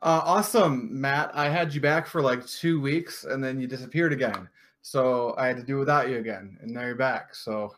Uh, 0.00 0.22
awesome, 0.24 0.88
Matt. 1.00 1.30
I 1.34 1.48
had 1.48 1.74
you 1.74 1.80
back 1.80 2.06
for 2.06 2.22
like 2.22 2.46
two 2.46 2.80
weeks 2.80 3.24
and 3.24 3.42
then 3.42 3.60
you 3.60 3.66
disappeared 3.66 4.12
again. 4.12 4.48
So 4.82 5.34
I 5.36 5.48
had 5.48 5.56
to 5.56 5.62
do 5.64 5.76
without 5.78 6.08
you 6.08 6.18
again. 6.18 6.56
And 6.60 6.70
now 6.72 6.82
you're 6.82 6.94
back. 6.94 7.34
So 7.34 7.74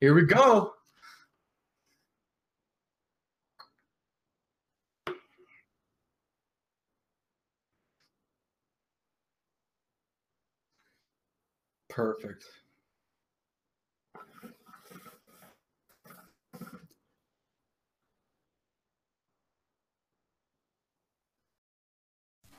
here 0.00 0.14
we 0.14 0.22
go. 0.26 0.74
Perfect. 11.88 12.44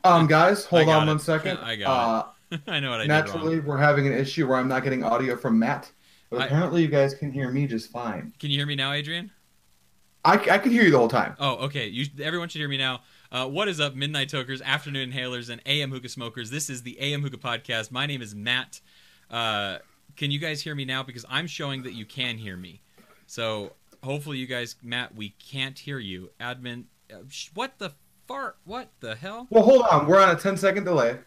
Um, 0.05 0.27
guys, 0.27 0.65
hold 0.65 0.87
on 0.87 1.03
it. 1.03 1.07
one 1.11 1.19
second. 1.19 1.57
I 1.57 1.75
got 1.75 1.89
uh. 2.51 2.57
I 2.67 2.79
know 2.79 2.91
what 2.91 3.01
I 3.01 3.05
naturally, 3.05 3.59
we're 3.59 3.77
having 3.77 4.05
an 4.07 4.13
issue 4.13 4.47
where 4.47 4.57
I'm 4.57 4.67
not 4.67 4.83
getting 4.83 5.03
audio 5.03 5.35
from 5.35 5.57
Matt, 5.57 5.91
but 6.29 6.41
I- 6.41 6.45
apparently 6.45 6.81
you 6.81 6.87
guys 6.87 7.13
can 7.13 7.31
hear 7.31 7.51
me 7.51 7.67
just 7.67 7.91
fine. 7.91 8.33
Can 8.39 8.51
you 8.51 8.57
hear 8.57 8.67
me 8.67 8.75
now, 8.75 8.91
Adrian? 8.91 9.31
I, 10.23 10.33
I 10.33 10.57
could 10.57 10.71
hear 10.71 10.83
you 10.83 10.89
the 10.91 10.97
whole 10.97 11.07
time. 11.07 11.35
Oh, 11.39 11.65
okay. 11.65 11.87
You, 11.87 12.07
everyone 12.23 12.49
should 12.49 12.57
hear 12.57 12.67
me 12.67 12.79
now. 12.79 13.01
Uh, 13.31 13.47
what 13.47 13.67
is 13.67 13.79
up, 13.79 13.93
Midnight 13.93 14.29
Tokers, 14.29 14.59
Afternoon 14.59 15.11
Inhalers, 15.11 15.51
and 15.51 15.61
AM 15.67 15.91
Hookah 15.91 16.09
Smokers? 16.09 16.49
This 16.49 16.67
is 16.67 16.81
the 16.81 16.99
AM 16.99 17.21
Hookah 17.21 17.37
Podcast. 17.37 17.91
My 17.91 18.07
name 18.07 18.23
is 18.23 18.33
Matt. 18.33 18.81
Uh, 19.29 19.77
can 20.15 20.31
you 20.31 20.39
guys 20.39 20.61
hear 20.61 20.73
me 20.73 20.83
now? 20.83 21.03
Because 21.03 21.25
I'm 21.29 21.45
showing 21.45 21.83
that 21.83 21.93
you 21.93 22.05
can 22.05 22.37
hear 22.39 22.57
me. 22.57 22.81
So 23.27 23.73
hopefully 24.03 24.39
you 24.39 24.47
guys, 24.47 24.75
Matt, 24.81 25.13
we 25.13 25.29
can't 25.29 25.77
hear 25.77 25.99
you. 25.99 26.31
Admin, 26.39 26.85
uh, 27.13 27.17
sh- 27.29 27.49
what 27.53 27.77
the 27.77 27.91
fart? 28.27 28.57
What 28.65 28.89
the 28.99 29.15
hell? 29.15 29.47
Well, 29.49 29.63
hold 29.63 29.83
on. 29.91 30.07
We're 30.07 30.19
on 30.19 30.35
a 30.35 30.39
10 30.39 30.57
second 30.57 30.83
delay. 30.83 31.17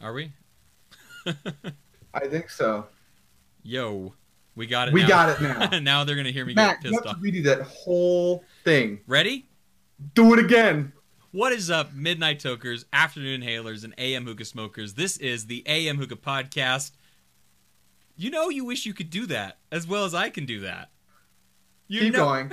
Are 0.00 0.12
we? 0.12 0.32
I 2.14 2.26
think 2.26 2.50
so. 2.50 2.86
Yo, 3.62 4.14
we 4.56 4.66
got 4.66 4.88
it. 4.88 4.94
We 4.94 5.02
now. 5.02 5.08
got 5.08 5.28
it 5.28 5.40
now. 5.40 5.78
now 5.80 6.04
they're 6.04 6.16
gonna 6.16 6.30
hear 6.32 6.44
me 6.44 6.54
Matt, 6.54 6.82
get 6.82 6.90
you 6.90 6.98
pissed 6.98 7.06
have 7.08 7.16
off. 7.16 7.22
to 7.22 7.28
redo 7.30 7.44
that 7.44 7.62
whole 7.62 8.44
thing. 8.64 9.00
Ready? 9.06 9.46
Do 10.14 10.32
it 10.32 10.40
again. 10.40 10.92
What 11.30 11.52
is 11.52 11.70
up, 11.70 11.94
Midnight 11.94 12.40
Tokers, 12.40 12.84
Afternoon 12.92 13.40
Inhalers, 13.40 13.84
and 13.84 13.94
AM 13.96 14.26
Hookah 14.26 14.44
Smokers? 14.44 14.94
This 14.94 15.16
is 15.16 15.46
the 15.46 15.62
AM 15.66 15.96
Hookah 15.96 16.16
Podcast. 16.16 16.90
You 18.16 18.30
know, 18.30 18.50
you 18.50 18.64
wish 18.64 18.84
you 18.84 18.92
could 18.92 19.08
do 19.08 19.24
that 19.26 19.58
as 19.70 19.86
well 19.86 20.04
as 20.04 20.12
I 20.14 20.28
can 20.28 20.44
do 20.44 20.60
that. 20.60 20.90
You 21.88 22.00
Keep 22.00 22.12
know- 22.14 22.24
going. 22.24 22.52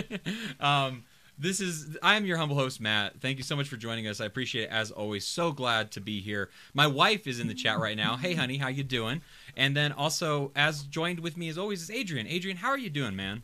um, 0.60 1.04
this 1.38 1.60
is 1.60 1.96
I 2.02 2.16
am 2.16 2.24
your 2.24 2.36
humble 2.36 2.56
host 2.56 2.80
Matt. 2.80 3.20
Thank 3.20 3.38
you 3.38 3.44
so 3.44 3.54
much 3.54 3.68
for 3.68 3.76
joining 3.76 4.06
us. 4.06 4.20
I 4.20 4.24
appreciate 4.24 4.64
it 4.64 4.70
as 4.70 4.90
always. 4.90 5.26
So 5.26 5.52
glad 5.52 5.90
to 5.92 6.00
be 6.00 6.20
here. 6.20 6.50
My 6.74 6.86
wife 6.86 7.26
is 7.26 7.38
in 7.38 7.48
the 7.48 7.54
chat 7.54 7.78
right 7.78 7.96
now. 7.96 8.16
Hey, 8.16 8.34
honey, 8.34 8.58
how 8.58 8.68
you 8.68 8.82
doing? 8.82 9.22
And 9.56 9.76
then 9.76 9.92
also, 9.92 10.50
as 10.56 10.82
joined 10.82 11.20
with 11.20 11.36
me 11.36 11.48
as 11.48 11.58
always, 11.58 11.82
is 11.82 11.90
Adrian. 11.90 12.26
Adrian, 12.26 12.56
how 12.56 12.68
are 12.68 12.78
you 12.78 12.90
doing, 12.90 13.14
man? 13.14 13.42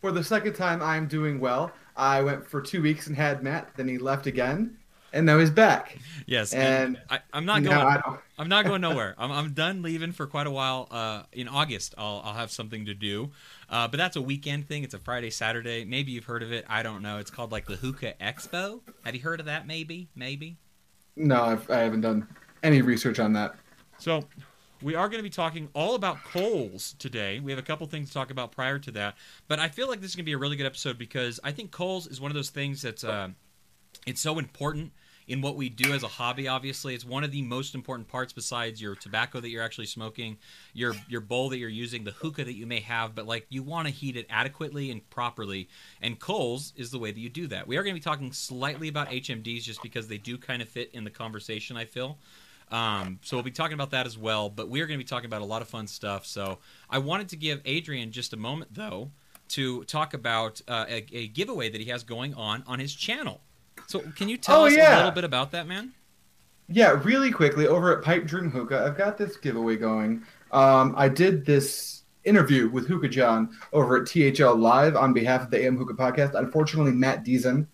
For 0.00 0.12
the 0.12 0.24
second 0.24 0.54
time, 0.54 0.80
I'm 0.80 1.08
doing 1.08 1.40
well. 1.40 1.72
I 1.96 2.22
went 2.22 2.46
for 2.46 2.62
two 2.62 2.80
weeks 2.80 3.08
and 3.08 3.16
had 3.16 3.42
Matt, 3.42 3.72
then 3.76 3.88
he 3.88 3.98
left 3.98 4.28
again, 4.28 4.77
and 5.12 5.26
now 5.26 5.38
he's 5.38 5.50
back. 5.50 5.98
Yes, 6.26 6.52
And 6.52 7.00
I, 7.08 7.20
I'm 7.32 7.46
not 7.46 7.62
going. 7.62 8.18
I'm 8.38 8.48
not 8.48 8.66
going 8.66 8.80
nowhere. 8.82 9.14
I'm, 9.18 9.32
I'm 9.32 9.52
done 9.54 9.82
leaving 9.82 10.12
for 10.12 10.26
quite 10.26 10.46
a 10.46 10.50
while. 10.50 10.88
Uh, 10.90 11.22
in 11.32 11.48
August, 11.48 11.94
I'll, 11.96 12.20
I'll 12.24 12.34
have 12.34 12.50
something 12.50 12.86
to 12.86 12.94
do. 12.94 13.30
Uh, 13.70 13.88
but 13.88 13.96
that's 13.96 14.16
a 14.16 14.22
weekend 14.22 14.68
thing. 14.68 14.84
It's 14.84 14.94
a 14.94 14.98
Friday, 14.98 15.30
Saturday. 15.30 15.84
Maybe 15.84 16.12
you've 16.12 16.24
heard 16.24 16.42
of 16.42 16.52
it. 16.52 16.64
I 16.68 16.82
don't 16.82 17.02
know. 17.02 17.18
It's 17.18 17.30
called 17.30 17.50
like 17.50 17.66
the 17.66 17.76
Hookah 17.76 18.14
Expo. 18.20 18.80
Have 19.04 19.14
you 19.14 19.22
heard 19.22 19.40
of 19.40 19.46
that? 19.46 19.66
Maybe, 19.66 20.08
maybe. 20.14 20.58
No, 21.16 21.42
I've, 21.42 21.70
I 21.70 21.78
haven't 21.78 22.02
done 22.02 22.28
any 22.62 22.82
research 22.82 23.18
on 23.18 23.32
that. 23.32 23.54
So, 23.98 24.24
we 24.82 24.94
are 24.94 25.08
going 25.08 25.18
to 25.18 25.24
be 25.24 25.30
talking 25.30 25.68
all 25.74 25.94
about 25.94 26.22
coals 26.22 26.94
today. 26.98 27.40
We 27.40 27.50
have 27.50 27.58
a 27.58 27.62
couple 27.62 27.86
things 27.88 28.08
to 28.08 28.14
talk 28.14 28.30
about 28.30 28.52
prior 28.52 28.78
to 28.78 28.90
that, 28.92 29.16
but 29.48 29.58
I 29.58 29.68
feel 29.68 29.88
like 29.88 30.00
this 30.00 30.10
is 30.10 30.16
going 30.16 30.24
to 30.24 30.28
be 30.28 30.34
a 30.34 30.38
really 30.38 30.56
good 30.56 30.66
episode 30.66 30.98
because 30.98 31.40
I 31.42 31.50
think 31.50 31.72
coals 31.72 32.06
is 32.06 32.20
one 32.20 32.30
of 32.30 32.36
those 32.36 32.50
things 32.50 32.82
that's 32.82 33.02
uh, 33.02 33.30
it's 34.08 34.20
so 34.20 34.38
important 34.38 34.92
in 35.28 35.42
what 35.42 35.56
we 35.56 35.68
do 35.68 35.92
as 35.92 36.02
a 36.02 36.08
hobby. 36.08 36.48
Obviously, 36.48 36.94
it's 36.94 37.04
one 37.04 37.22
of 37.22 37.30
the 37.30 37.42
most 37.42 37.74
important 37.74 38.08
parts 38.08 38.32
besides 38.32 38.80
your 38.80 38.94
tobacco 38.94 39.40
that 39.40 39.50
you're 39.50 39.62
actually 39.62 39.86
smoking, 39.86 40.38
your 40.72 40.94
your 41.08 41.20
bowl 41.20 41.50
that 41.50 41.58
you're 41.58 41.68
using, 41.68 42.04
the 42.04 42.12
hookah 42.12 42.44
that 42.44 42.54
you 42.54 42.66
may 42.66 42.80
have. 42.80 43.14
But 43.14 43.26
like 43.26 43.46
you 43.50 43.62
want 43.62 43.86
to 43.86 43.92
heat 43.92 44.16
it 44.16 44.26
adequately 44.30 44.90
and 44.90 45.08
properly, 45.10 45.68
and 46.00 46.18
coals 46.18 46.72
is 46.76 46.90
the 46.90 46.98
way 46.98 47.12
that 47.12 47.20
you 47.20 47.28
do 47.28 47.46
that. 47.48 47.68
We 47.68 47.76
are 47.76 47.82
going 47.82 47.94
to 47.94 48.00
be 48.00 48.04
talking 48.04 48.32
slightly 48.32 48.88
about 48.88 49.10
HMDs 49.10 49.62
just 49.62 49.82
because 49.82 50.08
they 50.08 50.18
do 50.18 50.38
kind 50.38 50.62
of 50.62 50.68
fit 50.68 50.90
in 50.92 51.04
the 51.04 51.10
conversation. 51.10 51.76
I 51.76 51.84
feel. 51.84 52.18
Um, 52.70 53.18
so 53.22 53.36
we'll 53.36 53.44
be 53.44 53.50
talking 53.50 53.74
about 53.74 53.92
that 53.92 54.06
as 54.06 54.18
well, 54.18 54.50
but 54.50 54.68
we 54.68 54.82
are 54.82 54.86
going 54.86 54.98
to 54.98 55.02
be 55.02 55.08
talking 55.08 55.24
about 55.26 55.40
a 55.40 55.46
lot 55.46 55.62
of 55.62 55.68
fun 55.68 55.86
stuff. 55.86 56.26
So 56.26 56.58
I 56.90 56.98
wanted 56.98 57.30
to 57.30 57.36
give 57.36 57.62
Adrian 57.64 58.12
just 58.12 58.34
a 58.34 58.36
moment 58.36 58.74
though 58.74 59.10
to 59.50 59.84
talk 59.84 60.12
about 60.12 60.60
uh, 60.68 60.84
a, 60.86 61.06
a 61.12 61.28
giveaway 61.28 61.70
that 61.70 61.80
he 61.80 61.88
has 61.88 62.04
going 62.04 62.34
on 62.34 62.62
on 62.66 62.78
his 62.78 62.94
channel. 62.94 63.40
So 63.88 64.00
can 64.14 64.28
you 64.28 64.36
tell 64.36 64.62
Oh, 64.62 64.66
us 64.66 64.74
a 64.74 64.96
little 64.96 65.10
bit 65.10 65.24
about 65.24 65.50
that, 65.52 65.66
man? 65.66 65.94
Yeah, 66.68 67.00
really 67.02 67.30
quickly 67.32 67.66
over 67.66 67.96
at 67.96 68.04
Pipe 68.04 68.26
Dream 68.26 68.50
Hookah, 68.50 68.84
I've 68.84 68.98
got 68.98 69.16
this 69.16 69.38
giveaway 69.38 69.76
going. 69.76 70.22
Um, 70.52 70.94
I 70.96 71.08
did 71.08 71.46
this 71.46 72.02
interview 72.24 72.68
with 72.68 72.86
Hookah 72.86 73.08
John 73.08 73.56
over 73.72 73.96
at 73.96 74.06
THL 74.06 74.54
Live 74.54 74.94
on 74.94 75.14
behalf 75.14 75.42
of 75.42 75.50
the 75.50 75.64
AM 75.64 75.78
Hookah 75.78 75.94
podcast. 75.94 76.34
Unfortunately, 76.34 76.92
Matt 76.92 77.24
Deason 77.24 77.66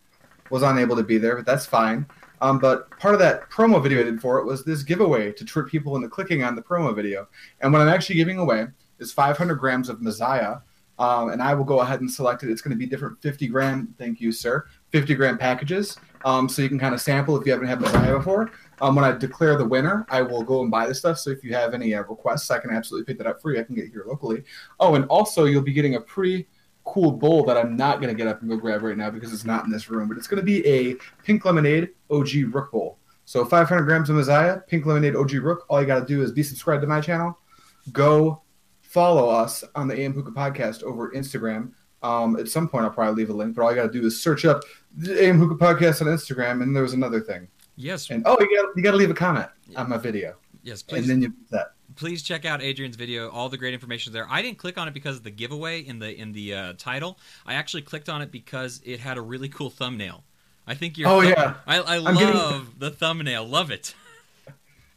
was 0.50 0.62
unable 0.62 0.94
to 0.94 1.02
be 1.02 1.18
there, 1.18 1.34
but 1.34 1.46
that's 1.46 1.66
fine. 1.66 2.06
Um, 2.40 2.60
but 2.60 2.88
part 3.00 3.14
of 3.14 3.20
that 3.20 3.50
promo 3.50 3.82
video 3.82 3.98
I 4.00 4.04
did 4.04 4.20
for 4.20 4.38
it 4.38 4.44
was 4.44 4.64
this 4.64 4.84
giveaway 4.84 5.32
to 5.32 5.44
trick 5.44 5.66
people 5.66 5.96
into 5.96 6.08
clicking 6.08 6.44
on 6.44 6.54
the 6.54 6.62
promo 6.62 6.94
video. 6.94 7.26
And 7.60 7.72
what 7.72 7.82
I'm 7.82 7.88
actually 7.88 8.16
giving 8.16 8.38
away 8.38 8.66
is 9.00 9.10
500 9.12 9.56
grams 9.56 9.88
of 9.88 10.00
Messiah. 10.00 10.58
Um, 10.96 11.30
and 11.30 11.42
I 11.42 11.54
will 11.54 11.64
go 11.64 11.80
ahead 11.80 12.00
and 12.02 12.10
select 12.10 12.44
it. 12.44 12.50
It's 12.50 12.62
going 12.62 12.70
to 12.70 12.78
be 12.78 12.86
different 12.86 13.20
50 13.20 13.48
gram, 13.48 13.92
thank 13.98 14.20
you, 14.20 14.30
sir, 14.30 14.66
50 14.94 15.12
gram 15.16 15.36
packages. 15.36 15.98
Um, 16.24 16.48
so 16.48 16.62
you 16.62 16.68
can 16.68 16.78
kind 16.78 16.94
of 16.94 17.00
sample 17.00 17.36
if 17.36 17.44
you 17.44 17.50
haven't 17.50 17.66
had 17.66 17.80
Messiah 17.80 18.16
before. 18.16 18.52
Um, 18.80 18.94
when 18.94 19.04
I 19.04 19.10
declare 19.10 19.58
the 19.58 19.64
winner, 19.64 20.06
I 20.08 20.22
will 20.22 20.44
go 20.44 20.62
and 20.62 20.70
buy 20.70 20.86
the 20.86 20.94
stuff. 20.94 21.18
So 21.18 21.30
if 21.30 21.42
you 21.42 21.52
have 21.52 21.74
any 21.74 21.92
uh, 21.94 22.04
requests, 22.04 22.48
I 22.48 22.60
can 22.60 22.70
absolutely 22.70 23.04
pick 23.04 23.18
that 23.18 23.26
up 23.26 23.42
for 23.42 23.52
you. 23.52 23.58
I 23.58 23.64
can 23.64 23.74
get 23.74 23.88
here 23.88 24.04
locally. 24.06 24.44
Oh, 24.78 24.94
and 24.94 25.04
also 25.06 25.46
you'll 25.46 25.62
be 25.62 25.72
getting 25.72 25.96
a 25.96 26.00
pretty 26.00 26.46
cool 26.84 27.10
bowl 27.10 27.44
that 27.44 27.56
I'm 27.56 27.76
not 27.76 28.00
going 28.00 28.08
to 28.08 28.16
get 28.16 28.28
up 28.28 28.40
and 28.40 28.48
go 28.48 28.56
grab 28.56 28.84
right 28.84 28.96
now 28.96 29.10
because 29.10 29.32
it's 29.32 29.44
not 29.44 29.64
in 29.64 29.72
this 29.72 29.90
room. 29.90 30.06
But 30.06 30.16
it's 30.16 30.28
going 30.28 30.40
to 30.40 30.46
be 30.46 30.64
a 30.64 30.94
Pink 31.24 31.44
Lemonade 31.44 31.88
OG 32.08 32.28
Rook 32.52 32.70
bowl. 32.70 32.98
So 33.24 33.44
500 33.44 33.82
grams 33.82 34.10
of 34.10 34.14
Messiah, 34.14 34.60
Pink 34.68 34.86
Lemonade 34.86 35.16
OG 35.16 35.32
Rook. 35.32 35.66
All 35.68 35.80
you 35.80 35.88
got 35.88 35.98
to 35.98 36.06
do 36.06 36.22
is 36.22 36.30
be 36.30 36.44
subscribed 36.44 36.82
to 36.82 36.86
my 36.86 37.00
channel. 37.00 37.36
Go 37.90 38.42
follow 38.80 39.28
us 39.28 39.64
on 39.74 39.88
the 39.88 39.98
AM 39.98 40.12
Hookah 40.12 40.30
podcast 40.30 40.84
over 40.84 41.10
Instagram. 41.10 41.72
Um, 42.04 42.36
at 42.36 42.48
some 42.48 42.68
point, 42.68 42.84
I'll 42.84 42.90
probably 42.90 43.14
leave 43.14 43.30
a 43.30 43.32
link, 43.32 43.56
but 43.56 43.62
all 43.62 43.70
you 43.70 43.76
got 43.76 43.90
to 43.90 44.00
do 44.00 44.06
is 44.06 44.20
search 44.20 44.44
up 44.44 44.62
the 44.96 45.24
AM 45.24 45.38
Hookah 45.38 45.54
podcast 45.56 46.00
on 46.02 46.06
Instagram, 46.08 46.62
and 46.62 46.76
there 46.76 46.82
was 46.82 46.92
another 46.92 47.20
thing. 47.20 47.48
Yes, 47.76 48.10
And 48.10 48.22
oh, 48.26 48.36
you 48.38 48.56
got 48.62 48.76
you 48.76 48.82
got 48.82 48.92
to 48.92 48.96
leave 48.96 49.10
a 49.10 49.14
comment 49.14 49.48
on 49.74 49.88
my 49.88 49.96
video, 49.96 50.36
yes, 50.62 50.82
please. 50.82 50.98
and 51.00 51.08
then 51.10 51.22
you 51.22 51.34
that. 51.50 51.72
please 51.96 52.22
check 52.22 52.44
out 52.44 52.62
Adrian's 52.62 52.94
video. 52.94 53.30
All 53.30 53.48
the 53.48 53.56
great 53.56 53.74
information 53.74 54.12
there. 54.12 54.26
I 54.30 54.42
didn't 54.42 54.58
click 54.58 54.78
on 54.78 54.86
it 54.86 54.94
because 54.94 55.16
of 55.16 55.22
the 55.24 55.30
giveaway 55.32 55.80
in 55.80 55.98
the 55.98 56.14
in 56.14 56.30
the 56.32 56.54
uh, 56.54 56.72
title. 56.78 57.18
I 57.46 57.54
actually 57.54 57.82
clicked 57.82 58.08
on 58.08 58.22
it 58.22 58.30
because 58.30 58.80
it 58.84 59.00
had 59.00 59.16
a 59.16 59.20
really 59.22 59.48
cool 59.48 59.70
thumbnail. 59.70 60.22
I 60.66 60.74
think 60.74 60.96
you're. 60.98 61.08
Oh, 61.08 61.20
yeah. 61.20 61.54
I, 61.66 61.78
I 61.80 61.96
I'm 61.96 62.14
getting- 62.14 62.34
love 62.36 62.78
the 62.78 62.90
thumbnail. 62.90 63.44
Love 63.46 63.70
it. 63.72 63.94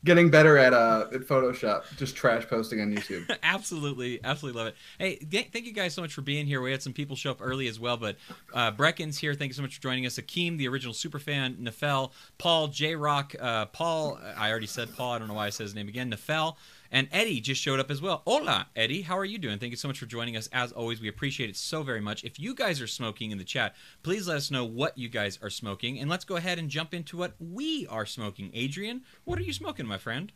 Getting 0.03 0.29
better 0.29 0.57
at 0.57 0.73
uh 0.73 1.07
at 1.11 1.21
Photoshop, 1.21 1.83
just 1.97 2.15
trash 2.15 2.47
posting 2.47 2.79
on 2.81 2.93
YouTube. 2.93 3.29
absolutely, 3.43 4.19
absolutely 4.23 4.59
love 4.59 4.67
it. 4.67 4.75
Hey, 4.99 5.15
th- 5.15 5.49
thank 5.51 5.65
you 5.65 5.73
guys 5.73 5.93
so 5.93 6.01
much 6.01 6.13
for 6.13 6.21
being 6.21 6.45
here. 6.45 6.61
We 6.61 6.71
had 6.71 6.83
some 6.83 6.93
people 6.93 7.15
show 7.15 7.31
up 7.31 7.39
early 7.41 7.67
as 7.67 7.79
well, 7.79 7.97
but 7.97 8.15
uh, 8.53 8.71
Brecken's 8.71 9.17
here. 9.17 9.33
Thank 9.33 9.49
you 9.49 9.53
so 9.55 9.63
much 9.63 9.75
for 9.75 9.81
joining 9.81 10.05
us. 10.05 10.17
Akeem, 10.17 10.57
the 10.57 10.67
original 10.67 10.93
super 10.93 11.19
fan, 11.19 11.55
Nefel, 11.55 12.11
Paul, 12.37 12.67
J 12.67 12.95
Rock, 12.95 13.35
uh, 13.39 13.65
Paul. 13.65 14.19
I 14.37 14.49
already 14.51 14.67
said 14.67 14.95
Paul. 14.95 15.13
I 15.13 15.19
don't 15.19 15.27
know 15.27 15.33
why 15.33 15.47
I 15.47 15.49
said 15.49 15.63
his 15.63 15.75
name 15.75 15.87
again. 15.87 16.11
Nefel. 16.11 16.55
And 16.91 17.07
Eddie 17.11 17.41
just 17.41 17.61
showed 17.61 17.79
up 17.79 17.91
as 17.91 18.01
well. 18.01 18.23
Hola, 18.25 18.67
Eddie. 18.75 19.01
How 19.01 19.17
are 19.17 19.25
you 19.25 19.37
doing? 19.37 19.59
Thank 19.59 19.71
you 19.71 19.77
so 19.77 19.87
much 19.87 19.99
for 19.99 20.05
joining 20.05 20.37
us. 20.37 20.49
As 20.53 20.71
always, 20.71 21.01
we 21.01 21.07
appreciate 21.07 21.49
it 21.49 21.55
so 21.55 21.83
very 21.83 22.01
much. 22.01 22.23
If 22.23 22.39
you 22.39 22.55
guys 22.55 22.81
are 22.81 22.87
smoking 22.87 23.31
in 23.31 23.37
the 23.37 23.43
chat, 23.43 23.75
please 24.03 24.27
let 24.27 24.37
us 24.37 24.51
know 24.51 24.65
what 24.65 24.97
you 24.97 25.09
guys 25.09 25.39
are 25.41 25.49
smoking. 25.49 25.99
And 25.99 26.09
let's 26.09 26.25
go 26.25 26.35
ahead 26.35 26.59
and 26.59 26.69
jump 26.69 26.93
into 26.93 27.17
what 27.17 27.35
we 27.39 27.87
are 27.87 28.05
smoking. 28.05 28.51
Adrian, 28.53 29.01
what 29.23 29.39
are 29.39 29.43
you 29.43 29.53
smoking, 29.53 29.85
my 29.85 29.97
friend? 29.97 30.31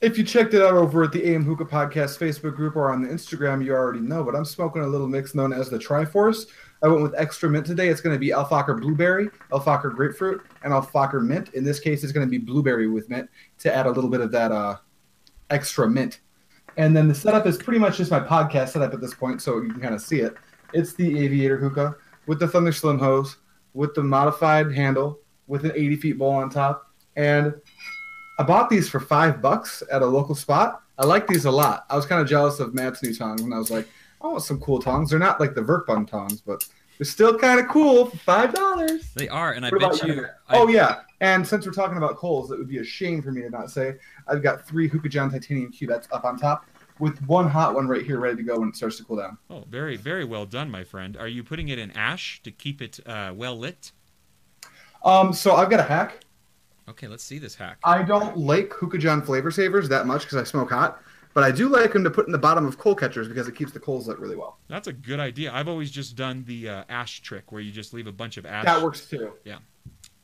If 0.00 0.16
you 0.16 0.24
checked 0.24 0.54
it 0.54 0.62
out 0.62 0.72
over 0.72 1.04
at 1.04 1.12
the 1.12 1.28
AM 1.28 1.44
Hookah 1.44 1.66
Podcast 1.66 2.18
Facebook 2.18 2.56
group 2.56 2.74
or 2.74 2.90
on 2.90 3.02
the 3.02 3.08
Instagram, 3.08 3.62
you 3.62 3.74
already 3.74 4.00
know. 4.00 4.24
But 4.24 4.34
I'm 4.34 4.46
smoking 4.46 4.80
a 4.80 4.86
little 4.86 5.06
mix 5.06 5.34
known 5.34 5.52
as 5.52 5.68
the 5.68 5.78
Triforce. 5.78 6.46
I 6.82 6.88
went 6.88 7.02
with 7.02 7.14
extra 7.18 7.50
mint 7.50 7.66
today. 7.66 7.88
It's 7.88 8.00
going 8.00 8.16
to 8.16 8.18
be 8.18 8.32
Al 8.32 8.46
Fakher 8.46 8.80
Blueberry, 8.80 9.28
Al 9.52 9.60
Fakher 9.60 9.94
Grapefruit, 9.94 10.40
and 10.64 10.72
Al 10.72 10.80
Fakher 10.80 11.22
Mint. 11.22 11.52
In 11.52 11.64
this 11.64 11.78
case, 11.78 12.02
it's 12.02 12.14
going 12.14 12.26
to 12.26 12.30
be 12.30 12.38
blueberry 12.38 12.88
with 12.88 13.10
mint 13.10 13.28
to 13.58 13.74
add 13.74 13.84
a 13.84 13.90
little 13.90 14.08
bit 14.08 14.22
of 14.22 14.32
that 14.32 14.52
uh, 14.52 14.76
extra 15.50 15.88
mint. 15.88 16.20
And 16.76 16.96
then 16.96 17.08
the 17.08 17.14
setup 17.14 17.46
is 17.46 17.58
pretty 17.58 17.78
much 17.78 17.96
just 17.96 18.10
my 18.10 18.20
podcast 18.20 18.70
setup 18.70 18.94
at 18.94 19.00
this 19.00 19.14
point, 19.14 19.42
so 19.42 19.60
you 19.60 19.70
can 19.70 19.80
kind 19.80 19.94
of 19.94 20.00
see 20.00 20.20
it. 20.20 20.34
It's 20.72 20.94
the 20.94 21.18
Aviator 21.18 21.56
Hookah 21.56 21.96
with 22.26 22.38
the 22.38 22.48
Thunder 22.48 22.72
Slim 22.72 22.98
hose, 22.98 23.38
with 23.74 23.94
the 23.94 24.02
modified 24.02 24.72
handle 24.72 25.18
with 25.46 25.64
an 25.64 25.72
80 25.74 25.96
feet 25.96 26.18
bowl 26.18 26.30
on 26.30 26.48
top. 26.48 26.90
And 27.16 27.54
I 28.38 28.44
bought 28.44 28.70
these 28.70 28.88
for 28.88 29.00
five 29.00 29.42
bucks 29.42 29.82
at 29.92 30.02
a 30.02 30.06
local 30.06 30.34
spot. 30.34 30.82
I 30.96 31.04
like 31.06 31.26
these 31.26 31.44
a 31.44 31.50
lot. 31.50 31.86
I 31.90 31.96
was 31.96 32.06
kind 32.06 32.20
of 32.20 32.28
jealous 32.28 32.60
of 32.60 32.72
Matt's 32.72 33.02
new 33.02 33.14
tongs, 33.14 33.42
and 33.42 33.52
I 33.52 33.58
was 33.58 33.70
like, 33.70 33.88
I 34.22 34.28
want 34.28 34.42
some 34.42 34.60
cool 34.60 34.80
tongs. 34.80 35.10
They're 35.10 35.18
not 35.18 35.40
like 35.40 35.54
the 35.54 35.62
Werkbund 35.62 36.08
tongs, 36.08 36.40
but 36.40 36.64
they're 37.00 37.06
still 37.06 37.38
kind 37.38 37.58
of 37.58 37.66
cool 37.66 38.04
for 38.10 38.16
five 38.18 38.52
dollars. 38.52 39.10
They 39.14 39.26
are, 39.30 39.52
and 39.52 39.64
I 39.64 39.70
What 39.70 39.80
bet 39.80 40.02
you. 40.06 40.14
you? 40.16 40.26
I- 40.50 40.58
Oh 40.58 40.68
yeah, 40.68 41.00
and 41.22 41.46
since 41.46 41.64
we're 41.64 41.72
talking 41.72 41.96
about 41.96 42.16
coals, 42.16 42.50
it 42.50 42.58
would 42.58 42.68
be 42.68 42.76
a 42.76 42.84
shame 42.84 43.22
for 43.22 43.32
me 43.32 43.40
to 43.40 43.48
not 43.48 43.70
say 43.70 43.94
I've 44.28 44.42
got 44.42 44.66
three 44.66 44.86
Hookah 44.86 45.08
John 45.08 45.30
titanium 45.30 45.72
cubettes 45.72 46.08
up 46.12 46.24
on 46.26 46.38
top, 46.38 46.66
with 46.98 47.18
one 47.26 47.48
hot 47.48 47.74
one 47.74 47.88
right 47.88 48.04
here 48.04 48.20
ready 48.20 48.36
to 48.36 48.42
go 48.42 48.58
when 48.60 48.68
it 48.68 48.76
starts 48.76 48.98
to 48.98 49.04
cool 49.04 49.16
down. 49.16 49.38
Oh, 49.48 49.64
very, 49.70 49.96
very 49.96 50.26
well 50.26 50.44
done, 50.44 50.70
my 50.70 50.84
friend. 50.84 51.16
Are 51.16 51.26
you 51.26 51.42
putting 51.42 51.68
it 51.70 51.78
in 51.78 51.90
ash 51.92 52.42
to 52.42 52.50
keep 52.50 52.82
it 52.82 53.00
uh, 53.06 53.32
well 53.34 53.56
lit? 53.58 53.92
Um, 55.02 55.32
so 55.32 55.54
I've 55.56 55.70
got 55.70 55.80
a 55.80 55.84
hack. 55.84 56.20
Okay, 56.86 57.06
let's 57.08 57.24
see 57.24 57.38
this 57.38 57.54
hack. 57.54 57.78
I 57.82 58.02
don't 58.02 58.36
like 58.36 58.74
Hookah 58.74 58.98
John 58.98 59.22
flavor 59.22 59.50
savers 59.50 59.88
that 59.88 60.06
much 60.06 60.22
because 60.24 60.36
I 60.36 60.44
smoke 60.44 60.70
hot, 60.70 61.00
but 61.34 61.44
I 61.44 61.50
do 61.50 61.68
like 61.68 61.92
them 61.92 62.04
to 62.04 62.10
put 62.10 62.26
in 62.26 62.32
the 62.32 62.38
bottom 62.38 62.66
of 62.66 62.78
coal 62.78 62.94
catchers 62.94 63.28
because 63.28 63.48
it 63.48 63.54
keeps 63.54 63.72
the 63.72 63.80
coals 63.80 64.08
lit 64.08 64.18
really 64.18 64.36
well. 64.36 64.58
That's 64.68 64.88
a 64.88 64.92
good 64.92 65.20
idea. 65.20 65.52
I've 65.52 65.68
always 65.68 65.90
just 65.90 66.16
done 66.16 66.44
the 66.46 66.68
uh, 66.68 66.84
ash 66.88 67.20
trick 67.20 67.52
where 67.52 67.60
you 67.60 67.70
just 67.72 67.92
leave 67.94 68.06
a 68.06 68.12
bunch 68.12 68.36
of 68.36 68.46
ash. 68.46 68.64
That 68.64 68.82
works 68.82 69.06
too. 69.08 69.32
Yeah. 69.44 69.56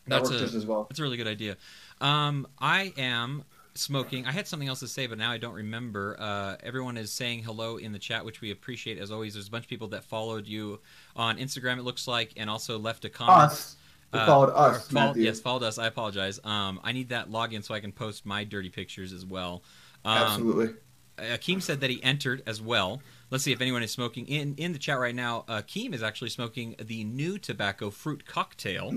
That 0.08 0.18
That's 0.20 0.30
works 0.30 0.42
a, 0.42 0.44
just 0.44 0.54
as 0.54 0.66
well. 0.66 0.84
That's 0.88 0.98
a 1.00 1.02
really 1.02 1.16
good 1.16 1.26
idea. 1.26 1.56
Um, 2.00 2.46
I 2.58 2.92
am 2.96 3.44
smoking. 3.74 4.24
I 4.26 4.32
had 4.32 4.46
something 4.46 4.68
else 4.68 4.80
to 4.80 4.88
say, 4.88 5.06
but 5.06 5.18
now 5.18 5.30
I 5.30 5.38
don't 5.38 5.54
remember. 5.54 6.16
Uh, 6.18 6.56
everyone 6.62 6.96
is 6.96 7.10
saying 7.12 7.42
hello 7.42 7.76
in 7.76 7.92
the 7.92 7.98
chat, 7.98 8.24
which 8.24 8.40
we 8.40 8.50
appreciate 8.50 8.98
as 8.98 9.10
always. 9.10 9.34
There's 9.34 9.48
a 9.48 9.50
bunch 9.50 9.64
of 9.64 9.68
people 9.68 9.88
that 9.88 10.04
followed 10.04 10.46
you 10.46 10.80
on 11.16 11.38
Instagram, 11.38 11.78
it 11.78 11.82
looks 11.82 12.06
like, 12.08 12.32
and 12.36 12.48
also 12.48 12.78
left 12.78 13.04
a 13.04 13.10
comment. 13.10 13.50
Us. 13.52 13.76
They 14.12 14.20
Uh, 14.20 14.26
followed 14.26 14.50
us. 14.52 14.88
follow- 14.88 15.06
Matthew. 15.08 15.24
yes, 15.24 15.40
followed 15.40 15.64
us. 15.64 15.78
I 15.78 15.86
apologize. 15.88 16.38
Um, 16.44 16.80
I 16.84 16.92
need 16.92 17.08
that 17.08 17.28
login 17.28 17.64
so 17.64 17.74
I 17.74 17.80
can 17.80 17.90
post 17.90 18.24
my 18.24 18.44
dirty 18.44 18.68
pictures 18.70 19.12
as 19.12 19.26
well. 19.26 19.64
Um, 20.04 20.18
Absolutely. 20.18 20.74
Akeem 21.18 21.62
said 21.62 21.80
that 21.80 21.90
he 21.90 22.02
entered 22.02 22.42
as 22.46 22.60
well. 22.60 23.00
Let's 23.30 23.42
see 23.44 23.52
if 23.52 23.60
anyone 23.60 23.82
is 23.82 23.90
smoking 23.90 24.26
in 24.28 24.54
in 24.56 24.72
the 24.72 24.78
chat 24.78 24.98
right 24.98 25.14
now. 25.14 25.44
Akeem 25.48 25.94
is 25.94 26.02
actually 26.02 26.30
smoking 26.30 26.76
the 26.80 27.04
new 27.04 27.38
tobacco 27.38 27.90
fruit 27.90 28.26
cocktail. 28.26 28.92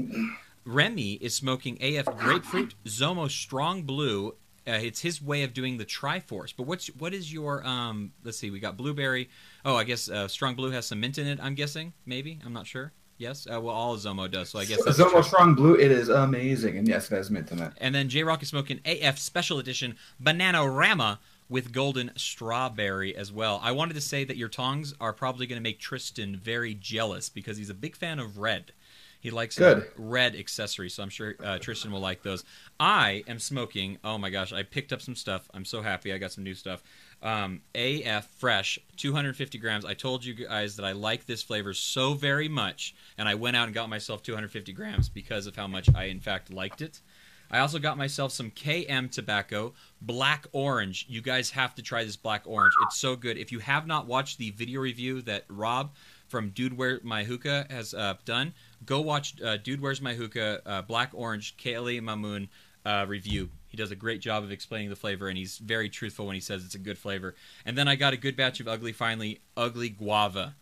Remy 0.66 1.14
is 1.14 1.34
smoking 1.34 1.78
AF 1.82 2.06
grapefruit 2.18 2.76
Zomo 2.86 3.30
strong 3.30 3.84
blue. 3.84 4.36
Uh, 4.68 4.74
it's 4.74 5.02
his 5.02 5.22
way 5.22 5.42
of 5.44 5.54
doing 5.54 5.78
the 5.78 5.86
Triforce. 5.86 6.54
But 6.56 6.68
what's 6.68 6.88
what 6.88 7.14
is 7.14 7.34
your 7.34 7.66
um? 7.66 8.12
Let's 8.24 8.38
see. 8.38 8.52
We 8.52 8.60
got 8.60 8.78
blueberry. 8.78 9.30
Oh, 9.66 9.76
I 9.76 9.84
guess 9.84 10.10
uh, 10.10 10.28
strong 10.28 10.56
blue 10.56 10.70
has 10.72 10.86
some 10.86 11.00
mint 11.00 11.18
in 11.18 11.26
it. 11.26 11.40
I'm 11.42 11.56
guessing. 11.56 11.94
Maybe. 12.06 12.40
I'm 12.46 12.54
not 12.54 12.68
sure. 12.68 12.92
Yes. 13.18 13.48
Uh, 13.52 13.60
well, 13.60 13.76
all 13.76 13.98
Zomo 13.98 14.30
does. 14.32 14.50
So 14.50 14.60
I 14.60 14.66
guess 14.66 14.82
Zomo 14.82 15.22
Strong 15.24 15.56
Blue, 15.56 15.76
it 15.76 15.92
is 15.92 16.08
amazing, 16.08 16.78
and 16.78 16.88
yes, 16.88 17.12
it 17.12 17.16
has 17.16 17.30
mint 17.30 17.52
in 17.52 17.60
it. 17.60 17.74
and 17.78 17.94
then 17.94 18.08
J 18.08 18.24
Rock 18.24 18.42
is 18.42 18.48
smoking 18.48 18.80
AF 18.86 19.18
Special 19.20 19.60
Edition 19.60 19.98
Bananarama 20.24 21.18
with 21.50 21.74
golden 21.74 22.12
strawberry 22.16 23.16
as 23.16 23.32
well. 23.32 23.60
I 23.64 23.72
wanted 23.72 23.96
to 23.96 24.02
say 24.02 24.24
that 24.24 24.38
your 24.38 24.50
tongs 24.50 24.94
are 25.02 25.14
probably 25.14 25.48
going 25.48 25.60
to 25.60 25.64
make 25.64 25.80
Tristan 25.80 26.36
very 26.36 26.76
jealous 26.76 27.30
because 27.30 27.58
he's 27.58 27.70
a 27.70 27.76
big 27.76 27.96
fan 27.96 28.20
of 28.20 28.38
red. 28.38 28.72
He 29.20 29.32
likes 29.32 29.58
Good. 29.58 29.86
red 29.98 30.36
accessories, 30.36 30.94
so 30.94 31.04
I'm 31.04 31.10
sure 31.10 31.36
uh, 31.44 31.60
Tristan 31.60 31.92
will 31.92 32.00
like 32.00 32.24
those. 32.24 32.46
I 32.80 33.24
am 33.28 33.38
smoking. 33.38 33.98
Oh 34.02 34.18
my 34.18 34.30
gosh, 34.30 34.54
I 34.54 34.64
picked 34.64 34.94
up 34.94 35.02
some 35.02 35.16
stuff. 35.16 35.50
I'm 35.54 35.66
so 35.66 35.82
happy. 35.82 36.14
I 36.14 36.18
got 36.18 36.32
some 36.32 36.46
new 36.46 36.54
stuff. 36.54 36.82
Um, 37.22 37.62
AF 37.76 38.28
Fresh, 38.38 38.80
250 38.96 39.58
grams. 39.58 39.84
I 39.84 39.94
told 39.94 40.24
you 40.24 40.34
guys 40.34 40.78
that 40.78 40.86
I 40.86 40.94
like 40.94 41.26
this 41.26 41.44
flavor 41.44 41.74
so 41.74 42.14
very 42.14 42.48
much, 42.48 42.96
and 43.18 43.28
I 43.28 43.36
went 43.36 43.58
out 43.58 43.66
and 43.66 43.74
got 43.74 43.90
myself 43.90 44.24
250 44.24 44.72
grams 44.72 45.10
because 45.10 45.48
of 45.48 45.56
how 45.58 45.68
much 45.68 45.94
I, 45.94 46.06
in 46.06 46.22
fact, 46.22 46.54
liked 46.54 46.82
it. 46.82 47.02
I 47.52 47.60
also 47.60 47.80
got 47.80 47.98
myself 47.98 48.32
some 48.32 48.52
KM 48.52 49.10
tobacco, 49.12 49.74
black 50.02 50.46
orange. 50.52 51.06
You 51.10 51.22
guys 51.22 51.50
have 51.52 51.74
to 51.76 51.82
try 51.82 52.04
this 52.04 52.16
black 52.16 52.44
orange. 52.46 52.74
It's 52.84 52.98
so 52.98 53.16
good. 53.16 53.38
If 53.38 53.52
you 53.52 53.60
have 53.60 53.88
not 53.88 54.06
watched 54.06 54.38
the 54.38 54.52
video 54.52 54.82
review 54.82 55.22
that 55.24 55.46
Rob 55.50 55.94
from 56.28 56.50
Dude 56.50 56.78
Where 56.78 57.00
My 57.04 57.24
Hookah 57.24 57.68
has 57.70 57.94
uh, 57.94 58.16
done, 58.26 58.54
go 58.86 59.02
watch 59.02 59.42
uh, 59.42 59.58
Dude 59.58 59.82
Where's 59.82 60.02
My 60.02 60.14
Hookah 60.14 60.62
uh, 60.66 60.82
Black 60.84 61.10
Orange 61.14 61.58
Kaylee 61.58 62.02
Mamoon 62.02 62.50
uh, 62.86 63.06
review. 63.08 63.50
He 63.68 63.78
does 63.78 63.92
a 63.92 63.96
great 63.96 64.22
job 64.22 64.44
of 64.44 64.52
explaining 64.52 64.90
the 64.90 64.96
flavor, 64.96 65.28
and 65.28 65.38
he's 65.38 65.58
very 65.58 65.90
truthful 65.90 66.26
when 66.26 66.36
he 66.36 66.42
says 66.42 66.66
it's 66.66 66.76
a 66.76 66.80
good 66.80 66.98
flavor. 66.98 67.36
And 67.66 67.78
then 67.78 67.88
I 67.88 67.96
got 67.96 68.14
a 68.14 68.18
good 68.18 68.36
batch 68.36 68.60
of 68.60 68.68
Ugly 68.68 68.94
Finally 68.94 69.42
Ugly 69.58 69.90
Guava. 69.90 70.56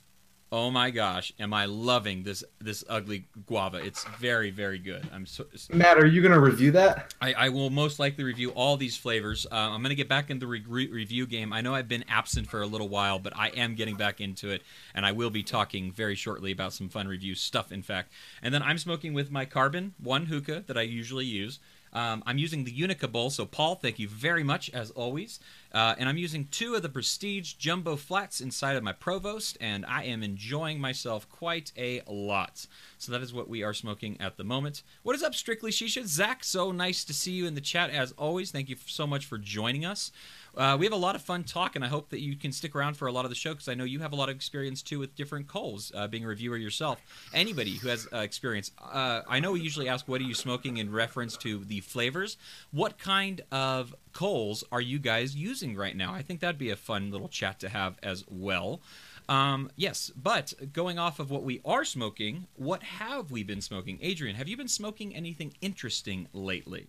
Oh 0.49 0.71
my 0.71 0.91
gosh, 0.91 1.33
am 1.39 1.53
I 1.53 1.65
loving 1.65 2.23
this 2.23 2.41
this 2.59 2.81
ugly 2.87 3.25
guava? 3.47 3.77
It's 3.83 4.05
very 4.17 4.49
very 4.49 4.79
good. 4.79 5.05
I'm 5.13 5.25
so, 5.25 5.45
Matt, 5.73 5.97
are 5.97 6.05
you 6.05 6.21
going 6.21 6.33
to 6.33 6.39
review 6.39 6.71
that? 6.71 7.13
I, 7.19 7.33
I 7.33 7.49
will 7.49 7.69
most 7.69 7.99
likely 7.99 8.23
review 8.23 8.51
all 8.51 8.77
these 8.77 8.95
flavors. 8.95 9.45
Uh, 9.51 9.55
I'm 9.55 9.81
going 9.81 9.89
to 9.89 9.95
get 9.95 10.07
back 10.07 10.29
into 10.29 10.45
the 10.45 10.47
re- 10.47 10.63
re- 10.65 10.87
review 10.87 11.27
game. 11.27 11.51
I 11.51 11.59
know 11.59 11.75
I've 11.75 11.89
been 11.89 12.05
absent 12.07 12.47
for 12.47 12.61
a 12.61 12.65
little 12.65 12.87
while, 12.87 13.19
but 13.19 13.35
I 13.35 13.49
am 13.49 13.75
getting 13.75 13.95
back 13.95 14.21
into 14.21 14.49
it, 14.49 14.61
and 14.95 15.05
I 15.05 15.11
will 15.11 15.29
be 15.29 15.43
talking 15.43 15.91
very 15.91 16.15
shortly 16.15 16.53
about 16.53 16.71
some 16.71 16.87
fun 16.87 17.09
review 17.09 17.35
stuff, 17.35 17.73
in 17.73 17.81
fact. 17.81 18.13
And 18.41 18.53
then 18.53 18.63
I'm 18.63 18.77
smoking 18.77 19.13
with 19.13 19.29
my 19.29 19.43
Carbon 19.43 19.95
1 20.01 20.27
hookah 20.27 20.63
that 20.67 20.77
I 20.77 20.83
usually 20.83 21.25
use. 21.25 21.59
Um, 21.93 22.21
I'm 22.25 22.37
using 22.37 22.63
the 22.63 22.71
Unica 22.71 23.07
bowl, 23.07 23.29
so 23.29 23.45
Paul, 23.45 23.75
thank 23.75 23.97
you 23.97 24.07
very 24.07 24.43
much, 24.43 24.69
as 24.69 24.91
always. 24.91 25.39
Uh, 25.73 25.95
and 25.97 26.07
I'm 26.07 26.17
using 26.17 26.47
two 26.49 26.75
of 26.75 26.81
the 26.81 26.89
Prestige 26.89 27.53
Jumbo 27.53 27.95
Flats 27.95 28.41
inside 28.41 28.75
of 28.75 28.83
my 28.83 28.93
Provost, 28.93 29.57
and 29.59 29.85
I 29.85 30.03
am 30.03 30.23
enjoying 30.23 30.79
myself 30.79 31.29
quite 31.29 31.71
a 31.77 32.01
lot. 32.07 32.67
So 32.97 33.11
that 33.11 33.21
is 33.21 33.33
what 33.33 33.49
we 33.49 33.63
are 33.63 33.73
smoking 33.73 34.19
at 34.19 34.37
the 34.37 34.43
moment. 34.43 34.83
What 35.03 35.15
is 35.15 35.23
up, 35.23 35.35
Strictly 35.35 35.71
Shisha? 35.71 36.05
Zach, 36.05 36.43
so 36.43 36.71
nice 36.71 37.03
to 37.03 37.13
see 37.13 37.31
you 37.31 37.45
in 37.45 37.55
the 37.55 37.61
chat 37.61 37.89
as 37.89 38.11
always. 38.13 38.51
Thank 38.51 38.69
you 38.69 38.75
so 38.85 39.05
much 39.05 39.25
for 39.25 39.37
joining 39.37 39.85
us. 39.85 40.11
Uh, 40.55 40.75
we 40.79 40.85
have 40.87 40.93
a 40.93 40.97
lot 40.97 41.15
of 41.15 41.21
fun 41.21 41.43
talk, 41.43 41.75
and 41.75 41.85
I 41.85 41.87
hope 41.87 42.09
that 42.09 42.19
you 42.19 42.35
can 42.35 42.51
stick 42.51 42.75
around 42.75 42.95
for 42.97 43.07
a 43.07 43.11
lot 43.11 43.25
of 43.25 43.29
the 43.29 43.35
show 43.35 43.51
because 43.51 43.67
I 43.67 43.75
know 43.75 43.83
you 43.83 43.99
have 43.99 44.11
a 44.11 44.15
lot 44.15 44.29
of 44.29 44.35
experience 44.35 44.81
too 44.81 44.97
with 44.97 45.15
different 45.15 45.47
coals, 45.47 45.91
uh, 45.93 46.07
being 46.07 46.23
a 46.23 46.27
reviewer 46.27 46.57
yourself. 46.57 46.99
Anybody 47.31 47.75
who 47.75 47.89
has 47.89 48.07
uh, 48.11 48.17
experience, 48.17 48.71
uh, 48.81 49.21
I 49.29 49.39
know 49.39 49.51
we 49.51 49.61
usually 49.61 49.87
ask, 49.87 50.07
"What 50.07 50.19
are 50.19 50.23
you 50.23 50.33
smoking?" 50.33 50.77
in 50.77 50.91
reference 50.91 51.37
to 51.37 51.63
the 51.63 51.81
flavors. 51.81 52.37
What 52.71 52.97
kind 52.97 53.41
of 53.51 53.93
coals 54.17 54.63
are 54.71 54.81
you 54.81 54.97
guys 54.97 55.35
using 55.35 55.75
right 55.75 55.95
now? 55.95 56.11
I 56.11 56.23
think 56.23 56.39
that'd 56.39 56.57
be 56.57 56.71
a 56.71 56.75
fun 56.75 57.11
little 57.11 57.27
chat 57.27 57.59
to 57.59 57.69
have 57.69 57.99
as 58.01 58.25
well. 58.27 58.81
Um, 59.29 59.69
yes, 59.75 60.11
but 60.15 60.55
going 60.73 60.97
off 60.97 61.19
of 61.19 61.29
what 61.29 61.43
we 61.43 61.61
are 61.63 61.85
smoking, 61.85 62.47
what 62.55 62.81
have 62.81 63.29
we 63.29 63.43
been 63.43 63.61
smoking? 63.61 63.99
Adrian, 64.01 64.35
have 64.35 64.47
you 64.47 64.57
been 64.57 64.67
smoking 64.67 65.15
anything 65.15 65.53
interesting 65.61 66.27
lately? 66.33 66.87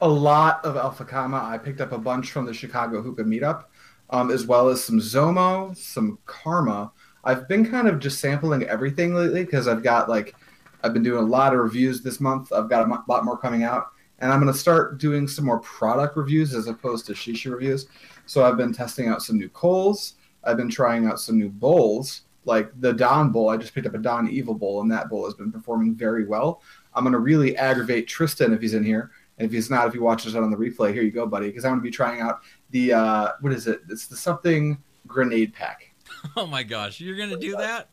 A 0.00 0.08
lot 0.08 0.64
of 0.64 0.76
Alpha 0.76 1.04
Gamma. 1.04 1.42
I 1.42 1.58
picked 1.58 1.80
up 1.80 1.90
a 1.90 1.98
bunch 1.98 2.30
from 2.30 2.46
the 2.46 2.54
Chicago 2.54 3.02
Hookah 3.02 3.24
Meetup, 3.24 3.64
um, 4.10 4.30
as 4.30 4.46
well 4.46 4.68
as 4.68 4.84
some 4.84 5.00
Zomo, 5.00 5.76
some 5.76 6.16
Karma. 6.26 6.92
I've 7.24 7.48
been 7.48 7.68
kind 7.68 7.88
of 7.88 7.98
just 7.98 8.20
sampling 8.20 8.62
everything 8.62 9.16
lately 9.16 9.44
because 9.44 9.66
I've 9.66 9.82
got 9.82 10.08
like, 10.08 10.36
I've 10.84 10.92
been 10.92 11.02
doing 11.02 11.24
a 11.24 11.26
lot 11.26 11.54
of 11.54 11.58
reviews 11.58 12.02
this 12.02 12.20
month. 12.20 12.52
I've 12.52 12.68
got 12.68 12.88
a 12.88 13.02
lot 13.08 13.24
more 13.24 13.36
coming 13.36 13.64
out, 13.64 13.88
and 14.18 14.32
I'm 14.32 14.40
going 14.40 14.52
to 14.52 14.58
start 14.58 14.98
doing 14.98 15.28
some 15.28 15.44
more 15.44 15.60
product 15.60 16.16
reviews 16.16 16.54
as 16.54 16.66
opposed 16.68 17.06
to 17.06 17.12
shisha 17.12 17.52
reviews. 17.52 17.86
So 18.26 18.44
I've 18.44 18.56
been 18.56 18.72
testing 18.72 19.08
out 19.08 19.22
some 19.22 19.36
new 19.36 19.48
coals. 19.50 20.14
I've 20.44 20.56
been 20.56 20.70
trying 20.70 21.06
out 21.06 21.20
some 21.20 21.38
new 21.38 21.48
bowls, 21.48 22.22
like 22.44 22.70
the 22.80 22.92
Don 22.92 23.30
Bowl. 23.30 23.48
I 23.48 23.56
just 23.56 23.74
picked 23.74 23.86
up 23.86 23.94
a 23.94 23.98
Don 23.98 24.28
Evil 24.28 24.54
Bowl, 24.54 24.80
and 24.80 24.90
that 24.90 25.08
bowl 25.08 25.24
has 25.24 25.34
been 25.34 25.52
performing 25.52 25.94
very 25.94 26.24
well. 26.24 26.62
I'm 26.94 27.04
going 27.04 27.12
to 27.12 27.18
really 27.18 27.56
aggravate 27.56 28.08
Tristan 28.08 28.52
if 28.52 28.60
he's 28.60 28.74
in 28.74 28.84
here. 28.84 29.10
And 29.38 29.46
if 29.46 29.52
he's 29.52 29.68
not, 29.70 29.86
if 29.86 29.92
he 29.92 29.98
watches 29.98 30.34
it 30.34 30.42
on 30.42 30.50
the 30.50 30.56
replay, 30.56 30.94
here 30.94 31.02
you 31.02 31.10
go, 31.10 31.26
buddy. 31.26 31.48
Because 31.48 31.64
I'm 31.64 31.72
going 31.72 31.80
to 31.80 31.84
be 31.84 31.90
trying 31.90 32.20
out 32.20 32.40
the, 32.70 32.94
uh, 32.94 33.32
what 33.40 33.52
is 33.52 33.66
it? 33.66 33.82
It's 33.90 34.06
the 34.06 34.16
something 34.16 34.78
grenade 35.06 35.52
pack. 35.52 35.92
Oh 36.34 36.46
my 36.46 36.64
gosh, 36.64 37.00
you're 37.00 37.16
gonna 37.16 37.38
do 37.38 37.52
that? 37.56 37.88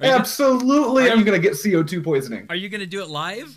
You, 0.00 0.06
gonna, 0.06 0.18
Absolutely, 0.18 1.10
I'm 1.10 1.22
going 1.22 1.40
to 1.40 1.48
get 1.48 1.52
CO2 1.56 2.02
poisoning. 2.02 2.46
are 2.48 2.56
you 2.56 2.68
gonna 2.68 2.86
do 2.86 3.02
it 3.02 3.08
live? 3.08 3.56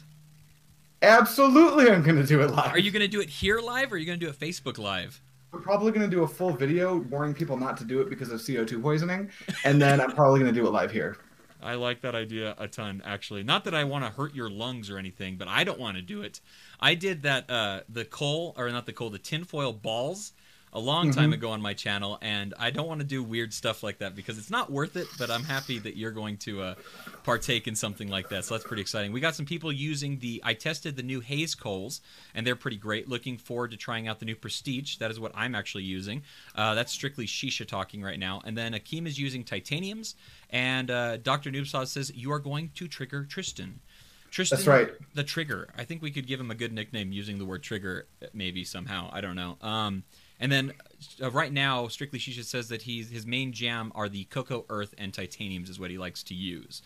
Absolutely, 1.01 1.89
I'm 1.89 2.03
going 2.03 2.17
to 2.17 2.25
do 2.25 2.41
it 2.41 2.51
live. 2.51 2.74
Are 2.74 2.79
you 2.79 2.91
gonna 2.91 3.08
do 3.08 3.22
it 3.22 3.29
here 3.29 3.60
live, 3.60 3.91
or 3.91 3.96
are 3.96 3.98
you 3.98 4.05
gonna 4.05 4.17
do 4.17 4.29
it 4.29 4.39
Facebook 4.39 4.77
live? 4.77 5.20
I'm 5.53 5.62
probably 5.62 5.91
going 5.91 6.10
to 6.10 6.15
do 6.15 6.24
a 6.24 6.27
full 6.27 6.51
video 6.51 6.98
warning 6.98 7.34
people 7.34 7.58
not 7.58 7.75
to 7.77 7.84
do 7.84 8.00
it 8.00 8.10
because 8.10 8.31
of 8.31 8.39
CO2 8.39 8.81
poisoning. 8.81 9.29
And 9.65 9.81
then 9.81 10.00
I'm 10.00 10.12
probably 10.12 10.39
going 10.39 10.53
to 10.53 10.58
do 10.58 10.65
it 10.65 10.72
live 10.72 10.91
here. 10.91 11.17
I 11.62 11.75
like 11.75 12.01
that 12.01 12.15
idea 12.15 12.55
a 12.58 12.67
ton, 12.67 13.01
actually. 13.05 13.43
Not 13.43 13.65
that 13.65 13.75
I 13.75 13.84
want 13.84 14.05
to 14.05 14.12
hurt 14.12 14.34
your 14.34 14.50
lungs 14.50 14.89
or 14.89 14.98
anything, 14.98 15.36
but 15.36 15.48
I 15.48 15.63
don't 15.63 15.79
want 15.79 15.98
to 15.98 16.01
do 16.01 16.22
it. 16.22 16.39
I 16.79 16.96
did 16.96 17.24
that, 17.24 17.50
uh, 17.50 17.81
the 17.88 18.05
coal, 18.05 18.55
or 18.58 18.70
not 18.70 18.86
the 18.86 18.93
coal, 18.93 19.10
the 19.10 19.20
tinfoil 19.20 19.74
balls 19.74 20.31
a 20.74 20.80
long 20.80 21.12
time 21.12 21.32
Mhm. 21.32 21.36
ago 21.36 21.51
on 21.51 21.62
my 21.62 21.74
channel, 21.74 22.18
and 22.22 22.54
I 22.58 22.70
don't 22.72 22.88
want 22.88 23.01
to 23.01 23.06
do 23.06 23.22
weird 23.22 23.54
stuff 23.54 23.84
like 23.84 23.98
that 23.98 24.16
because 24.16 24.38
it's 24.38 24.50
not 24.50 24.72
worth 24.72 24.96
it, 24.96 25.08
but 25.18 25.30
I'm 25.30 25.44
happy 25.44 25.80
that 25.80 25.98
you're 25.98 26.12
going 26.12 26.38
to 26.40 26.62
uh, 26.62 26.75
partake 27.24 27.68
in 27.68 27.75
something 27.75 28.08
like 28.08 28.30
that, 28.30 28.46
so 28.46 28.54
that's 28.54 28.66
pretty 28.66 28.82
exciting. 28.82 29.12
We 29.12 29.20
got 29.20 29.36
some 29.36 29.46
people 29.46 29.72
using 29.72 30.20
the, 30.20 30.42
I 30.46 30.54
tested 30.54 30.96
the 30.96 31.04
new 31.04 31.20
Haze 31.20 31.56
coals, 31.56 32.00
and 32.34 32.48
they're 32.48 32.56
pretty 32.56 32.78
great. 32.78 33.10
Looking 33.10 33.38
forward 33.38 33.72
to 33.72 33.78
trying 33.78 34.08
out 34.08 34.20
the 34.20 34.25
new 34.25 34.36
Prestige. 34.36 34.98
That 34.98 35.12
is 35.12 35.20
what 35.20 35.32
I'm 35.36 35.56
actually 35.56 35.84
using. 35.84 36.24
Uh, 36.56 36.74
that's 36.74 36.92
strictly 36.94 37.28
Shisha 37.28 37.68
talking 37.68 38.01
right 38.01 38.20
now. 38.20 38.42
And 38.46 38.58
then 38.58 38.74
Akeem 38.74 39.06
is 39.08 39.20
using 39.20 39.44
titaniums, 39.44 40.16
and 40.50 40.90
uh, 40.90 41.18
Dr. 41.18 41.51
Noob 41.51 41.68
Sauce 41.68 41.92
says, 41.92 42.12
You 42.16 42.32
are 42.32 42.40
going 42.40 42.72
to 42.75 42.88
trigger 42.88 43.25
Tristan. 43.25 43.82
Tristan, 44.30 44.56
That's 44.60 44.68
right. 44.68 44.90
The 45.13 45.25
Trigger. 45.25 45.68
I 45.78 45.84
think 45.84 46.01
we 46.01 46.10
could 46.10 46.25
give 46.25 46.40
him 46.40 46.50
a 46.51 46.56
good 46.56 46.72
nickname 46.72 47.12
using 47.12 47.38
the 47.38 47.44
word 47.46 47.63
trigger, 47.63 48.08
maybe 48.34 48.63
somehow. 48.63 49.10
I 49.12 49.20
don't 49.20 49.36
know. 49.36 49.58
Um, 49.62 50.04
and 50.41 50.51
then 50.51 50.74
uh, 51.21 51.31
right 51.31 51.53
now, 51.53 51.88
Strictly 51.88 52.19
Shisha 52.19 52.43
says 52.43 52.67
that 52.69 52.81
he's 52.81 53.10
his 53.10 53.25
main 53.25 53.53
jam 53.53 53.91
are 53.95 54.10
the 54.10 54.25
Cocoa 54.25 54.65
Earth 54.69 54.93
and 54.98 55.13
Titaniums 55.13 55.69
is 55.69 55.79
what 55.79 55.91
he 55.91 55.98
likes 55.98 56.24
to 56.24 56.33
use. 56.33 56.81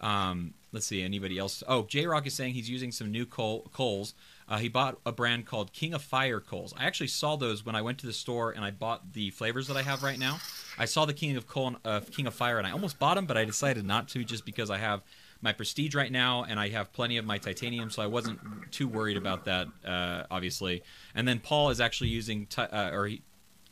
Um, 0.00 0.54
let's 0.72 0.86
see, 0.86 1.02
anybody 1.02 1.38
else? 1.38 1.62
Oh, 1.68 1.82
J 1.84 2.06
Rock 2.06 2.26
is 2.26 2.32
saying 2.32 2.54
he's 2.54 2.70
using 2.70 2.90
some 2.90 3.10
new 3.10 3.26
coal, 3.26 3.68
coals. 3.72 4.14
Uh, 4.48 4.58
he 4.58 4.68
bought 4.68 4.98
a 5.04 5.12
brand 5.12 5.46
called 5.46 5.72
King 5.72 5.92
of 5.92 6.02
Fire 6.02 6.40
coals. 6.40 6.72
I 6.76 6.84
actually 6.86 7.08
saw 7.08 7.36
those 7.36 7.66
when 7.66 7.74
I 7.74 7.82
went 7.82 7.98
to 7.98 8.06
the 8.06 8.12
store 8.12 8.50
and 8.52 8.64
I 8.64 8.70
bought 8.70 9.12
the 9.12 9.30
flavors 9.30 9.66
that 9.68 9.76
I 9.76 9.82
have 9.82 10.02
right 10.02 10.18
now. 10.18 10.38
I 10.78 10.86
saw 10.86 11.04
the 11.04 11.12
King 11.12 11.36
of 11.36 11.46
Coal, 11.46 11.76
uh, 11.84 12.00
King 12.10 12.26
of 12.26 12.34
Fire, 12.34 12.58
and 12.58 12.66
I 12.66 12.70
almost 12.70 12.98
bought 12.98 13.14
them, 13.16 13.26
but 13.26 13.36
I 13.36 13.44
decided 13.44 13.84
not 13.84 14.08
to 14.10 14.24
just 14.24 14.46
because 14.46 14.70
I 14.70 14.78
have 14.78 15.02
my 15.42 15.52
Prestige 15.52 15.94
right 15.94 16.12
now 16.12 16.44
and 16.44 16.60
I 16.60 16.68
have 16.68 16.92
plenty 16.92 17.16
of 17.16 17.24
my 17.24 17.38
Titanium, 17.38 17.90
so 17.90 18.02
I 18.02 18.06
wasn't 18.06 18.38
too 18.70 18.88
worried 18.88 19.16
about 19.16 19.44
that, 19.46 19.68
uh, 19.84 20.24
obviously. 20.30 20.82
And 21.14 21.26
then 21.26 21.40
Paul 21.40 21.70
is 21.70 21.80
actually 21.80 22.10
using, 22.10 22.46
uh, 22.56 22.90
or 22.92 23.06
he, 23.06 23.22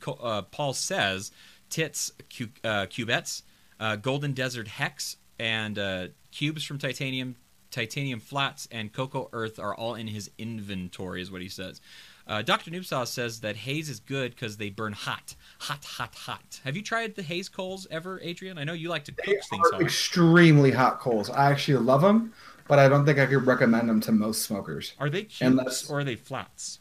uh, 0.06 0.42
Paul 0.42 0.72
says, 0.72 1.30
Tits 1.70 2.12
cu- 2.34 2.48
uh, 2.64 2.86
Cubettes, 2.86 3.42
uh, 3.78 3.96
Golden 3.96 4.32
Desert 4.32 4.68
Hex, 4.68 5.16
and 5.38 5.78
uh, 5.78 6.08
cubes 6.32 6.64
from 6.64 6.78
Titanium, 6.78 7.36
Titanium 7.70 8.20
Flats, 8.20 8.66
and 8.72 8.92
Cocoa 8.92 9.28
Earth 9.32 9.58
are 9.58 9.74
all 9.74 9.94
in 9.94 10.06
his 10.08 10.30
inventory, 10.38 11.20
is 11.20 11.30
what 11.30 11.42
he 11.42 11.48
says. 11.48 11.80
Uh, 12.28 12.42
Dr. 12.42 12.70
Noob 12.70 12.84
Sauce 12.84 13.10
says 13.10 13.40
that 13.40 13.56
haze 13.56 13.88
is 13.88 14.00
good 14.00 14.32
because 14.34 14.58
they 14.58 14.68
burn 14.68 14.92
hot. 14.92 15.34
Hot, 15.60 15.82
hot, 15.82 16.14
hot. 16.14 16.60
Have 16.64 16.76
you 16.76 16.82
tried 16.82 17.14
the 17.14 17.22
haze 17.22 17.48
coals 17.48 17.86
ever, 17.90 18.20
Adrian? 18.22 18.58
I 18.58 18.64
know 18.64 18.74
you 18.74 18.90
like 18.90 19.04
to 19.04 19.12
cook 19.12 19.24
They 19.24 19.40
things 19.50 19.66
are 19.72 19.80
extremely 19.80 20.70
hot 20.70 21.00
coals. 21.00 21.30
I 21.30 21.50
actually 21.50 21.78
love 21.78 22.02
them, 22.02 22.34
but 22.68 22.78
I 22.78 22.86
don't 22.88 23.06
think 23.06 23.18
I 23.18 23.24
could 23.24 23.46
recommend 23.46 23.88
them 23.88 24.00
to 24.02 24.12
most 24.12 24.42
smokers. 24.42 24.92
Are 24.98 25.08
they 25.08 25.22
cubes 25.22 25.40
Unless- 25.40 25.90
or 25.90 26.00
are 26.00 26.04
they 26.04 26.16
flats? 26.16 26.80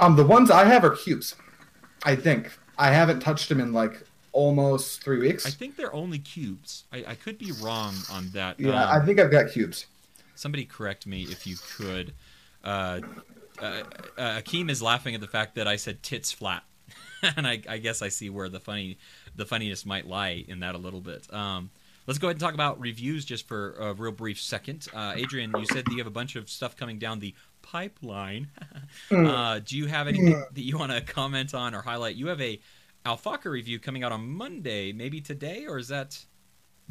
Um, 0.00 0.16
the 0.16 0.24
ones 0.24 0.50
I 0.50 0.64
have 0.66 0.84
are 0.84 0.90
cubes. 0.90 1.34
I 2.04 2.14
think 2.16 2.50
I 2.76 2.90
haven't 2.90 3.20
touched 3.20 3.48
them 3.48 3.58
in 3.60 3.72
like 3.72 4.02
almost 4.32 5.02
three 5.02 5.18
weeks. 5.18 5.46
I 5.46 5.50
think 5.50 5.76
they're 5.76 5.94
only 5.94 6.18
cubes. 6.18 6.84
I, 6.92 7.04
I 7.08 7.14
could 7.14 7.38
be 7.38 7.52
wrong 7.62 7.94
on 8.10 8.28
that. 8.30 8.58
yeah, 8.60 8.84
Um, 8.84 9.00
I 9.00 9.06
think 9.06 9.18
I've 9.18 9.30
got 9.30 9.50
cubes. 9.50 9.86
Somebody 10.34 10.64
correct 10.66 11.06
me 11.06 11.22
if 11.22 11.46
you 11.46 11.56
could. 11.76 12.12
Uh, 12.64 13.00
uh, 13.62 13.82
uh, 14.18 14.40
Akeem 14.40 14.70
is 14.70 14.82
laughing 14.82 15.14
at 15.14 15.20
the 15.20 15.28
fact 15.28 15.54
that 15.54 15.68
I 15.68 15.76
said 15.76 16.02
tits 16.02 16.32
flat, 16.32 16.64
and 17.36 17.46
I, 17.46 17.62
I 17.68 17.78
guess 17.78 18.02
I 18.02 18.08
see 18.08 18.28
where 18.30 18.48
the 18.48 18.60
funny, 18.60 18.98
the 19.36 19.46
funniness 19.46 19.86
might 19.86 20.06
lie 20.06 20.44
in 20.46 20.60
that 20.60 20.74
a 20.74 20.78
little 20.78 21.00
bit. 21.00 21.32
Um, 21.32 21.70
let's 22.06 22.18
go 22.18 22.26
ahead 22.28 22.36
and 22.36 22.40
talk 22.40 22.54
about 22.54 22.80
reviews 22.80 23.24
just 23.24 23.46
for 23.46 23.74
a 23.74 23.94
real 23.94 24.12
brief 24.12 24.40
second. 24.40 24.88
Uh, 24.92 25.14
Adrian, 25.16 25.52
you 25.56 25.66
said 25.66 25.84
that 25.84 25.92
you 25.92 25.98
have 25.98 26.06
a 26.06 26.10
bunch 26.10 26.36
of 26.36 26.50
stuff 26.50 26.76
coming 26.76 26.98
down 26.98 27.20
the 27.20 27.34
pipeline. 27.62 28.48
uh, 29.10 29.60
do 29.64 29.76
you 29.76 29.86
have 29.86 30.08
anything 30.08 30.44
that 30.52 30.62
you 30.62 30.78
want 30.78 30.92
to 30.92 31.00
comment 31.00 31.54
on 31.54 31.74
or 31.74 31.82
highlight? 31.82 32.16
You 32.16 32.28
have 32.28 32.40
a 32.40 32.60
Al 33.04 33.16
Fakher 33.16 33.50
review 33.50 33.78
coming 33.78 34.04
out 34.04 34.12
on 34.12 34.28
Monday, 34.28 34.92
maybe 34.92 35.20
today, 35.20 35.66
or 35.66 35.78
is 35.78 35.88
that? 35.88 36.24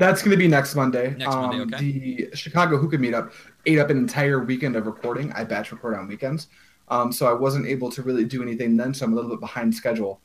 That's 0.01 0.23
going 0.23 0.31
to 0.31 0.37
be 0.37 0.47
next 0.47 0.73
Monday. 0.73 1.11
Next 1.15 1.35
Monday, 1.35 1.57
Um, 1.61 1.73
okay. 1.75 1.77
The 1.91 2.29
Chicago 2.35 2.77
Hookah 2.79 2.97
Meetup 2.97 3.31
ate 3.67 3.77
up 3.77 3.91
an 3.91 3.97
entire 3.97 4.39
weekend 4.43 4.75
of 4.75 4.87
recording. 4.87 5.31
I 5.33 5.43
batch 5.43 5.71
record 5.71 5.95
on 5.95 6.07
weekends, 6.07 6.47
um, 6.87 7.11
so 7.11 7.27
I 7.27 7.33
wasn't 7.33 7.67
able 7.67 7.91
to 7.91 8.01
really 8.01 8.25
do 8.25 8.41
anything 8.41 8.75
then. 8.77 8.95
So 8.95 9.05
I'm 9.05 9.13
a 9.13 9.15
little 9.15 9.29
bit 9.29 9.39
behind 9.39 9.75
schedule. 9.75 10.19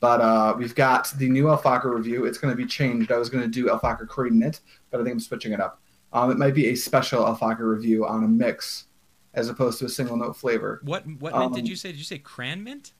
But 0.00 0.20
uh, 0.20 0.56
we've 0.58 0.74
got 0.74 1.12
the 1.16 1.28
new 1.28 1.48
Al 1.48 1.58
Fakher 1.58 1.94
review. 1.94 2.24
It's 2.24 2.38
going 2.38 2.50
to 2.50 2.56
be 2.56 2.66
changed. 2.66 3.12
I 3.12 3.18
was 3.18 3.30
going 3.30 3.44
to 3.44 3.48
do 3.50 3.70
Al 3.70 3.78
Fakher 3.78 4.08
Curry 4.08 4.30
Knit, 4.30 4.58
but 4.90 5.00
I 5.00 5.04
think 5.04 5.12
I'm 5.14 5.20
switching 5.20 5.52
it 5.52 5.60
up. 5.60 5.80
Um, 6.12 6.32
it 6.32 6.36
might 6.38 6.54
be 6.54 6.66
a 6.70 6.74
special 6.74 7.24
Al 7.24 7.36
Fakher 7.36 7.72
review 7.72 8.04
on 8.06 8.24
a 8.24 8.28
mix, 8.28 8.86
as 9.34 9.48
opposed 9.48 9.78
to 9.78 9.84
a 9.84 9.88
single 9.88 10.16
note 10.16 10.36
flavor. 10.36 10.80
What 10.82 11.06
what 11.20 11.38
mint 11.38 11.54
did 11.54 11.60
Um, 11.60 11.66
you 11.66 11.76
say? 11.76 11.90
Did 11.92 11.98
you 11.98 12.04
say 12.04 12.18
cran 12.18 12.64
mint? 12.64 12.94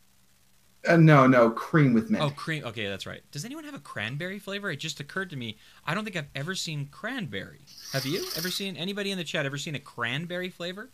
Uh, 0.89 0.97
no, 0.97 1.27
no, 1.27 1.51
cream 1.51 1.93
with 1.93 2.09
mint. 2.09 2.25
Oh, 2.25 2.31
cream. 2.31 2.65
Okay, 2.65 2.89
that's 2.89 3.07
right. 3.07 3.21
Does 3.33 3.45
anyone 3.45 3.65
have 3.65 3.75
a 3.75 3.81
cranberry 3.81 4.39
flavor? 4.39 4.71
It 4.71 4.77
just 4.77 4.99
occurred 4.99 5.31
to 5.31 5.37
me. 5.37 5.59
I 5.85 5.95
don't 5.95 6.05
think 6.05 6.17
I've 6.17 6.31
ever 6.35 6.55
seen 6.55 6.89
cranberry. 6.91 7.61
Have 7.93 8.07
you 8.07 8.25
ever 8.37 8.51
seen 8.51 8.77
anybody 8.77 9.11
in 9.11 9.19
the 9.19 9.25
chat 9.25 9.45
ever 9.45 9.59
seen 9.59 9.75
a 9.75 9.81
cranberry 9.81 10.49
flavor? 10.49 10.89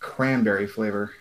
Cranberry 0.00 0.66
flavor. 0.66 1.12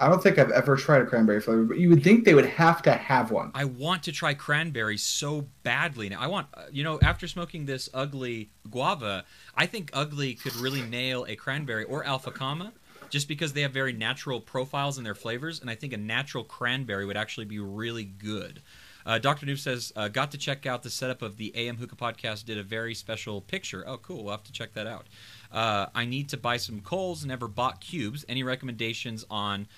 I 0.00 0.08
don't 0.08 0.22
think 0.22 0.38
I've 0.38 0.50
ever 0.50 0.76
tried 0.76 1.02
a 1.02 1.06
cranberry 1.06 1.40
flavor, 1.40 1.64
but 1.64 1.78
you 1.78 1.88
would 1.88 2.02
think 2.02 2.24
they 2.24 2.34
would 2.34 2.46
have 2.46 2.82
to 2.82 2.92
have 2.92 3.30
one. 3.30 3.52
I 3.54 3.64
want 3.64 4.02
to 4.04 4.12
try 4.12 4.34
cranberry 4.34 4.98
so 4.98 5.46
badly 5.62 6.08
now. 6.08 6.20
I 6.20 6.26
want, 6.26 6.48
uh, 6.54 6.64
you 6.72 6.82
know, 6.82 6.98
after 7.00 7.28
smoking 7.28 7.66
this 7.66 7.88
ugly 7.94 8.50
guava, 8.70 9.24
I 9.56 9.66
think 9.66 9.90
ugly 9.92 10.34
could 10.34 10.56
really 10.56 10.82
nail 10.82 11.24
a 11.28 11.36
cranberry 11.36 11.84
or 11.84 12.04
alpha 12.04 12.32
comma, 12.32 12.72
just 13.14 13.28
because 13.28 13.52
they 13.52 13.60
have 13.60 13.70
very 13.70 13.92
natural 13.92 14.40
profiles 14.40 14.98
in 14.98 15.04
their 15.04 15.14
flavors, 15.14 15.60
and 15.60 15.70
I 15.70 15.76
think 15.76 15.92
a 15.92 15.96
natural 15.96 16.42
cranberry 16.42 17.06
would 17.06 17.16
actually 17.16 17.44
be 17.44 17.60
really 17.60 18.02
good. 18.02 18.60
Uh, 19.06 19.20
Dr. 19.20 19.46
Noob 19.46 19.60
says, 19.60 19.92
uh, 19.94 20.08
got 20.08 20.32
to 20.32 20.38
check 20.38 20.66
out 20.66 20.82
the 20.82 20.90
setup 20.90 21.22
of 21.22 21.36
the 21.36 21.52
AM 21.54 21.76
Hookah 21.76 21.94
podcast. 21.94 22.44
Did 22.44 22.58
a 22.58 22.64
very 22.64 22.92
special 22.92 23.40
picture. 23.40 23.84
Oh, 23.86 23.98
cool. 23.98 24.24
We'll 24.24 24.32
have 24.32 24.42
to 24.42 24.52
check 24.52 24.72
that 24.72 24.88
out. 24.88 25.06
Uh, 25.52 25.86
I 25.94 26.06
need 26.06 26.28
to 26.30 26.36
buy 26.36 26.56
some 26.56 26.80
coals. 26.80 27.24
Never 27.24 27.46
bought 27.46 27.80
cubes. 27.80 28.24
Any 28.28 28.42
recommendations 28.42 29.24
on 29.30 29.68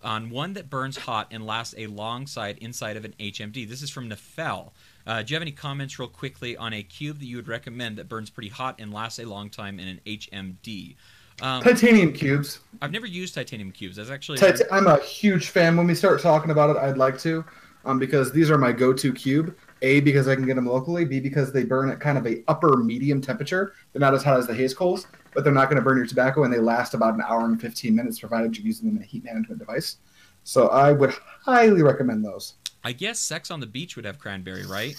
on 0.00 0.30
one 0.30 0.52
that 0.52 0.70
burns 0.70 0.98
hot 0.98 1.26
and 1.32 1.44
lasts 1.44 1.74
a 1.76 1.88
long 1.88 2.28
side 2.28 2.58
inside 2.58 2.96
of 2.96 3.04
an 3.04 3.14
HMD? 3.18 3.68
This 3.68 3.82
is 3.82 3.90
from 3.90 4.08
Nefel. 4.08 4.70
Uh, 5.04 5.22
do 5.22 5.32
you 5.32 5.34
have 5.34 5.42
any 5.42 5.50
comments, 5.50 5.98
real 5.98 6.06
quickly, 6.06 6.56
on 6.56 6.72
a 6.72 6.84
cube 6.84 7.18
that 7.18 7.26
you 7.26 7.34
would 7.34 7.48
recommend 7.48 7.98
that 7.98 8.08
burns 8.08 8.30
pretty 8.30 8.50
hot 8.50 8.76
and 8.78 8.94
lasts 8.94 9.18
a 9.18 9.24
long 9.24 9.50
time 9.50 9.80
in 9.80 9.88
an 9.88 10.00
HMD? 10.06 10.94
Um, 11.42 11.62
Titanium 11.62 12.12
cubes. 12.12 12.60
I've 12.80 12.92
never 12.92 13.06
used 13.06 13.34
titanium 13.34 13.72
cubes. 13.72 13.96
That's 13.96 14.10
actually 14.10 14.38
Tit- 14.38 14.62
I'm 14.70 14.86
a 14.86 14.98
huge 15.00 15.48
fan. 15.48 15.76
When 15.76 15.86
we 15.86 15.94
start 15.94 16.20
talking 16.20 16.50
about 16.50 16.70
it, 16.70 16.76
I'd 16.76 16.98
like 16.98 17.18
to, 17.20 17.44
um, 17.84 17.98
because 17.98 18.30
these 18.30 18.50
are 18.50 18.58
my 18.58 18.72
go-to 18.72 19.12
cube. 19.12 19.56
A 19.82 20.00
because 20.00 20.28
I 20.28 20.34
can 20.34 20.46
get 20.46 20.54
them 20.54 20.66
locally. 20.66 21.04
B 21.04 21.20
because 21.20 21.52
they 21.52 21.64
burn 21.64 21.90
at 21.90 22.00
kind 22.00 22.16
of 22.16 22.26
a 22.26 22.42
upper 22.48 22.76
medium 22.78 23.20
temperature. 23.20 23.74
They're 23.92 24.00
not 24.00 24.14
as 24.14 24.22
hot 24.22 24.38
as 24.38 24.46
the 24.46 24.54
haze 24.54 24.72
coals, 24.72 25.06
but 25.34 25.44
they're 25.44 25.52
not 25.52 25.68
going 25.68 25.76
to 25.76 25.82
burn 25.82 25.98
your 25.98 26.06
tobacco, 26.06 26.44
and 26.44 26.52
they 26.52 26.58
last 26.58 26.94
about 26.94 27.14
an 27.14 27.22
hour 27.26 27.44
and 27.44 27.60
15 27.60 27.94
minutes, 27.94 28.18
provided 28.18 28.56
you're 28.56 28.66
using 28.66 28.86
them 28.86 28.96
in 28.96 29.02
a 29.02 29.06
heat 29.06 29.24
management 29.24 29.58
device. 29.58 29.96
So 30.44 30.68
I 30.68 30.92
would 30.92 31.14
highly 31.42 31.82
recommend 31.82 32.24
those. 32.24 32.54
I 32.82 32.92
guess 32.92 33.18
Sex 33.18 33.50
on 33.50 33.60
the 33.60 33.66
Beach 33.66 33.96
would 33.96 34.04
have 34.04 34.18
cranberry, 34.18 34.66
right? 34.66 34.94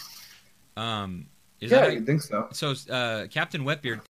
Um, 0.77 1.27
is 1.61 1.71
yeah, 1.71 1.87
you'd 1.87 2.05
think 2.05 2.21
so. 2.21 2.47
so? 2.51 2.73
Uh, 2.91 3.27
Captain 3.27 3.63
Wetbeard 3.63 4.01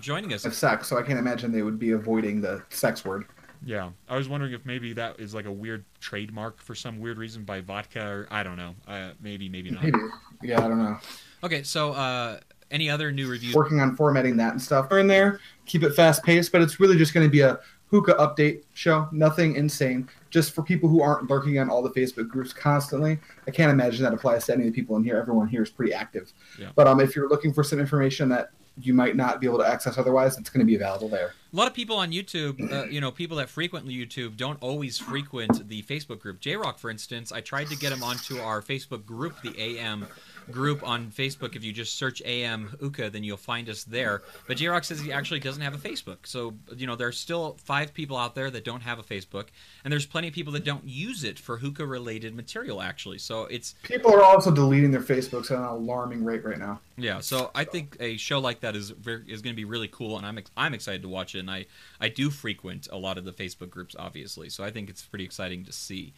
joining 0.00 0.32
us. 0.32 0.44
Of 0.44 0.54
sex, 0.54 0.88
so 0.88 0.98
I 0.98 1.02
can't 1.02 1.18
imagine 1.18 1.52
they 1.52 1.62
would 1.62 1.78
be 1.78 1.92
avoiding 1.92 2.40
the 2.40 2.62
sex 2.70 3.04
word. 3.04 3.26
Yeah, 3.64 3.90
I 4.08 4.16
was 4.16 4.28
wondering 4.28 4.52
if 4.52 4.64
maybe 4.64 4.94
that 4.94 5.20
is 5.20 5.34
like 5.34 5.44
a 5.44 5.52
weird 5.52 5.84
trademark 6.00 6.62
for 6.62 6.74
some 6.74 6.98
weird 6.98 7.18
reason 7.18 7.44
by 7.44 7.60
vodka, 7.60 8.06
or 8.06 8.28
I 8.30 8.42
don't 8.42 8.56
know. 8.56 8.74
Uh, 8.88 9.10
maybe, 9.20 9.48
maybe 9.48 9.70
not. 9.70 9.84
Maybe. 9.84 9.98
Yeah, 10.42 10.64
I 10.64 10.68
don't 10.68 10.78
know. 10.78 10.98
Okay, 11.44 11.62
so 11.62 11.92
uh, 11.92 12.40
any 12.70 12.88
other 12.88 13.12
new 13.12 13.28
reviews? 13.28 13.54
working 13.54 13.80
on 13.80 13.96
formatting 13.96 14.36
that 14.38 14.52
and 14.52 14.62
stuff. 14.62 14.90
are 14.90 14.98
in 14.98 15.06
there, 15.06 15.40
keep 15.66 15.82
it 15.82 15.94
fast 15.94 16.22
paced, 16.22 16.52
but 16.52 16.62
it's 16.62 16.80
really 16.80 16.96
just 16.96 17.12
going 17.12 17.26
to 17.26 17.30
be 17.30 17.40
a 17.40 17.60
hookah 17.90 18.14
update 18.14 18.62
show. 18.72 19.08
Nothing 19.12 19.56
insane. 19.56 20.08
Just 20.30 20.54
for 20.54 20.62
people 20.62 20.88
who 20.88 21.02
aren't 21.02 21.28
lurking 21.28 21.58
on 21.58 21.68
all 21.68 21.82
the 21.82 21.90
Facebook 21.90 22.28
groups 22.28 22.52
constantly. 22.52 23.18
I 23.46 23.50
can't 23.50 23.72
imagine 23.72 24.04
that 24.04 24.14
applies 24.14 24.46
to 24.46 24.54
any 24.54 24.66
of 24.66 24.72
the 24.72 24.80
people 24.80 24.96
in 24.96 25.04
here. 25.04 25.16
Everyone 25.16 25.48
here 25.48 25.62
is 25.62 25.70
pretty 25.70 25.92
active. 25.92 26.32
Yeah. 26.58 26.70
But 26.74 26.86
um, 26.86 27.00
if 27.00 27.16
you're 27.16 27.28
looking 27.28 27.52
for 27.52 27.64
some 27.64 27.80
information 27.80 28.28
that 28.28 28.50
you 28.78 28.94
might 28.94 29.16
not 29.16 29.40
be 29.40 29.46
able 29.46 29.58
to 29.58 29.66
access 29.66 29.98
otherwise, 29.98 30.38
it's 30.38 30.50
going 30.50 30.60
to 30.60 30.66
be 30.66 30.74
available 30.74 31.08
there. 31.08 31.34
A 31.52 31.56
lot 31.56 31.66
of 31.66 31.74
people 31.74 31.96
on 31.96 32.12
YouTube, 32.12 32.72
uh, 32.72 32.84
you 32.84 33.00
know, 33.00 33.10
people 33.10 33.36
that 33.38 33.48
frequent 33.48 33.86
YouTube 33.86 34.36
don't 34.36 34.58
always 34.62 34.98
frequent 34.98 35.68
the 35.68 35.82
Facebook 35.82 36.20
group. 36.20 36.40
J 36.40 36.56
Rock, 36.56 36.78
for 36.78 36.90
instance, 36.90 37.32
I 37.32 37.40
tried 37.40 37.68
to 37.68 37.76
get 37.76 37.92
him 37.92 38.02
onto 38.02 38.38
our 38.38 38.62
Facebook 38.62 39.04
group, 39.04 39.40
the 39.42 39.58
AM 39.58 40.06
group 40.50 40.86
on 40.86 41.10
Facebook. 41.10 41.56
If 41.56 41.64
you 41.64 41.72
just 41.72 41.96
search 41.96 42.20
AM 42.24 42.68
Hookah, 42.80 43.10
then 43.10 43.24
you'll 43.24 43.36
find 43.36 43.68
us 43.68 43.84
there. 43.84 44.22
But 44.46 44.56
J 44.56 44.68
Rock 44.68 44.84
says 44.84 45.00
he 45.00 45.12
actually 45.12 45.40
doesn't 45.40 45.62
have 45.62 45.74
a 45.74 45.78
Facebook. 45.78 46.18
So, 46.24 46.54
you 46.76 46.86
know, 46.86 46.96
there's 46.96 47.18
still 47.18 47.56
five 47.64 47.94
people 47.94 48.16
out 48.16 48.34
there 48.34 48.50
that 48.50 48.64
don't 48.64 48.82
have 48.82 48.98
a 48.98 49.02
Facebook, 49.02 49.46
and 49.84 49.92
there's 49.92 50.06
plenty 50.06 50.28
of 50.28 50.34
people 50.34 50.52
that 50.54 50.64
don't 50.64 50.84
use 50.84 51.24
it 51.24 51.38
for 51.38 51.58
hookah 51.58 51.86
related 51.86 52.34
material, 52.34 52.82
actually. 52.82 53.18
So 53.18 53.44
it's 53.44 53.74
People 53.82 54.12
are 54.12 54.22
also 54.22 54.50
deleting 54.50 54.90
their 54.90 55.00
Facebooks 55.00 55.50
at 55.50 55.58
an 55.58 55.64
alarming 55.64 56.24
rate 56.24 56.44
right 56.44 56.58
now. 56.58 56.80
yeah, 56.96 57.20
so 57.20 57.50
I 57.54 57.64
think 57.64 57.96
a 58.00 58.16
show 58.16 58.38
like 58.38 58.60
that 58.60 58.76
is 58.76 58.90
very, 58.90 59.24
is 59.28 59.42
going 59.42 59.54
to 59.54 59.56
be 59.56 59.64
really 59.64 59.88
cool, 59.88 60.16
and 60.16 60.26
I'm 60.26 60.38
ex- 60.38 60.50
I'm 60.56 60.74
excited 60.74 61.02
to 61.02 61.08
watch 61.08 61.34
it. 61.34 61.40
And 61.40 61.50
I 61.50 61.66
I 62.00 62.08
do 62.08 62.30
frequent 62.30 62.88
a 62.90 62.98
lot 62.98 63.18
of 63.18 63.24
the 63.24 63.32
Facebook 63.32 63.70
groups, 63.70 63.94
obviously, 63.98 64.48
so 64.48 64.64
I 64.64 64.70
think 64.70 64.90
it's 64.90 65.02
pretty 65.02 65.24
exciting 65.24 65.64
to 65.64 65.72
see. 65.72 66.12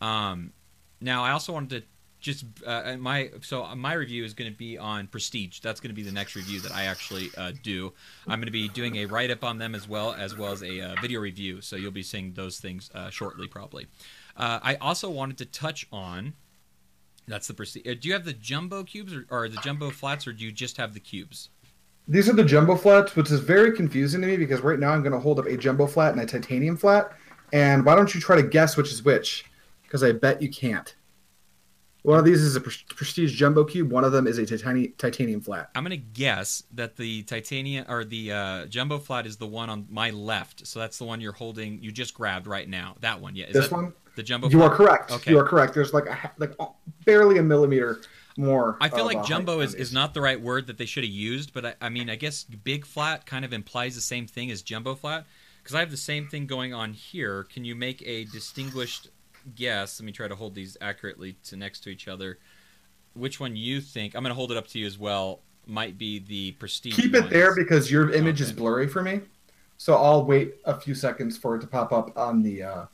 Um, 0.00 0.52
now 1.00 1.24
I 1.24 1.30
also 1.32 1.52
wanted 1.52 1.70
to 1.70 1.82
just 2.20 2.44
uh, 2.66 2.96
my 2.98 3.30
so 3.42 3.64
my 3.76 3.92
review 3.92 4.24
is 4.24 4.34
going 4.34 4.50
to 4.50 4.56
be 4.56 4.76
on 4.76 5.06
Prestige. 5.06 5.60
That's 5.60 5.80
going 5.80 5.90
to 5.90 5.94
be 5.94 6.02
the 6.02 6.12
next 6.12 6.34
review 6.34 6.60
that 6.60 6.72
I 6.72 6.84
actually 6.84 7.30
uh, 7.36 7.52
do. 7.62 7.92
I'm 8.26 8.40
going 8.40 8.46
to 8.46 8.52
be 8.52 8.68
doing 8.68 8.96
a 8.96 9.06
write 9.06 9.30
up 9.30 9.44
on 9.44 9.58
them 9.58 9.74
as 9.74 9.88
well 9.88 10.12
as 10.12 10.36
well 10.36 10.52
as 10.52 10.62
a 10.62 10.80
uh, 10.80 10.94
video 11.00 11.20
review. 11.20 11.60
So 11.60 11.76
you'll 11.76 11.90
be 11.90 12.02
seeing 12.02 12.32
those 12.32 12.58
things 12.58 12.90
uh, 12.94 13.10
shortly, 13.10 13.46
probably. 13.46 13.86
Uh, 14.36 14.58
I 14.62 14.74
also 14.76 15.10
wanted 15.10 15.38
to 15.38 15.46
touch 15.46 15.86
on. 15.92 16.34
That's 17.26 17.46
the 17.46 17.54
Prestige. 17.54 17.86
Uh, 17.86 17.94
do 18.00 18.08
you 18.08 18.14
have 18.14 18.24
the 18.24 18.32
jumbo 18.32 18.82
cubes 18.84 19.14
or, 19.14 19.26
or 19.30 19.48
the 19.48 19.58
jumbo 19.58 19.90
flats, 19.90 20.26
or 20.26 20.32
do 20.32 20.44
you 20.44 20.52
just 20.52 20.76
have 20.78 20.94
the 20.94 21.00
cubes? 21.00 21.50
These 22.10 22.28
are 22.28 22.32
the 22.32 22.44
jumbo 22.44 22.74
flats, 22.74 23.14
which 23.16 23.30
is 23.30 23.40
very 23.40 23.76
confusing 23.76 24.22
to 24.22 24.26
me 24.26 24.38
because 24.38 24.62
right 24.62 24.78
now 24.78 24.92
I'm 24.92 25.02
going 25.02 25.12
to 25.12 25.20
hold 25.20 25.38
up 25.38 25.44
a 25.44 25.58
jumbo 25.58 25.86
flat 25.86 26.12
and 26.12 26.22
a 26.22 26.26
titanium 26.26 26.76
flat. 26.76 27.12
And 27.52 27.84
why 27.84 27.94
don't 27.94 28.14
you 28.14 28.20
try 28.20 28.36
to 28.36 28.42
guess 28.42 28.76
which 28.78 28.90
is 28.90 29.04
which? 29.04 29.44
Because 29.82 30.02
I 30.02 30.12
bet 30.12 30.40
you 30.40 30.48
can't. 30.48 30.94
One 32.08 32.18
of 32.18 32.24
these 32.24 32.40
is 32.40 32.56
a 32.56 32.62
prestige 32.62 33.34
jumbo 33.34 33.64
cube. 33.64 33.92
One 33.92 34.02
of 34.02 34.12
them 34.12 34.26
is 34.26 34.38
a 34.38 34.46
titani- 34.46 34.96
titanium 34.96 35.42
flat. 35.42 35.68
I'm 35.74 35.82
gonna 35.82 35.98
guess 35.98 36.62
that 36.72 36.96
the 36.96 37.22
titanium 37.24 37.84
or 37.86 38.02
the 38.02 38.32
uh, 38.32 38.64
jumbo 38.64 38.98
flat 38.98 39.26
is 39.26 39.36
the 39.36 39.46
one 39.46 39.68
on 39.68 39.86
my 39.90 40.08
left. 40.08 40.66
So 40.66 40.78
that's 40.78 40.96
the 40.96 41.04
one 41.04 41.20
you're 41.20 41.32
holding. 41.32 41.82
You 41.82 41.92
just 41.92 42.14
grabbed 42.14 42.46
right 42.46 42.66
now. 42.66 42.96
That 43.00 43.20
one, 43.20 43.36
yeah. 43.36 43.48
Is 43.48 43.52
this 43.52 43.68
that 43.68 43.74
one, 43.74 43.92
the 44.16 44.22
jumbo. 44.22 44.48
You 44.48 44.56
flat? 44.56 44.72
are 44.72 44.74
correct. 44.74 45.12
Okay. 45.12 45.32
You 45.32 45.38
are 45.38 45.46
correct. 45.46 45.74
There's 45.74 45.92
like 45.92 46.06
a 46.06 46.32
like 46.38 46.54
barely 47.04 47.36
a 47.36 47.42
millimeter 47.42 48.00
more. 48.38 48.78
I 48.80 48.88
feel 48.88 49.04
like 49.04 49.22
jumbo 49.26 49.60
is, 49.60 49.74
is 49.74 49.92
not 49.92 50.14
the 50.14 50.22
right 50.22 50.40
word 50.40 50.66
that 50.68 50.78
they 50.78 50.86
should 50.86 51.04
have 51.04 51.12
used, 51.12 51.52
but 51.52 51.66
I, 51.66 51.74
I 51.82 51.88
mean, 51.90 52.08
I 52.08 52.16
guess 52.16 52.44
big 52.44 52.86
flat 52.86 53.26
kind 53.26 53.44
of 53.44 53.52
implies 53.52 53.96
the 53.96 54.00
same 54.00 54.26
thing 54.26 54.50
as 54.50 54.62
jumbo 54.62 54.94
flat. 54.94 55.26
Because 55.62 55.74
I 55.74 55.80
have 55.80 55.90
the 55.90 55.98
same 55.98 56.26
thing 56.26 56.46
going 56.46 56.72
on 56.72 56.94
here. 56.94 57.44
Can 57.44 57.66
you 57.66 57.74
make 57.74 58.00
a 58.06 58.24
distinguished 58.24 59.08
guess? 59.54 60.00
Let 60.00 60.06
me 60.06 60.12
try 60.12 60.28
to 60.28 60.34
hold 60.34 60.54
these 60.54 60.76
accurately 60.80 61.36
to 61.44 61.56
next 61.56 61.80
to 61.80 61.90
each 61.90 62.08
other. 62.08 62.38
Which 63.14 63.40
one 63.40 63.56
you 63.56 63.80
think? 63.80 64.14
I'm 64.14 64.22
going 64.22 64.30
to 64.30 64.34
hold 64.34 64.52
it 64.52 64.56
up 64.56 64.66
to 64.68 64.78
you 64.78 64.86
as 64.86 64.98
well. 64.98 65.40
Might 65.66 65.98
be 65.98 66.20
the 66.20 66.52
prestige. 66.52 66.96
Keep 66.96 67.14
it 67.14 67.20
ones. 67.20 67.32
there 67.32 67.54
because 67.54 67.90
your 67.90 68.12
image 68.12 68.40
is 68.40 68.52
blurry 68.52 68.86
for 68.86 69.02
me. 69.02 69.20
So 69.76 69.94
I'll 69.94 70.24
wait 70.24 70.54
a 70.64 70.78
few 70.78 70.94
seconds 70.94 71.36
for 71.36 71.56
it 71.56 71.60
to 71.60 71.66
pop 71.66 71.92
up 71.92 72.16
on 72.16 72.42
the 72.42 72.62
uh, 72.62 72.84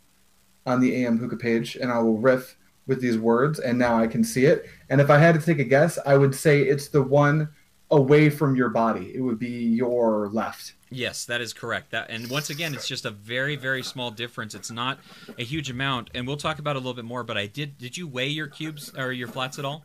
on 0.67 0.81
the 0.81 1.05
AM 1.05 1.19
hookah 1.19 1.37
page, 1.37 1.77
and 1.77 1.91
I 1.91 1.99
will 1.99 2.19
riff 2.19 2.57
with 2.87 3.01
these 3.01 3.17
words, 3.17 3.59
and 3.59 3.79
now 3.79 3.97
I 3.97 4.07
can 4.07 4.23
see 4.23 4.45
it. 4.45 4.67
And 4.91 5.01
if 5.01 5.11
I 5.11 5.19
had 5.19 5.35
to 5.39 5.45
take 5.45 5.59
a 5.59 5.65
guess, 5.65 5.99
I 6.05 6.17
would 6.17 6.35
say 6.35 6.63
it's 6.63 6.89
the 6.89 7.03
one 7.03 7.49
away 7.91 8.29
from 8.29 8.57
your 8.57 8.69
body. 8.69 9.13
It 9.15 9.21
would 9.21 9.39
be 9.39 9.49
your 9.49 10.29
left. 10.31 10.75
Yes, 10.95 11.25
that 11.27 11.41
is 11.41 11.53
correct. 11.53 11.91
That 11.91 12.09
and 12.11 12.31
once 12.31 12.51
again, 12.51 12.73
it's 12.75 12.87
just 12.89 13.05
a 13.05 13.11
very 13.11 13.57
very 13.57 13.83
small 13.83 14.11
difference. 14.11 14.55
It's 14.55 14.71
not 14.71 14.99
a 15.39 15.43
huge 15.45 15.71
amount, 15.71 16.11
and 16.15 16.27
we'll 16.27 16.37
talk 16.37 16.59
about 16.59 16.77
it 16.77 16.79
a 16.79 16.81
little 16.81 16.95
bit 16.95 17.05
more. 17.05 17.23
But 17.25 17.37
I 17.37 17.47
did. 17.47 17.79
Did 17.79 17.97
you 17.97 18.07
weigh 18.07 18.29
your 18.29 18.47
cubes 18.47 18.93
or 18.97 19.13
your 19.13 19.29
flats 19.29 19.59
at 19.59 19.65
all? 19.65 19.85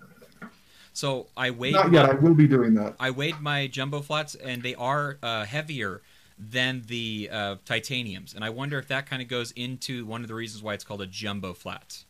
So 0.93 1.27
I 1.37 1.51
weighed. 1.51 1.73
Not 1.73 1.91
yet. 1.91 2.05
my- 2.05 2.11
I 2.11 2.15
will 2.15 2.33
be 2.33 2.47
doing 2.47 2.73
that. 2.75 2.95
I 2.99 3.11
weighed 3.11 3.39
my 3.39 3.67
jumbo 3.67 4.01
flats, 4.01 4.35
and 4.35 4.61
they 4.63 4.75
are 4.75 5.17
uh, 5.23 5.45
heavier 5.45 6.01
than 6.37 6.83
the 6.87 7.29
uh, 7.31 7.55
titaniums. 7.65 8.33
And 8.33 8.43
I 8.45 8.49
wonder 8.49 8.79
if 8.79 8.87
that 8.87 9.05
kind 9.05 9.21
of 9.21 9.27
goes 9.27 9.51
into 9.51 10.05
one 10.05 10.21
of 10.21 10.27
the 10.27 10.35
reasons 10.35 10.63
why 10.63 10.73
it's 10.73 10.83
called 10.83 11.01
a 11.01 11.07
jumbo 11.07 11.53
flat. 11.53 12.03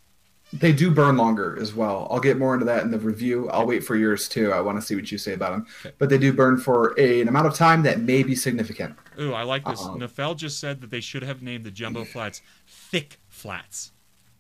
They 0.52 0.74
do 0.74 0.90
burn 0.90 1.16
longer 1.16 1.58
as 1.62 1.76
well. 1.76 2.08
I'll 2.10 2.20
get 2.20 2.38
more 2.38 2.54
into 2.56 2.66
that 2.66 2.84
in 2.84 2.90
the 2.90 2.98
review. 2.98 3.50
I'll 3.50 3.68
wait 3.68 3.84
for 3.84 3.96
yours 3.96 4.28
too. 4.28 4.52
I 4.52 4.62
want 4.62 4.80
to 4.80 4.82
see 4.82 4.96
what 4.96 5.12
you 5.12 5.18
say 5.18 5.34
about 5.34 5.52
them. 5.52 5.68
Okay. 5.86 5.96
But 6.00 6.10
they 6.10 6.18
do 6.18 6.34
burn 6.34 6.58
for 6.58 7.00
a, 7.00 7.22
an 7.22 7.28
amount 7.28 7.46
of 7.46 7.54
time 7.54 7.84
that 7.84 8.00
may 8.00 8.24
be 8.24 8.36
significant. 8.36 8.96
Ooh, 9.20 9.34
I 9.34 9.44
like 9.44 9.64
this. 9.66 9.80
Uh-oh. 9.80 9.98
Nefel 9.98 10.36
just 10.36 10.60
said 10.60 10.82
that 10.82 10.90
they 10.90 11.02
should 11.02 11.22
have 11.22 11.44
named 11.44 11.66
the 11.66 11.72
jumbo 11.72 12.04
flats 12.04 12.42
thick 12.68 13.20
flats. 13.28 13.92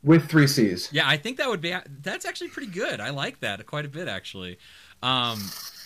With 0.01 0.29
three 0.29 0.47
C's. 0.47 0.89
Yeah, 0.91 1.07
I 1.07 1.17
think 1.17 1.37
that 1.37 1.49
would 1.49 1.61
be 1.61 1.75
that's 2.01 2.25
actually 2.25 2.49
pretty 2.49 2.71
good. 2.71 3.01
I 3.01 3.09
like 3.09 3.41
that 3.41 3.65
quite 3.65 3.85
a 3.85 3.89
bit 3.89 4.07
actually. 4.07 4.57
Um, 5.03 5.39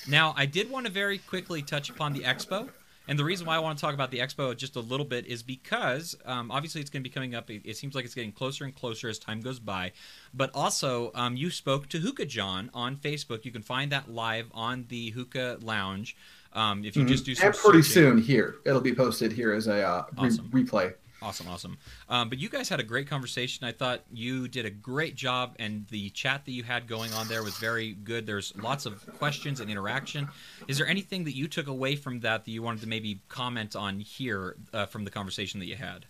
now, 0.08 0.34
I 0.38 0.46
did 0.46 0.70
want 0.70 0.86
to 0.86 0.92
very 0.92 1.18
quickly 1.18 1.62
touch 1.62 1.90
upon 1.90 2.14
the 2.14 2.22
expo. 2.22 2.70
And 3.08 3.20
the 3.20 3.24
reason 3.26 3.46
why 3.46 3.56
I 3.56 3.60
want 3.60 3.78
to 3.78 3.82
talk 3.82 3.94
about 3.94 4.12
the 4.12 4.20
expo 4.20 4.56
just 4.56 4.76
a 4.76 4.80
little 4.80 5.06
bit 5.06 5.26
is 5.26 5.44
because 5.44 6.16
um, 6.26 6.50
obviously 6.52 6.80
it's 6.80 6.90
going 6.90 7.04
to 7.04 7.10
be 7.10 7.14
coming 7.14 7.36
up. 7.36 7.50
It, 7.50 7.62
it 7.66 7.76
seems 7.78 7.96
like 7.96 8.06
it's 8.06 8.14
getting 8.16 8.32
closer 8.32 8.64
and 8.64 8.74
closer 8.74 9.10
as 9.10 9.20
time 9.20 9.42
goes 9.42 9.60
by. 9.60 9.92
But 10.34 10.52
also, 10.54 11.12
um, 11.14 11.36
you 11.36 11.50
spoke 11.50 11.90
to 11.90 12.00
Hookah 12.00 12.28
John 12.28 12.70
on 12.74 12.96
Facebook. 12.96 13.44
You 13.44 13.52
can 13.52 13.62
find 13.62 13.92
that 13.92 14.10
live 14.10 14.48
on 14.54 14.86
the 14.88 15.10
Hookah 15.12 15.58
Lounge. 15.62 16.16
Um, 16.54 16.86
if 16.86 16.96
you 16.96 17.04
just 17.06 17.26
do 17.26 17.34
some 17.36 17.48
Mm-hmm. 17.50 17.56
and 17.58 17.64
pretty 17.74 17.82
searching. 17.82 18.04
soon 18.04 18.18
here. 18.22 18.56
It'll 18.64 18.80
be 18.80 18.94
posted 18.94 19.32
here 19.34 19.54
as 19.54 19.68
a 19.68 19.82
uh, 19.86 20.06
re- 20.22 20.64
replay. 20.64 20.94
Awesome, 21.24 21.48
awesome. 21.48 21.78
Um, 22.10 22.28
but 22.28 22.38
you 22.38 22.50
guys 22.50 22.68
had 22.68 22.82
a 22.82 22.84
great 22.84 23.08
conversation. 23.08 23.66
I 23.66 23.72
thought 23.72 24.02
you 24.12 24.50
did 24.50 24.66
a 24.66 24.70
great 24.70 25.16
job, 25.16 25.56
and 25.58 25.88
the 25.88 26.10
chat 26.10 26.44
that 26.44 26.52
you 26.52 26.64
had 26.64 26.86
going 26.86 27.14
on 27.14 27.30
there 27.30 27.44
was 27.44 27.56
very 27.58 27.94
good. 27.94 28.28
There's 28.28 28.54
lots 28.58 28.86
of 28.86 29.06
questions 29.18 29.62
and 29.62 29.72
interaction. 29.72 30.28
Is 30.68 30.78
there 30.78 30.88
anything 30.88 31.24
that 31.24 31.34
you 31.34 31.48
took 31.48 31.68
away 31.68 31.96
from 31.96 32.20
that 32.22 32.44
that 32.44 32.52
you 32.52 32.62
wanted 32.62 32.82
to 32.82 32.88
maybe 32.88 33.22
comment 33.30 33.74
on 33.74 34.02
here 34.02 34.58
uh, 34.74 34.86
from 34.86 35.06
the 35.06 35.12
conversation 35.12 35.62
that 35.62 35.68
you 35.68 35.78
had? 35.78 36.06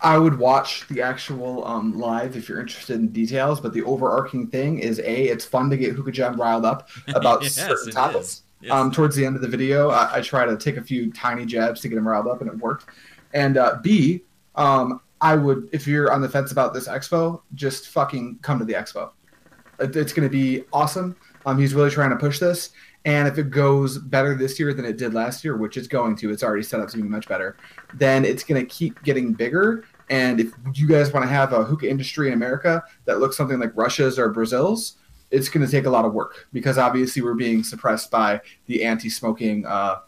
I 0.00 0.16
would 0.16 0.38
watch 0.38 0.86
the 0.88 1.02
actual 1.02 1.66
um, 1.66 1.98
live 1.98 2.36
if 2.36 2.48
you're 2.48 2.60
interested 2.60 3.00
in 3.00 3.08
details, 3.08 3.60
but 3.60 3.74
the 3.74 3.82
overarching 3.82 4.46
thing 4.46 4.78
is 4.78 5.00
a 5.00 5.24
it's 5.24 5.44
fun 5.44 5.68
to 5.70 5.76
get 5.76 5.92
Hookah 5.92 6.12
John 6.12 6.36
riled 6.36 6.64
up 6.64 6.88
about 7.08 7.42
Yes, 7.42 7.56
certain 7.56 7.90
topics. 7.90 8.42
Yes. 8.62 8.72
Um, 8.72 8.92
towards 8.92 9.16
the 9.16 9.24
end 9.24 9.36
of 9.36 9.42
the 9.42 9.48
video, 9.48 9.88
I, 9.88 10.18
I 10.18 10.20
try 10.20 10.44
to 10.44 10.56
take 10.56 10.76
a 10.76 10.82
few 10.82 11.10
tiny 11.12 11.46
jabs 11.46 11.80
to 11.80 11.88
get 11.88 11.98
him 11.98 12.06
riled 12.06 12.28
up, 12.28 12.42
and 12.42 12.50
it 12.50 12.58
worked. 12.58 12.86
And 13.32 13.56
uh, 13.56 13.78
B, 13.82 14.22
um, 14.56 15.00
I 15.20 15.36
would 15.36 15.68
if 15.72 15.86
you're 15.86 16.12
on 16.12 16.20
the 16.20 16.28
fence 16.28 16.50
about 16.52 16.74
this 16.74 16.88
expo, 16.88 17.42
just 17.54 17.88
fucking 17.88 18.38
come 18.42 18.58
to 18.58 18.64
the 18.64 18.72
expo. 18.74 19.10
It- 19.78 19.96
It's 19.96 20.12
going 20.12 20.28
to 20.28 20.32
be 20.32 20.64
awesome. 20.72 21.16
Um, 21.46 21.58
he's 21.58 21.74
really 21.74 21.90
trying 21.90 22.10
to 22.10 22.16
push 22.16 22.38
this, 22.38 22.70
and 23.06 23.26
if 23.26 23.38
it 23.38 23.50
goes 23.50 23.96
better 23.96 24.34
this 24.34 24.58
year 24.60 24.74
than 24.74 24.84
it 24.84 24.98
did 24.98 25.14
last 25.14 25.42
year, 25.42 25.56
which 25.56 25.78
it's 25.78 25.88
going 25.88 26.16
to, 26.16 26.30
it's 26.30 26.42
already 26.42 26.62
set 26.62 26.80
up 26.80 26.88
to 26.90 26.96
be 26.98 27.02
much 27.02 27.26
better. 27.28 27.56
Then 27.94 28.26
it's 28.26 28.44
going 28.44 28.60
to 28.60 28.66
keep 28.66 29.02
getting 29.04 29.32
bigger. 29.32 29.84
And 30.10 30.38
if 30.40 30.52
you 30.74 30.86
guys 30.86 31.12
want 31.12 31.24
to 31.24 31.30
have 31.30 31.52
a 31.54 31.64
hookah 31.64 31.88
industry 31.88 32.26
in 32.28 32.34
America 32.34 32.82
that 33.06 33.20
looks 33.20 33.36
something 33.38 33.58
like 33.58 33.72
Russia's 33.74 34.18
or 34.18 34.28
Brazil's, 34.28 34.96
it's 35.30 35.48
going 35.48 35.64
to 35.64 35.70
take 35.70 35.86
a 35.86 35.90
lot 35.90 36.04
of 36.04 36.12
work 36.12 36.48
because 36.52 36.76
obviously 36.76 37.22
we're 37.22 37.34
being 37.34 37.62
suppressed 37.62 38.10
by 38.10 38.40
the 38.66 38.82
anti-smoking 38.84 39.64
uh, 39.64 40.00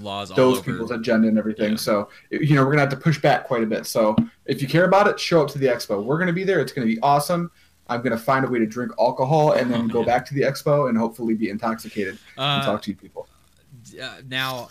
Laws 0.00 0.30
all 0.30 0.36
those 0.36 0.60
people's 0.60 0.90
agenda 0.90 1.28
and 1.28 1.38
everything. 1.38 1.70
Yeah. 1.72 1.76
So 1.76 2.08
you 2.30 2.54
know 2.56 2.64
we're 2.64 2.70
gonna 2.70 2.80
have 2.82 2.90
to 2.90 2.96
push 2.96 3.20
back 3.20 3.44
quite 3.46 3.62
a 3.62 3.66
bit. 3.66 3.86
So 3.86 4.16
if 4.46 4.60
you 4.62 4.68
care 4.68 4.84
about 4.84 5.06
it, 5.06 5.18
show 5.20 5.42
up 5.42 5.48
to 5.50 5.58
the 5.58 5.66
expo. 5.66 6.02
We're 6.02 6.18
gonna 6.18 6.32
be 6.32 6.44
there. 6.44 6.60
It's 6.60 6.72
gonna 6.72 6.86
be 6.86 6.98
awesome. 7.00 7.50
I'm 7.88 8.00
gonna 8.02 8.16
find 8.18 8.44
a 8.44 8.48
way 8.48 8.58
to 8.58 8.66
drink 8.66 8.92
alcohol 8.98 9.52
and 9.52 9.70
then 9.70 9.82
Oh, 9.82 9.88
go 9.88 9.98
man. 10.00 10.06
back 10.06 10.26
to 10.26 10.34
the 10.34 10.42
expo 10.42 10.88
and 10.88 10.96
hopefully 10.96 11.34
be 11.34 11.50
intoxicated 11.50 12.18
and 12.38 12.62
Uh, 12.62 12.64
talk 12.64 12.82
to 12.82 12.90
you 12.90 12.96
people. 12.96 13.28
uh, 14.02 14.16
now 14.28 14.68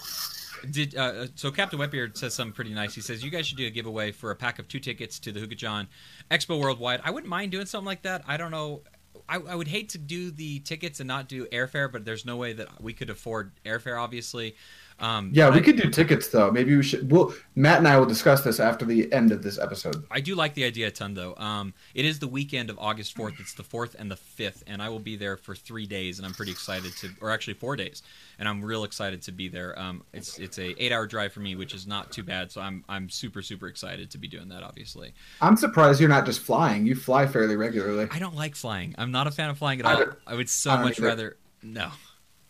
did 0.72 0.96
uh, 0.96 1.28
so 1.36 1.52
captain 1.52 1.78
wetbeard 1.78 2.16
says 2.18 2.34
something 2.34 2.54
pretty 2.54 2.74
nice 2.74 2.96
he 2.96 3.02
says 3.02 3.22
you 3.24 3.30
guys 3.30 3.46
should 3.46 3.58
do 3.58 3.68
a 3.68 3.70
giveaway 3.70 4.12
for 4.14 4.32
a 4.32 4.36
pack 4.36 4.60
of 4.60 4.68
two 4.70 4.80
tickets 4.80 5.20
to 5.20 5.32
the 5.34 5.40
hookah 5.42 5.56
john 5.56 5.88
expo 6.32 6.58
worldwide 6.60 7.02
i 7.04 7.12
wouldn't 7.12 7.30
mind 7.30 7.52
doing 7.52 7.66
something 7.66 7.86
like 7.86 8.02
that 8.02 8.24
i 8.28 8.38
don't 8.38 8.50
know 8.52 8.82
I, 9.28 9.36
I 9.36 9.56
would 9.56 9.68
hate 9.68 9.90
to 9.90 9.98
do 9.98 10.32
the 10.32 10.60
tickets 10.62 11.02
and 11.02 11.08
not 11.08 11.28
do 11.28 11.46
airfare 11.48 11.92
but 11.92 12.06
there's 12.06 12.26
no 12.26 12.38
way 12.38 12.54
that 12.54 12.82
we 12.82 12.94
could 12.94 13.10
afford 13.10 13.52
airfare 13.66 14.02
obviously 14.02 14.56
um, 15.00 15.32
Yeah, 15.34 15.50
we 15.50 15.58
I- 15.58 15.62
could 15.62 15.76
do 15.78 15.90
tickets 15.90 16.28
though. 16.30 16.52
Maybe 16.52 16.76
we 16.76 16.84
should. 16.84 17.12
We'll 17.12 17.34
Matt 17.56 17.80
and 17.80 17.88
I 17.88 17.98
will 17.98 18.06
discuss 18.06 18.42
this 18.44 18.60
after 18.60 18.86
the 18.86 19.12
end 19.14 19.32
of 19.32 19.44
this 19.44 19.58
episode. 19.60 20.06
I 20.10 20.20
do 20.22 20.36
like 20.36 20.54
the 20.54 20.64
idea 20.64 20.88
a 20.88 20.92
ton, 20.92 21.14
though. 21.14 21.36
Um, 21.36 21.74
it 21.94 22.06
is 22.06 22.20
the 22.20 22.28
weekend 22.28 22.70
of 22.70 22.80
August 22.80 23.16
4th. 23.16 23.40
It's 23.40 23.54
the 23.54 23.64
4th 23.64 23.96
and 23.96 24.10
the 24.10 24.16
5th, 24.16 24.64
and 24.68 24.82
I 24.82 24.90
will 24.90 25.00
be 25.00 25.16
there 25.16 25.38
for 25.38 25.54
three 25.56 25.86
days, 25.86 26.18
and 26.20 26.26
I'm 26.26 26.34
pretty 26.34 26.52
excited 26.52 26.92
to, 26.98 27.10
or 27.22 27.30
actually 27.32 27.54
four 27.56 27.76
days, 27.76 28.02
and 28.40 28.48
I'm 28.50 28.64
real 28.64 28.84
excited 28.84 29.22
to 29.24 29.32
be 29.32 29.48
there. 29.50 29.78
Um, 29.80 30.04
it's 30.14 30.40
it's 30.40 30.58
a 30.58 30.74
eight 30.84 30.92
hour 30.92 31.06
drive 31.06 31.34
for 31.34 31.42
me, 31.42 31.56
which 31.56 31.74
is 31.74 31.86
not 31.86 32.12
too 32.12 32.24
bad, 32.24 32.52
so 32.52 32.62
I'm 32.62 32.84
I'm 32.90 33.10
super 33.10 33.42
super 33.42 33.68
excited 33.68 34.10
to 34.12 34.18
be 34.18 34.28
doing 34.28 34.50
that. 34.50 34.64
Obviously, 34.64 35.14
I'm 35.42 35.58
surprised 35.58 36.00
you're 36.00 36.10
not 36.10 36.26
just 36.26 36.40
flying. 36.40 36.86
You 36.86 36.96
fly 36.96 37.28
fairly 37.28 37.56
regularly. 37.56 38.08
I 38.12 38.20
don't 38.20 38.36
like 38.36 38.56
flying. 38.56 38.96
I'm 38.98 39.12
not 39.12 39.28
a 39.28 39.32
fan 39.32 39.50
of 39.50 39.58
flying 39.58 39.80
at 39.80 39.86
all. 39.86 39.98
don't- 39.98 40.18
I 40.26 40.36
would 40.36 40.50
so 40.50 40.72
I 40.72 40.82
much 40.82 40.98
either. 41.00 41.08
rather 41.08 41.38
no. 41.62 41.90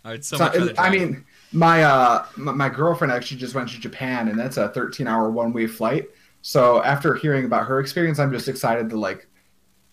I 0.05 0.11
would 0.11 0.25
so, 0.25 0.35
So, 0.37 0.43
much 0.43 0.57
rather. 0.57 0.73
I 0.79 0.89
mean, 0.89 1.23
my 1.53 1.83
uh, 1.83 2.25
my, 2.35 2.67
girlfriend 2.67 3.13
actually 3.13 3.37
just 3.37 3.55
went 3.55 3.69
to 3.69 3.79
Japan, 3.79 4.27
and 4.27 4.37
that's 4.37 4.57
a 4.57 4.69
13 4.69 5.07
hour 5.07 5.29
one 5.29 5.53
way 5.53 5.67
flight. 5.67 6.09
So 6.41 6.83
after 6.83 7.13
hearing 7.13 7.45
about 7.45 7.67
her 7.67 7.79
experience, 7.79 8.19
I'm 8.19 8.31
just 8.31 8.47
excited 8.47 8.89
to 8.89 8.99
like, 8.99 9.27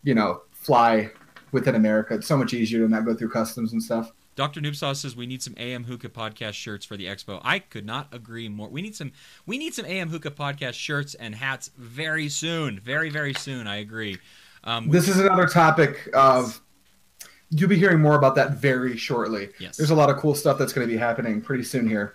you 0.03 0.15
know, 0.15 0.43
fly 0.53 1.11
within 1.53 1.75
America. 1.75 2.15
It's 2.15 2.27
so 2.27 2.37
much 2.37 2.55
easier 2.55 2.81
to 2.81 2.89
not 2.89 3.05
go 3.05 3.15
through 3.15 3.31
customs 3.31 3.73
and 3.73 3.83
stuff. 3.83 4.13
Dr. 4.37 4.61
Noob 4.61 4.75
Sauce 4.75 5.01
says 5.01 5.15
we 5.15 5.27
need 5.27 5.43
some 5.43 5.55
AM 5.59 5.85
Hookah 5.85 6.09
podcast 6.09 6.55
shirts 6.55 6.87
for 6.87 6.97
the 6.97 7.07
expo. 7.07 7.41
I 7.45 7.59
could 7.59 7.85
not 7.85 8.09
agree 8.13 8.49
more. 8.49 8.69
We 8.69 8.81
need 8.81 8.97
some 8.97 9.13
we 9.47 9.59
need 9.59 9.75
some 9.75 9.85
AM 9.85 10.09
Hookah 10.09 10.31
podcast 10.31 10.75
shirts 10.75 11.15
and 11.15 11.35
hats 11.35 11.71
very 11.77 12.29
soon. 12.29 12.81
Very 12.81 13.11
very 13.11 13.35
soon. 13.35 13.67
I 13.67 13.77
agree. 13.77 14.19
Um, 14.65 14.89
This 14.89 15.09
is 15.09 15.19
another 15.19 15.47
topic 15.47 16.09
of. 16.15 16.61
You'll 17.51 17.69
be 17.69 17.79
hearing 17.79 18.01
more 18.01 18.17
about 18.17 18.35
that 18.37 18.53
very 18.53 18.97
shortly. 18.97 19.51
Yes. 19.59 19.77
There's 19.77 19.91
a 19.91 19.95
lot 19.95 20.09
of 20.09 20.17
cool 20.17 20.35
stuff 20.35 20.59
that's 20.59 20.73
going 20.73 20.87
to 20.87 20.93
be 20.93 20.99
happening 20.99 21.41
pretty 21.41 21.65
soon 21.65 21.89
here. 21.89 22.15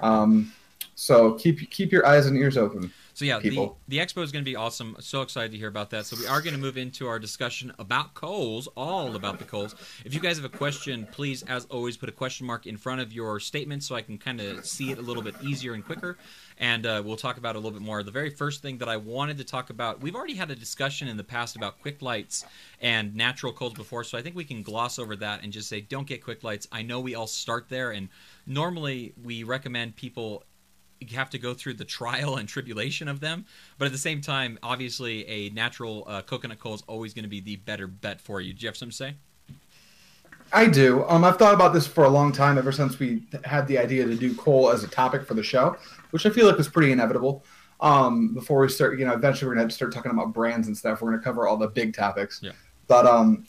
Um, 0.00 0.52
so 0.94 1.34
keep 1.34 1.70
keep 1.70 1.92
your 1.92 2.06
eyes 2.06 2.26
and 2.26 2.36
ears 2.36 2.56
open. 2.56 2.92
So 3.14 3.24
yeah, 3.24 3.40
people. 3.40 3.78
the 3.88 3.98
the 3.98 4.04
expo 4.04 4.22
is 4.22 4.32
going 4.32 4.44
to 4.44 4.50
be 4.50 4.56
awesome. 4.56 4.96
So 5.00 5.22
excited 5.22 5.52
to 5.52 5.58
hear 5.58 5.68
about 5.68 5.90
that. 5.90 6.06
So 6.06 6.16
we 6.16 6.26
are 6.26 6.40
going 6.40 6.54
to 6.54 6.60
move 6.60 6.78
into 6.78 7.06
our 7.06 7.18
discussion 7.18 7.72
about 7.78 8.14
coals, 8.14 8.68
all 8.76 9.14
about 9.16 9.38
the 9.38 9.44
coals. 9.44 9.74
If 10.04 10.14
you 10.14 10.20
guys 10.20 10.36
have 10.36 10.44
a 10.44 10.56
question, 10.56 11.06
please, 11.12 11.42
as 11.44 11.66
always, 11.66 11.96
put 11.96 12.08
a 12.08 12.12
question 12.12 12.46
mark 12.46 12.66
in 12.66 12.76
front 12.76 13.00
of 13.00 13.12
your 13.12 13.38
statement 13.38 13.82
so 13.82 13.94
I 13.94 14.02
can 14.02 14.18
kind 14.18 14.40
of 14.40 14.66
see 14.66 14.90
it 14.90 14.98
a 14.98 15.02
little 15.02 15.22
bit 15.22 15.34
easier 15.42 15.74
and 15.74 15.84
quicker. 15.84 16.16
And 16.62 16.86
uh, 16.86 17.02
we'll 17.04 17.16
talk 17.16 17.38
about 17.38 17.56
a 17.56 17.58
little 17.58 17.72
bit 17.72 17.82
more. 17.82 18.04
The 18.04 18.12
very 18.12 18.30
first 18.30 18.62
thing 18.62 18.78
that 18.78 18.88
I 18.88 18.96
wanted 18.96 19.36
to 19.38 19.44
talk 19.44 19.70
about, 19.70 20.00
we've 20.00 20.14
already 20.14 20.36
had 20.36 20.48
a 20.52 20.54
discussion 20.54 21.08
in 21.08 21.16
the 21.16 21.24
past 21.24 21.56
about 21.56 21.80
quick 21.82 22.00
lights 22.00 22.44
and 22.80 23.16
natural 23.16 23.52
coals 23.52 23.74
before, 23.74 24.04
so 24.04 24.16
I 24.16 24.22
think 24.22 24.36
we 24.36 24.44
can 24.44 24.62
gloss 24.62 25.00
over 25.00 25.16
that 25.16 25.42
and 25.42 25.52
just 25.52 25.68
say 25.68 25.80
don't 25.80 26.06
get 26.06 26.22
quick 26.22 26.44
lights. 26.44 26.68
I 26.70 26.82
know 26.82 27.00
we 27.00 27.16
all 27.16 27.26
start 27.26 27.68
there, 27.68 27.90
and 27.90 28.08
normally 28.46 29.12
we 29.20 29.42
recommend 29.42 29.96
people 29.96 30.44
have 31.10 31.30
to 31.30 31.38
go 31.38 31.52
through 31.52 31.74
the 31.74 31.84
trial 31.84 32.36
and 32.36 32.48
tribulation 32.48 33.08
of 33.08 33.18
them. 33.18 33.44
But 33.76 33.86
at 33.86 33.92
the 33.92 33.98
same 33.98 34.20
time, 34.20 34.56
obviously, 34.62 35.26
a 35.26 35.50
natural 35.50 36.04
uh, 36.06 36.22
coconut 36.22 36.60
coal 36.60 36.74
is 36.74 36.84
always 36.86 37.12
going 37.12 37.24
to 37.24 37.28
be 37.28 37.40
the 37.40 37.56
better 37.56 37.88
bet 37.88 38.20
for 38.20 38.40
you. 38.40 38.52
Do 38.52 38.62
you 38.62 38.68
have 38.68 38.76
something 38.76 38.92
to 38.92 38.96
say? 38.96 39.14
I 40.52 40.66
do. 40.66 41.04
Um, 41.08 41.24
I've 41.24 41.38
thought 41.38 41.54
about 41.54 41.72
this 41.72 41.86
for 41.86 42.04
a 42.04 42.08
long 42.08 42.30
time, 42.30 42.58
ever 42.58 42.72
since 42.72 42.98
we 42.98 43.22
had 43.44 43.66
the 43.66 43.78
idea 43.78 44.04
to 44.04 44.14
do 44.14 44.34
coal 44.34 44.70
as 44.70 44.84
a 44.84 44.88
topic 44.88 45.24
for 45.24 45.34
the 45.34 45.42
show, 45.42 45.76
which 46.10 46.26
I 46.26 46.30
feel 46.30 46.46
like 46.46 46.58
was 46.58 46.68
pretty 46.68 46.92
inevitable. 46.92 47.44
Um, 47.80 48.34
before 48.34 48.60
we 48.60 48.68
start, 48.68 48.98
you 48.98 49.06
know, 49.06 49.12
eventually 49.12 49.48
we're 49.48 49.56
gonna 49.56 49.70
start 49.70 49.92
talking 49.92 50.12
about 50.12 50.32
brands 50.32 50.66
and 50.68 50.76
stuff. 50.76 51.00
We're 51.00 51.10
gonna 51.10 51.22
cover 51.22 51.48
all 51.48 51.56
the 51.56 51.68
big 51.68 51.94
topics. 51.94 52.40
Yeah. 52.42 52.52
But 52.86 53.06
um, 53.06 53.46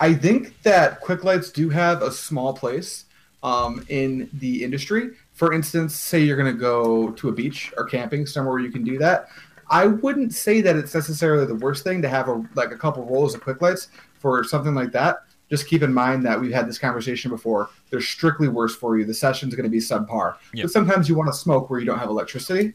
I 0.00 0.12
think 0.14 0.60
that 0.62 1.00
quick 1.00 1.24
lights 1.24 1.50
do 1.50 1.70
have 1.70 2.02
a 2.02 2.10
small 2.10 2.52
place 2.52 3.04
um, 3.42 3.84
in 3.88 4.28
the 4.34 4.64
industry. 4.64 5.12
For 5.32 5.52
instance, 5.52 5.94
say 5.94 6.20
you're 6.20 6.36
gonna 6.36 6.52
go 6.52 7.12
to 7.12 7.28
a 7.28 7.32
beach 7.32 7.72
or 7.76 7.84
camping 7.84 8.26
somewhere 8.26 8.54
where 8.54 8.62
you 8.62 8.72
can 8.72 8.84
do 8.84 8.98
that. 8.98 9.28
I 9.70 9.86
wouldn't 9.86 10.34
say 10.34 10.60
that 10.62 10.74
it's 10.74 10.94
necessarily 10.94 11.46
the 11.46 11.54
worst 11.54 11.84
thing 11.84 12.02
to 12.02 12.08
have 12.08 12.28
a 12.28 12.44
like 12.54 12.72
a 12.72 12.76
couple 12.76 13.04
rolls 13.06 13.34
of 13.34 13.42
quick 13.42 13.62
lights 13.62 13.88
for 14.18 14.42
something 14.42 14.74
like 14.74 14.92
that 14.92 15.22
just 15.50 15.66
keep 15.66 15.82
in 15.82 15.92
mind 15.92 16.24
that 16.24 16.40
we've 16.40 16.52
had 16.52 16.68
this 16.68 16.78
conversation 16.78 17.30
before. 17.30 17.68
They're 17.90 18.00
strictly 18.00 18.48
worse 18.48 18.74
for 18.74 18.96
you. 18.96 19.04
The 19.04 19.14
session's 19.14 19.54
going 19.54 19.64
to 19.64 19.70
be 19.70 19.78
subpar. 19.78 20.36
Yep. 20.54 20.64
But 20.64 20.70
sometimes 20.70 21.08
you 21.08 21.16
want 21.16 21.28
to 21.28 21.32
smoke 21.32 21.68
where 21.68 21.80
you 21.80 21.86
don't 21.86 21.98
have 21.98 22.08
electricity. 22.08 22.74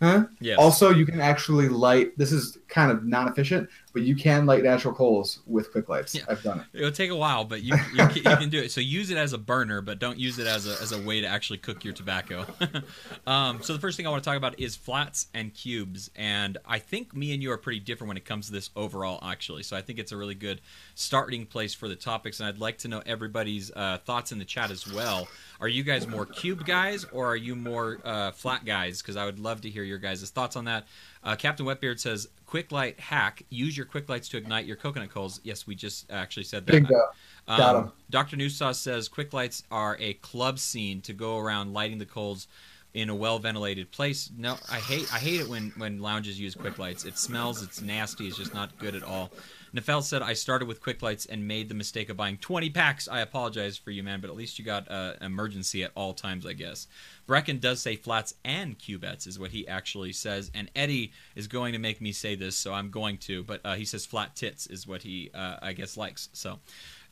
Huh? 0.00 0.26
Yes. 0.40 0.58
Also, 0.58 0.90
you 0.90 1.06
can 1.06 1.20
actually 1.20 1.68
light. 1.68 2.18
This 2.18 2.32
is 2.32 2.58
kind 2.68 2.90
of 2.90 3.04
non-efficient, 3.04 3.70
but 3.92 4.02
you 4.02 4.16
can 4.16 4.46
light 4.46 4.62
natural 4.62 4.94
coals 4.94 5.40
with 5.46 5.70
quick 5.72 5.88
lights. 5.88 6.14
Yeah. 6.14 6.22
I've 6.28 6.42
done 6.42 6.60
it. 6.60 6.78
It'll 6.78 6.92
take 6.92 7.10
a 7.10 7.16
while, 7.16 7.44
but 7.44 7.62
you, 7.62 7.74
you, 7.92 8.06
can, 8.06 8.16
you 8.16 8.22
can 8.22 8.48
do 8.48 8.60
it. 8.60 8.70
So 8.70 8.80
use 8.80 9.10
it 9.10 9.18
as 9.18 9.32
a 9.32 9.38
burner, 9.38 9.80
but 9.82 9.98
don't 9.98 10.18
use 10.18 10.38
it 10.38 10.46
as 10.46 10.66
a, 10.66 10.80
as 10.82 10.92
a 10.92 11.00
way 11.00 11.20
to 11.20 11.26
actually 11.26 11.58
cook 11.58 11.84
your 11.84 11.92
tobacco. 11.92 12.46
um, 13.26 13.62
so 13.62 13.72
the 13.72 13.78
first 13.78 13.96
thing 13.96 14.06
I 14.06 14.10
want 14.10 14.22
to 14.22 14.28
talk 14.28 14.36
about 14.36 14.58
is 14.58 14.76
flats 14.76 15.28
and 15.34 15.52
cubes, 15.52 16.10
and 16.16 16.58
I 16.64 16.78
think 16.78 17.14
me 17.14 17.34
and 17.34 17.42
you 17.42 17.52
are 17.52 17.58
pretty 17.58 17.80
different 17.80 18.08
when 18.08 18.16
it 18.16 18.24
comes 18.24 18.46
to 18.46 18.52
this 18.52 18.70
overall, 18.76 19.18
actually. 19.22 19.62
So 19.62 19.76
I 19.76 19.82
think 19.82 19.98
it's 19.98 20.12
a 20.12 20.16
really 20.16 20.34
good 20.34 20.60
starting 20.94 21.46
place 21.46 21.74
for 21.74 21.88
the 21.88 21.96
topics, 21.96 22.40
and 22.40 22.48
I'd 22.48 22.58
like 22.58 22.78
to 22.78 22.88
know 22.88 23.02
everybody's 23.04 23.70
uh, 23.74 23.98
thoughts 24.04 24.32
in 24.32 24.38
the 24.38 24.44
chat 24.44 24.70
as 24.70 24.90
well. 24.90 25.28
Are 25.60 25.68
you 25.68 25.84
guys 25.84 26.08
more 26.08 26.26
cube 26.26 26.66
guys 26.66 27.04
or 27.12 27.26
are 27.26 27.36
you 27.36 27.54
more 27.54 28.00
uh, 28.04 28.32
flat 28.32 28.64
guys? 28.64 29.00
Because 29.00 29.16
I 29.16 29.24
would 29.24 29.38
love 29.38 29.60
to 29.60 29.70
hear 29.70 29.84
your 29.84 29.98
guys' 29.98 30.28
thoughts 30.30 30.56
on 30.56 30.64
that. 30.64 30.86
Uh, 31.24 31.36
Captain 31.36 31.64
Wetbeard 31.64 32.00
says, 32.00 32.28
"Quick 32.46 32.72
light 32.72 32.98
hack: 32.98 33.44
use 33.48 33.76
your 33.76 33.86
quick 33.86 34.08
lights 34.08 34.28
to 34.30 34.36
ignite 34.36 34.66
your 34.66 34.76
coconut 34.76 35.10
coals." 35.10 35.40
Yes, 35.44 35.66
we 35.66 35.74
just 35.74 36.10
actually 36.10 36.44
said 36.44 36.66
that. 36.66 36.72
Bingo. 36.72 37.00
Got 37.46 37.60
Um, 37.76 37.84
'em. 37.84 37.92
Dr. 38.10 38.36
Noob 38.36 38.50
Sauce 38.50 38.78
says 38.80 39.08
quick 39.08 39.32
lights 39.32 39.62
are 39.70 39.96
a 40.00 40.14
club 40.14 40.58
scene 40.58 41.00
to 41.02 41.12
go 41.12 41.38
around 41.38 41.72
lighting 41.72 41.98
the 41.98 42.06
coals 42.06 42.46
in 42.94 43.08
a 43.08 43.14
well 43.14 43.38
ventilated 43.38 43.90
place. 43.90 44.30
No, 44.36 44.58
I 44.70 44.78
hate 44.78 45.12
I 45.12 45.18
hate 45.18 45.40
it 45.40 45.48
when 45.48 45.70
when 45.76 46.00
lounges 46.00 46.38
use 46.38 46.54
quick 46.54 46.78
lights. 46.78 47.04
It 47.04 47.16
smells. 47.18 47.62
It's 47.62 47.80
nasty. 47.80 48.26
It's 48.28 48.36
just 48.36 48.52
not 48.54 48.76
good 48.78 48.94
at 48.94 49.02
all. 49.02 49.30
Nefel 49.74 50.02
said 50.02 50.20
I 50.20 50.34
started 50.34 50.68
with 50.68 50.82
quick 50.82 51.00
lights 51.00 51.24
and 51.24 51.48
made 51.48 51.68
the 51.68 51.74
mistake 51.74 52.10
of 52.10 52.16
buying 52.16 52.36
20 52.36 52.68
packs. 52.70 53.08
I 53.08 53.20
apologize 53.20 53.78
for 53.78 53.90
you, 53.90 54.02
man, 54.02 54.20
but 54.20 54.28
at 54.28 54.36
least 54.36 54.58
you 54.58 54.64
got 54.64 54.90
uh, 54.90 55.14
emergency 55.20 55.82
at 55.82 55.92
all 55.94 56.12
times, 56.12 56.44
I 56.44 56.52
guess. 56.52 56.86
Brecken 57.26 57.60
does 57.60 57.80
say 57.80 57.96
flats 57.96 58.34
and 58.44 58.78
cubettes 58.78 59.26
is 59.26 59.38
what 59.38 59.50
he 59.50 59.66
actually 59.66 60.12
says, 60.12 60.50
and 60.54 60.70
Eddie 60.76 61.12
is 61.34 61.46
going 61.46 61.72
to 61.72 61.78
make 61.78 62.00
me 62.00 62.12
say 62.12 62.34
this, 62.34 62.54
so 62.54 62.74
I'm 62.74 62.90
going 62.90 63.16
to. 63.18 63.42
But 63.44 63.60
uh, 63.64 63.74
he 63.74 63.86
says 63.86 64.04
flat 64.04 64.36
tits 64.36 64.66
is 64.66 64.86
what 64.86 65.02
he 65.02 65.30
uh, 65.34 65.56
I 65.62 65.72
guess 65.72 65.96
likes. 65.96 66.28
So 66.32 66.58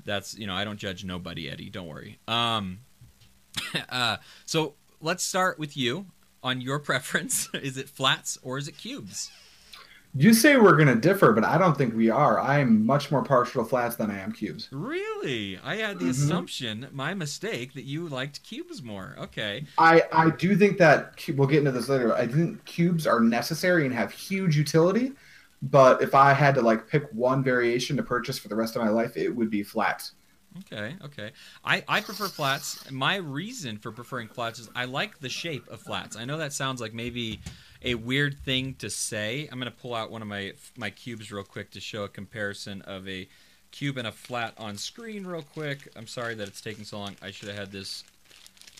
that's 0.04 0.36
you 0.36 0.46
know 0.46 0.54
I 0.54 0.64
don't 0.64 0.78
judge 0.78 1.04
nobody, 1.04 1.48
Eddie. 1.48 1.70
Don't 1.70 1.88
worry. 1.88 2.18
Um, 2.28 2.80
uh, 3.88 4.18
so 4.44 4.74
let's 5.00 5.24
start 5.24 5.58
with 5.58 5.76
you 5.76 6.06
on 6.42 6.60
your 6.60 6.78
preference. 6.78 7.48
is 7.54 7.76
it 7.76 7.88
flats 7.88 8.38
or 8.42 8.58
is 8.58 8.68
it 8.68 8.76
cubes? 8.76 9.30
You 10.12 10.34
say 10.34 10.56
we're 10.56 10.74
going 10.74 10.88
to 10.88 10.96
differ, 10.96 11.32
but 11.32 11.44
I 11.44 11.56
don't 11.56 11.76
think 11.78 11.94
we 11.94 12.10
are. 12.10 12.40
I 12.40 12.58
am 12.58 12.84
much 12.84 13.12
more 13.12 13.22
partial 13.22 13.62
to 13.62 13.68
flats 13.68 13.94
than 13.94 14.10
I 14.10 14.18
am 14.18 14.32
cubes. 14.32 14.68
Really? 14.72 15.56
I 15.62 15.76
had 15.76 16.00
the 16.00 16.06
Mhm. 16.06 16.10
assumption, 16.10 16.88
my 16.90 17.14
mistake, 17.14 17.74
that 17.74 17.84
you 17.84 18.08
liked 18.08 18.42
cubes 18.42 18.82
more. 18.82 19.14
Okay. 19.18 19.66
I, 19.78 20.02
I 20.12 20.30
do 20.30 20.56
think 20.56 20.78
that 20.78 21.14
we'll 21.36 21.46
get 21.46 21.60
into 21.60 21.70
this 21.70 21.88
later. 21.88 22.12
I 22.12 22.26
think 22.26 22.64
cubes 22.64 23.06
are 23.06 23.20
necessary 23.20 23.86
and 23.86 23.94
have 23.94 24.10
huge 24.10 24.56
utility, 24.56 25.12
but 25.62 26.02
if 26.02 26.12
I 26.12 26.32
had 26.32 26.56
to 26.56 26.62
like 26.62 26.88
pick 26.88 27.08
one 27.12 27.44
variation 27.44 27.96
to 27.96 28.02
purchase 28.02 28.36
for 28.36 28.48
the 28.48 28.56
rest 28.56 28.74
of 28.74 28.82
my 28.82 28.88
life, 28.88 29.16
it 29.16 29.28
would 29.28 29.48
be 29.50 29.62
flats. 29.62 30.12
Okay, 30.72 30.96
okay. 31.04 31.30
I, 31.64 31.84
I 31.86 32.00
prefer 32.00 32.26
flats. 32.26 32.90
My 32.90 33.14
reason 33.14 33.78
for 33.78 33.92
preferring 33.92 34.26
flats 34.26 34.58
is 34.58 34.68
I 34.74 34.86
like 34.86 35.20
the 35.20 35.28
shape 35.28 35.68
of 35.68 35.80
flats. 35.80 36.16
I 36.16 36.24
know 36.24 36.38
that 36.38 36.52
sounds 36.52 36.80
like 36.80 36.92
maybe 36.92 37.38
a 37.82 37.94
weird 37.94 38.38
thing 38.40 38.74
to 38.74 38.90
say. 38.90 39.48
I'm 39.50 39.58
going 39.58 39.70
to 39.70 39.78
pull 39.78 39.94
out 39.94 40.10
one 40.10 40.22
of 40.22 40.28
my 40.28 40.52
my 40.76 40.90
cubes 40.90 41.32
real 41.32 41.44
quick 41.44 41.70
to 41.72 41.80
show 41.80 42.04
a 42.04 42.08
comparison 42.08 42.82
of 42.82 43.08
a 43.08 43.28
cube 43.70 43.96
and 43.96 44.06
a 44.06 44.12
flat 44.12 44.54
on 44.58 44.76
screen 44.76 45.26
real 45.26 45.42
quick. 45.42 45.88
I'm 45.96 46.06
sorry 46.06 46.34
that 46.34 46.48
it's 46.48 46.60
taking 46.60 46.84
so 46.84 46.98
long. 46.98 47.16
I 47.22 47.30
should 47.30 47.48
have 47.48 47.56
had 47.56 47.72
this 47.72 48.04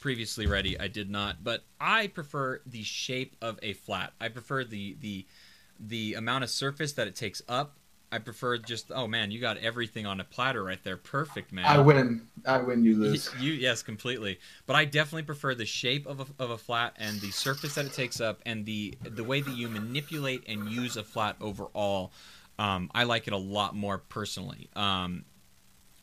previously 0.01 0.47
ready. 0.47 0.79
I 0.79 0.89
did 0.89 1.11
not. 1.11 1.43
But 1.45 1.63
I 1.81 2.09
prefer 2.09 2.61
the 2.67 2.83
shape 2.83 3.37
of 3.41 3.59
a 3.63 3.75
flat. 3.75 4.13
I 4.21 4.29
prefer 4.29 4.65
the 4.65 4.97
the 5.01 5.27
the 5.79 6.15
amount 6.15 6.45
of 6.45 6.51
surface 6.51 6.93
that 6.95 7.07
it 7.07 7.15
takes 7.15 7.41
up. 7.49 7.77
I 8.13 8.19
prefer 8.19 8.59
just 8.59 8.91
oh 8.95 9.07
man, 9.07 9.31
you 9.31 9.41
got 9.41 9.57
everything 9.59 10.07
on 10.07 10.21
a 10.21 10.25
platter 10.25 10.65
right 10.65 10.83
there. 10.83 10.97
Perfect, 10.97 11.53
man. 11.53 11.65
I 11.65 11.79
win. 11.79 12.23
I 12.46 12.59
win. 12.59 12.85
You 12.85 12.96
lose. 12.96 13.31
You 13.38 13.53
yes, 13.53 13.83
completely. 13.83 14.38
But 14.66 14.76
I 14.76 14.85
definitely 14.85 15.22
prefer 15.24 15.55
the 15.55 15.66
shape 15.66 16.07
of 16.07 16.20
a, 16.20 16.42
of 16.42 16.50
a 16.50 16.59
flat 16.59 16.96
and 16.98 17.20
the 17.20 17.31
surface 17.31 17.74
that 17.74 17.87
it 17.87 17.92
takes 17.92 18.20
up 18.20 18.40
and 18.46 18.64
the 18.64 18.96
the 19.03 19.24
way 19.24 19.40
that 19.40 19.55
you 19.55 19.68
manipulate 19.68 20.44
and 20.48 20.68
use 20.68 20.96
a 20.96 21.05
flat 21.05 21.37
overall. 21.40 22.12
Um, 22.59 22.90
I 22.94 23.05
like 23.05 23.26
it 23.26 23.33
a 23.33 23.38
lot 23.38 23.74
more 23.74 23.98
personally. 23.98 24.68
Um, 24.76 25.24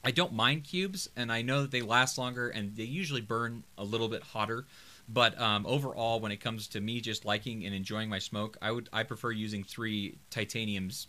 I 0.04 0.12
don't 0.12 0.34
mind 0.34 0.64
cubes, 0.64 1.10
and 1.16 1.32
I 1.32 1.42
know 1.42 1.62
that 1.62 1.72
they 1.72 1.82
last 1.82 2.18
longer 2.18 2.50
and 2.50 2.76
they 2.76 2.84
usually 2.84 3.22
burn 3.22 3.64
a 3.78 3.84
little 3.84 4.08
bit 4.08 4.24
hotter. 4.24 4.66
But 5.10 5.40
um, 5.40 5.66
overall, 5.66 6.20
when 6.20 6.32
it 6.32 6.38
comes 6.38 6.68
to 6.70 6.82
me 6.82 7.00
just 7.00 7.26
liking 7.26 7.66
and 7.66 7.74
enjoying 7.74 8.10
my 8.10 8.20
smoke, 8.20 8.58
I 8.62 8.72
would 8.72 8.90
I 8.92 9.04
prefer 9.04 9.32
using 9.32 9.64
three 9.64 10.18
titaniums 10.30 11.08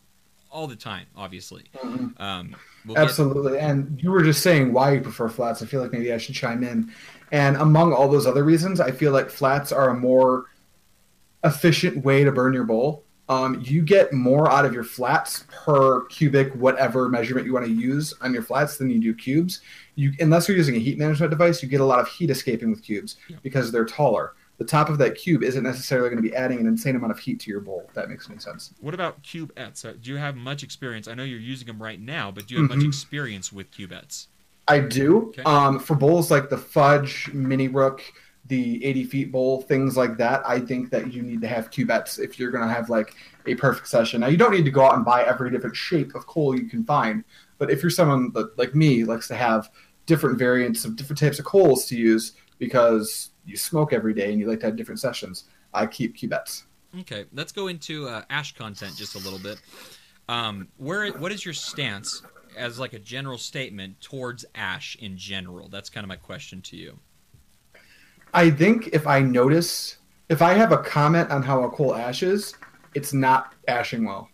all 0.51 0.67
the 0.67 0.77
time. 0.77 1.07
Obviously, 1.17 1.65
Mhm. 1.85 2.19
um, 2.21 2.57
we'll 2.87 2.95
get- 2.97 3.05
Absolutely. 3.05 3.59
And 3.59 3.99
you 4.03 4.11
were 4.11 4.23
just 4.23 4.43
saying 4.43 4.73
why 4.73 4.93
you 4.93 5.01
prefer 5.01 5.29
flats. 5.29 5.63
I 5.63 5.67
feel 5.67 5.81
like 5.83 5.93
maybe 5.93 6.13
I 6.13 6.19
should 6.19 6.35
chime 6.35 6.63
in. 6.65 6.91
And 7.33 7.57
among 7.57 7.93
all 7.93 8.09
those 8.09 8.27
other 8.27 8.45
reasons, 8.45 8.81
I 8.81 8.91
feel 8.91 9.13
like 9.13 9.29
flats 9.31 9.73
are 9.73 9.91
a 9.91 9.95
more 9.95 10.47
efficient 11.45 12.05
way 12.05 12.25
to 12.25 12.33
burn 12.33 12.53
your 12.55 12.65
bowl. 12.65 13.05
Um, 13.29 13.61
you 13.63 13.83
get 13.83 14.13
more 14.15 14.51
out 14.51 14.65
of 14.65 14.73
your 14.73 14.85
flats 14.85 15.45
per 15.65 16.07
cubic, 16.07 16.55
whatever 16.55 17.11
measurement 17.11 17.47
you 17.47 17.53
want 17.53 17.67
to 17.67 17.73
use 17.73 18.15
on 18.23 18.33
your 18.33 18.43
flats 18.43 18.79
than 18.79 18.89
you 18.89 18.99
do 18.99 19.13
cubes. 19.15 19.61
You, 19.97 20.13
unless 20.19 20.49
you're 20.49 20.57
using 20.57 20.77
a 20.77 20.79
heat 20.79 20.97
management 20.99 21.29
device, 21.31 21.63
you 21.63 21.69
get 21.69 21.83
a 21.83 21.85
lot 21.85 21.99
of 22.01 22.09
heat 22.09 22.31
escaping 22.31 22.71
with 22.71 22.83
cubes 22.83 23.17
Yeah. 23.29 23.37
because 23.43 23.71
they're 23.71 23.85
taller. 23.85 24.33
The 24.59 24.65
top 24.65 24.89
of 24.89 24.99
that 24.99 25.15
cube 25.15 25.45
isn't 25.45 25.63
necessarily 25.63 26.09
going 26.11 26.21
to 26.23 26.29
be 26.29 26.35
adding 26.35 26.59
an 26.59 26.67
insane 26.67 26.97
amount 26.97 27.13
of 27.13 27.19
heat 27.21 27.39
to 27.41 27.51
your 27.51 27.61
bowl. 27.61 27.85
If 27.89 27.95
that 27.95 28.11
makes 28.11 28.29
any 28.29 28.41
sense. 28.41 28.75
What 28.81 28.93
about 28.93 29.23
cubettes? 29.23 29.85
Uh, 29.85 29.93
Do 30.01 30.11
you 30.11 30.17
have 30.17 30.37
much 30.37 30.63
experience? 30.65 31.07
I 31.07 31.15
know 31.15 31.23
you're 31.23 31.39
using 31.39 31.67
them 31.69 31.81
right 31.81 32.01
now, 32.01 32.31
but 32.33 32.47
do 32.49 32.55
you 32.57 32.61
have 32.63 32.71
much 32.71 32.81
Mhm. 32.81 32.89
experience 32.89 33.53
with 33.53 33.71
cubettes? 33.71 34.27
I 34.67 34.81
do. 34.81 35.29
Okay. 35.29 35.43
Um, 35.45 35.79
for 35.79 35.95
bowls 35.95 36.31
like 36.31 36.51
the 36.51 36.59
Fudge, 36.59 37.31
Mini 37.33 37.69
Rook, 37.69 38.03
the 38.49 38.85
80 38.85 39.05
feet 39.05 39.31
bowl, 39.31 39.63
things 39.63 39.97
like 39.97 40.17
that, 40.19 40.43
I 40.45 40.59
think 40.59 40.91
that 40.91 41.13
you 41.13 41.23
need 41.23 41.41
to 41.43 41.49
have 41.49 41.71
cubettes 41.71 42.19
if 42.19 42.39
you're 42.39 42.51
going 42.51 42.67
to 42.67 42.73
have 42.75 42.91
like 42.91 43.15
a 43.47 43.55
perfect 43.55 43.87
session. 43.89 44.21
Now, 44.23 44.27
you 44.27 44.37
don't 44.37 44.53
need 44.53 44.65
to 44.65 44.71
go 44.71 44.85
out 44.85 44.97
and 44.97 45.05
buy 45.05 45.23
every 45.23 45.51
different 45.51 45.77
shape 45.77 46.15
of 46.17 46.27
coal 46.27 46.59
you 46.59 46.67
can 46.67 46.85
find, 46.85 47.25
but 47.59 47.71
if 47.71 47.83
you're 47.83 47.91
someone 47.91 48.33
that, 48.33 48.59
like 48.59 48.75
me, 48.75 49.05
likes 49.05 49.29
to 49.29 49.35
have 49.37 49.71
different 50.07 50.39
variants 50.39 50.85
of 50.85 50.97
different 50.97 51.19
types 51.21 51.39
of 51.39 51.45
coals 51.45 51.87
to 51.87 51.97
use 51.97 52.33
because 52.59 53.28
you 53.49 53.57
smoke 53.57 53.93
every 53.93 54.15
day 54.15 54.31
and 54.31 54.41
you 54.41 54.47
like 54.47 54.61
to 54.61 54.67
have 54.67 54.77
different 54.77 55.01
sessions, 55.01 55.45
I 55.73 55.87
keep 55.87 56.17
cubettes. 56.17 56.65
Okay, 57.01 57.25
let's 57.33 57.53
go 57.53 57.69
into 57.69 58.09
uh, 58.09 58.23
ash 58.31 58.55
content 58.55 58.97
just 58.97 59.15
a 59.15 59.19
little 59.19 59.39
bit. 59.39 59.61
Um, 60.29 60.69
where 60.77 61.11
what 61.13 61.33
is 61.33 61.45
your 61.45 61.55
stance 61.55 62.23
as 62.57 62.79
like 62.79 62.93
a 62.93 62.99
general 62.99 63.39
statement 63.39 64.01
towards 64.01 64.45
ash 64.55 64.97
in 65.01 65.17
general? 65.17 65.69
That's 65.69 65.91
kind 65.91 66.05
of 66.05 66.09
my 66.09 66.17
question 66.17 66.61
to 66.63 66.77
you. 66.77 66.99
I 68.35 68.51
think 68.51 68.89
if 68.89 69.07
I 69.07 69.21
notice 69.21 69.97
if 70.29 70.43
I 70.43 70.53
have 70.53 70.73
a 70.73 70.79
comment 70.79 71.31
on 71.31 71.43
how 71.43 71.63
a 71.65 71.71
coal 71.71 71.95
ashes, 71.95 72.55
it's 72.95 73.13
not 73.13 73.55
ashing 73.67 74.05
well. 74.05 74.29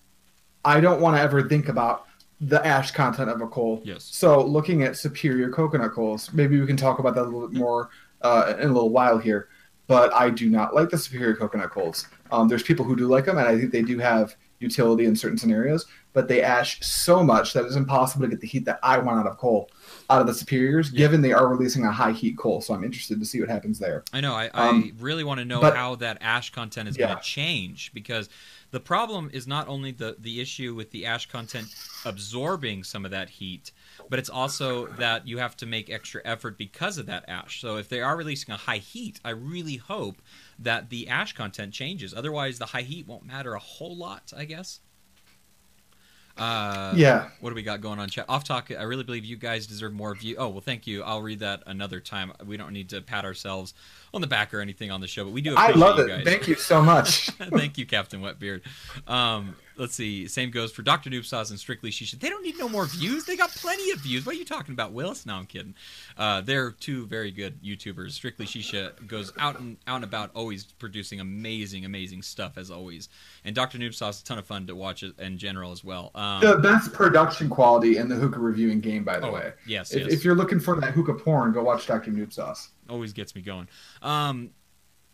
I 0.64 0.81
don't 0.81 1.00
want 1.00 1.16
to 1.16 1.22
ever 1.22 1.48
think 1.48 1.68
about 1.68 2.07
the 2.40 2.64
ash 2.66 2.90
content 2.90 3.31
of 3.31 3.40
a 3.40 3.46
coal. 3.46 3.81
Yes. 3.85 4.05
So 4.05 4.44
looking 4.44 4.83
at 4.83 4.96
superior 4.96 5.50
coconut 5.50 5.92
coals, 5.92 6.33
maybe 6.33 6.61
we 6.61 6.66
can 6.66 6.77
talk 6.77 6.98
about 6.98 7.14
that 7.14 7.22
a 7.22 7.24
little 7.24 7.48
bit 7.48 7.57
more 7.57 7.90
uh, 8.25 8.57
in 8.59 8.71
a 8.71 8.73
little 8.73 8.91
while 8.91 9.19
here. 9.19 9.49
But 9.87 10.13
I 10.15 10.31
do 10.31 10.49
not 10.49 10.75
like 10.75 10.89
the 10.89 10.99
superior 10.99 11.37
coconut 11.37 11.71
coals. 11.71 12.09
Um, 12.33 12.49
there's 12.49 12.63
people 12.63 12.85
who 12.85 12.97
do 12.97 13.07
like 13.07 13.27
them, 13.27 13.39
and 13.39 13.47
I 13.47 13.57
think 13.57 13.71
they 13.71 13.83
do 13.83 13.99
have 13.99 14.35
utility 14.59 15.05
in 15.05 15.15
certain 15.15 15.37
scenarios. 15.37 15.85
But 16.15 16.27
they 16.27 16.43
ash 16.43 16.81
so 16.81 17.23
much 17.23 17.53
that 17.53 17.65
it's 17.65 17.77
impossible 17.77 18.25
to 18.25 18.31
get 18.31 18.41
the 18.41 18.47
heat 18.47 18.65
that 18.65 18.81
I 18.83 18.99
want 18.99 19.21
out 19.21 19.27
of 19.27 19.37
coal, 19.37 19.69
out 20.11 20.21
of 20.21 20.27
the 20.27 20.35
superiors, 20.35 20.90
Yeah. 20.93 20.99
given 20.99 21.23
they 21.23 21.33
are 21.33 21.49
releasing 21.49 21.85
a 21.85 21.93
high 21.93 22.12
heat 22.12 22.37
coal. 22.37 22.61
So 22.61 22.75
I'm 22.75 22.85
interested 22.85 23.19
to 23.21 23.25
see 23.27 23.40
what 23.40 23.49
happens 23.49 23.79
there. 23.79 24.05
I 24.12 24.21
know. 24.21 24.35
I, 24.35 24.49
Um, 24.49 24.93
I 24.99 25.03
really 25.03 25.25
want 25.25 25.38
to 25.38 25.45
know 25.45 25.61
but- 25.61 25.77
how 25.77 25.95
that 25.97 26.19
ash 26.21 26.51
content 26.51 26.88
is 26.88 26.97
Yeah. 26.97 27.07
going 27.07 27.19
to 27.19 27.23
change 27.25 27.90
because 27.95 28.29
the 28.71 28.81
problem 28.81 29.31
is 29.33 29.47
not 29.47 29.69
only 29.69 29.93
the 29.93 30.17
the 30.19 30.40
issue 30.40 30.75
with 30.75 30.90
the 30.90 31.07
ash 31.07 31.27
content 31.29 31.69
absorbing 32.05 32.83
some 32.85 33.05
of 33.05 33.11
that 33.12 33.31
heat, 33.31 33.71
but 34.11 34.19
it's 34.19 34.29
also 34.29 34.87
that 34.99 35.27
you 35.29 35.38
have 35.38 35.57
to 35.59 35.67
make 35.67 35.88
extra 35.90 36.21
effort 36.25 36.59
because 36.59 36.99
of 36.99 37.07
that 37.07 37.25
ash. 37.29 37.61
So 37.61 37.77
if 37.77 37.88
they 37.88 38.01
are 38.01 38.17
releasing 38.17 38.53
a 38.53 38.57
high 38.57 38.79
heat, 38.79 39.21
I 39.25 39.31
really 39.31 39.77
hope 39.77 40.21
that 40.59 40.90
the 40.90 41.09
ash 41.09 41.33
content 41.35 41.73
changes. 41.73 42.12
Otherwise, 42.12 42.59
the 42.59 42.67
high 42.67 42.83
heat 42.83 43.07
won't 43.07 43.25
matter 43.25 43.55
a 43.55 43.59
whole 43.61 43.97
lot. 43.97 44.33
I 44.37 44.45
guess. 44.45 44.81
Uh, 46.37 46.92
yeah. 46.97 47.29
what 47.40 47.51
do 47.51 47.55
we 47.55 47.62
got 47.62 47.81
going 47.81 48.01
on 48.01 48.09
chat 48.09 48.25
off 48.29 48.42
talk 48.42 48.70
i 48.77 48.83
really 48.83 49.05
believe 49.05 49.25
you 49.25 49.37
guys 49.37 49.68
deserve 49.68 49.92
more 49.92 50.14
view. 50.16 50.35
Oh 50.37 50.49
well 50.49 50.61
thank 50.61 50.87
you. 50.87 51.03
I'll 51.05 51.23
read 51.23 51.38
that 51.40 51.62
another 51.66 52.01
time. 52.01 52.33
We 52.44 52.57
don't 52.57 52.73
need 52.73 52.88
to 52.90 53.01
pat 53.01 53.25
ourselves 53.25 53.73
on 54.14 54.20
the 54.20 54.27
back 54.27 54.55
or 54.55 54.61
anything 54.61 54.90
on 54.90 55.00
the 55.00 55.07
show 55.07 55.24
but 55.24 55.33
we 55.33 55.40
do 55.40 55.55
I 55.57 55.70
love 55.72 55.98
you 55.98 56.05
it. 56.05 56.09
guys 56.09 56.24
Thank 56.24 56.48
you 56.48 56.55
so 56.55 56.83
much. 56.83 57.31
Thank 57.31 57.79
you, 57.79 57.87
Captain 57.87 58.20
Wetbeard. 58.20 58.62
Um, 59.09 59.57
let's 59.77 59.94
see. 59.94 60.27
Same 60.29 60.50
goes 60.50 60.72
for 60.72 60.83
Dr. 60.83 61.11
Noob 61.11 61.24
Sauce 61.24 61.50
and 61.50 61.59
Strictly 61.59 61.90
Shisha. 61.90 62.18
They 62.18 62.29
don't 62.29 62.42
need 62.42 62.59
no 62.59 62.68
more 62.68 62.87
views. 62.87 63.24
They 63.24 63.37
got 63.37 63.50
plenty 63.50 63.90
of 63.90 63.98
views. 63.98 64.24
What 64.24 64.35
are 64.35 64.38
you 64.38 64.44
talking 64.44 64.72
about, 64.72 64.92
Willis? 64.92 65.27
No, 65.27 65.35
I'm 65.35 65.46
kidding. 65.46 65.74
Uh, 66.16 66.40
they're 66.40 66.70
two 66.70 67.07
very 67.07 67.31
good 67.31 67.62
YouTubers. 67.62 68.12
Strictly 68.12 68.46
Shisha 68.46 69.07
goes 69.07 69.33
out 69.38 69.59
and 69.59 69.77
out 69.87 69.96
and 69.96 70.05
about, 70.05 70.31
always 70.35 70.64
producing 70.64 71.20
amazing, 71.20 71.85
amazing 71.85 72.22
stuff 72.22 72.57
as 72.57 72.70
always. 72.70 73.09
And 73.44 73.55
Dr. 73.55 73.79
Noob 73.79 73.94
Sauce, 73.94 74.20
a 74.20 74.24
ton 74.24 74.38
of 74.38 74.46
fun 74.46 74.66
to 74.66 74.74
watch 74.77 75.03
in 75.03 75.38
general 75.38 75.72
as 75.72 75.85
well. 75.85 76.11
Um, 76.14 76.40
the 76.40 76.57
best 76.59 76.92
production 76.92 77.48
quality 77.48 77.96
in 77.96 78.09
the 78.09 78.14
hookah 78.14 78.38
reviewing 78.38 78.81
game, 78.81 79.05
by 79.05 79.18
the 79.18 79.29
oh, 79.29 79.33
way. 79.33 79.53
yes, 79.66 79.92
If, 79.92 80.03
yes. 80.03 80.12
if 80.12 80.24
you're 80.24 80.37
looking 80.37 80.61
for 80.61 80.79
that 80.81 80.92
hookah 80.92 81.14
porn, 81.14 81.53
go 81.53 81.62
watch 81.62 81.87
Dr. 81.87 82.11
Noob 82.11 82.33
Sauce. 82.33 82.70
Always 82.88 83.12
gets 83.12 83.35
me 83.35 83.42
going. 83.42 83.68
Um, 84.03 84.51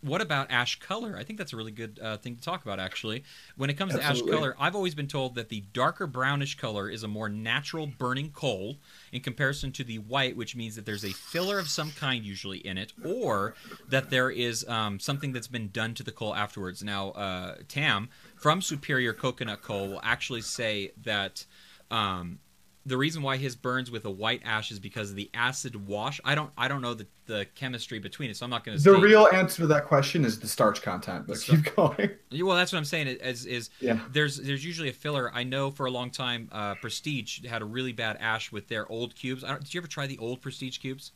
what 0.01 0.19
about 0.19 0.49
ash 0.49 0.79
color? 0.79 1.15
I 1.17 1.23
think 1.23 1.37
that's 1.37 1.53
a 1.53 1.55
really 1.55 1.71
good 1.71 1.99
uh, 2.01 2.17
thing 2.17 2.35
to 2.35 2.41
talk 2.41 2.63
about, 2.63 2.79
actually. 2.79 3.23
When 3.55 3.69
it 3.69 3.75
comes 3.75 3.93
to 3.93 4.03
ash 4.03 4.21
color, 4.21 4.55
I've 4.59 4.75
always 4.75 4.95
been 4.95 5.07
told 5.07 5.35
that 5.35 5.49
the 5.49 5.61
darker 5.73 6.07
brownish 6.07 6.57
color 6.57 6.89
is 6.89 7.03
a 7.03 7.07
more 7.07 7.29
natural 7.29 7.85
burning 7.85 8.31
coal 8.31 8.77
in 9.11 9.21
comparison 9.21 9.71
to 9.73 9.83
the 9.83 9.99
white, 9.99 10.35
which 10.35 10.55
means 10.55 10.75
that 10.75 10.85
there's 10.87 11.05
a 11.05 11.11
filler 11.11 11.59
of 11.59 11.67
some 11.67 11.91
kind 11.91 12.25
usually 12.25 12.57
in 12.57 12.79
it, 12.79 12.93
or 13.05 13.53
that 13.89 14.09
there 14.09 14.31
is 14.31 14.67
um, 14.67 14.99
something 14.99 15.33
that's 15.33 15.47
been 15.47 15.69
done 15.69 15.93
to 15.93 16.03
the 16.03 16.11
coal 16.11 16.33
afterwards. 16.33 16.83
Now, 16.83 17.09
uh, 17.09 17.55
Tam 17.67 18.09
from 18.35 18.61
Superior 18.61 19.13
Coconut 19.13 19.61
Coal 19.61 19.87
will 19.87 20.01
actually 20.03 20.41
say 20.41 20.93
that. 21.03 21.45
Um, 21.91 22.39
the 22.85 22.97
reason 22.97 23.21
why 23.21 23.37
his 23.37 23.55
burns 23.55 23.91
with 23.91 24.05
a 24.05 24.09
white 24.09 24.41
ash 24.43 24.71
is 24.71 24.79
because 24.79 25.11
of 25.11 25.15
the 25.15 25.29
acid 25.33 25.87
wash. 25.87 26.19
I 26.25 26.33
don't 26.33 26.49
I 26.57 26.67
don't 26.67 26.81
know 26.81 26.93
the, 26.95 27.05
the 27.27 27.45
chemistry 27.53 27.99
between 27.99 28.29
it, 28.31 28.37
so 28.37 28.43
I'm 28.43 28.49
not 28.49 28.63
going 28.63 28.77
to 28.77 28.83
The 28.83 28.97
real 28.99 29.27
answer 29.31 29.57
to 29.61 29.67
that 29.67 29.85
question 29.85 30.25
is 30.25 30.39
the 30.39 30.47
starch 30.47 30.81
content, 30.81 31.27
but 31.27 31.37
The 31.37 31.57
keep 31.57 31.75
going. 31.75 32.09
well, 32.45 32.55
that's 32.57 32.71
what 32.71 32.79
I'm 32.79 32.85
saying. 32.85 33.07
Is 33.07 33.45
is 33.45 33.69
Yeah. 33.79 33.99
there's 34.11 34.37
there's 34.37 34.65
usually 34.65 34.89
a 34.89 34.93
filler. 34.93 35.31
I 35.33 35.43
know 35.43 35.69
for 35.69 35.85
a 35.85 35.91
long 35.91 36.09
time, 36.09 36.49
uh, 36.51 36.73
Prestige 36.75 37.45
had 37.45 37.61
a 37.61 37.65
really 37.65 37.93
bad 37.93 38.17
ash 38.19 38.51
with 38.51 38.67
their 38.67 38.91
old 38.91 39.15
cubes. 39.15 39.43
I 39.43 39.49
don't, 39.49 39.63
did 39.63 39.73
you 39.73 39.79
ever 39.79 39.87
try 39.87 40.07
the 40.07 40.17
old 40.17 40.41
Prestige 40.41 40.79
cubes? 40.79 41.11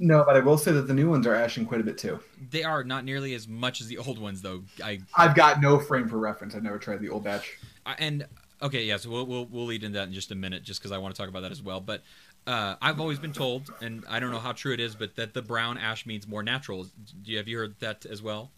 No, 0.00 0.24
but 0.26 0.34
I 0.36 0.40
will 0.40 0.58
say 0.58 0.72
that 0.72 0.88
the 0.88 0.94
new 0.94 1.08
ones 1.08 1.24
are 1.26 1.34
ashing 1.36 1.64
quite 1.66 1.80
a 1.80 1.84
bit 1.84 1.96
too. 1.98 2.18
They 2.50 2.64
are 2.64 2.82
not 2.82 3.04
nearly 3.04 3.32
as 3.34 3.46
much 3.46 3.80
as 3.80 3.86
the 3.86 3.98
old 3.98 4.18
ones, 4.18 4.42
though. 4.42 4.64
I 4.82 5.00
I've 5.16 5.36
got 5.36 5.60
no 5.60 5.78
frame 5.78 6.08
for 6.08 6.18
reference. 6.18 6.54
I've 6.54 6.64
never 6.64 6.78
tried 6.78 7.00
the 7.00 7.10
old 7.10 7.24
batch. 7.24 7.58
I- 7.86 7.94
and 7.98 8.26
okay, 8.64 8.84
yeah. 8.84 8.96
So 8.96 9.10
we'll 9.10 9.26
we'll, 9.26 9.46
we'll 9.46 9.66
lead 9.66 9.84
into 9.84 9.98
that 9.98 10.08
in 10.08 10.14
just 10.14 10.32
a 10.32 10.34
minute, 10.34 10.62
just 10.62 10.80
because 10.80 10.92
I 10.92 10.98
want 10.98 11.14
to 11.14 11.20
talk 11.20 11.28
about 11.28 11.40
that 11.42 11.52
as 11.52 11.62
well. 11.62 11.80
But 11.80 12.02
uh, 12.46 12.74
I've 12.82 13.00
always 13.00 13.18
been 13.18 13.32
told, 13.32 13.70
and 13.80 14.04
I 14.08 14.18
don't 14.18 14.30
know 14.30 14.38
how 14.38 14.52
true 14.52 14.72
it 14.72 14.80
is, 14.80 14.94
but 14.94 15.16
that 15.16 15.34
the 15.34 15.42
brown 15.42 15.78
ash 15.78 16.06
means 16.06 16.26
more 16.26 16.42
natural. 16.42 16.84
Do 17.22 17.30
you, 17.30 17.38
have 17.38 17.48
you 17.48 17.58
heard 17.58 17.78
that 17.80 18.06
as 18.06 18.22
well? 18.22 18.50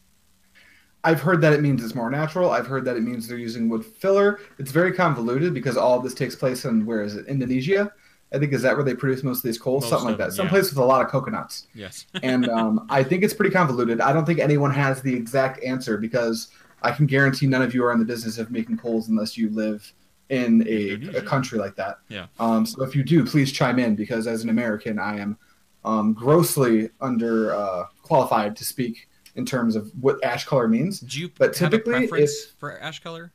I've 1.04 1.20
heard 1.20 1.40
that 1.42 1.52
it 1.52 1.60
means 1.60 1.84
it's 1.84 1.94
more 1.94 2.10
natural. 2.10 2.50
I've 2.50 2.66
heard 2.66 2.84
that 2.86 2.96
it 2.96 3.02
means 3.02 3.28
they're 3.28 3.38
using 3.38 3.68
wood 3.68 3.84
filler. 3.84 4.40
It's 4.58 4.72
very 4.72 4.92
convoluted 4.92 5.54
because 5.54 5.76
all 5.76 5.96
of 5.96 6.02
this 6.02 6.14
takes 6.14 6.34
place 6.34 6.64
in 6.64 6.84
where 6.84 7.02
is 7.02 7.14
it? 7.14 7.26
Indonesia. 7.26 7.92
I 8.34 8.38
think 8.38 8.52
is 8.52 8.62
that 8.62 8.74
where 8.74 8.84
they 8.84 8.94
produce 8.94 9.22
most 9.22 9.38
of 9.38 9.44
these 9.44 9.56
coals, 9.58 9.84
Most 9.84 9.90
something 9.90 10.08
like 10.08 10.18
that. 10.18 10.26
them, 10.28 10.32
Some 10.36 10.46
yeah. 10.46 10.50
place 10.50 10.70
with 10.70 10.78
a 10.78 10.84
lot 10.84 11.04
of 11.04 11.10
coconuts. 11.10 11.68
Yes. 11.74 12.06
and 12.24 12.48
um, 12.48 12.86
I 12.90 13.04
think 13.04 13.22
it's 13.22 13.34
pretty 13.34 13.52
convoluted. 13.52 14.00
I 14.00 14.12
don't 14.12 14.24
think 14.24 14.40
anyone 14.40 14.72
has 14.72 15.00
the 15.00 15.14
exact 15.14 15.62
answer 15.62 15.96
because 15.96 16.48
I 16.82 16.90
can 16.90 17.06
guarantee 17.06 17.46
none 17.46 17.62
of 17.62 17.72
you 17.72 17.84
are 17.84 17.92
in 17.92 18.00
the 18.00 18.04
business 18.04 18.38
of 18.38 18.50
making 18.50 18.78
coals 18.78 19.08
unless 19.08 19.38
you 19.38 19.48
live 19.50 19.92
in 20.28 20.66
a, 20.66 21.18
a 21.18 21.22
country 21.22 21.58
like 21.58 21.76
that. 21.76 21.98
Yeah. 22.08 22.26
Um, 22.40 22.66
so 22.66 22.82
if 22.82 22.96
you 22.96 23.04
do, 23.04 23.24
please 23.24 23.52
chime 23.52 23.78
in 23.78 23.94
because 23.94 24.26
as 24.26 24.42
an 24.42 24.50
American, 24.50 24.98
I 24.98 25.18
am 25.18 25.38
um, 25.84 26.12
grossly 26.12 26.90
under 27.00 27.54
uh, 27.54 27.84
qualified 28.02 28.56
to 28.56 28.64
speak 28.64 29.08
in 29.36 29.46
terms 29.46 29.76
of 29.76 29.92
what 30.00 30.22
ash 30.24 30.44
color 30.44 30.66
means. 30.66 31.00
Do 31.00 31.20
you 31.20 31.30
But 31.38 31.54
typically, 31.54 32.08
preference 32.08 32.46
for 32.58 32.78
ash 32.80 33.00
color? 33.00 33.32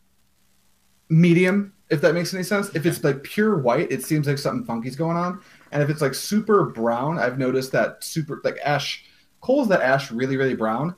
Medium, 1.10 1.74
if 1.90 2.02
that 2.02 2.14
makes 2.14 2.34
any 2.34 2.44
sense. 2.44 2.74
If 2.76 2.86
it's 2.86 3.04
like 3.04 3.24
pure 3.24 3.58
white, 3.58 3.92
it 3.92 4.04
seems 4.04 4.28
like 4.28 4.38
something 4.38 4.66
funky's 4.66 4.96
going 4.96 5.18
on. 5.18 5.42
And 5.72 5.82
if 5.82 5.90
it's 5.90 6.02
like 6.02 6.14
super 6.14 6.66
brown, 6.66 7.20
I've 7.20 7.38
noticed 7.38 7.72
that 7.72 8.04
super 8.04 8.42
like 8.44 8.58
ash 8.64 9.06
coals 9.42 9.68
that 9.70 9.82
ash 9.82 10.12
really 10.12 10.38
really 10.38 10.56
brown. 10.56 10.96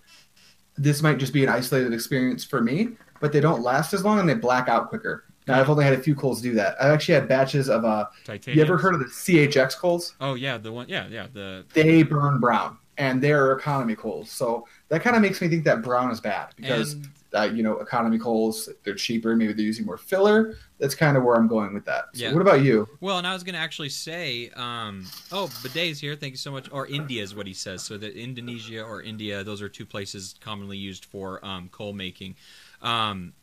This 0.76 1.04
might 1.04 1.20
just 1.20 1.34
be 1.34 1.44
an 1.44 1.50
isolated 1.50 1.94
experience 1.94 2.44
for 2.44 2.62
me, 2.62 2.90
but 3.20 3.32
they 3.32 3.40
don't 3.40 3.62
last 3.62 3.94
as 3.94 4.04
long 4.04 4.20
and 4.20 4.28
they 4.28 4.34
black 4.34 4.68
out 4.68 4.90
quicker. 4.90 5.26
Now 5.48 5.60
I've 5.60 5.70
only 5.70 5.84
had 5.84 5.94
a 5.94 5.98
few 6.02 6.16
coals 6.16 6.42
do 6.42 6.54
that. 6.56 6.76
I've 6.82 6.92
actually 6.92 7.16
had 7.16 7.28
batches 7.28 7.70
of 7.70 7.86
uh. 7.86 8.08
Titanium. 8.26 8.58
You 8.58 8.64
ever 8.64 8.78
heard 8.78 8.94
of 8.94 9.00
the 9.00 9.06
CHX 9.08 9.78
coals? 9.78 10.16
Oh 10.22 10.36
yeah, 10.36 10.58
the 10.58 10.72
one. 10.72 10.88
Yeah, 10.90 11.08
yeah. 11.08 11.28
The 11.32 11.66
They 11.74 12.04
burn 12.04 12.40
brown, 12.40 12.78
and 12.98 13.22
they're 13.22 13.52
economy 13.54 13.96
coals. 13.96 14.30
So 14.32 14.68
that 14.90 15.02
kind 15.02 15.16
of 15.16 15.22
makes 15.22 15.42
me 15.42 15.48
think 15.48 15.64
that 15.66 15.82
brown 15.82 16.12
is 16.12 16.20
bad 16.22 16.54
because 16.56 16.94
and 16.94 17.10
uh, 17.34 17.42
you 17.52 17.64
know 17.64 17.80
economy 17.80 18.20
coals 18.20 18.70
they're 18.84 18.94
cheaper. 18.96 19.36
Maybe 19.36 19.54
they're 19.54 19.66
using 19.66 19.86
more 19.86 19.98
filler. 19.98 20.56
That's 20.80 20.96
kind 20.96 21.16
of 21.18 21.24
where 21.24 21.36
I'm 21.36 21.48
going 21.48 21.74
with 21.74 21.86
that. 21.86 22.06
So 22.14 22.26
Yeah. 22.26 22.34
what 22.34 22.42
about 22.42 22.62
you? 22.62 22.88
well, 23.00 23.18
and 23.18 23.26
I 23.26 23.34
was 23.34 23.44
gonna 23.44 23.58
actually 23.58 23.90
say, 23.90 24.50
um, 24.56 25.06
oh, 25.32 25.48
Bidet's 25.64 26.00
here. 26.00 26.16
Thank 26.16 26.32
you 26.34 26.38
so 26.38 26.52
much. 26.52 26.70
Or 26.72 26.88
India 26.88 27.24
is 27.24 27.34
what 27.34 27.48
he 27.48 27.54
says. 27.54 27.84
So 27.84 27.98
that 27.98 28.16
Indonesia 28.16 28.82
or 28.84 29.02
India, 29.02 29.44
those 29.44 29.62
are 29.62 29.70
two 29.70 29.86
places 29.86 30.36
commonly 30.42 30.78
used 30.78 31.06
for 31.06 31.44
um, 31.46 31.70
coal 31.70 31.94
making. 31.94 32.36
Um, 32.82 33.34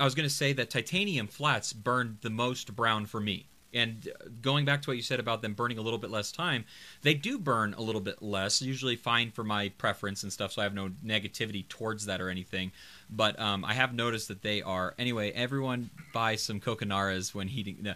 I 0.00 0.04
was 0.04 0.14
gonna 0.14 0.30
say 0.30 0.52
that 0.54 0.70
titanium 0.70 1.28
flats 1.28 1.72
burned 1.72 2.18
the 2.22 2.30
most 2.30 2.74
brown 2.74 3.06
for 3.06 3.20
me. 3.20 3.46
And 3.72 4.08
uh, 4.08 4.28
going 4.42 4.64
back 4.64 4.82
to 4.82 4.90
what 4.90 4.96
you 4.96 5.02
said 5.02 5.20
about 5.20 5.42
them 5.42 5.54
burning 5.54 5.78
a 5.78 5.82
little 5.82 5.98
bit 5.98 6.10
less 6.10 6.32
time, 6.32 6.64
they 7.02 7.14
do 7.14 7.38
burn 7.38 7.74
a 7.74 7.80
little 7.80 8.00
bit 8.00 8.20
less. 8.20 8.60
Usually 8.60 8.96
fine 8.96 9.30
for 9.30 9.44
my 9.44 9.68
preference 9.78 10.24
and 10.24 10.32
stuff, 10.32 10.52
so 10.52 10.62
I 10.62 10.64
have 10.64 10.74
no 10.74 10.90
negativity 11.04 11.68
towards 11.68 12.06
that 12.06 12.20
or 12.20 12.28
anything. 12.30 12.72
But 13.08 13.38
um, 13.38 13.64
I 13.64 13.74
have 13.74 13.94
noticed 13.94 14.26
that 14.26 14.42
they 14.42 14.60
are 14.62 14.94
anyway. 14.98 15.30
Everyone 15.32 15.90
buy 16.12 16.34
some 16.34 16.58
coconaras 16.60 17.32
when 17.32 17.46
heating. 17.46 17.78
No, 17.82 17.94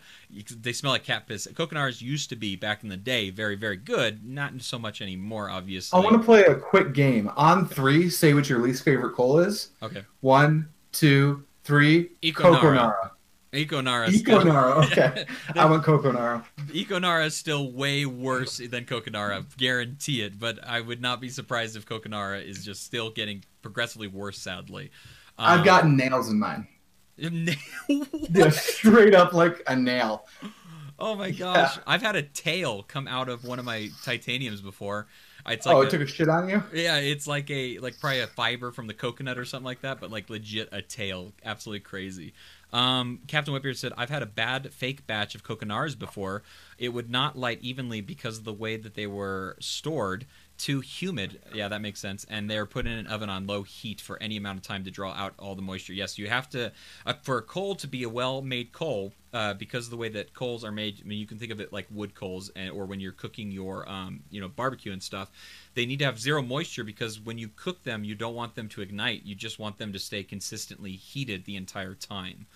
they 0.61 0.73
smell 0.73 0.93
like 0.93 1.05
cat 1.05 1.27
piss. 1.27 1.49
Coconaras 1.49 2.01
used 2.01 2.29
to 2.29 2.37
be 2.37 2.55
back 2.55 2.85
in 2.85 2.89
the 2.89 2.97
day 2.97 3.31
very 3.31 3.57
very 3.57 3.77
good. 3.77 4.25
Not 4.25 4.61
so 4.63 4.79
much 4.79 5.03
anymore, 5.03 5.51
obviously. 5.51 5.99
I 5.99 6.03
want 6.05 6.15
to 6.21 6.25
play 6.25 6.45
a 6.45 6.55
quick 6.55 6.93
game. 6.95 7.31
On 7.37 7.67
three, 7.67 8.09
say 8.11 8.33
what 8.33 8.49
your 8.49 8.61
least 8.61 8.85
favorite 8.85 9.15
coal 9.15 9.41
is. 9.41 9.71
Okay, 9.83 10.05
One, 10.21 10.69
two, 10.93 11.45
three. 11.65 12.11
Econara. 12.23 12.61
Coconara. 12.61 13.11
Econara. 13.53 14.09
is 14.09 14.19
still- 14.21 14.41
Econara. 14.41 14.85
Okay. 14.93 15.25
I 15.57 15.65
want 15.67 15.85
Coconara. 15.85 16.45
Econara 16.69 17.27
is 17.27 17.37
still 17.37 17.71
way 17.73 18.05
worse 18.07 18.59
than 18.59 18.85
Coconara, 18.85 19.45
guarantee 19.57 20.23
it. 20.23 20.39
But 20.39 20.59
I 20.67 20.81
would 20.81 21.01
not 21.01 21.21
be 21.21 21.29
surprised 21.29 21.77
if 21.77 21.87
Coconara 21.87 22.41
is 22.45 22.65
just 22.65 22.83
still 22.85 23.11
getting 23.11 23.45
progressively 23.63 24.09
worse. 24.09 24.39
Sadly, 24.39 24.91
I've 25.39 25.61
Um, 25.61 25.65
got 25.65 25.89
nails 25.89 26.29
in 26.31 26.39
mine. 26.39 26.67
Yeah, 27.89 28.51
straight 28.51 29.15
up 29.15 29.33
like 29.33 29.63
a 29.69 29.77
nail. 29.77 30.27
Oh 30.99 31.15
my 31.15 31.31
gosh! 31.31 31.79
I've 31.87 32.03
had 32.03 32.17
a 32.17 32.23
tail 32.23 32.83
come 32.83 33.07
out 33.07 33.29
of 33.29 33.45
one 33.45 33.59
of 33.61 33.65
my 33.65 33.91
titaniums 34.05 34.61
before. 34.63 35.07
It's 35.47 35.67
like 35.67 35.77
oh, 35.77 35.83
a- 35.83 35.87
it 35.87 35.91
took 35.91 36.01
a 36.01 36.07
shit 36.07 36.29
on 36.29 36.49
you? 36.49 36.63
yeah, 36.73 36.97
it's 36.97 37.27
like 37.27 37.51
a 37.51 37.79
like 37.79 38.01
probably 38.01 38.21
a 38.21 38.27
fiber 38.27 38.73
from 38.73 38.87
the 38.87 38.95
coconut 38.95 39.39
or 39.39 39.45
something 39.45 39.65
like 39.65 39.83
that, 39.83 40.01
but 40.01 40.11
like 40.11 40.31
legit 40.31 40.69
a 40.73 40.81
tail. 40.83 41.33
Absolutely 41.45 41.81
crazy. 41.81 42.33
Um, 42.73 43.21
Captain 43.29 43.55
Whipbeard 43.55 43.77
said, 43.77 43.93
"I've 43.97 44.11
had 44.11 44.23
a 44.23 44.27
bad 44.27 44.73
fake 44.73 45.07
batch 45.07 45.35
of 45.35 45.45
coconars 45.45 45.99
before. 45.99 46.43
It 46.79 46.89
would 46.89 47.11
not 47.11 47.39
light 47.39 47.59
evenly 47.63 48.01
because 48.01 48.39
of 48.39 48.45
the 48.45 48.53
way 48.53 48.77
that 48.77 48.95
they 48.95 49.07
were 49.07 49.57
stored. 49.61 50.27
Too 50.59 50.81
humid. 50.81 51.41
Yeah, 51.53 51.69
that 51.69 51.81
makes 51.81 52.01
sense. 52.01 52.25
And 52.29 52.51
they're 52.51 52.67
put 52.67 52.87
in 52.87 52.93
an 52.93 53.07
oven 53.07 53.29
on 53.29 53.47
low 53.47 53.63
heat 53.63 54.01
for 54.01 54.23
any 54.23 54.37
amount 54.37 54.59
of 54.59 54.63
time 54.63 54.85
to 54.85 54.91
draw 54.91 55.13
out 55.13 55.35
all 55.39 55.55
the 55.55 55.63
moisture. 55.63 55.93
Yes, 55.93 56.19
you 56.19 56.29
have 56.29 56.49
to 56.51 56.73
uh, 57.07 57.15
for 57.23 57.39
a 57.39 57.43
coal 57.43 57.75
to 57.77 57.87
be 57.87 58.03
a 58.05 58.09
well-made 58.09 58.73
coal 58.73 59.13
uh, 59.33 59.55
because 59.55 59.87
of 59.87 59.91
the 59.91 59.97
way 59.97 60.09
that 60.11 60.33
coals 60.33 60.65
are 60.65 60.73
made. 60.73 61.01
I 61.05 61.07
mean, 61.07 61.19
you 61.19 61.27
can 61.27 61.39
think 61.39 61.51
of 61.51 61.61
it 61.61 61.73
like 61.73 61.87
wood 61.91 62.15
coals, 62.15 62.51
and, 62.55 62.71
or 62.71 62.87
when 62.87 63.01
you're 63.01 63.13
cooking 63.13 63.51
your 63.51 63.89
um, 63.89 64.23
you 64.31 64.41
know 64.41 64.49
barbecue 64.49 64.93
and 64.93 65.03
stuff. 65.03 65.31
They 65.75 65.87
need 65.87 65.99
to 65.99 66.05
have 66.05 66.19
zero 66.21 66.41
moisture 66.41 66.85
because 66.85 67.21
when 67.21 67.37
you 67.39 67.49
cook 67.57 67.83
them, 67.83 68.05
you 68.05 68.15
don't 68.15 68.35
want 68.35 68.55
them 68.55 68.69
to 68.71 68.81
ignite. 68.81 69.25
You 69.25 69.35
just 69.35 69.59
want 69.59 69.79
them 69.79 69.93
to 69.93 69.99
stay 69.99 70.23
consistently 70.23 70.93
heated 70.93 71.45
the 71.45 71.57
entire 71.57 71.95
time. 71.95 72.47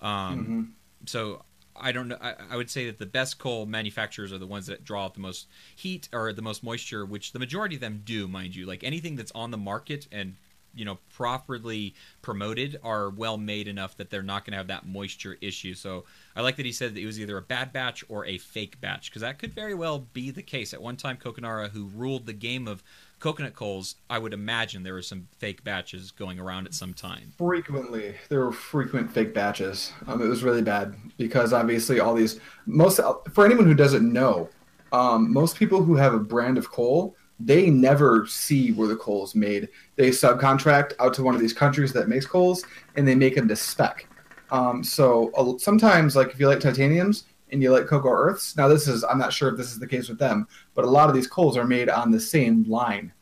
Um, 0.00 0.36
Mm-hmm. 0.36 0.62
So 1.06 1.44
I 1.80 1.92
don't 1.92 2.08
know. 2.08 2.18
I, 2.20 2.34
I 2.50 2.56
would 2.56 2.70
say 2.70 2.86
that 2.86 2.98
the 2.98 3.06
best 3.06 3.38
coal 3.38 3.66
manufacturers 3.66 4.32
are 4.32 4.38
the 4.38 4.46
ones 4.46 4.66
that 4.66 4.84
draw 4.84 5.04
out 5.04 5.14
the 5.14 5.20
most 5.20 5.46
heat 5.74 6.08
or 6.12 6.32
the 6.32 6.42
most 6.42 6.62
moisture, 6.62 7.04
which 7.04 7.32
the 7.32 7.38
majority 7.38 7.74
of 7.76 7.80
them 7.80 8.02
do, 8.04 8.28
mind 8.28 8.54
you. 8.54 8.66
Like 8.66 8.84
anything 8.84 9.16
that's 9.16 9.32
on 9.32 9.50
the 9.50 9.58
market 9.58 10.06
and 10.10 10.36
you 10.74 10.84
know 10.84 10.98
properly 11.14 11.94
promoted 12.20 12.78
are 12.84 13.08
well 13.10 13.38
made 13.38 13.66
enough 13.66 13.96
that 13.96 14.10
they're 14.10 14.22
not 14.22 14.44
going 14.44 14.52
to 14.52 14.58
have 14.58 14.68
that 14.68 14.86
moisture 14.86 15.38
issue. 15.40 15.74
So 15.74 16.04
I 16.36 16.42
like 16.42 16.56
that 16.56 16.66
he 16.66 16.72
said 16.72 16.94
that 16.94 17.00
it 17.00 17.06
was 17.06 17.18
either 17.18 17.36
a 17.36 17.42
bad 17.42 17.72
batch 17.72 18.04
or 18.08 18.26
a 18.26 18.38
fake 18.38 18.80
batch 18.80 19.10
because 19.10 19.22
that 19.22 19.38
could 19.38 19.52
very 19.54 19.74
well 19.74 20.06
be 20.12 20.30
the 20.30 20.42
case. 20.42 20.74
At 20.74 20.82
one 20.82 20.96
time, 20.96 21.16
Coconara, 21.16 21.70
who 21.70 21.86
ruled 21.86 22.26
the 22.26 22.32
game 22.32 22.68
of 22.68 22.82
coconut 23.18 23.54
coals, 23.54 23.96
I 24.10 24.18
would 24.18 24.32
imagine 24.32 24.82
there 24.82 24.94
were 24.94 25.02
some 25.02 25.28
fake 25.38 25.64
batches 25.64 26.10
going 26.10 26.38
around 26.38 26.66
at 26.66 26.74
some 26.74 26.92
time. 26.92 27.32
Frequently, 27.38 28.14
there 28.28 28.40
were 28.40 28.52
frequent 28.52 29.10
fake 29.10 29.34
batches. 29.34 29.92
Um, 30.06 30.20
it 30.22 30.26
was 30.26 30.42
really 30.42 30.62
bad 30.62 30.94
because 31.16 31.52
obviously 31.52 32.00
all 32.00 32.14
these 32.14 32.40
most 32.66 33.00
for 33.32 33.44
anyone 33.44 33.66
who 33.66 33.74
doesn't 33.74 34.10
know, 34.10 34.48
um, 34.92 35.32
most 35.32 35.56
people 35.56 35.82
who 35.82 35.96
have 35.96 36.14
a 36.14 36.18
brand 36.18 36.58
of 36.58 36.70
coal, 36.70 37.16
they 37.40 37.70
never 37.70 38.26
see 38.26 38.72
where 38.72 38.88
the 38.88 38.96
coal 38.96 39.24
is 39.24 39.34
made. 39.34 39.68
They 39.96 40.10
subcontract 40.10 40.92
out 40.98 41.14
to 41.14 41.22
one 41.22 41.34
of 41.34 41.40
these 41.40 41.52
countries 41.52 41.92
that 41.92 42.08
makes 42.08 42.26
coals, 42.26 42.64
and 42.96 43.06
they 43.06 43.14
make 43.14 43.34
them 43.34 43.48
to 43.48 43.56
spec. 43.56 44.08
Um, 44.50 44.84
so 44.84 45.32
uh, 45.36 45.58
sometimes, 45.58 46.14
like 46.16 46.28
if 46.28 46.40
you 46.40 46.48
like 46.48 46.60
titaniums 46.60 47.24
and 47.50 47.62
you 47.62 47.70
like 47.72 47.86
cocoa 47.86 48.10
earths, 48.10 48.56
now 48.56 48.68
this 48.68 48.88
is 48.88 49.04
I'm 49.04 49.18
not 49.18 49.32
sure 49.32 49.48
if 49.50 49.56
this 49.56 49.72
is 49.72 49.78
the 49.78 49.86
case 49.86 50.08
with 50.08 50.18
them, 50.18 50.46
but 50.74 50.84
a 50.84 50.90
lot 50.90 51.08
of 51.08 51.14
these 51.14 51.26
coals 51.26 51.56
are 51.56 51.64
made 51.66 51.88
on 51.88 52.10
the 52.10 52.20
same 52.20 52.64
line. 52.68 53.12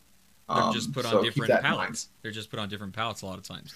They're 0.48 0.58
Um, 0.62 0.74
just 0.74 0.92
put 0.92 1.06
so 1.06 1.18
on 1.18 1.24
keep 1.24 1.34
different 1.34 1.62
pallets. 1.62 2.08
They're 2.22 2.30
just 2.30 2.50
put 2.50 2.58
on 2.58 2.68
different 2.68 2.92
pallets 2.92 3.22
a 3.22 3.26
lot 3.26 3.38
of 3.38 3.44
times 3.44 3.72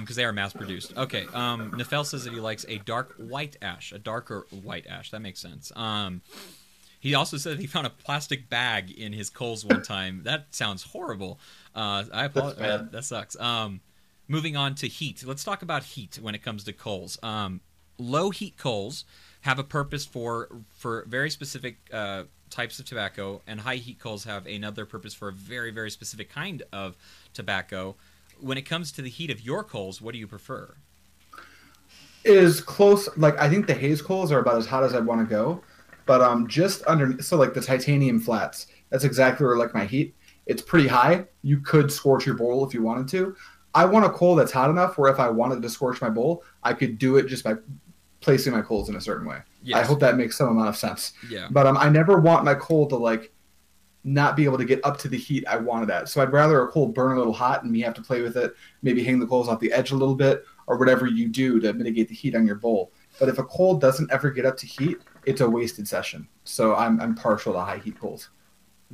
because 0.00 0.16
they 0.16 0.24
are 0.24 0.32
mass 0.32 0.52
produced. 0.52 0.96
Okay. 0.96 1.26
Um, 1.32 1.72
Nefel 1.72 2.04
says 2.04 2.24
that 2.24 2.32
he 2.34 2.40
likes 2.40 2.66
a 2.68 2.78
dark 2.78 3.14
white 3.16 3.56
ash, 3.62 3.92
a 3.92 3.98
darker 3.98 4.46
white 4.50 4.86
ash. 4.86 5.10
That 5.10 5.20
makes 5.20 5.40
sense. 5.40 5.72
Um, 5.74 6.20
he 7.00 7.14
also 7.14 7.36
said 7.38 7.58
he 7.60 7.66
found 7.66 7.86
a 7.86 7.90
plastic 7.90 8.48
bag 8.50 8.90
in 8.90 9.12
his 9.12 9.30
coals 9.30 9.64
one 9.64 9.82
time. 9.96 10.22
That 10.24 10.48
sounds 10.50 10.82
horrible. 10.82 11.38
Uh, 11.74 12.04
I 12.12 12.24
apologize. 12.26 12.88
that 12.90 13.04
sucks. 13.04 13.38
Um, 13.40 13.80
moving 14.28 14.56
on 14.56 14.74
to 14.76 14.88
heat. 14.88 15.22
Let's 15.24 15.44
talk 15.44 15.62
about 15.62 15.82
heat 15.84 16.18
when 16.20 16.34
it 16.34 16.42
comes 16.42 16.64
to 16.64 16.72
coals. 16.74 17.18
Um, 17.22 17.60
low 17.98 18.28
heat 18.30 18.56
coals 18.58 19.04
have 19.46 19.58
a 19.58 19.64
purpose 19.64 20.04
for 20.04 20.48
for 20.74 21.04
very 21.08 21.30
specific 21.30 21.76
uh, 21.92 22.24
types 22.50 22.78
of 22.78 22.84
tobacco, 22.84 23.42
and 23.46 23.60
high 23.60 23.76
heat 23.76 23.98
coals 23.98 24.24
have 24.24 24.46
another 24.46 24.84
purpose 24.84 25.14
for 25.14 25.28
a 25.28 25.32
very 25.32 25.70
very 25.70 25.90
specific 25.90 26.28
kind 26.28 26.62
of 26.72 26.96
tobacco. 27.32 27.96
When 28.40 28.58
it 28.58 28.62
comes 28.62 28.92
to 28.92 29.02
the 29.02 29.08
heat 29.08 29.30
of 29.30 29.40
your 29.40 29.64
coals, 29.64 30.02
what 30.02 30.12
do 30.12 30.18
you 30.18 30.26
prefer? 30.26 30.74
is 32.26 32.60
close. 32.60 33.08
Like 33.16 33.38
I 33.38 33.48
think 33.48 33.66
the 33.66 33.74
haze 33.74 34.02
coals 34.02 34.32
are 34.32 34.40
about 34.40 34.58
as 34.58 34.66
hot 34.66 34.82
as 34.82 34.94
I'd 34.94 35.06
want 35.06 35.26
to 35.26 35.32
go, 35.32 35.62
but 36.04 36.20
um, 36.20 36.46
just 36.48 36.82
under 36.86 37.20
so 37.22 37.36
like 37.36 37.54
the 37.54 37.60
titanium 37.60 38.20
flats. 38.20 38.66
That's 38.90 39.04
exactly 39.04 39.46
where 39.46 39.56
like 39.56 39.74
my 39.74 39.86
heat. 39.86 40.14
It's 40.46 40.62
pretty 40.62 40.88
high. 40.88 41.24
You 41.42 41.58
could 41.60 41.90
scorch 41.90 42.26
your 42.26 42.36
bowl 42.36 42.64
if 42.66 42.74
you 42.74 42.82
wanted 42.82 43.08
to. 43.08 43.36
I 43.74 43.84
want 43.84 44.06
a 44.06 44.10
coal 44.10 44.36
that's 44.36 44.52
hot 44.52 44.70
enough 44.70 44.96
where 44.96 45.10
if 45.10 45.18
I 45.18 45.28
wanted 45.28 45.60
to 45.62 45.68
scorch 45.68 46.00
my 46.00 46.08
bowl, 46.08 46.44
I 46.62 46.72
could 46.72 46.98
do 46.98 47.16
it 47.16 47.26
just 47.26 47.44
by 47.44 47.54
placing 48.20 48.52
my 48.52 48.62
coals 48.62 48.88
in 48.88 48.96
a 48.96 49.00
certain 49.00 49.26
way. 49.26 49.38
I 49.74 49.82
hope 49.82 50.00
that 50.00 50.16
makes 50.16 50.36
some 50.36 50.48
amount 50.48 50.68
of 50.68 50.76
sense. 50.76 51.12
Yeah. 51.28 51.48
But 51.50 51.66
um, 51.66 51.76
I 51.76 51.88
never 51.88 52.18
want 52.18 52.44
my 52.44 52.54
coal 52.54 52.86
to 52.88 52.96
like 52.96 53.32
not 54.04 54.36
be 54.36 54.44
able 54.44 54.56
to 54.56 54.64
get 54.64 54.84
up 54.84 54.96
to 54.98 55.08
the 55.08 55.16
heat 55.16 55.44
I 55.48 55.56
wanted 55.56 55.90
at. 55.90 56.08
So 56.08 56.22
I'd 56.22 56.32
rather 56.32 56.62
a 56.62 56.68
coal 56.68 56.86
burn 56.86 57.16
a 57.16 57.18
little 57.18 57.32
hot 57.32 57.64
and 57.64 57.72
me 57.72 57.80
have 57.80 57.94
to 57.94 58.02
play 58.02 58.22
with 58.22 58.36
it, 58.36 58.54
maybe 58.82 59.02
hang 59.02 59.18
the 59.18 59.26
coals 59.26 59.48
off 59.48 59.58
the 59.58 59.72
edge 59.72 59.90
a 59.90 59.96
little 59.96 60.14
bit, 60.14 60.44
or 60.68 60.78
whatever 60.78 61.06
you 61.06 61.28
do 61.28 61.58
to 61.60 61.72
mitigate 61.72 62.08
the 62.08 62.14
heat 62.14 62.36
on 62.36 62.46
your 62.46 62.54
bowl. 62.54 62.92
But 63.18 63.28
if 63.28 63.38
a 63.38 63.44
coal 63.44 63.76
doesn't 63.76 64.12
ever 64.12 64.30
get 64.30 64.46
up 64.46 64.56
to 64.58 64.66
heat, 64.66 64.98
it's 65.24 65.40
a 65.40 65.50
wasted 65.50 65.88
session. 65.88 66.28
So 66.44 66.76
I'm 66.76 67.00
I'm 67.00 67.14
partial 67.16 67.52
to 67.54 67.60
high 67.60 67.78
heat 67.78 67.98
coals. 67.98 68.30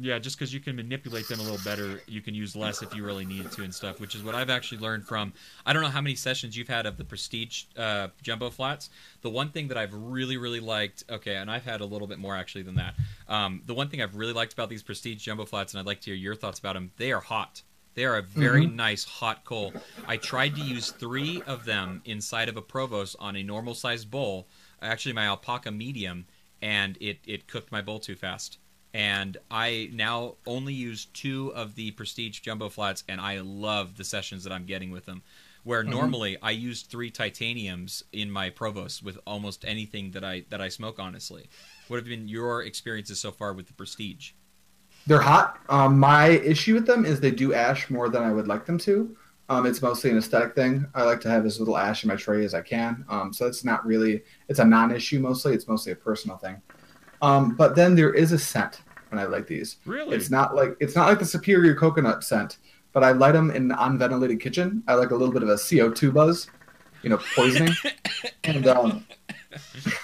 Yeah, 0.01 0.19
just 0.19 0.39
because 0.39 0.55
you 0.55 0.61
can 0.61 0.75
manipulate 0.75 1.29
them 1.29 1.39
a 1.39 1.43
little 1.43 1.63
better, 1.65 2.01
you 2.07 2.23
can 2.23 2.35
use 2.35 2.57
less 2.57 2.81
if 2.83 2.95
you 2.95 3.05
really 3.05 3.27
need 3.27 3.53
to 3.53 3.63
and 3.63 3.75
stuff, 3.75 4.01
which 4.01 4.15
is 4.15 4.23
what 4.23 4.35
I've 4.35 4.49
actually 4.49 4.79
learned 4.79 5.07
from. 5.07 5.35
I 5.67 5.75
don't 5.75 5.83
know 5.83 5.89
how 5.89 6.01
many 6.01 6.15
sessions 6.15 6.57
you've 6.57 6.69
had 6.69 6.87
of 6.87 6.97
the 6.97 7.05
Prestige 7.05 7.65
uh, 7.77 8.09
Jumbo 8.23 8.49
Flats. 8.49 8.89
The 9.21 9.29
one 9.29 9.51
thing 9.51 9.69
that 9.69 9.77
I've 9.77 9.93
really, 9.93 10.39
really 10.39 10.61
liked, 10.61 11.05
okay, 11.11 11.37
and 11.37 11.51
I've 11.51 11.67
had 11.67 11.83
a 11.83 11.85
little 11.85 12.09
bit 12.09 12.19
more 12.19 12.35
actually 12.35 12.63
than 12.63 12.77
that. 12.77 12.95
Um, 13.29 13.63
the 13.67 13.75
one 13.75 13.91
thing 13.91 14.01
I've 14.01 14.17
really 14.17 14.33
liked 14.33 14.55
about 14.55 14.71
these 14.71 14.83
Prestige 14.83 15.23
Jumbo 15.23 15.45
Flats, 15.45 15.75
and 15.75 15.81
I'd 15.81 15.87
like 15.87 16.01
to 16.01 16.07
hear 16.07 16.15
your 16.15 16.37
thoughts 16.37 16.59
about 16.59 16.73
them, 16.73 16.91
they 16.97 17.13
are 17.13 17.21
hot. 17.21 17.61
They 17.95 18.07
are 18.07 18.17
a 18.17 18.23
very 18.23 18.65
nice 18.67 19.05
hot 19.05 19.45
coal. 19.45 19.75
I 20.09 20.17
tried 20.17 20.57
to 20.57 20.63
use 20.63 20.91
three 20.91 21.43
of 21.47 21.67
them 21.67 22.01
inside 22.07 22.49
of 22.49 22.57
a 22.57 22.63
Provost 22.63 23.17
on 23.21 23.37
a 23.37 23.43
normal 23.43 23.75
sized 23.75 24.11
bowl, 24.11 24.49
actually 24.81 25.13
my 25.13 25.27
Alpaca 25.27 25.71
medium, 25.71 26.25
and 26.63 26.97
it, 26.99 27.19
it 27.27 27.47
cooked 27.47 27.71
my 27.71 27.83
bowl 27.83 28.01
too 28.01 28.17
fast. 28.17 28.57
And 28.95 29.39
I 29.51 29.91
now 29.93 30.35
only 30.47 30.75
use 30.75 31.07
two 31.07 31.53
of 31.55 31.75
the 31.75 31.93
Prestige 31.93 32.41
Jumbo 32.41 32.69
Flats, 32.69 33.05
and 33.09 33.21
I 33.21 33.41
love 33.41 33.97
the 33.97 34.05
sessions 34.05 34.45
that 34.45 34.53
I'm 34.53 34.67
getting 34.67 34.91
with 34.91 35.07
them. 35.07 35.23
Where 35.65 35.85
normally 35.85 36.37
I 36.43 36.51
used 36.51 36.87
three 36.87 37.11
titaniums 37.11 38.03
in 38.13 38.31
my 38.31 38.51
Provost 38.51 39.03
with 39.05 39.17
almost 39.27 39.65
anything 39.65 40.11
that 40.11 40.25
I 40.25 40.45
that 40.51 40.61
I 40.61 40.69
smoke. 40.69 40.99
Honestly, 40.99 41.49
what 41.87 41.99
have 41.99 42.05
been 42.05 42.27
your 42.27 42.65
experiences 42.65 43.21
so 43.21 43.31
far 43.31 43.53
with 43.53 43.69
the 43.69 43.73
Prestige? 43.73 44.33
They're 45.07 45.21
hot. 45.21 45.61
Um, 45.69 45.99
my 45.99 46.31
issue 46.31 46.75
with 46.75 46.87
them 46.87 47.05
is 47.05 47.21
they 47.21 47.31
do 47.31 47.55
ash 47.55 47.91
more 47.91 48.09
than 48.09 48.25
I 48.25 48.33
would 48.33 48.49
like 48.49 48.67
them 48.67 48.79
to. 48.79 49.17
Um, 49.49 49.67
it's 49.67 49.83
mostly 49.83 50.11
an 50.11 50.19
aesthetic 50.19 50.55
thing. 50.55 50.87
I 50.95 51.03
like 51.03 51.21
to 51.23 51.31
have 51.31 51.45
as 51.45 51.59
little 51.59 51.77
ash 51.77 52.05
in 52.05 52.09
my 52.09 52.17
tray 52.17 52.45
as 52.45 52.55
I 52.55 52.63
can. 52.63 53.05
Um, 53.09 53.33
so 53.33 53.47
it's 53.47 53.65
not 53.65 53.85
really, 53.85 54.23
it's 54.49 54.61
a 54.61 54.65
non-issue 54.65 55.19
mostly. 55.21 55.53
It's 55.53 55.69
mostly 55.69 55.93
a 55.93 55.97
personal 55.97 56.39
thing. 56.39 56.63
Um, 57.23 57.55
but 57.57 57.75
then 57.77 57.95
there 57.95 58.13
is 58.13 58.33
a 58.33 58.39
scent 58.39 58.83
when 59.11 59.19
I 59.21 59.25
light 59.25 59.47
these. 59.47 59.77
Really? 59.87 60.17
It's 60.17 60.29
not 60.31 60.55
like 60.55 60.77
it's 60.81 60.95
not 60.97 61.09
like 61.09 61.19
the 61.21 61.25
superior 61.25 61.75
coconut 61.75 62.25
scent, 62.25 62.59
but 62.93 63.03
I 63.05 63.13
light 63.13 63.33
them 63.33 63.51
in 63.51 63.71
an 63.71 63.77
unventilated 63.79 64.41
kitchen. 64.41 64.83
I 64.89 64.95
like 64.95 65.11
a 65.11 65.17
little 65.17 65.33
bit 65.33 65.43
of 65.43 65.49
a 65.49 65.55
CO2 65.55 66.13
buzz, 66.13 66.49
you 67.03 67.11
know, 67.11 67.19
poisoning. 67.35 67.73
and 68.45 68.67
um, 68.67 69.07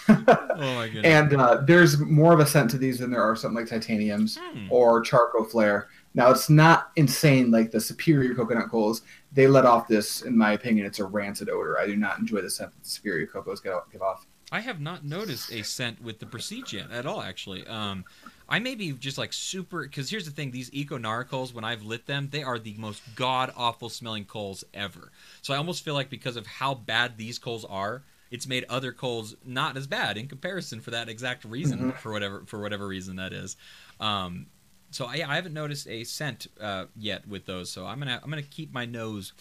Oh 0.09 0.15
my 0.59 0.89
goodness! 0.93 1.05
and 1.05 1.35
uh, 1.41 1.63
there's 1.67 1.99
more 1.99 2.33
of 2.35 2.41
a 2.41 2.47
scent 2.47 2.71
to 2.71 2.79
these 2.79 2.99
than 2.99 3.11
there 3.11 3.23
are 3.23 3.35
something 3.37 3.57
like 3.57 3.69
titaniums 3.69 4.39
Hmm. 4.39 4.67
or 4.71 5.01
charcoal 5.01 5.45
flare. 5.45 5.89
Now 6.15 6.31
it's 6.31 6.51
not 6.51 6.91
insane 6.97 7.51
like 7.51 7.71
the 7.71 7.81
superior 7.81 8.35
coconut 8.35 8.69
coals. 8.71 9.03
They 9.33 9.47
let 9.47 9.65
off 9.65 9.89
this, 9.89 10.23
in 10.23 10.37
my 10.37 10.53
opinion, 10.53 10.87
it's 10.87 10.99
a 10.99 11.05
rancid 11.05 11.49
odor. 11.49 11.79
I 11.79 11.87
do 11.87 11.97
not 11.97 12.19
enjoy 12.19 12.41
the 12.43 12.51
scent 12.51 12.73
that 12.73 12.83
the 12.83 12.89
superior 12.89 13.27
cocos 13.27 13.61
get 13.61 13.73
give 13.93 14.03
off. 14.03 14.27
I 14.51 14.61
have 14.61 14.81
not 14.81 15.05
noticed 15.05 15.53
a 15.53 15.63
scent 15.63 16.03
with 16.03 16.21
the 16.21 16.27
Prestige 16.27 16.73
yet 16.73 16.91
at 16.91 17.05
all. 17.05 17.21
Actually, 17.21 17.67
um, 17.67 18.05
I 18.49 18.59
may 18.59 18.75
be 18.75 18.93
just 18.93 19.19
like 19.19 19.33
super. 19.33 19.83
Because 19.83 20.09
here's 20.09 20.25
the 20.25 20.31
thing: 20.31 20.51
these 20.51 20.73
Eco 20.73 20.97
Nara 20.97 21.25
coals, 21.25 21.53
when 21.53 21.65
I've 21.65 21.83
lit 21.83 22.07
them, 22.07 22.29
they 22.31 22.43
are 22.43 22.59
the 22.59 22.75
most 22.79 23.03
god 23.15 23.53
awful 23.57 23.89
smelling 23.89 24.25
coals 24.25 24.65
ever. 24.73 25.13
So 25.43 25.53
I 25.53 25.59
almost 25.59 25.85
feel 25.85 25.95
like 25.95 26.09
because 26.09 26.37
of 26.37 26.47
how 26.47 26.75
bad 26.75 27.19
these 27.19 27.39
coals 27.39 27.65
are, 27.67 28.03
it's 28.31 28.47
made 28.47 28.65
other 28.69 28.93
coals 28.93 29.37
not 29.45 29.77
as 29.77 29.87
bad 29.87 30.17
in 30.17 30.29
comparison 30.29 30.81
for 30.81 30.93
that 30.93 31.09
exact 31.09 31.45
reason. 31.45 31.93
For 31.93 32.11
whatever 32.11 32.43
for 32.47 32.61
whatever 32.61 32.87
reason 32.87 33.17
that 33.17 33.35
is. 33.35 33.57
Um, 34.01 34.47
so 34.91 35.05
I, 35.05 35.23
I 35.27 35.35
haven't 35.35 35.53
noticed 35.53 35.87
a 35.89 36.05
scent 36.05 36.47
uh, 36.59 36.87
yet 36.97 37.29
with 37.29 37.45
those. 37.45 37.71
So 37.71 37.85
I'm 37.85 37.99
gonna 37.99 38.19
I'm 38.23 38.31
gonna 38.31 38.43
keep 38.43 38.73
my 38.73 38.87
nose 38.87 39.35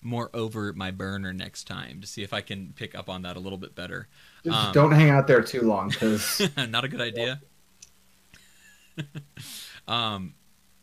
more 0.00 0.30
over 0.32 0.72
my 0.72 0.90
burner 0.90 1.32
next 1.32 1.66
time 1.66 2.00
to 2.00 2.06
see 2.06 2.22
if 2.22 2.32
I 2.32 2.40
can 2.40 2.72
pick 2.76 2.94
up 2.94 3.08
on 3.08 3.22
that 3.22 3.36
a 3.36 3.40
little 3.40 3.58
bit 3.58 3.74
better. 3.74 4.06
Um, 4.50 4.72
don't 4.72 4.92
hang 4.92 5.10
out 5.10 5.26
there 5.26 5.42
too 5.42 5.62
long 5.62 5.88
because 5.90 6.48
Not 6.68 6.84
a 6.84 6.88
good 6.88 7.00
idea. 7.00 7.40
um, 9.88 10.34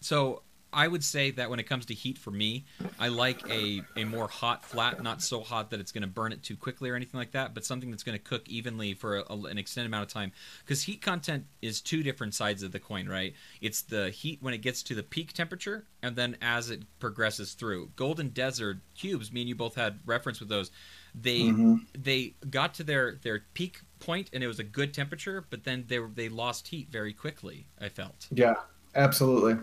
so 0.01 0.41
I 0.75 0.89
would 0.89 1.05
say 1.05 1.31
that 1.31 1.49
when 1.49 1.59
it 1.59 1.63
comes 1.63 1.85
to 1.85 1.93
heat 1.93 2.17
for 2.17 2.31
me, 2.31 2.65
I 2.99 3.07
like 3.07 3.49
a, 3.49 3.81
a 3.95 4.03
more 4.03 4.27
hot 4.27 4.65
flat, 4.65 5.01
not 5.01 5.21
so 5.21 5.39
hot 5.39 5.69
that 5.71 5.79
it's 5.79 5.93
going 5.93 6.01
to 6.01 6.07
burn 6.07 6.33
it 6.33 6.43
too 6.43 6.57
quickly 6.57 6.89
or 6.89 6.95
anything 6.95 7.17
like 7.17 7.31
that, 7.31 7.53
but 7.53 7.63
something 7.63 7.89
that's 7.89 8.03
going 8.03 8.17
to 8.17 8.23
cook 8.23 8.49
evenly 8.49 8.93
for 8.93 9.19
a, 9.19 9.23
a- 9.29 9.43
an 9.45 9.57
extended 9.57 9.87
amount 9.87 10.03
of 10.03 10.09
time. 10.13 10.33
Because 10.65 10.83
heat 10.83 11.01
content 11.01 11.45
is 11.61 11.79
two 11.79 12.03
different 12.03 12.33
sides 12.33 12.61
of 12.61 12.73
the 12.73 12.79
coin, 12.79 13.07
right? 13.07 13.33
It's 13.61 13.83
the 13.83 14.09
heat 14.09 14.39
when 14.41 14.53
it 14.53 14.57
gets 14.57 14.83
to 14.83 14.95
the 14.95 15.03
peak 15.03 15.31
temperature, 15.31 15.85
and 16.03 16.17
then 16.17 16.35
as 16.41 16.69
it 16.69 16.83
progresses 16.99 17.53
through. 17.53 17.91
Golden 17.95 18.29
Desert 18.29 18.79
cubes, 18.95 19.31
me 19.31 19.41
and 19.41 19.49
you 19.49 19.55
both 19.55 19.75
had 19.75 19.99
reference 20.05 20.41
with 20.41 20.49
those. 20.49 20.71
They 21.21 21.41
Mhm. 21.43 21.85
they 21.97 22.35
got 22.49 22.73
to 22.75 22.83
their 22.83 23.15
their 23.21 23.45
peak 23.53 23.81
point 23.99 24.29
and 24.33 24.43
it 24.43 24.47
was 24.47 24.59
a 24.59 24.63
good 24.63 24.93
temperature, 24.93 25.45
but 25.49 25.63
then 25.63 25.85
they 25.87 25.99
were, 25.99 26.09
they 26.13 26.27
lost 26.29 26.67
heat 26.67 26.89
very 26.91 27.13
quickly. 27.13 27.67
I 27.79 27.87
felt. 27.89 28.27
yeah, 28.31 28.55
absolutely. 28.95 29.55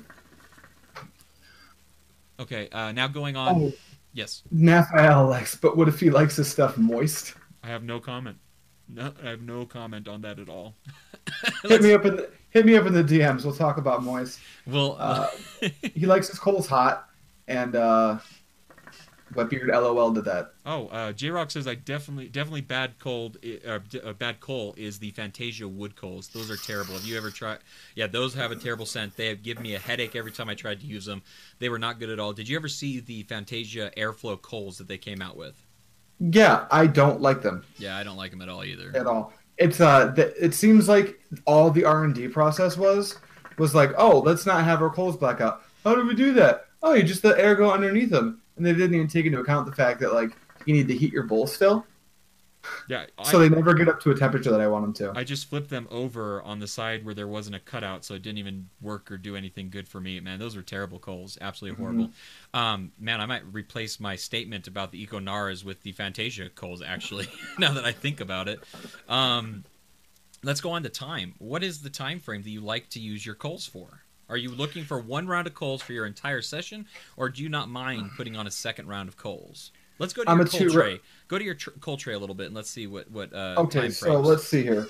Okay, 2.41 2.69
uh, 2.71 2.93
now 2.93 3.09
going 3.09 3.37
on. 3.37 3.55
Oh, 3.63 3.73
Yes, 4.15 4.43
Naphael 4.55 5.27
likes, 5.31 5.55
but 5.55 5.75
what 5.75 5.89
if 5.89 5.99
he 5.99 6.11
likes 6.11 6.37
his 6.37 6.47
stuff 6.47 6.77
moist? 6.77 7.33
I 7.63 7.69
have 7.69 7.83
no 7.83 7.99
comment. 7.99 8.37
No, 8.87 9.11
I 9.25 9.31
have 9.31 9.41
no 9.41 9.65
comment 9.65 10.07
on 10.07 10.21
that 10.21 10.39
at 10.39 10.51
all. 10.51 10.75
Hit 11.63 11.81
me 11.83 11.95
up 11.95 12.05
in 12.05 12.17
the 12.17 12.31
hit 12.51 12.67
me 12.67 12.77
up 12.77 12.85
in 12.85 12.93
the 12.93 13.03
DMs. 13.03 13.43
We'll 13.45 13.55
talk 13.55 13.79
about 13.79 14.03
moist. 14.03 14.39
Well, 14.67 14.97
Uh, 15.01 15.29
he 15.95 16.05
likes 16.05 16.29
his 16.29 16.39
coals 16.39 16.67
hot, 16.67 17.09
and 17.49 17.75
uh, 17.75 18.19
Wetbeard 19.35 19.69
LOL 19.69 20.13
did 20.13 20.25
that. 20.27 20.53
oh, 20.67 20.89
uh, 20.89 21.13
J 21.13 21.31
Rock 21.31 21.51
says 21.51 21.67
I 21.67 21.75
definitely, 21.75 22.29
definitely 22.29 22.61
bad 22.61 22.99
cold, 22.99 23.39
uh, 23.67 23.79
d- 23.89 24.01
uh, 24.01 24.13
bad 24.13 24.41
coal 24.41 24.75
is 24.77 24.99
the 24.99 25.11
Fantasia 25.13 25.67
wood 25.69 25.97
coals. 25.97 26.29
Those 26.29 26.51
are 26.51 26.57
terrible. 26.57 26.95
Have 26.95 27.05
you 27.05 27.17
ever 27.17 27.31
tried? 27.31 27.59
Yeah, 27.95 28.07
those 28.07 28.35
have 28.35 28.51
a 28.51 28.57
terrible 28.57 28.87
scent. 28.87 29.17
They 29.17 29.29
have 29.29 29.43
given 29.43 29.63
me 29.63 29.75
a 29.75 29.79
headache 29.79 30.15
every 30.17 30.33
time 30.33 30.49
I 30.49 30.55
tried 30.55 30.81
to 30.81 30.87
use 30.87 31.05
them. 31.07 31.23
They 31.59 31.69
were 31.69 31.79
not 31.79 31.99
good 31.99 32.11
at 32.11 32.19
all. 32.21 32.33
Did 32.33 32.49
you 32.49 32.57
ever 32.57 32.69
see 32.69 33.01
the 33.01 33.23
Fantasia 33.25 33.91
airflow 33.97 34.41
coals 34.41 34.79
that 34.79 34.89
they 34.89 34.99
came 34.99 35.23
out 35.23 35.37
with? 35.37 35.55
Yeah, 36.21 36.67
I 36.71 36.87
don't 36.87 37.21
like 37.21 37.43
them 37.43 37.65
Yeah, 37.79 37.97
I 37.97 38.05
don't 38.05 38.17
like 38.17 38.31
them 38.31 38.43
at 38.43 38.49
all 38.49 38.63
either. 38.65 38.93
at 38.95 39.07
all. 39.07 39.33
It's 39.59 39.81
uh, 39.81 40.13
th- 40.15 40.35
it 40.41 40.55
seems 40.55 40.89
like 40.89 41.21
all 41.47 41.71
the 41.71 41.85
R 41.85 42.05
and 42.05 42.15
D 42.15 42.29
process 42.29 42.77
was 42.77 43.19
was 43.59 43.75
like, 43.75 43.93
oh, 43.97 44.19
let's 44.21 44.47
not 44.47 44.65
have 44.65 44.83
our 44.83 44.91
coals 44.91 45.17
black 45.17 45.41
out. 45.41 45.63
How 45.85 45.95
do 45.95 46.07
we 46.07 46.15
do 46.15 46.33
that? 46.35 46.67
Oh, 46.83 46.95
you 46.95 47.03
just 47.03 47.23
let 47.23 47.39
air 47.39 47.55
go 47.55 47.71
underneath 47.71 48.11
them, 48.11 48.42
and 48.65 48.75
they 48.77 48.79
didn't 48.79 48.95
even 48.95 49.09
take 49.09 49.27
into 49.27 49.41
account 49.41 49.67
the 49.67 49.73
fact 49.73 50.01
that 50.01 50.15
like 50.15 50.37
you 50.67 50.75
need 50.75 50.89
to 50.89 50.97
heat 50.97 51.13
your 51.13 51.25
bowl 51.25 51.47
still, 51.47 51.85
Yeah, 52.89 53.07
I, 53.19 53.25
so 53.25 53.41
they 53.41 53.49
never 53.49 53.75
get 53.75 53.89
up 53.89 54.01
to 54.03 54.13
a 54.13 54.15
temperature 54.15 54.51
that 54.51 54.61
I 54.61 54.69
want 54.69 54.85
them 54.85 54.93
to. 54.95 55.19
I 55.19 55.25
just 55.25 55.49
flipped 55.49 55.69
them 55.69 55.89
over 55.91 56.41
on 56.43 56.61
the 56.61 56.69
side 56.69 57.05
where 57.05 57.15
there 57.15 57.27
wasn't 57.27 57.57
a 57.57 57.59
cutout, 57.59 58.05
so 58.05 58.15
it 58.15 58.23
didn't 58.23 58.39
even 58.39 58.69
work 58.81 59.11
or 59.11 59.17
do 59.19 59.35
anything 59.35 59.71
good 59.71 59.89
for 59.89 60.01
me. 60.01 60.21
Man, 60.21 60.39
those 60.39 60.55
were 60.55 60.63
terrible 60.63 61.01
coals. 61.01 61.37
Absolutely 61.41 61.83
horrible. 61.83 62.11
Um, 62.55 62.93
man, 63.01 63.21
I 63.21 63.27
might 63.27 63.43
replace 63.53 63.99
my 63.99 64.15
statement 64.15 64.69
about 64.69 64.93
the 64.93 65.03
Eco 65.03 65.19
Naras 65.19 65.65
with 65.65 65.83
the 65.83 65.93
Fantasia 65.93 66.49
coals, 66.51 66.83
actually, 66.83 67.29
now 67.59 67.73
that 67.73 67.85
I 67.85 67.93
think 67.93 68.21
about 68.21 68.49
it. 68.49 68.61
Um, 69.09 69.65
let's 70.45 70.61
go 70.61 70.71
on 70.71 70.85
to 70.85 70.89
time. 70.89 71.35
What 71.39 71.65
is 71.65 71.83
the 71.83 71.91
time 71.91 72.21
frame 72.21 72.43
that 72.43 72.51
you 72.51 72.61
like 72.61 72.89
to 72.91 73.01
use 73.01 73.27
your 73.27 73.35
coals 73.35 73.67
for? 73.67 74.02
Are 74.29 74.37
you 74.37 74.51
looking 74.51 74.85
for 74.85 74.99
one 74.99 75.27
round 75.27 75.47
of 75.47 75.55
coals 75.55 75.83
for 75.83 75.93
your 75.93 76.07
entire 76.07 76.43
session, 76.43 76.87
or 77.17 77.29
do 77.29 77.43
you 77.43 77.49
not 77.49 77.69
mind 77.69 78.11
putting 78.17 78.37
on 78.37 78.47
a 78.47 78.51
second 78.51 78.89
round 78.89 79.09
of 79.09 79.17
coals? 79.17 79.73
Let's 79.99 80.13
go 80.13 80.25
to 80.25 80.31
I'm 80.31 80.39
your 80.39 80.47
a 80.47 80.51
coal 80.51 80.71
tray. 80.71 81.01
Go 81.29 81.39
to 81.39 81.45
your 81.45 81.55
tr- 81.55 81.71
coal 81.81 81.97
tray 81.97 82.15
a 82.15 82.19
little 82.19 82.35
bit, 82.35 82.47
and 82.47 82.55
let's 82.55 82.71
see 82.71 82.87
what 82.87 83.11
what 83.11 83.33
uh, 83.33 83.55
Okay, 83.59 83.91
so 83.91 84.21
let's 84.21 84.45
see 84.45 84.63
here. 84.63 84.89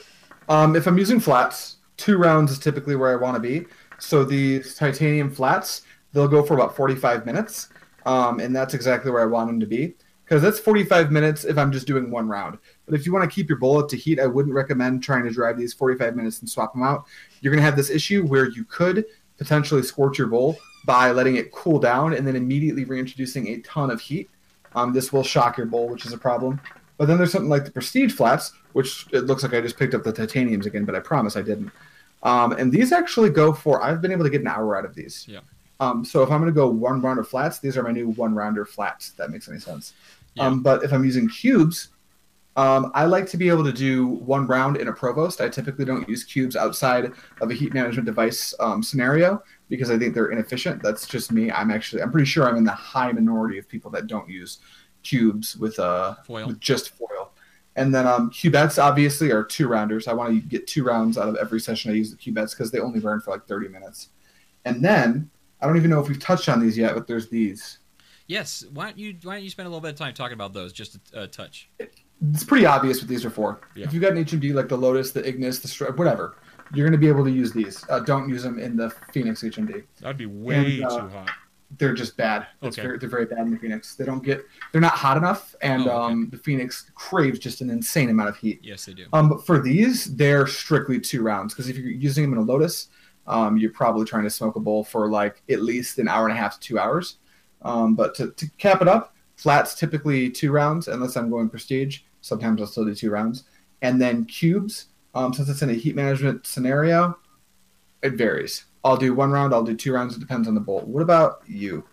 Um, 0.49 0.77
if 0.77 0.87
I'm 0.87 0.99
using 0.99 1.21
flats, 1.21 1.77
two 1.97 2.19
rounds 2.19 2.51
is 2.51 2.59
typically 2.59 2.97
where 2.97 3.13
I 3.13 3.21
want 3.21 3.35
to 3.37 3.41
be. 3.41 3.67
So 3.99 4.25
these 4.25 4.75
titanium 4.75 5.31
flats, 5.31 5.83
they'll 6.13 6.29
go 6.29 6.43
for 6.43 6.55
about 6.55 6.75
45 6.75 7.25
minutes, 7.27 7.69
um, 8.07 8.41
and 8.41 8.55
that's 8.55 8.75
exactly 8.75 9.11
where 9.11 9.23
I 9.23 9.27
want 9.27 9.49
them 9.49 9.61
to 9.61 9.67
be. 9.67 9.95
Because 10.25 10.41
that's 10.41 10.59
45 10.59 11.13
minutes 11.13 11.45
if 11.45 11.59
I'm 11.59 11.71
just 11.71 11.87
doing 11.87 12.11
one 12.11 12.27
round. 12.27 12.57
But 12.87 12.95
if 12.95 13.05
you 13.05 13.13
want 13.13 13.29
to 13.29 13.35
keep 13.35 13.51
your 13.51 13.59
bullet 13.59 13.91
to 13.91 13.97
heat, 13.97 14.19
I 14.19 14.27
wouldn't 14.27 14.55
recommend 14.55 15.03
trying 15.03 15.25
to 15.25 15.31
drive 15.31 15.59
these 15.59 15.75
45 15.75 16.17
minutes 16.17 16.41
and 16.41 16.49
swap 16.49 16.73
them 16.73 16.83
out. 16.83 17.05
You're 17.43 17.53
going 17.53 17.61
to 17.61 17.65
have 17.65 17.77
this 17.77 17.91
issue 17.91 18.25
where 18.25 18.49
you 18.49 18.65
could 18.65 19.05
potentially 19.43 19.83
scorch 19.83 20.19
your 20.19 20.29
bowl 20.29 20.57
by 20.85 21.11
letting 21.11 21.37
it 21.37 21.53
cool 21.53 21.79
down 21.79 22.15
and 22.15 22.27
then 22.27 22.37
immediately 22.37 22.85
reintroducing 22.85 23.49
a 23.49 23.59
ton 23.59 23.91
of 23.91 24.01
heat. 24.01 24.31
Um, 24.75 24.93
this 24.93 25.13
will 25.13 25.25
shock 25.25 25.57
your 25.57 25.67
bowl, 25.67 25.89
which 25.89 26.07
is 26.07 26.13
a 26.13 26.19
problem. 26.19 26.61
But 26.97 27.07
then 27.07 27.19
there's 27.19 27.33
something 27.33 27.51
like 27.51 27.65
the 27.65 27.71
Prestige 27.71 28.13
flats, 28.13 28.53
which 28.73 29.07
it 29.13 29.23
looks 29.23 29.43
like 29.43 29.55
I 29.55 29.61
just 29.61 29.79
picked 29.79 29.95
up 29.95 30.05
the 30.05 30.13
titaniums 30.13 30.67
again, 30.67 30.85
but 30.85 30.95
I 30.95 31.01
promise 31.01 31.37
I 31.37 31.43
didn't. 31.43 31.71
Um, 32.23 32.53
and 32.53 32.71
these 32.71 32.93
actually 32.93 33.31
go 33.31 33.53
for 33.53 33.83
I've 33.83 34.01
been 34.01 34.13
able 34.13 34.25
to 34.25 34.31
get 34.31 34.43
an 34.43 34.47
hour 34.47 34.77
out 34.77 34.85
of 34.85 34.95
these. 34.95 35.27
Yeah. 35.29 35.41
Um, 35.81 36.05
so 36.05 36.23
if 36.23 36.31
I'm 36.31 36.41
going 36.41 36.53
to 36.53 36.55
go 36.55 36.69
one 36.69 37.01
rounder 37.01 37.25
flats, 37.25 37.59
these 37.59 37.77
are 37.77 37.83
my 37.83 37.91
new 37.91 38.11
one 38.11 38.35
rounder 38.35 38.65
flats. 38.65 39.11
If 39.11 39.17
that 39.17 39.31
makes 39.31 39.49
any 39.49 39.59
sense. 39.59 39.95
Yeah. 40.35 40.47
Um, 40.47 40.63
but 40.63 40.85
if 40.85 40.93
I'm 40.93 41.05
using 41.05 41.29
cubes, 41.29 41.89
um, 42.57 42.93
I 42.95 43.07
like 43.07 43.27
to 43.29 43.37
be 43.37 43.49
able 43.49 43.65
to 43.65 43.73
do 43.73 44.07
one 44.07 44.47
round 44.47 44.77
in 44.77 44.89
a 44.89 44.93
provost. 44.93 45.41
I 45.41 45.49
typically 45.49 45.85
don't 45.85 46.07
use 46.09 46.23
cubes 46.25 46.55
outside 46.55 47.13
of 47.41 47.51
a 47.51 47.55
heat 47.55 47.73
management 47.73 48.05
device 48.05 48.55
um, 48.61 48.83
scenario 48.83 49.43
because 49.69 49.91
I 49.91 49.99
think 49.99 50.15
they're 50.15 50.31
inefficient. 50.31 50.83
That's 50.83 51.07
just 51.07 51.33
me. 51.33 51.51
I'm 51.51 51.71
actually 51.71 52.03
I'm 52.03 52.13
pretty 52.13 52.27
sure 52.27 52.47
I'm 52.47 52.57
in 52.57 52.65
the 52.65 52.73
high 52.73 53.11
minority 53.11 53.59
of 53.59 53.69
people 53.69 53.91
that 53.93 54.07
don't 54.07 54.29
use 54.29 54.59
cubes 55.03 55.57
with 55.57 55.79
uh 55.79 56.15
Foil. 56.27 56.47
with 56.47 56.61
just 56.61 56.91
foil. 56.91 57.33
And 57.75 57.95
then 57.95 58.07
um, 58.07 58.31
cubettes 58.31 58.83
obviously 58.83 59.31
are 59.31 59.43
two 59.43 59.67
rounders. 59.67 60.07
I 60.07 60.13
want 60.13 60.35
to 60.35 60.41
get 60.47 60.67
two 60.67 60.85
rounds 60.85 61.17
out 61.17 61.29
of 61.29 61.37
every 61.37 61.59
session 61.59 61.91
I 61.91 61.95
use 61.95 62.11
the 62.11 62.19
cubettes 62.19 62.51
because 62.51 62.71
they 62.71 62.81
only 62.81 63.01
burn 63.01 63.23
for 63.23 63.31
like 63.31 63.47
30 63.47 63.69
minutes. 63.69 64.11
And 64.67 64.85
then 64.85 65.31
I 65.61 65.67
don't 65.67 65.79
even 65.79 65.89
know 65.89 66.01
if 66.01 66.09
we've 66.09 66.21
touched 66.21 66.51
on 66.51 66.61
these 66.61 66.77
yet, 66.77 66.95
but 66.95 67.07
there's 67.07 67.31
these. 67.31 67.79
Yes. 68.27 68.65
Why 68.73 68.87
don't 68.87 68.99
you 68.99 69.17
Why 69.23 69.37
don't 69.37 69.45
you 69.45 69.51
spend 69.51 69.67
a 69.67 69.71
little 69.71 69.81
bit 69.81 69.93
of 69.93 69.97
time 69.97 70.13
talking 70.13 70.35
about 70.35 70.53
those? 70.53 70.73
Just 70.75 70.99
a, 71.15 71.23
a 71.23 71.27
touch. 71.27 71.71
It's 72.31 72.45
pretty 72.45 72.67
obvious 72.67 73.01
what 73.01 73.09
these 73.09 73.25
are 73.25 73.31
for. 73.31 73.61
Yeah. 73.75 73.87
If 73.87 73.93
you've 73.93 74.03
got 74.03 74.13
an 74.13 74.25
HMD 74.25 74.55
like 74.55 74.69
the 74.69 74.77
Lotus, 74.77 75.11
the 75.13 75.27
Ignis, 75.27 75.59
the 75.59 75.69
Stri- 75.69 75.97
whatever, 75.97 76.37
you're 76.75 76.87
going 76.87 76.93
to 76.93 77.05
be 77.05 77.09
able 77.09 77.25
to 77.25 77.31
use 77.31 77.53
these. 77.53 77.85
Uh, 77.89 78.01
don't 78.01 78.29
use 78.29 78.43
them 78.43 78.59
in 78.59 78.77
the 78.77 78.91
Phoenix 79.13 79.43
HMD. 79.43 79.83
That'd 80.01 80.17
be 80.17 80.27
way 80.27 80.81
And, 80.81 80.85
uh, 80.85 81.01
too 81.01 81.09
hot. 81.09 81.31
They're 81.79 81.95
just 81.95 82.17
bad. 82.19 82.47
It's 82.61 82.77
Okay. 82.79 82.87
very, 82.87 82.99
they're 82.99 83.09
very 83.09 83.25
bad 83.25 83.39
in 83.41 83.51
the 83.51 83.59
Phoenix. 83.59 83.97
They 83.97 84.05
don't 84.05 84.23
get. 84.23 84.45
They're 84.73 84.81
not 84.81 84.93
hot 84.93 85.17
enough, 85.17 85.55
and 85.63 85.83
Oh, 85.89 86.05
okay. 86.05 86.13
um, 86.13 86.29
the 86.31 86.37
Phoenix 86.37 86.91
craves 86.95 87.39
just 87.39 87.63
an 87.63 87.71
insane 87.71 88.11
amount 88.11 88.29
of 88.29 88.37
heat. 88.37 88.61
Yes, 88.63 88.85
they 88.85 88.93
do. 88.93 89.07
Um, 89.15 89.31
but 89.31 89.45
for 89.47 89.59
these, 89.59 90.15
they're 90.15 90.47
strictly 90.47 91.01
two 91.01 91.23
rounds 91.23 91.55
because 91.55 91.71
if 91.71 91.79
you're 91.79 91.91
using 91.91 92.25
them 92.25 92.35
in 92.35 92.39
a 92.41 92.43
Lotus, 92.43 92.89
um, 93.27 93.57
you're 93.57 93.73
probably 93.73 94.05
trying 94.05 94.25
to 94.25 94.31
smoke 94.31 94.57
a 94.57 94.61
bowl 94.61 94.85
for 94.85 95.09
like 95.09 95.43
at 95.49 95.63
least 95.63 95.99
an 95.99 96.09
hour 96.09 96.29
and 96.29 96.37
a 96.37 96.39
half 96.41 96.55
to 96.55 96.61
two 96.61 96.79
hours. 96.79 97.17
Um, 97.63 97.95
but 97.95 98.15
to, 98.17 98.33
to 98.33 98.51
cap 98.59 98.83
it 98.83 98.89
up, 98.89 99.15
flats 99.37 99.75
typically 99.75 100.29
two 100.29 100.53
rounds 100.53 100.89
unless 100.89 101.17
I'm 101.17 101.31
going 101.31 101.49
prestige. 101.49 102.01
Sometimes 102.23 102.61
I'll 102.61 102.67
still 102.67 102.87
do 102.87 102.95
two 102.95 103.11
rounds, 103.11 103.45
and 103.83 104.01
then 104.01 104.25
cubes. 104.25 104.87
Um, 105.15 105.35
since 105.35 105.51
it's 105.51 105.61
in 105.61 105.69
a 105.69 105.75
heat 105.75 105.95
management 105.95 106.47
scenario, 106.47 107.19
it 108.03 108.15
varies. 108.15 108.65
I'll 108.85 108.97
do 108.97 109.15
one 109.15 109.31
round. 109.31 109.53
I'll 109.53 109.63
do 109.63 109.77
two 109.77 109.93
rounds. 109.93 110.17
It 110.17 110.21
depends 110.21 110.49
on 110.49 110.55
the 110.55 110.61
bowl. 110.61 110.81
What 110.81 111.03
about 111.03 111.43
you? 111.47 111.85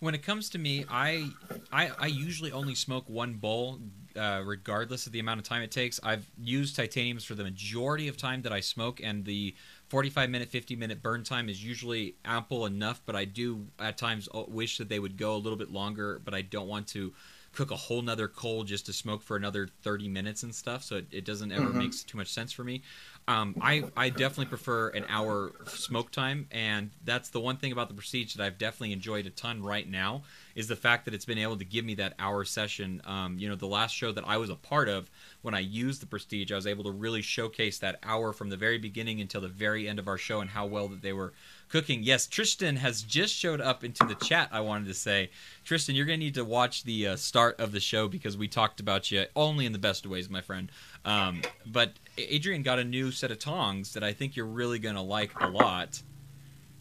When 0.00 0.16
it 0.16 0.22
comes 0.24 0.50
to 0.50 0.58
me, 0.58 0.84
I 0.90 1.28
I, 1.70 1.90
I 1.98 2.06
usually 2.06 2.50
only 2.50 2.74
smoke 2.74 3.08
one 3.08 3.34
bowl, 3.34 3.78
uh, 4.16 4.42
regardless 4.44 5.06
of 5.06 5.12
the 5.12 5.20
amount 5.20 5.38
of 5.38 5.46
time 5.46 5.62
it 5.62 5.70
takes. 5.70 6.00
I've 6.02 6.28
used 6.40 6.74
titaniums 6.74 7.24
for 7.24 7.36
the 7.36 7.44
majority 7.44 8.08
of 8.08 8.16
time 8.16 8.42
that 8.42 8.52
I 8.52 8.58
smoke, 8.58 9.00
and 9.00 9.24
the 9.24 9.54
45 9.90 10.28
minute, 10.28 10.48
50 10.48 10.74
minute 10.74 11.02
burn 11.02 11.22
time 11.22 11.48
is 11.48 11.64
usually 11.64 12.16
ample 12.24 12.66
enough. 12.66 13.00
But 13.06 13.14
I 13.14 13.26
do 13.26 13.66
at 13.78 13.96
times 13.96 14.28
uh, 14.34 14.42
wish 14.48 14.78
that 14.78 14.88
they 14.88 14.98
would 14.98 15.16
go 15.16 15.36
a 15.36 15.38
little 15.38 15.58
bit 15.58 15.70
longer. 15.70 16.20
But 16.24 16.34
I 16.34 16.42
don't 16.42 16.66
want 16.66 16.88
to 16.88 17.12
cook 17.52 17.70
a 17.70 17.76
whole 17.76 18.02
nother 18.02 18.28
coal 18.28 18.64
just 18.64 18.86
to 18.86 18.92
smoke 18.92 19.22
for 19.22 19.36
another 19.36 19.68
30 19.82 20.08
minutes 20.08 20.42
and 20.42 20.54
stuff. 20.54 20.82
So 20.82 20.96
it, 20.96 21.06
it 21.12 21.24
doesn't 21.24 21.52
ever 21.52 21.72
Mhm. 21.72 21.78
make 21.78 21.92
too 22.06 22.16
much 22.16 22.32
sense 22.32 22.52
for 22.52 22.64
me. 22.64 22.82
Um, 23.28 23.56
I, 23.60 23.84
I 23.96 24.08
definitely 24.08 24.46
prefer 24.46 24.88
an 24.90 25.04
hour 25.08 25.52
smoke 25.66 26.10
time, 26.10 26.48
and 26.50 26.90
that's 27.04 27.28
the 27.30 27.40
one 27.40 27.56
thing 27.56 27.70
about 27.70 27.88
the 27.88 27.94
Prestige 27.94 28.34
that 28.34 28.44
I've 28.44 28.58
definitely 28.58 28.92
enjoyed 28.92 29.26
a 29.26 29.30
ton 29.30 29.62
right 29.62 29.88
now 29.88 30.22
is 30.54 30.68
the 30.68 30.76
fact 30.76 31.04
that 31.04 31.14
it's 31.14 31.24
been 31.24 31.38
able 31.38 31.56
to 31.56 31.64
give 31.64 31.84
me 31.84 31.94
that 31.94 32.14
hour 32.18 32.44
session. 32.44 33.00
Um, 33.04 33.38
you 33.38 33.48
know, 33.48 33.56
the 33.56 33.66
last 33.66 33.94
show 33.94 34.12
that 34.12 34.26
I 34.26 34.36
was 34.36 34.50
a 34.50 34.54
part 34.56 34.88
of, 34.88 35.10
when 35.42 35.54
I 35.54 35.60
used 35.60 36.02
the 36.02 36.06
Prestige, 36.06 36.52
I 36.52 36.56
was 36.56 36.66
able 36.66 36.84
to 36.84 36.90
really 36.90 37.22
showcase 37.22 37.78
that 37.78 37.98
hour 38.02 38.32
from 38.32 38.50
the 38.50 38.56
very 38.56 38.78
beginning 38.78 39.20
until 39.20 39.40
the 39.40 39.48
very 39.48 39.88
end 39.88 39.98
of 39.98 40.08
our 40.08 40.18
show 40.18 40.40
and 40.40 40.50
how 40.50 40.66
well 40.66 40.88
that 40.88 41.02
they 41.02 41.12
were 41.12 41.32
cooking. 41.68 42.02
Yes, 42.02 42.26
Tristan 42.26 42.76
has 42.76 43.02
just 43.02 43.34
showed 43.34 43.60
up 43.60 43.82
into 43.82 44.04
the 44.04 44.14
chat. 44.14 44.48
I 44.52 44.60
wanted 44.60 44.86
to 44.88 44.94
say, 44.94 45.30
Tristan, 45.64 45.94
you're 45.94 46.06
gonna 46.06 46.18
need 46.18 46.34
to 46.34 46.44
watch 46.44 46.84
the 46.84 47.08
uh, 47.08 47.16
start 47.16 47.58
of 47.58 47.72
the 47.72 47.80
show 47.80 48.08
because 48.08 48.36
we 48.36 48.46
talked 48.46 48.78
about 48.78 49.10
you 49.10 49.24
only 49.34 49.64
in 49.64 49.72
the 49.72 49.78
best 49.78 50.06
ways, 50.06 50.28
my 50.28 50.42
friend. 50.42 50.70
Um, 51.04 51.42
but 51.66 51.92
Adrian 52.18 52.62
got 52.62 52.78
a 52.78 52.84
new 52.84 53.10
set 53.10 53.30
of 53.30 53.38
tongs 53.38 53.94
that 53.94 54.04
I 54.04 54.12
think 54.12 54.36
you're 54.36 54.46
really 54.46 54.78
gonna 54.78 55.02
like 55.02 55.32
a 55.40 55.48
lot. 55.48 56.02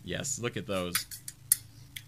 Yes, 0.04 0.40
look 0.40 0.58
at 0.58 0.68
those, 0.68 1.06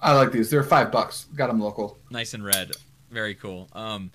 I 0.03 0.13
like 0.13 0.31
these. 0.31 0.49
They're 0.49 0.63
five 0.63 0.91
bucks. 0.91 1.27
Got 1.35 1.47
them 1.47 1.59
local. 1.59 1.97
nice 2.11 2.33
and 2.33 2.43
red, 2.43 2.71
very 3.09 3.35
cool. 3.35 3.69
Um, 3.73 4.11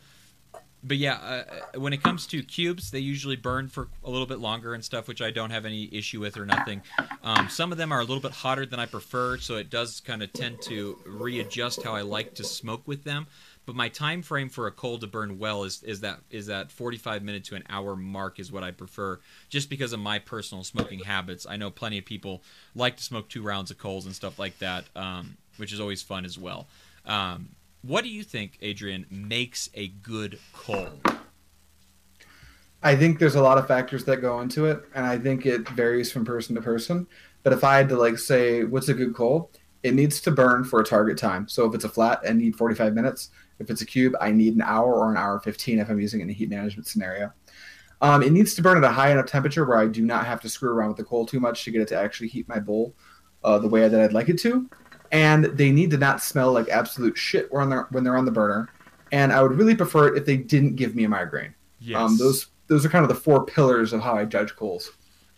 but 0.85 0.97
yeah, 0.97 1.15
uh, 1.15 1.79
when 1.79 1.93
it 1.93 2.03
comes 2.03 2.27
to 2.29 2.43
cubes, 2.43 2.91
they 2.93 3.01
usually 3.01 3.35
burn 3.35 3.69
for 3.69 3.89
a 4.05 4.11
little 4.11 4.27
bit 4.27 4.39
longer 4.39 4.75
and 4.75 4.85
stuff, 4.85 5.09
which 5.09 5.21
I 5.21 5.31
don't 5.31 5.51
have 5.51 5.65
any 5.65 5.89
issue 5.93 6.21
with 6.21 6.37
or 6.37 6.47
nothing. 6.47 6.83
Um, 7.25 7.49
some 7.49 7.73
of 7.73 7.79
them 7.79 7.91
are 7.91 7.99
a 7.99 8.05
little 8.05 8.21
bit 8.21 8.31
hotter 8.31 8.65
than 8.65 8.79
I 8.79 8.87
prefer, 8.87 9.39
so 9.39 9.57
it 9.57 9.71
does 9.71 10.01
kind 10.01 10.23
of 10.23 10.33
tend 10.33 10.63
to 10.63 10.99
readjust 11.05 11.83
how 11.83 11.95
I 11.95 12.03
like 12.03 12.35
to 12.35 12.45
smoke 12.45 12.83
with 12.87 13.03
them. 13.03 13.27
But 13.67 13.75
my 13.75 13.89
time 13.89 14.23
frame 14.23 14.49
for 14.49 14.67
a 14.67 14.71
coal 14.71 14.99
to 14.99 15.07
burn 15.07 15.39
well 15.39 15.65
is, 15.65 15.83
is 15.83 16.01
that 16.01 16.21
is 16.31 16.47
that 16.47 16.71
45 16.71 17.23
minute 17.23 17.45
to 17.45 17.55
an 17.55 17.65
hour 17.69 17.97
mark 17.97 18.39
is 18.39 18.51
what 18.53 18.63
I 18.63 18.71
prefer, 18.71 19.19
just 19.51 19.69
because 19.69 19.93
of 19.93 20.01
my 20.01 20.21
personal 20.21 20.65
smoking 20.65 21.01
habits. 21.01 21.45
I 21.47 21.57
know 21.57 21.71
plenty 21.71 21.99
of 21.99 22.05
people 22.07 22.43
like 22.75 22.97
to 22.97 23.03
smoke 23.03 23.29
two 23.29 23.43
rounds 23.43 23.71
of 23.71 23.77
coals 23.79 24.07
and 24.07 24.15
stuff 24.15 24.39
like 24.39 24.59
that, 24.61 24.85
um, 24.97 25.37
which 25.59 25.73
is 25.73 25.81
always 25.81 26.03
fun 26.03 26.25
as 26.25 26.39
well. 26.39 26.69
Um, 27.05 27.51
what 27.83 28.03
do 28.03 28.11
you 28.11 28.23
think, 28.23 28.59
Adrian, 28.61 29.07
makes 29.11 29.71
a 29.75 29.89
good 29.89 30.39
coal? 30.53 30.89
I 32.83 32.95
think 32.95 33.19
there's 33.19 33.35
a 33.35 33.43
lot 33.43 33.59
of 33.59 33.67
factors 33.67 34.05
that 34.05 34.19
go 34.19 34.41
into 34.41 34.67
it, 34.67 34.83
and 34.95 35.05
I 35.05 35.19
think 35.19 35.47
it 35.47 35.69
varies 35.71 36.13
from 36.13 36.25
person 36.25 36.55
to 36.55 36.61
person. 36.61 37.07
But 37.43 37.53
if 37.53 37.65
I 37.65 37.77
had 37.77 37.89
to 37.89 37.97
like 37.97 38.19
say 38.19 38.65
what's 38.65 38.89
a 38.89 38.95
good 38.95 39.15
coal, 39.15 39.51
it 39.83 39.95
needs 39.95 40.21
to 40.23 40.31
burn 40.31 40.65
for 40.65 40.81
a 40.81 40.85
target 40.85 41.19
time. 41.19 41.49
So 41.49 41.67
if 41.67 41.75
it's 41.75 41.85
a 41.85 41.89
flat, 41.89 42.21
I 42.29 42.33
need 42.33 42.57
45 42.57 42.95
minutes. 42.95 43.31
If 43.59 43.71
it's 43.71 43.81
a 43.81 43.87
cube, 43.87 44.15
I 44.21 44.31
need 44.31 44.55
an 44.55 44.63
hour 44.63 44.95
or 44.95 45.11
an 45.11 45.17
hour 45.17 45.41
15 45.41 45.79
if 45.79 45.89
I'm 45.89 46.01
using 46.01 46.21
it 46.21 46.25
in 46.25 46.31
a 46.31 46.33
heat 46.33 46.51
management 46.51 46.87
scenario. 46.87 47.33
Um, 48.01 48.23
it 48.23 48.33
needs 48.33 48.55
to 48.55 48.63
burn 48.63 48.77
at 48.77 48.85
a 48.85 48.93
high 48.93 49.11
enough 49.11 49.27
temperature 49.27 49.65
where 49.65 49.79
I 49.79 49.87
do 49.87 50.05
not 50.05 50.27
have 50.27 50.41
to 50.43 50.49
screw 50.49 50.71
around 50.71 50.89
with 50.89 50.99
the 50.99 51.05
coal 51.05 51.27
too 51.27 51.41
much 51.41 51.65
to 51.65 51.71
get 51.71 51.81
it 51.81 51.89
to 51.89 51.97
actually 51.97 52.29
heat 52.29 52.49
my 52.49 52.61
bowl 52.61 52.95
uh, 53.43 53.59
the 53.59 53.69
way 53.69 53.89
that 53.89 54.01
I'd 54.01 54.13
like 54.13 54.29
it 54.29 54.39
to. 54.41 54.69
And 55.11 55.45
they 55.45 55.71
need 55.71 55.91
to 55.93 55.99
not 55.99 56.23
smell 56.23 56.53
like 56.53 56.69
absolute 56.69 57.17
shit 57.17 57.53
when 57.53 57.71
they're 57.71 57.87
when 57.91 58.05
they're 58.05 58.17
on 58.17 58.25
the 58.25 58.31
burner. 58.33 58.69
And 59.11 59.33
I 59.33 59.43
would 59.43 59.53
really 59.53 59.75
prefer 59.75 60.09
it 60.09 60.19
if 60.19 60.27
they 60.27 60.37
didn't 60.37 60.77
give 60.77 60.95
me 60.95 61.05
a 61.05 61.09
migraine. 61.09 61.55
Yes. 61.81 61.99
Um, 61.99 62.17
those 62.19 62.47
those 62.67 62.85
are 62.85 62.89
kind 62.89 63.03
of 63.03 63.09
the 63.09 63.15
four 63.15 63.45
pillars 63.45 63.93
of 63.93 64.01
how 64.01 64.15
I 64.15 64.25
judge 64.25 64.55
coals. 64.55 64.91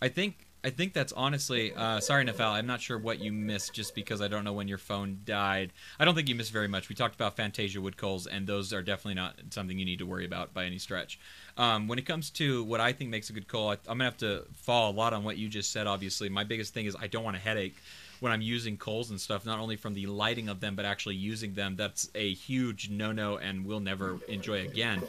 I 0.02 0.08
think 0.08 0.46
I 0.62 0.70
think 0.70 0.92
that's 0.92 1.12
honestly. 1.12 1.72
Uh, 1.74 2.00
sorry, 2.00 2.24
Nafal. 2.24 2.52
I'm 2.52 2.66
not 2.66 2.80
sure 2.80 2.98
what 2.98 3.18
you 3.18 3.32
missed 3.32 3.72
just 3.72 3.94
because 3.94 4.20
I 4.20 4.28
don't 4.28 4.44
know 4.44 4.52
when 4.52 4.68
your 4.68 4.78
phone 4.78 5.20
died. 5.24 5.72
I 5.98 6.04
don't 6.04 6.14
think 6.14 6.28
you 6.28 6.34
missed 6.34 6.52
very 6.52 6.68
much. 6.68 6.88
We 6.88 6.94
talked 6.94 7.14
about 7.14 7.36
Fantasia 7.36 7.80
wood 7.80 7.96
coals, 7.96 8.26
and 8.26 8.46
those 8.46 8.72
are 8.72 8.82
definitely 8.82 9.14
not 9.14 9.36
something 9.50 9.78
you 9.78 9.86
need 9.86 10.00
to 10.00 10.06
worry 10.06 10.26
about 10.26 10.52
by 10.52 10.64
any 10.64 10.78
stretch. 10.78 11.18
Um, 11.56 11.88
when 11.88 11.98
it 11.98 12.04
comes 12.04 12.30
to 12.32 12.64
what 12.64 12.80
I 12.80 12.92
think 12.92 13.10
makes 13.10 13.30
a 13.30 13.32
good 13.32 13.48
coal, 13.48 13.70
I, 13.70 13.72
I'm 13.88 13.98
gonna 13.98 14.04
have 14.04 14.18
to 14.18 14.44
fall 14.54 14.90
a 14.90 14.94
lot 14.94 15.14
on 15.14 15.24
what 15.24 15.38
you 15.38 15.48
just 15.48 15.72
said. 15.72 15.86
Obviously, 15.86 16.28
my 16.28 16.44
biggest 16.44 16.74
thing 16.74 16.86
is 16.86 16.96
I 17.00 17.06
don't 17.06 17.24
want 17.24 17.36
a 17.36 17.40
headache 17.40 17.76
when 18.20 18.32
I'm 18.32 18.40
using 18.42 18.76
coals 18.76 19.10
and 19.10 19.20
stuff. 19.20 19.44
Not 19.44 19.58
only 19.58 19.76
from 19.76 19.94
the 19.94 20.06
lighting 20.06 20.48
of 20.48 20.60
them, 20.60 20.76
but 20.76 20.84
actually 20.84 21.16
using 21.16 21.54
them. 21.54 21.76
That's 21.76 22.10
a 22.14 22.32
huge 22.32 22.90
no-no, 22.90 23.38
and 23.38 23.66
we'll 23.66 23.80
never 23.80 24.18
enjoy 24.28 24.62
again. 24.62 25.02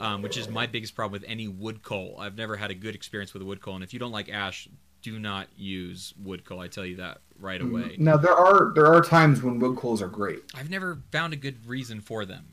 Um, 0.00 0.22
which 0.22 0.36
is 0.36 0.48
my 0.48 0.66
biggest 0.66 0.94
problem 0.94 1.20
with 1.20 1.28
any 1.28 1.48
wood 1.48 1.82
coal. 1.82 2.16
I've 2.18 2.36
never 2.36 2.56
had 2.56 2.70
a 2.70 2.74
good 2.74 2.94
experience 2.94 3.34
with 3.34 3.42
a 3.42 3.44
wood 3.44 3.60
coal, 3.60 3.74
and 3.74 3.84
if 3.84 3.92
you 3.92 3.98
don't 3.98 4.12
like 4.12 4.28
ash, 4.28 4.68
do 5.02 5.18
not 5.18 5.48
use 5.56 6.14
wood 6.22 6.44
coal. 6.44 6.60
I 6.60 6.68
tell 6.68 6.86
you 6.86 6.96
that 6.96 7.18
right 7.38 7.60
away. 7.60 7.96
Now 7.98 8.16
there 8.16 8.34
are 8.34 8.72
there 8.74 8.86
are 8.86 9.02
times 9.02 9.42
when 9.42 9.58
wood 9.58 9.76
coals 9.76 10.00
are 10.00 10.08
great. 10.08 10.40
I've 10.54 10.70
never 10.70 10.98
found 11.10 11.32
a 11.32 11.36
good 11.36 11.66
reason 11.66 12.00
for 12.00 12.24
them. 12.24 12.46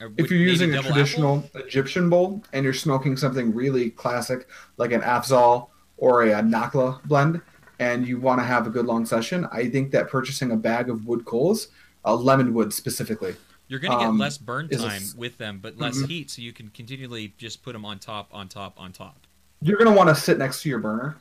Or 0.00 0.12
If 0.16 0.30
you're 0.30 0.40
using 0.40 0.72
a 0.72 0.76
double 0.76 0.90
traditional 0.90 1.38
apple? 1.38 1.60
Egyptian 1.60 2.08
bowl 2.08 2.42
and 2.52 2.64
you're 2.64 2.72
smoking 2.72 3.16
something 3.16 3.54
really 3.54 3.90
classic 3.90 4.48
like 4.76 4.92
an 4.92 5.00
Afzal 5.00 5.68
or 5.96 6.22
a, 6.24 6.30
Nakla 6.42 7.02
blend, 7.04 7.40
and 7.78 8.06
you 8.06 8.20
want 8.20 8.40
to 8.40 8.44
have 8.44 8.66
a 8.66 8.70
good 8.70 8.86
long 8.86 9.04
session, 9.06 9.46
I 9.52 9.68
think 9.68 9.90
that 9.92 10.08
purchasing 10.08 10.52
a 10.52 10.56
bag 10.56 10.88
of 10.90 11.06
wood 11.06 11.24
coals, 11.24 11.68
uh, 12.04 12.14
lemon 12.14 12.54
wood 12.54 12.72
specifically, 12.72 13.36
you're 13.68 13.80
going 13.80 13.92
to 13.92 13.96
get 13.98 14.08
um, 14.08 14.18
less 14.18 14.38
burn 14.38 14.68
is 14.70 14.80
a 14.80 14.88
time 14.88 15.02
with 15.16 15.38
them, 15.38 15.58
but 15.60 15.78
less 15.78 15.96
Mhm. 15.98 16.06
heat, 16.06 16.30
so 16.30 16.42
you 16.42 16.52
can 16.52 16.68
continually 16.68 17.34
just 17.38 17.62
put 17.62 17.72
them 17.72 17.84
on 17.84 17.98
top, 17.98 18.28
on 18.32 18.48
top, 18.48 18.78
on 18.78 18.92
top. 18.92 19.26
you're 19.60 19.78
going 19.78 19.90
to 19.90 19.96
want 19.96 20.08
to 20.08 20.14
sit 20.14 20.38
next 20.38 20.62
to 20.62 20.68
your 20.68 20.78
burner 20.80 21.20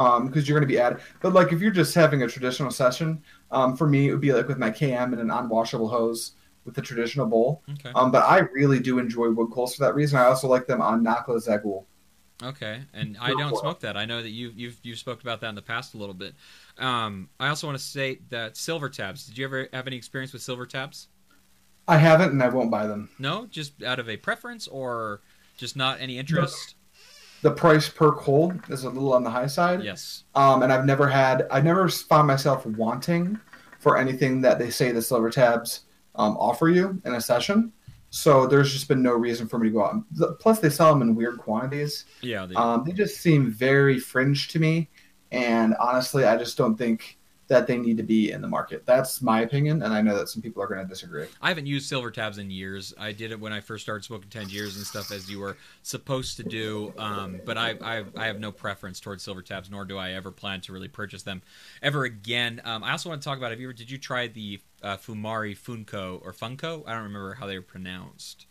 um 0.00 0.26
because 0.26 0.48
you're 0.48 0.58
going 0.58 0.68
to 0.68 0.72
be 0.72 0.80
at 0.80 1.00
but 1.22 1.32
like 1.32 1.52
if 1.52 1.60
you're 1.60 1.70
just 1.70 1.94
having 1.94 2.22
a 2.22 2.28
traditional 2.28 2.70
session 2.70 3.22
um 3.52 3.76
for 3.76 3.86
me 3.88 4.08
it 4.08 4.10
would 4.12 4.20
be 4.20 4.32
like 4.32 4.48
with 4.48 4.58
my 4.58 4.70
km 4.70 5.12
and 5.12 5.20
an 5.20 5.28
unwashable 5.28 5.88
hose 5.88 6.32
with 6.64 6.74
the 6.74 6.82
traditional 6.82 7.26
bowl 7.26 7.62
Okay. 7.70 7.92
um 7.94 8.10
but 8.10 8.24
i 8.24 8.38
really 8.38 8.80
do 8.80 8.98
enjoy 8.98 9.30
wood 9.30 9.50
coals 9.52 9.74
for 9.76 9.84
that 9.84 9.94
reason 9.94 10.18
i 10.18 10.24
also 10.24 10.48
like 10.48 10.66
them 10.66 10.80
on 10.82 11.04
nakla 11.04 11.36
Zaghloul 11.44 11.84
Okay, 12.42 12.82
and 12.92 13.16
I 13.20 13.28
don't 13.30 13.56
smoke 13.56 13.80
that. 13.80 13.96
I 13.96 14.04
know 14.04 14.20
that 14.22 14.30
you've 14.30 14.58
you've 14.58 14.76
you've 14.82 14.98
spoke 14.98 15.22
about 15.22 15.40
that 15.42 15.48
in 15.50 15.54
the 15.54 15.62
past 15.62 15.94
a 15.94 15.98
little 15.98 16.14
bit. 16.14 16.34
Um, 16.78 17.28
I 17.38 17.48
also 17.48 17.66
want 17.68 17.78
to 17.78 17.84
state 17.84 18.28
that 18.30 18.56
silver 18.56 18.88
tabs. 18.88 19.26
Did 19.26 19.38
you 19.38 19.44
ever 19.44 19.68
have 19.72 19.86
any 19.86 19.96
experience 19.96 20.32
with 20.32 20.42
silver 20.42 20.66
tabs? 20.66 21.08
i 21.86 21.98
haven't 21.98 22.30
and 22.30 22.42
i 22.42 22.48
won't 22.48 22.70
buy 22.70 22.86
them 22.86 23.10
No, 23.18 23.44
just 23.50 23.82
out 23.82 23.98
of 23.98 24.08
a 24.08 24.16
preference 24.16 24.66
or 24.68 25.20
just 25.58 25.76
not 25.76 26.00
any 26.00 26.16
interest. 26.18 26.76
the 27.42 27.50
price 27.50 27.90
per 27.90 28.10
coal 28.12 28.54
is 28.70 28.84
a 28.84 28.88
little 28.88 29.12
on 29.12 29.22
the 29.22 29.28
high 29.28 29.46
side 29.48 29.82
Yes. 29.84 30.24
um 30.34 30.62
and 30.62 30.72
i've 30.72 30.86
never 30.86 31.06
had 31.06 31.46
i've 31.50 31.62
never 31.64 31.86
found 31.90 32.26
myself 32.26 32.64
wanting 32.64 33.38
for 33.80 33.98
anything 33.98 34.40
that 34.40 34.58
they 34.58 34.70
say 34.70 34.92
the 34.92 35.02
silver 35.02 35.28
tabs 35.28 35.80
um, 36.14 36.38
offer 36.38 36.70
you 36.70 37.02
in 37.04 37.12
a 37.16 37.20
session 37.20 37.70
so 38.14 38.46
there's 38.46 38.72
just 38.72 38.86
been 38.86 39.02
no 39.02 39.12
reason 39.12 39.48
for 39.48 39.58
me 39.58 39.68
to 39.68 39.72
go 39.72 39.84
out 39.84 40.04
The- 40.12 40.32
plus 40.34 40.60
they 40.60 40.70
sell 40.70 40.92
them 40.92 41.02
in 41.02 41.16
weird 41.16 41.38
quantities 41.38 42.04
Yeah. 42.22 42.46
They, 42.46 42.54
Um, 42.54 42.84
they 42.84 42.92
just 42.92 43.20
seem 43.20 43.50
very 43.50 43.98
fringe 43.98 44.48
to 44.48 44.58
me, 44.60 44.88
and 45.32 45.74
honestly, 45.80 46.24
I 46.24 46.36
just 46.36 46.56
don't 46.56 46.76
think 46.76 47.18
that 47.46 47.66
they 47.66 47.76
need 47.76 47.98
to 47.98 48.02
be 48.02 48.30
in 48.30 48.40
the 48.40 48.48
market. 48.48 48.86
That's 48.86 49.20
my 49.20 49.42
opinion, 49.42 49.82
and 49.82 49.92
I 49.92 50.00
know 50.00 50.16
that 50.16 50.30
some 50.30 50.40
people 50.40 50.62
are 50.62 50.66
going 50.66 50.80
to 50.80 50.88
disagree. 50.88 51.26
I 51.42 51.48
haven't 51.48 51.66
used 51.66 51.86
silver 51.86 52.10
tabs 52.10 52.38
in 52.38 52.50
years. 52.50 52.94
I 52.98 53.12
did 53.12 53.32
it 53.32 53.38
when 53.38 53.52
I 53.52 53.60
first 53.60 53.82
started 53.84 54.02
smoking 54.02 54.30
ten 54.30 54.48
years 54.48 54.76
and 54.78 54.86
stuff, 54.86 55.12
as 55.12 55.30
you 55.30 55.40
were 55.40 55.58
supposed 55.82 56.38
to 56.38 56.42
do. 56.42 56.94
Um, 56.96 57.42
but 57.44 57.58
I, 57.58 57.76
I, 57.82 58.04
I 58.16 58.26
have 58.28 58.40
no 58.40 58.50
preference 58.50 58.98
towards 58.98 59.22
silver 59.24 59.42
tabs, 59.42 59.70
nor 59.70 59.84
do 59.84 59.98
I 59.98 60.12
ever 60.12 60.30
plan 60.30 60.62
to 60.62 60.72
really 60.72 60.88
purchase 60.88 61.22
them 61.22 61.42
ever 61.82 62.04
again. 62.04 62.62
Um, 62.64 62.82
I 62.82 62.92
also 62.92 63.10
want 63.10 63.20
to 63.20 63.24
talk 63.28 63.36
about. 63.36 63.50
Have 63.50 63.60
you 63.60 63.66
ever? 63.66 63.74
Did 63.74 63.90
you 63.90 63.98
try 63.98 64.26
the 64.26 64.60
uh, 64.84 64.96
Fumari 64.96 65.56
Funko 65.58 66.20
or 66.24 66.32
Funko? 66.32 66.84
I 66.86 66.92
don't 66.92 67.02
remember 67.04 67.34
how 67.34 67.46
they 67.46 67.56
were 67.56 67.62
pronounced. 67.62 68.46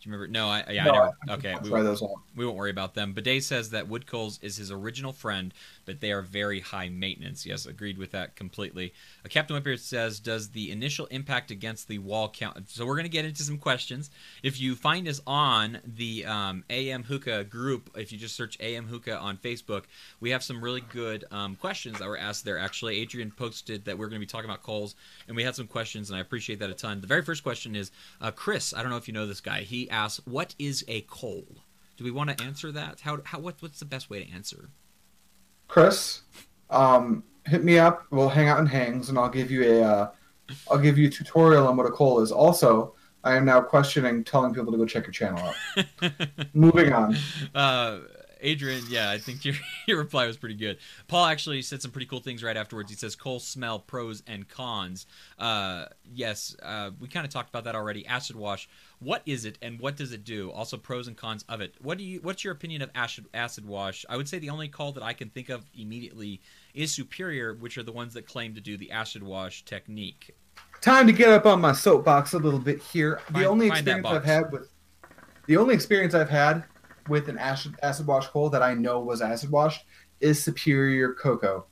Do 0.00 0.08
you 0.08 0.12
remember? 0.16 0.32
No, 0.32 0.48
I 0.48 0.64
yeah, 0.70 0.84
No, 0.84 0.90
I 0.90 0.94
never. 0.94 1.06
I- 1.28 1.34
Okay, 1.34 1.54
we, 1.62 1.74
out. 1.74 2.00
we 2.36 2.44
won't 2.46 2.56
worry 2.56 2.70
about 2.70 2.94
them. 2.94 3.12
Bidet 3.12 3.42
says 3.42 3.70
that 3.70 3.88
wood 3.88 4.06
coals 4.06 4.38
is 4.42 4.56
his 4.56 4.70
original 4.70 5.12
friend, 5.12 5.52
but 5.84 6.00
they 6.00 6.12
are 6.12 6.22
very 6.22 6.60
high 6.60 6.88
maintenance. 6.88 7.44
Yes, 7.46 7.66
agreed 7.66 7.98
with 7.98 8.12
that 8.12 8.36
completely. 8.36 8.92
Uh, 9.24 9.28
Captain 9.28 9.54
Whipper 9.54 9.76
says, 9.76 10.20
does 10.20 10.50
the 10.50 10.70
initial 10.70 11.06
impact 11.06 11.50
against 11.50 11.88
the 11.88 11.98
wall 11.98 12.28
count? 12.28 12.68
So 12.70 12.86
we're 12.86 12.94
going 12.94 13.04
to 13.04 13.10
get 13.10 13.24
into 13.24 13.42
some 13.42 13.58
questions. 13.58 14.10
If 14.42 14.60
you 14.60 14.74
find 14.74 15.08
us 15.08 15.20
on 15.26 15.78
the 15.84 16.26
um, 16.26 16.64
AM 16.70 17.04
Hookah 17.04 17.44
group, 17.44 17.90
if 17.96 18.12
you 18.12 18.18
just 18.18 18.36
search 18.36 18.58
AM 18.60 18.86
Hookah 18.86 19.18
on 19.18 19.36
Facebook, 19.38 19.84
we 20.20 20.30
have 20.30 20.42
some 20.42 20.62
really 20.62 20.82
good 20.82 21.24
um, 21.30 21.56
questions 21.56 21.98
that 21.98 22.08
were 22.08 22.18
asked 22.18 22.44
there. 22.44 22.58
Actually, 22.58 23.00
Adrian 23.00 23.30
posted 23.30 23.84
that 23.84 23.98
we're 23.98 24.08
going 24.08 24.20
to 24.20 24.26
be 24.26 24.30
talking 24.30 24.48
about 24.48 24.62
coals, 24.62 24.94
and 25.28 25.36
we 25.36 25.44
had 25.44 25.54
some 25.54 25.66
questions, 25.66 26.10
and 26.10 26.16
I 26.16 26.20
appreciate 26.20 26.58
that 26.60 26.70
a 26.70 26.74
ton. 26.74 27.00
The 27.00 27.06
very 27.06 27.22
first 27.22 27.42
question 27.42 27.76
is 27.76 27.90
uh, 28.20 28.30
Chris. 28.30 28.74
I 28.74 28.82
don't 28.82 28.90
know 28.90 28.96
if 28.96 29.08
you 29.08 29.14
know 29.14 29.26
this 29.26 29.40
guy. 29.40 29.60
He 29.60 29.88
asks, 29.90 30.24
"What 30.26 30.54
is 30.58 30.84
a 30.88 31.02
coal?" 31.02 31.44
Do 31.96 32.04
we 32.04 32.10
want 32.10 32.36
to 32.36 32.44
answer 32.44 32.72
that? 32.72 33.00
How, 33.00 33.20
how 33.24 33.38
what, 33.38 33.56
what's 33.60 33.78
the 33.78 33.84
best 33.84 34.10
way 34.10 34.24
to 34.24 34.32
answer? 34.32 34.70
Chris, 35.68 36.22
um, 36.70 37.24
hit 37.46 37.64
me 37.64 37.78
up. 37.78 38.06
We'll 38.10 38.28
hang 38.28 38.48
out 38.48 38.60
in 38.60 38.66
hangs, 38.66 39.08
and 39.08 39.18
I'll 39.18 39.28
give 39.28 39.50
you 39.50 39.64
a, 39.64 39.82
uh, 39.82 40.10
I'll 40.70 40.78
give 40.78 40.98
you 40.98 41.08
a 41.08 41.10
tutorial 41.10 41.66
on 41.66 41.76
what 41.76 41.86
a 41.86 41.90
coal 41.90 42.20
is. 42.20 42.32
Also, 42.32 42.94
I 43.22 43.36
am 43.36 43.44
now 43.44 43.60
questioning 43.60 44.22
telling 44.24 44.52
people 44.52 44.72
to 44.72 44.78
go 44.78 44.84
check 44.84 45.04
your 45.04 45.12
channel 45.12 45.52
out. 45.76 45.86
Moving 46.54 46.92
on. 46.92 47.16
Uh, 47.54 48.00
Adrian, 48.44 48.84
yeah, 48.88 49.10
I 49.10 49.18
think 49.18 49.44
your 49.44 49.54
your 49.86 49.98
reply 49.98 50.26
was 50.26 50.36
pretty 50.36 50.54
good. 50.54 50.78
Paul 51.08 51.26
actually 51.26 51.62
said 51.62 51.82
some 51.82 51.90
pretty 51.90 52.06
cool 52.06 52.20
things 52.20 52.44
right 52.44 52.56
afterwards. 52.56 52.90
He 52.90 52.96
says 52.96 53.16
coal 53.16 53.40
smell 53.40 53.80
pros 53.80 54.22
and 54.26 54.48
cons. 54.48 55.06
Uh, 55.38 55.86
yes, 56.04 56.54
uh, 56.62 56.90
we 57.00 57.08
kind 57.08 57.26
of 57.26 57.32
talked 57.32 57.48
about 57.48 57.64
that 57.64 57.74
already. 57.74 58.06
Acid 58.06 58.36
wash. 58.36 58.68
What 59.00 59.22
is 59.26 59.44
it 59.44 59.58
and 59.60 59.80
what 59.80 59.96
does 59.96 60.12
it 60.12 60.24
do? 60.24 60.50
Also 60.52 60.76
pros 60.76 61.08
and 61.08 61.16
cons 61.16 61.44
of 61.48 61.60
it. 61.60 61.74
What 61.80 61.98
do 61.98 62.04
you? 62.04 62.20
What's 62.20 62.44
your 62.44 62.52
opinion 62.52 62.82
of 62.82 62.90
acid 62.94 63.26
acid 63.34 63.66
wash? 63.66 64.04
I 64.08 64.16
would 64.16 64.28
say 64.28 64.38
the 64.38 64.50
only 64.50 64.68
call 64.68 64.92
that 64.92 65.02
I 65.02 65.14
can 65.14 65.30
think 65.30 65.48
of 65.48 65.64
immediately 65.76 66.40
is 66.74 66.92
Superior, 66.92 67.54
which 67.54 67.78
are 67.78 67.82
the 67.82 67.92
ones 67.92 68.14
that 68.14 68.26
claim 68.26 68.54
to 68.54 68.60
do 68.60 68.76
the 68.76 68.90
acid 68.90 69.22
wash 69.22 69.64
technique. 69.64 70.36
Time 70.80 71.06
to 71.06 71.12
get 71.12 71.30
up 71.30 71.46
on 71.46 71.60
my 71.60 71.72
soapbox 71.72 72.34
a 72.34 72.38
little 72.38 72.60
bit 72.60 72.80
here. 72.82 73.20
The 73.28 73.32
Find- 73.32 73.46
only 73.46 73.66
experience 73.68 74.06
I've 74.06 74.24
had 74.24 74.52
with 74.52 74.68
the 75.46 75.56
only 75.56 75.74
experience 75.74 76.14
I've 76.14 76.28
had 76.30 76.64
with 77.08 77.28
an 77.28 77.38
acid 77.38 77.74
acid 77.82 78.06
wash 78.06 78.26
coal 78.28 78.50
that 78.50 78.62
I 78.62 78.74
know 78.74 79.00
was 79.00 79.22
acid 79.22 79.50
washed 79.50 79.84
is 80.20 80.42
Superior 80.42 81.14
Cocoa. 81.14 81.66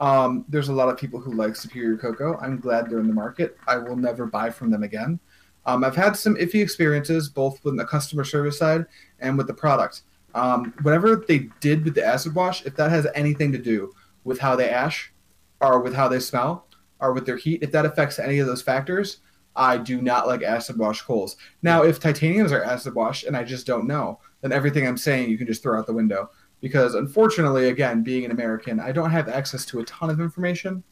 Um, 0.00 0.44
there's 0.48 0.68
a 0.68 0.72
lot 0.72 0.88
of 0.88 0.96
people 0.96 1.20
who 1.20 1.32
like 1.34 1.56
Superior 1.56 1.96
Cocoa. 1.96 2.38
I'm 2.40 2.60
glad 2.60 2.88
they're 2.88 3.00
in 3.00 3.08
the 3.08 3.12
market. 3.14 3.56
I 3.66 3.76
will 3.78 3.96
never 3.96 4.26
buy 4.26 4.50
from 4.50 4.70
them 4.70 4.82
again. 4.82 5.18
Um, 5.66 5.84
I've 5.84 5.96
had 5.96 6.16
some 6.16 6.36
iffy 6.36 6.62
experiences 6.62 7.28
both 7.28 7.62
with 7.64 7.76
the 7.76 7.84
customer 7.84 8.24
service 8.24 8.58
side 8.58 8.86
and 9.20 9.36
with 9.36 9.46
the 9.46 9.54
product. 9.54 10.02
Um, 10.34 10.72
whatever 10.82 11.16
they 11.16 11.50
did 11.60 11.84
with 11.84 11.94
the 11.94 12.04
acid 12.04 12.34
wash, 12.34 12.64
if 12.64 12.76
that 12.76 12.90
has 12.90 13.06
anything 13.14 13.52
to 13.52 13.58
do 13.58 13.92
with 14.24 14.38
how 14.38 14.56
they 14.56 14.70
ash 14.70 15.12
or 15.60 15.80
with 15.80 15.94
how 15.94 16.08
they 16.08 16.20
smell 16.20 16.66
or 17.00 17.12
with 17.12 17.26
their 17.26 17.36
heat, 17.36 17.62
if 17.62 17.72
that 17.72 17.86
affects 17.86 18.18
any 18.18 18.38
of 18.38 18.46
those 18.46 18.62
factors, 18.62 19.18
I 19.56 19.76
do 19.76 20.00
not 20.00 20.28
like 20.28 20.42
acid 20.42 20.78
wash 20.78 21.02
coals. 21.02 21.36
Now, 21.62 21.82
if 21.82 21.98
titaniums 21.98 22.52
are 22.52 22.62
acid 22.62 22.94
washed 22.94 23.24
and 23.24 23.36
I 23.36 23.42
just 23.42 23.66
don't 23.66 23.88
know, 23.88 24.20
then 24.40 24.52
everything 24.52 24.86
I'm 24.86 24.96
saying 24.96 25.30
you 25.30 25.38
can 25.38 25.46
just 25.46 25.62
throw 25.62 25.78
out 25.78 25.86
the 25.86 25.92
window. 25.92 26.30
Because 26.60 26.94
unfortunately, 26.94 27.68
again, 27.68 28.02
being 28.02 28.24
an 28.24 28.32
American, 28.32 28.80
I 28.80 28.90
don't 28.90 29.10
have 29.10 29.28
access 29.28 29.64
to 29.66 29.78
a 29.80 29.84
ton 29.84 30.10
of 30.10 30.20
information 30.20 30.82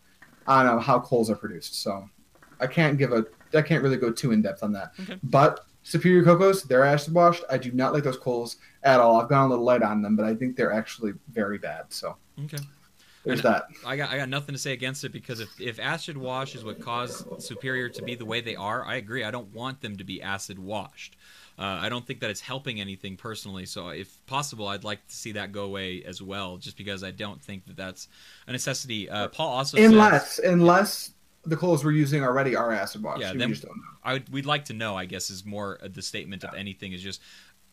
on 0.46 0.66
uh, 0.66 0.78
how 0.78 1.00
coals 1.00 1.28
are 1.28 1.34
produced. 1.34 1.82
So 1.82 2.08
I 2.60 2.68
can't 2.68 2.96
give 2.96 3.12
a, 3.12 3.26
I 3.52 3.62
can't 3.62 3.82
really 3.82 3.96
go 3.96 4.12
too 4.12 4.30
in 4.30 4.42
depth 4.42 4.62
on 4.62 4.72
that. 4.74 4.92
Okay. 5.00 5.18
But 5.24 5.66
Superior 5.82 6.22
Cocos, 6.24 6.62
they're 6.62 6.84
acid 6.84 7.14
washed. 7.14 7.42
I 7.50 7.58
do 7.58 7.72
not 7.72 7.92
like 7.92 8.04
those 8.04 8.16
coals 8.16 8.56
at 8.84 9.00
all. 9.00 9.20
I've 9.20 9.28
gone 9.28 9.46
a 9.46 9.48
little 9.48 9.64
light 9.64 9.82
on 9.82 10.02
them, 10.02 10.14
but 10.14 10.24
I 10.24 10.34
think 10.36 10.56
they're 10.56 10.72
actually 10.72 11.14
very 11.32 11.58
bad. 11.58 11.86
So 11.88 12.16
Okay. 12.44 12.58
there's 13.24 13.44
And 13.44 13.54
that. 13.54 13.64
I 13.84 13.96
got 13.96 14.10
I 14.12 14.18
got 14.18 14.28
nothing 14.28 14.54
to 14.54 14.58
say 14.60 14.72
against 14.72 15.02
it 15.02 15.10
because 15.10 15.40
if 15.40 15.48
if 15.60 15.80
acid 15.80 16.16
wash 16.16 16.54
is 16.54 16.62
what 16.64 16.80
caused 16.80 17.26
Superior 17.42 17.88
to 17.88 18.02
be 18.02 18.14
the 18.14 18.24
way 18.24 18.40
they 18.40 18.54
are, 18.54 18.84
I 18.86 18.96
agree. 18.96 19.24
I 19.24 19.32
don't 19.32 19.52
want 19.52 19.80
them 19.80 19.96
to 19.96 20.04
be 20.04 20.22
acid 20.22 20.60
washed. 20.60 21.16
Uh, 21.58 21.78
I 21.80 21.88
don't 21.88 22.06
think 22.06 22.20
that 22.20 22.30
it's 22.30 22.40
helping 22.40 22.80
anything 22.80 23.16
personally. 23.16 23.64
So 23.66 23.88
if 23.88 24.24
possible, 24.26 24.68
I'd 24.68 24.84
like 24.84 25.06
to 25.06 25.14
see 25.14 25.32
that 25.32 25.52
go 25.52 25.64
away 25.64 26.02
as 26.04 26.20
well, 26.20 26.58
just 26.58 26.76
because 26.76 27.02
I 27.02 27.10
don't 27.10 27.40
think 27.40 27.66
that 27.66 27.76
that's 27.76 28.08
a 28.46 28.52
necessity. 28.52 29.08
Uh, 29.08 29.28
Paul 29.28 29.48
also 29.48 29.76
says, 29.76 29.90
Unless 29.90 30.38
unless 30.40 31.12
the 31.44 31.56
clothes 31.56 31.84
we're 31.84 31.92
using 31.92 32.22
already 32.22 32.56
are 32.56 32.72
acid 32.72 33.02
wash. 33.02 33.20
Yeah, 33.20 33.32
we 33.32 33.38
then- 33.38 33.50
just 33.50 33.62
don't 33.62 33.76
know. 33.76 33.82
I 34.04 34.14
would, 34.14 34.28
we'd 34.32 34.46
like 34.46 34.66
to 34.66 34.72
know. 34.72 34.96
I 34.96 35.04
guess 35.06 35.30
is 35.30 35.44
more 35.44 35.78
the 35.82 36.02
statement 36.02 36.44
of 36.44 36.54
anything 36.54 36.92
is 36.92 37.02
just 37.02 37.20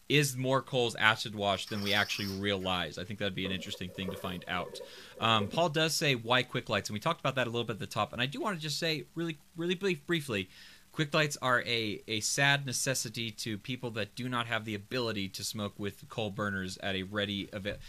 is 0.10 0.36
more 0.36 0.62
coals 0.62 0.96
acid 0.96 1.34
washed 1.34 1.70
than 1.70 1.82
we 1.82 1.94
actually 1.94 2.28
realize. 2.40 2.98
I 2.98 3.04
think 3.04 3.20
that'd 3.20 3.36
be 3.36 3.46
an 3.46 3.52
interesting 3.52 3.90
thing 3.90 4.10
to 4.12 4.18
find 4.18 4.44
out. 4.48 4.80
Um, 5.20 5.48
Paul 5.48 5.70
does 5.70 5.96
say 5.96 6.16
why 6.16 6.44
quick 6.44 6.70
lights, 6.70 6.90
and 6.90 6.94
we 6.94 7.00
talked 7.00 7.20
about 7.20 7.36
that 7.36 7.48
a 7.48 7.50
little 7.50 7.64
bit 7.64 7.74
at 7.74 7.80
the 7.80 7.88
top. 7.88 8.14
And 8.14 8.22
I 8.22 8.26
do 8.26 8.42
want 8.42 8.58
to 8.58 8.62
just 8.62 8.80
say 8.80 9.06
really, 9.16 9.38
really 9.56 9.76
brief, 9.76 10.06
briefly. 10.06 10.50
Quick 10.94 11.14
lights 11.14 11.38
are 11.41 11.62
a, 11.64 12.02
a 12.08 12.20
sad 12.20 12.68
necessity 12.68 13.32
to 13.32 13.58
people 13.58 13.89
that 13.91 14.14
do 14.14 14.30
not 14.30 14.46
have 14.46 14.64
the 14.64 14.76
ability 14.76 15.28
to 15.28 15.44
smoke 15.44 15.74
with 15.78 16.08
coal 16.08 16.30
burners 16.30 16.78
at 16.78 16.96
a 16.96 17.02
ready 17.02 17.50
event. 17.52 17.80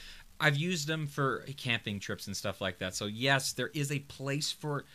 I've 0.40 0.56
used 0.56 0.88
them 0.88 1.06
for 1.06 1.44
camping 1.58 2.00
trips 2.00 2.26
and 2.26 2.36
stuff 2.36 2.62
like 2.62 2.78
that. 2.78 2.94
So 2.94 3.04
yes, 3.04 3.52
there 3.52 3.70
is 3.74 3.92
a 3.92 3.98
place 4.00 4.50
for 4.50 4.86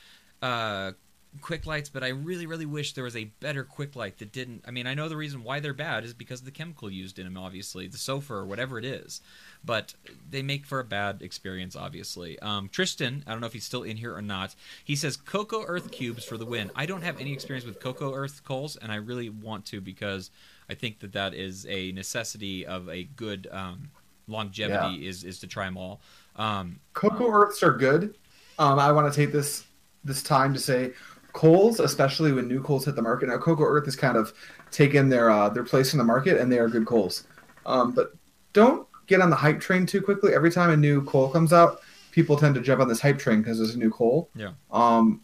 uh, 0.42 0.94
quick 1.42 1.66
lights, 1.66 1.90
but 1.90 2.04
I 2.04 2.10
really, 2.10 2.48
really 2.48 2.66
wish 2.66 2.94
there 2.94 3.04
was 3.04 3.16
a 3.16 3.26
better 3.40 3.64
quick 3.64 3.96
light 3.96 4.18
that 4.18 4.32
didn't. 4.32 4.64
I 4.68 4.72
mean, 4.72 4.88
I 4.88 4.94
know 4.94 5.08
the 5.08 5.16
reason 5.16 5.44
why 5.44 5.60
they're 5.60 5.74
bad 5.74 6.04
is 6.04 6.14
because 6.14 6.40
of 6.40 6.46
the 6.46 6.52
chemical 6.52 6.90
used 6.90 7.20
in 7.20 7.26
them, 7.26 7.38
obviously, 7.38 7.88
the 7.88 7.98
sulfur 7.98 8.38
or 8.38 8.46
whatever 8.46 8.80
it 8.80 8.86
is. 8.86 9.22
But 9.64 9.94
they 10.30 10.42
make 10.42 10.66
for 10.66 10.80
a 10.80 10.84
bad 10.84 11.22
experience, 11.22 11.76
obviously. 11.76 12.40
Um, 12.40 12.68
Tristan, 12.70 13.24
I 13.28 13.32
don't 13.32 13.42
know 13.42 13.48
if 13.48 13.54
he's 13.54 13.66
still 13.66 13.84
in 13.84 13.98
here 13.98 14.16
or 14.16 14.22
not. 14.22 14.56
He 14.84 14.96
says 14.96 15.18
Cocoa 15.18 15.64
Earth 15.66 15.92
cubes 15.92 16.26
for 16.26 16.38
the 16.38 16.46
win. 16.46 16.72
I 16.76 16.86
don't 16.86 17.04
have 17.04 17.20
any 17.20 17.32
experience 17.32 17.66
with 17.66 17.80
Cocoa 17.80 18.14
Earth 18.14 18.44
coals, 18.44 18.76
and 18.76 18.92
I 18.92 18.96
really 18.96 19.30
want 19.30 19.66
to 19.68 19.82
because 19.82 20.32
I 20.70 20.74
think 20.74 21.00
that 21.00 21.14
that 21.14 21.34
is 21.34 21.66
a 21.70 21.92
necessity 21.92 22.66
of 22.66 22.90
a 22.90 23.04
good 23.04 23.48
um, 23.52 23.92
longevity 24.28 25.08
is 25.08 25.24
is 25.24 25.40
to 25.40 25.48
try 25.48 25.66
them 25.66 25.78
all. 25.78 26.02
Um, 26.36 26.80
Cocoa 26.94 27.30
Earths 27.30 27.62
are 27.62 27.74
good. 27.74 28.16
Um, 28.58 28.80
I 28.80 28.92
want 28.92 29.12
to 29.12 29.16
take 29.16 29.32
this 29.32 29.66
this 30.04 30.24
time 30.24 30.54
to 30.54 30.60
say 30.60 30.94
coals, 31.34 31.80
especially 31.80 32.32
when 32.32 32.48
new 32.48 32.62
coals 32.62 32.86
hit 32.86 32.96
the 32.96 33.02
market. 33.02 33.30
Now, 33.30 33.38
Cocoa 33.38 33.64
Earth 33.64 33.86
has 33.86 33.96
kind 33.96 34.18
of 34.18 34.34
taken 34.72 35.10
their 35.10 35.30
uh, 35.30 35.50
their 35.50 35.64
place 35.64 35.94
in 35.94 35.98
the 35.98 36.04
market, 36.04 36.40
and 36.40 36.52
they 36.52 36.60
are 36.60 36.68
good 36.68 36.86
coals. 36.86 37.28
Um, 37.66 37.92
but 37.92 38.14
don't 38.54 38.88
get 39.08 39.22
on 39.22 39.30
the 39.30 39.36
hype 39.36 39.60
train 39.60 39.86
too 39.86 40.02
quickly. 40.02 40.34
Every 40.34 40.52
time 40.52 40.70
a 40.70 40.78
new 40.78 41.04
coal 41.06 41.30
comes 41.30 41.54
out, 41.54 41.82
people 42.12 42.38
tend 42.38 42.56
to 42.56 42.62
jump 42.62 42.82
on 42.82 42.88
this 42.88 43.00
hype 43.02 43.20
train 43.20 43.42
because 43.42 43.58
there's 43.58 43.76
a 43.76 43.80
new 43.80 43.92
coal. 43.92 44.30
Yeah. 44.36 44.52
Um, 44.72 45.22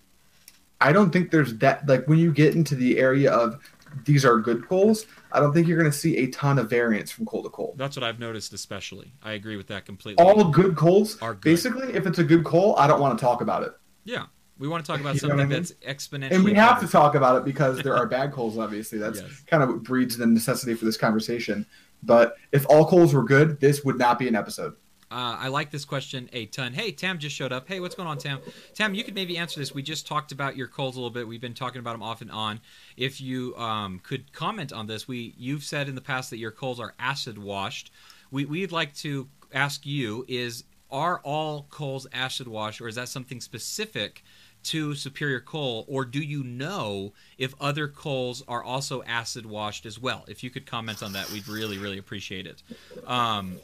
I 0.82 0.92
don't 0.92 1.12
think 1.12 1.32
there's 1.32 1.56
that 1.60 1.88
like 1.88 2.08
when 2.08 2.20
you 2.20 2.32
get 2.34 2.56
into 2.56 2.76
the 2.76 3.00
area 3.00 3.32
of 3.32 3.60
these 4.04 4.26
are 4.26 4.38
good 4.40 4.68
coals. 4.68 5.06
I 5.32 5.40
don't 5.40 5.54
think 5.54 5.68
you're 5.68 5.80
going 5.80 5.90
to 5.92 5.98
see 5.98 6.18
a 6.18 6.28
ton 6.28 6.60
of 6.60 6.70
variance 6.70 7.12
from 7.12 7.26
coal 7.26 7.44
to 7.44 7.50
coal. 7.50 7.76
that's 7.78 7.96
what 7.96 8.04
I've 8.04 8.20
noticed, 8.20 8.52
especially. 8.54 9.14
I 9.24 9.34
agree 9.34 9.56
with 9.56 9.68
that 9.68 9.86
completely. 9.86 10.24
All 10.24 10.44
good 10.50 10.76
coals 10.76 11.22
Are 11.22 11.34
good. 11.34 11.42
basically. 11.44 11.94
If 11.94 12.06
it's 12.06 12.20
a 12.20 12.24
good 12.24 12.44
coal, 12.44 12.76
I 12.78 12.88
don't 12.88 13.00
want 13.00 13.18
to 13.18 13.24
talk 13.24 13.40
about 13.42 13.64
it. 13.64 13.72
Yeah, 14.04 14.26
we 14.58 14.68
want 14.68 14.84
to 14.86 14.92
talk 14.92 15.02
about 15.06 15.14
You 15.16 15.20
something 15.22 15.40
I 15.40 15.44
mean? 15.46 15.50
that's 15.50 15.72
exponentially. 15.88 16.32
and 16.32 16.44
we 16.44 16.54
have 16.54 16.80
to 16.82 16.88
talk 16.88 17.16
about 17.16 17.38
it 17.38 17.46
because 17.46 17.80
there 17.82 17.96
are 17.96 18.06
bad 18.06 18.32
coals 18.32 18.58
obviously 18.58 18.98
that's 18.98 19.22
Yes. 19.22 19.44
kind 19.48 19.64
of 19.64 19.70
what 19.70 19.84
breeds 19.84 20.18
the 20.18 20.26
necessity 20.26 20.74
for 20.74 20.86
this 20.86 20.98
conversation 20.98 21.66
but 22.04 22.38
if 22.52 22.66
all 22.70 22.86
coals 22.88 23.14
were 23.14 23.24
good 23.24 23.60
this 23.60 23.84
would 23.84 23.98
not 23.98 24.20
be 24.20 24.28
an 24.28 24.36
episode 24.36 24.76
Uh, 25.12 25.38
I 25.40 25.48
like 25.50 25.70
this 25.72 25.86
question 25.86 26.28
a 26.34 26.48
ton. 26.48 26.74
Hey, 26.74 26.92
Tam 26.92 27.20
just 27.20 27.36
showed 27.36 27.54
up. 27.54 27.68
Hey, 27.68 27.80
what's 27.80 27.94
going 27.96 28.10
on, 28.10 28.18
Tam? 28.18 28.40
Tam, 28.74 28.96
you 28.96 29.04
could 29.04 29.14
maybe 29.14 29.38
answer 29.38 29.60
this. 29.60 29.72
We 29.74 29.84
just 29.84 30.08
talked 30.08 30.32
about 30.32 30.58
your 30.58 30.68
coals 30.68 30.96
a 30.96 31.00
little 31.00 31.12
bit. 31.14 31.28
We've 31.28 31.40
been 31.40 31.54
talking 31.54 31.80
about 31.80 31.94
them 31.94 32.02
off 32.04 32.22
and 32.22 32.32
on. 32.32 32.60
If 32.98 33.22
you 33.22 33.56
um, 33.56 34.00
could 34.04 34.34
comment 34.34 34.74
on 34.74 34.88
this, 34.88 35.08
we 35.08 35.36
you've 35.38 35.64
said 35.64 35.88
in 35.88 35.96
the 35.96 36.02
past 36.02 36.32
that 36.32 36.38
your 36.40 36.52
coals 36.52 36.80
are 36.80 36.96
acid 37.00 37.38
washed. 37.38 37.92
We 38.32 38.46
we'd 38.46 38.72
like 38.72 38.94
to 39.06 39.30
ask 39.54 39.86
you: 39.86 40.26
Is 40.28 40.64
are 40.90 41.20
all 41.24 41.68
coals 41.70 42.08
acid 42.12 42.48
washed, 42.48 42.82
or 42.82 42.88
is 42.88 42.96
that 42.96 43.08
something 43.08 43.40
specific? 43.40 44.24
To 44.66 44.96
superior 44.96 45.40
coal, 45.40 45.86
or 45.88 46.06
do 46.06 46.20
you 46.20 46.44
know 46.44 47.14
if 47.38 47.54
other 47.62 47.88
coals 47.88 48.44
are 48.48 48.64
also 48.64 49.04
acid 49.04 49.46
washed 49.46 49.86
as 49.86 50.00
well? 50.00 50.26
If 50.28 50.44
you 50.44 50.50
could 50.50 50.66
comment 50.66 51.04
on 51.04 51.14
that, 51.14 51.30
we'd 51.32 51.48
really, 51.48 51.78
really 51.78 52.00
appreciate 52.00 52.48
it. 52.48 52.64
Um, 53.08 53.60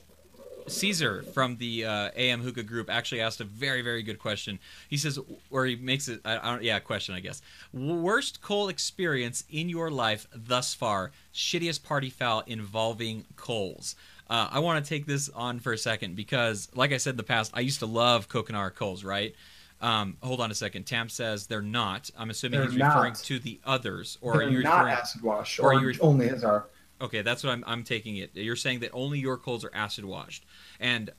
Caesar 0.67 1.23
from 1.33 1.57
the 1.57 1.85
uh, 1.85 2.09
AM 2.15 2.41
Hookah 2.41 2.63
group 2.63 2.89
actually 2.89 3.21
asked 3.21 3.41
a 3.41 3.45
very, 3.45 3.81
very 3.81 4.03
good 4.03 4.19
question. 4.19 4.59
He 4.89 4.97
says, 4.97 5.19
or 5.49 5.65
he 5.65 5.75
makes 5.75 6.07
it, 6.07 6.21
I, 6.25 6.37
I 6.37 6.59
yeah, 6.59 6.79
question, 6.79 7.15
I 7.15 7.19
guess. 7.19 7.41
Worst 7.73 8.41
coal 8.41 8.69
experience 8.69 9.43
in 9.49 9.69
your 9.69 9.89
life 9.89 10.27
thus 10.33 10.73
far? 10.73 11.11
Shittiest 11.33 11.83
party 11.83 12.09
foul 12.09 12.43
involving 12.47 13.25
coals. 13.35 13.95
Uh, 14.29 14.47
I 14.51 14.59
want 14.59 14.83
to 14.83 14.87
take 14.87 15.05
this 15.05 15.29
on 15.29 15.59
for 15.59 15.73
a 15.73 15.77
second 15.77 16.15
because, 16.15 16.69
like 16.73 16.93
I 16.93 16.97
said 16.97 17.11
in 17.11 17.17
the 17.17 17.23
past, 17.23 17.51
I 17.53 17.59
used 17.59 17.79
to 17.79 17.85
love 17.85 18.29
Coconara 18.29 18.73
coals, 18.73 19.03
right? 19.03 19.35
Um, 19.81 20.17
hold 20.21 20.39
on 20.41 20.51
a 20.51 20.55
second. 20.55 20.85
Tam 20.85 21.09
says 21.09 21.47
they're 21.47 21.61
not. 21.61 22.09
I'm 22.17 22.29
assuming 22.29 22.59
They're 22.59 22.69
he's 22.69 22.79
referring 22.79 23.13
to 23.13 23.39
the 23.39 23.59
others, 23.65 24.17
or 24.21 24.35
or 24.35 24.43
are 24.43 24.49
you 24.49 24.63
not 24.63 24.85
referring? 24.85 24.93
acid 24.93 25.21
wash 25.23 25.59
or 25.59 25.73
or, 25.73 25.91
you- 25.91 25.99
only 26.01 26.27
his 26.27 26.43
are 26.43 26.67
Okay, 27.01 27.23
that's 27.23 27.43
what 27.43 27.51
I'm, 27.51 27.63
I'm 27.65 27.83
taking 27.83 28.17
it. 28.17 28.29
You're 28.35 28.55
saying 28.55 28.81
that 28.81 28.91
only 28.93 29.17
your 29.17 29.35
coals 29.37 29.65
are 29.65 29.71
acid 29.73 30.05
washed, 30.05 30.45
and 30.79 31.09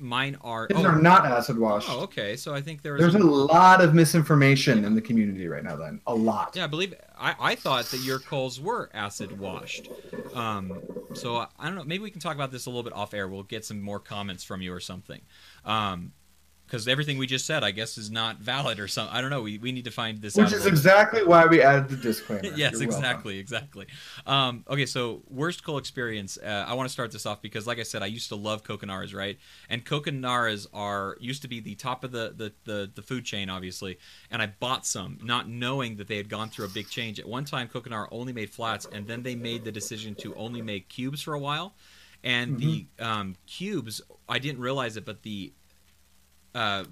mine 0.00 0.36
are. 0.40 0.66
his 0.68 0.84
oh, 0.84 0.88
are 0.88 1.00
not 1.00 1.24
acid 1.24 1.58
washed 1.58 1.88
oh, 1.88 2.00
okay. 2.00 2.34
So 2.34 2.54
I 2.54 2.60
think 2.60 2.82
there 2.82 2.98
there's 2.98 3.14
a 3.14 3.18
lot 3.18 3.80
of 3.80 3.94
misinformation 3.94 4.84
in 4.84 4.94
the 4.94 5.00
community 5.00 5.46
right 5.46 5.62
now 5.62 5.76
then 5.76 6.00
a 6.06 6.14
lot 6.14 6.54
yeah, 6.56 6.64
I 6.64 6.66
believe 6.66 6.94
I, 7.18 7.34
I 7.38 7.54
thought 7.54 7.84
that 7.86 7.98
your 7.98 8.18
coals 8.18 8.58
were 8.58 8.90
acid 8.94 9.38
washed. 9.38 9.90
Um, 10.34 10.80
so 11.12 11.36
I, 11.36 11.48
I 11.58 11.66
don't 11.66 11.74
know. 11.74 11.84
Maybe 11.84 12.02
we 12.02 12.10
can 12.10 12.20
talk 12.20 12.34
about 12.34 12.50
this 12.50 12.64
a 12.66 12.70
little 12.70 12.82
bit 12.82 12.94
off 12.94 13.12
air. 13.12 13.28
We'll 13.28 13.42
get 13.42 13.64
some 13.64 13.80
more 13.80 14.00
comments 14.00 14.42
from 14.42 14.62
you 14.62 14.72
or 14.72 14.80
something. 14.80 15.20
Um, 15.66 16.12
because 16.70 16.86
everything 16.86 17.18
we 17.18 17.26
just 17.26 17.46
said, 17.46 17.64
I 17.64 17.72
guess, 17.72 17.98
is 17.98 18.10
not 18.12 18.38
valid 18.38 18.78
or 18.78 18.86
something. 18.86 19.14
I 19.14 19.20
don't 19.20 19.30
know. 19.30 19.42
We, 19.42 19.58
we 19.58 19.72
need 19.72 19.86
to 19.86 19.90
find 19.90 20.22
this 20.22 20.38
out. 20.38 20.44
which 20.44 20.52
is 20.52 20.66
exactly 20.66 21.24
why 21.24 21.44
we 21.46 21.60
added 21.60 21.88
the 21.88 21.96
disclaimer 21.96 22.42
yes, 22.44 22.56
You're 22.56 22.70
welcome. 22.70 22.82
exactly, 22.82 23.38
exactly. 23.38 23.86
Um, 24.24 24.64
okay, 24.68 24.86
so 24.86 25.22
worst 25.28 25.64
coal 25.64 25.78
experience. 25.78 26.38
Uh, 26.38 26.64
I 26.68 26.74
want 26.74 26.88
to 26.88 26.92
start 26.92 27.10
this 27.10 27.26
off 27.26 27.42
because, 27.42 27.66
like 27.66 27.80
I 27.80 27.82
said, 27.82 28.04
I 28.04 28.06
used 28.06 28.28
to 28.28 28.36
love 28.36 28.62
coconaras, 28.62 29.14
right? 29.14 29.36
And 29.68 29.84
coconaras 29.84 30.68
are 30.72 31.16
used 31.18 31.42
to 31.42 31.48
be 31.48 31.58
the 31.58 31.74
top 31.74 32.04
of 32.04 32.12
the, 32.12 32.32
the, 32.36 32.52
the, 32.64 32.90
the 32.94 33.02
food 33.02 33.24
chain, 33.24 33.50
obviously. 33.50 33.98
And 34.30 34.40
I 34.40 34.46
bought 34.46 34.86
some, 34.86 35.18
not 35.24 35.48
knowing 35.48 35.96
that 35.96 36.06
they 36.06 36.16
had 36.16 36.28
gone 36.28 36.50
through 36.50 36.66
a 36.66 36.70
big 36.70 36.88
change. 36.88 37.18
At 37.18 37.26
one 37.26 37.44
time, 37.44 37.66
coconara 37.66 38.06
only 38.12 38.32
made 38.32 38.50
flats, 38.50 38.86
and 38.92 39.08
then 39.08 39.24
they 39.24 39.34
made 39.34 39.64
the 39.64 39.72
decision 39.72 40.14
to 40.16 40.34
only 40.36 40.62
make 40.62 40.88
cubes 40.88 41.20
for 41.20 41.34
a 41.34 41.40
while. 41.40 41.74
And 42.22 42.58
the 42.58 42.86
um, 42.98 43.36
cubes, 43.46 44.02
I 44.28 44.38
didn't 44.38 44.60
realize 44.60 44.98
it, 44.98 45.06
but 45.06 45.22
the 45.22 45.54
uh, 46.54 46.84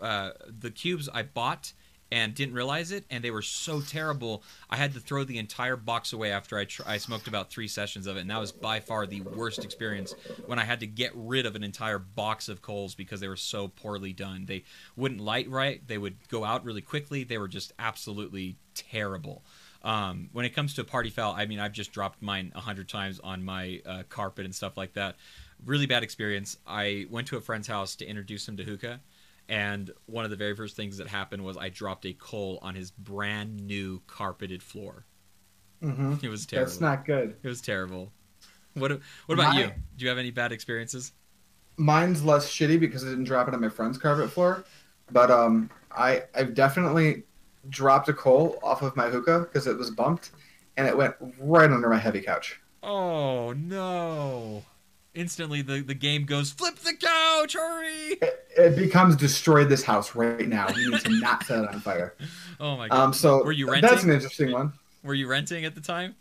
uh, 0.00 0.30
the 0.46 0.70
cubes 0.70 1.08
I 1.12 1.22
bought 1.22 1.72
and 2.12 2.34
didn't 2.34 2.54
realize 2.54 2.90
it, 2.90 3.04
and 3.08 3.22
they 3.22 3.30
were 3.30 3.42
so 3.42 3.80
terrible. 3.80 4.42
I 4.68 4.76
had 4.76 4.94
to 4.94 5.00
throw 5.00 5.22
the 5.24 5.38
entire 5.38 5.76
box 5.76 6.12
away 6.12 6.32
after 6.32 6.58
I 6.58 6.64
tr- 6.64 6.82
I 6.86 6.98
smoked 6.98 7.28
about 7.28 7.50
three 7.50 7.68
sessions 7.68 8.06
of 8.06 8.16
it, 8.16 8.20
and 8.20 8.30
that 8.30 8.40
was 8.40 8.52
by 8.52 8.80
far 8.80 9.06
the 9.06 9.20
worst 9.20 9.64
experience 9.64 10.14
when 10.46 10.58
I 10.58 10.64
had 10.64 10.80
to 10.80 10.86
get 10.86 11.12
rid 11.14 11.46
of 11.46 11.54
an 11.54 11.62
entire 11.62 11.98
box 11.98 12.48
of 12.48 12.62
coals 12.62 12.94
because 12.94 13.20
they 13.20 13.28
were 13.28 13.36
so 13.36 13.68
poorly 13.68 14.12
done. 14.12 14.46
They 14.46 14.64
wouldn't 14.96 15.20
light 15.20 15.48
right. 15.48 15.86
They 15.86 15.98
would 15.98 16.16
go 16.28 16.44
out 16.44 16.64
really 16.64 16.82
quickly. 16.82 17.22
They 17.22 17.38
were 17.38 17.48
just 17.48 17.72
absolutely 17.78 18.56
terrible. 18.74 19.44
Um, 19.82 20.28
when 20.32 20.44
it 20.44 20.50
comes 20.50 20.74
to 20.74 20.82
a 20.82 20.84
party 20.84 21.10
foul, 21.10 21.32
I 21.32 21.46
mean, 21.46 21.58
I've 21.58 21.72
just 21.72 21.92
dropped 21.92 22.20
mine 22.20 22.52
a 22.54 22.60
hundred 22.60 22.88
times 22.88 23.18
on 23.20 23.42
my 23.42 23.80
uh, 23.86 24.02
carpet 24.08 24.44
and 24.44 24.54
stuff 24.54 24.76
like 24.76 24.94
that. 24.94 25.16
Really 25.64 25.86
bad 25.86 26.02
experience. 26.02 26.56
I 26.66 27.06
went 27.10 27.26
to 27.28 27.36
a 27.36 27.40
friend's 27.40 27.68
house 27.68 27.94
to 27.96 28.06
introduce 28.06 28.48
him 28.48 28.56
to 28.56 28.64
hookah, 28.64 29.00
and 29.48 29.90
one 30.06 30.24
of 30.24 30.30
the 30.30 30.36
very 30.36 30.54
first 30.56 30.74
things 30.76 30.96
that 30.98 31.06
happened 31.08 31.44
was 31.44 31.56
I 31.56 31.68
dropped 31.68 32.06
a 32.06 32.12
coal 32.14 32.58
on 32.62 32.74
his 32.74 32.90
brand 32.90 33.60
new 33.66 34.00
carpeted 34.06 34.62
floor. 34.62 35.04
Mhm. 35.82 36.22
It 36.22 36.28
was 36.28 36.46
terrible. 36.46 36.68
that's 36.70 36.80
not 36.80 37.04
good 37.06 37.36
It 37.42 37.48
was 37.48 37.60
terrible. 37.60 38.12
What 38.74 39.00
What 39.26 39.34
about 39.38 39.54
My- 39.54 39.60
you? 39.60 39.70
Do 39.96 40.04
you 40.04 40.08
have 40.08 40.18
any 40.18 40.30
bad 40.30 40.52
experiences? 40.52 41.12
mine's 41.76 42.22
less 42.22 42.46
shitty 42.46 42.78
because 42.78 43.04
I 43.04 43.08
didn't 43.08 43.24
drop 43.24 43.48
it 43.48 43.54
on 43.54 43.60
my 43.62 43.68
friend's 43.70 43.96
carpet 43.96 44.30
floor. 44.30 44.64
But 45.10 45.30
um, 45.30 45.70
I 45.90 46.24
I've 46.34 46.54
definitely 46.54 47.24
dropped 47.68 48.08
a 48.08 48.12
coal 48.14 48.58
off 48.62 48.82
of 48.82 48.94
my 48.96 49.08
hookah 49.08 49.40
because 49.40 49.66
it 49.66 49.76
was 49.78 49.90
bumped, 49.90 50.30
and 50.76 50.86
it 50.86 50.96
went 50.96 51.14
right 51.40 51.70
under 51.70 51.88
my 51.88 51.98
heavy 51.98 52.20
couch. 52.20 52.60
Oh 52.82 53.52
no! 53.54 54.64
Instantly, 55.14 55.62
the 55.62 55.80
the 55.82 55.94
game 55.94 56.24
goes 56.24 56.52
flip 56.52 56.76
the 56.76 56.94
couch. 56.94 57.54
Hurry! 57.54 58.18
It, 58.22 58.46
it 58.56 58.76
becomes 58.76 59.16
destroy 59.16 59.64
this 59.64 59.82
house 59.82 60.14
right 60.14 60.46
now. 60.48 60.68
You 60.70 60.92
need 60.92 61.00
to 61.00 61.20
not 61.20 61.44
set 61.44 61.64
it 61.64 61.68
on 61.68 61.80
fire. 61.80 62.14
Oh 62.60 62.76
my 62.76 62.88
god! 62.88 62.98
Um, 62.98 63.12
so 63.14 63.42
Were 63.42 63.52
you 63.52 63.70
renting 63.70 63.90
That's 63.90 64.04
an 64.04 64.10
interesting 64.10 64.52
one. 64.52 64.74
Were 65.02 65.14
you 65.14 65.26
renting 65.26 65.64
at 65.64 65.74
the 65.74 65.80
time? 65.80 66.14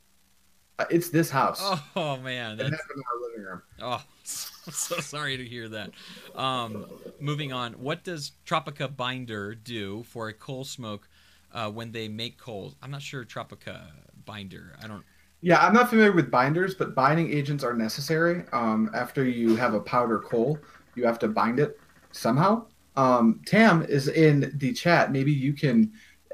Uh, 0.79 0.85
It's 0.89 1.09
this 1.09 1.29
house. 1.29 1.59
Oh 1.97 2.15
man, 2.17 2.55
that's 2.57 2.69
in 2.69 2.73
our 2.75 3.29
living 3.29 3.43
room. 3.43 3.61
oh 3.81 4.01
so 4.23 4.99
sorry 5.01 5.35
to 5.37 5.43
hear 5.45 5.67
that. 5.69 5.91
Um, 6.33 6.85
moving 7.19 7.51
on, 7.51 7.73
what 7.73 8.03
does 8.05 8.31
tapioca 8.45 8.87
binder 8.87 9.53
do 9.53 10.03
for 10.03 10.29
a 10.29 10.33
coal 10.33 10.63
smoke 10.63 11.09
uh, 11.53 11.69
when 11.69 11.91
they 11.91 12.07
make 12.07 12.37
coals? 12.37 12.75
I'm 12.81 12.91
not 12.91 13.01
sure 13.01 13.25
tapioca 13.25 13.91
binder. 14.25 14.77
I 14.81 14.87
don't. 14.87 15.03
Yeah, 15.41 15.65
I'm 15.65 15.73
not 15.73 15.89
familiar 15.89 16.11
with 16.11 16.29
binders, 16.29 16.75
but 16.75 16.95
binding 16.95 17.31
agents 17.31 17.63
are 17.63 17.73
necessary. 17.73 18.43
Um, 18.51 18.89
after 18.93 19.23
you 19.23 19.55
have 19.55 19.73
a 19.73 19.79
powder 19.79 20.19
coal, 20.19 20.59
you 20.95 21.05
have 21.05 21.19
to 21.19 21.27
bind 21.27 21.59
it 21.59 21.79
somehow. 22.11 22.65
Um, 22.97 23.41
Tam 23.45 23.83
is 23.83 24.09
in 24.09 24.51
the 24.55 24.73
chat. 24.73 25.11
Maybe 25.11 25.31
you 25.31 25.53
can 25.53 25.93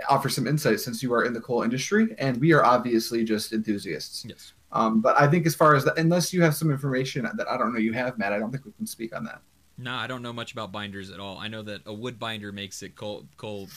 offer 0.10 0.28
some 0.28 0.48
insight 0.48 0.80
since 0.80 1.04
you 1.04 1.14
are 1.14 1.24
in 1.24 1.34
the 1.34 1.42
coal 1.42 1.62
industry, 1.62 2.16
and 2.18 2.38
we 2.42 2.52
are 2.54 2.66
obviously 2.66 3.24
just 3.24 3.54
enthusiasts. 3.54 4.26
Yes. 4.28 4.54
Um, 4.72 5.02
but 5.02 5.20
I 5.20 5.28
think 5.28 5.46
as 5.46 5.56
far 5.56 5.76
as 5.76 5.86
that, 5.86 5.98
unless 5.98 6.34
you 6.34 6.42
have 6.42 6.56
some 6.56 6.72
information 6.72 7.30
that 7.38 7.48
I 7.48 7.58
don't 7.58 7.74
know 7.74 7.80
you 7.80 7.94
have, 7.94 8.18
Matt, 8.18 8.34
I 8.34 8.40
don't 8.40 8.52
think 8.52 8.66
we 8.66 8.72
can 8.72 8.88
speak 8.88 9.16
on 9.16 9.24
that. 9.26 9.42
No, 9.78 9.94
I 9.94 10.08
don't 10.08 10.22
know 10.22 10.34
much 10.34 10.52
about 10.54 10.72
binders 10.72 11.12
at 11.12 11.20
all. 11.20 11.38
I 11.38 11.48
know 11.48 11.62
that 11.62 11.82
a 11.86 11.94
wood 11.94 12.18
binder 12.18 12.52
makes 12.52 12.82
it 12.82 12.96
coal, 12.96 13.26
coal 13.38 13.70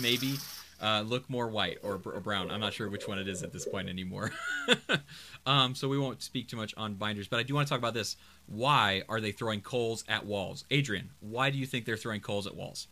maybe 0.00 0.36
uh, 0.82 1.02
look 1.02 1.30
more 1.30 1.48
white 1.48 1.78
or, 1.82 2.00
or, 2.04 2.20
brown. 2.20 2.50
I'm 2.50 2.60
not 2.60 2.74
sure 2.74 2.88
which 2.88 3.06
one 3.06 3.18
it 3.18 3.28
is 3.28 3.42
at 3.42 3.52
this 3.52 3.64
point 3.64 3.88
anymore. 3.88 4.32
um, 5.46 5.74
so 5.74 5.88
we 5.88 5.98
won't 5.98 6.22
speak 6.22 6.48
too 6.48 6.56
much 6.56 6.74
on 6.76 6.94
binders, 6.94 7.28
but 7.28 7.38
I 7.38 7.44
do 7.44 7.54
want 7.54 7.68
to 7.68 7.70
talk 7.70 7.78
about 7.78 7.94
this. 7.94 8.16
Why 8.46 9.02
are 9.08 9.20
they 9.20 9.30
throwing 9.30 9.60
coals 9.60 10.04
at 10.08 10.26
walls? 10.26 10.64
Adrian, 10.70 11.10
why 11.20 11.50
do 11.50 11.58
you 11.58 11.66
think 11.66 11.84
they're 11.84 11.96
throwing 11.96 12.20
coals 12.20 12.48
at 12.48 12.56
walls? 12.56 12.88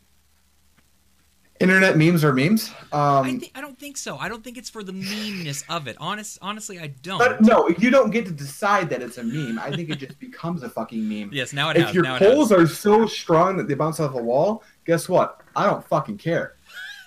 Internet 1.58 1.98
memes 1.98 2.24
are 2.24 2.32
memes. 2.32 2.70
Um, 2.90 3.26
I, 3.26 3.36
th- 3.38 3.52
I 3.54 3.60
don't 3.60 3.78
think 3.78 3.98
so. 3.98 4.16
I 4.16 4.30
don't 4.30 4.42
think 4.42 4.56
it's 4.56 4.70
for 4.70 4.82
the 4.82 4.94
memeness 4.94 5.62
of 5.68 5.88
it. 5.88 5.96
Honest, 6.00 6.38
honestly, 6.40 6.78
I 6.78 6.86
don't. 6.86 7.18
But 7.18 7.42
no, 7.42 7.68
you 7.68 7.90
don't 7.90 8.10
get 8.10 8.24
to 8.26 8.32
decide 8.32 8.88
that 8.88 9.02
it's 9.02 9.18
a 9.18 9.24
meme. 9.24 9.58
I 9.58 9.70
think 9.70 9.90
it 9.90 9.96
just 9.96 10.18
becomes 10.20 10.62
a 10.62 10.70
fucking 10.70 11.06
meme. 11.06 11.30
Yes, 11.34 11.52
now 11.52 11.68
it 11.68 11.76
if 11.76 11.86
has. 11.86 11.94
your 11.94 12.04
now 12.04 12.18
poles 12.18 12.50
are 12.50 12.66
so 12.66 13.04
strong 13.06 13.58
that 13.58 13.68
they 13.68 13.74
bounce 13.74 14.00
off 14.00 14.14
a 14.14 14.22
wall, 14.22 14.62
guess 14.86 15.06
what? 15.06 15.42
I 15.54 15.66
don't 15.66 15.84
fucking 15.84 16.16
care. 16.16 16.54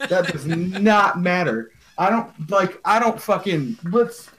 That 0.10 0.28
does 0.32 0.46
not 0.46 1.20
matter. 1.20 1.72
I 1.98 2.10
don't 2.10 2.50
like. 2.50 2.80
I 2.86 3.00
don't 3.00 3.20
fucking. 3.22 3.78
Let's. 3.84 4.30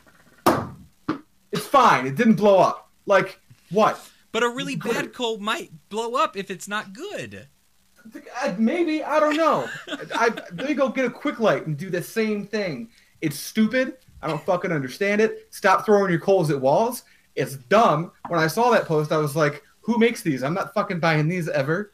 It's 1.52 1.66
fine. 1.66 2.06
It 2.06 2.16
didn't 2.16 2.34
blow 2.34 2.58
up. 2.58 2.90
Like 3.06 3.40
what? 3.70 4.00
But 4.32 4.42
a 4.42 4.48
really 4.48 4.76
bad 4.76 5.12
coal 5.12 5.38
might 5.38 5.70
blow 5.88 6.14
up 6.14 6.36
if 6.36 6.50
it's 6.50 6.66
not 6.66 6.92
good. 6.92 7.46
Uh, 8.42 8.54
maybe 8.58 9.02
I 9.02 9.20
don't 9.20 9.36
know. 9.36 9.68
I, 10.14 10.28
let 10.56 10.68
me 10.68 10.74
go 10.74 10.88
get 10.88 11.04
a 11.04 11.10
quick 11.10 11.38
light 11.40 11.66
and 11.66 11.76
do 11.76 11.88
the 11.88 12.02
same 12.02 12.46
thing. 12.46 12.88
It's 13.20 13.38
stupid. 13.38 13.96
I 14.20 14.28
don't 14.28 14.44
fucking 14.44 14.72
understand 14.72 15.20
it. 15.20 15.48
Stop 15.50 15.86
throwing 15.86 16.10
your 16.10 16.20
coals 16.20 16.50
at 16.50 16.60
walls. 16.60 17.04
It's 17.36 17.56
dumb. 17.56 18.12
When 18.28 18.40
I 18.40 18.46
saw 18.46 18.70
that 18.70 18.86
post, 18.86 19.12
I 19.12 19.18
was 19.18 19.36
like, 19.36 19.62
"Who 19.82 19.98
makes 19.98 20.22
these? 20.22 20.42
I'm 20.42 20.54
not 20.54 20.74
fucking 20.74 21.00
buying 21.00 21.28
these 21.28 21.48
ever." 21.48 21.92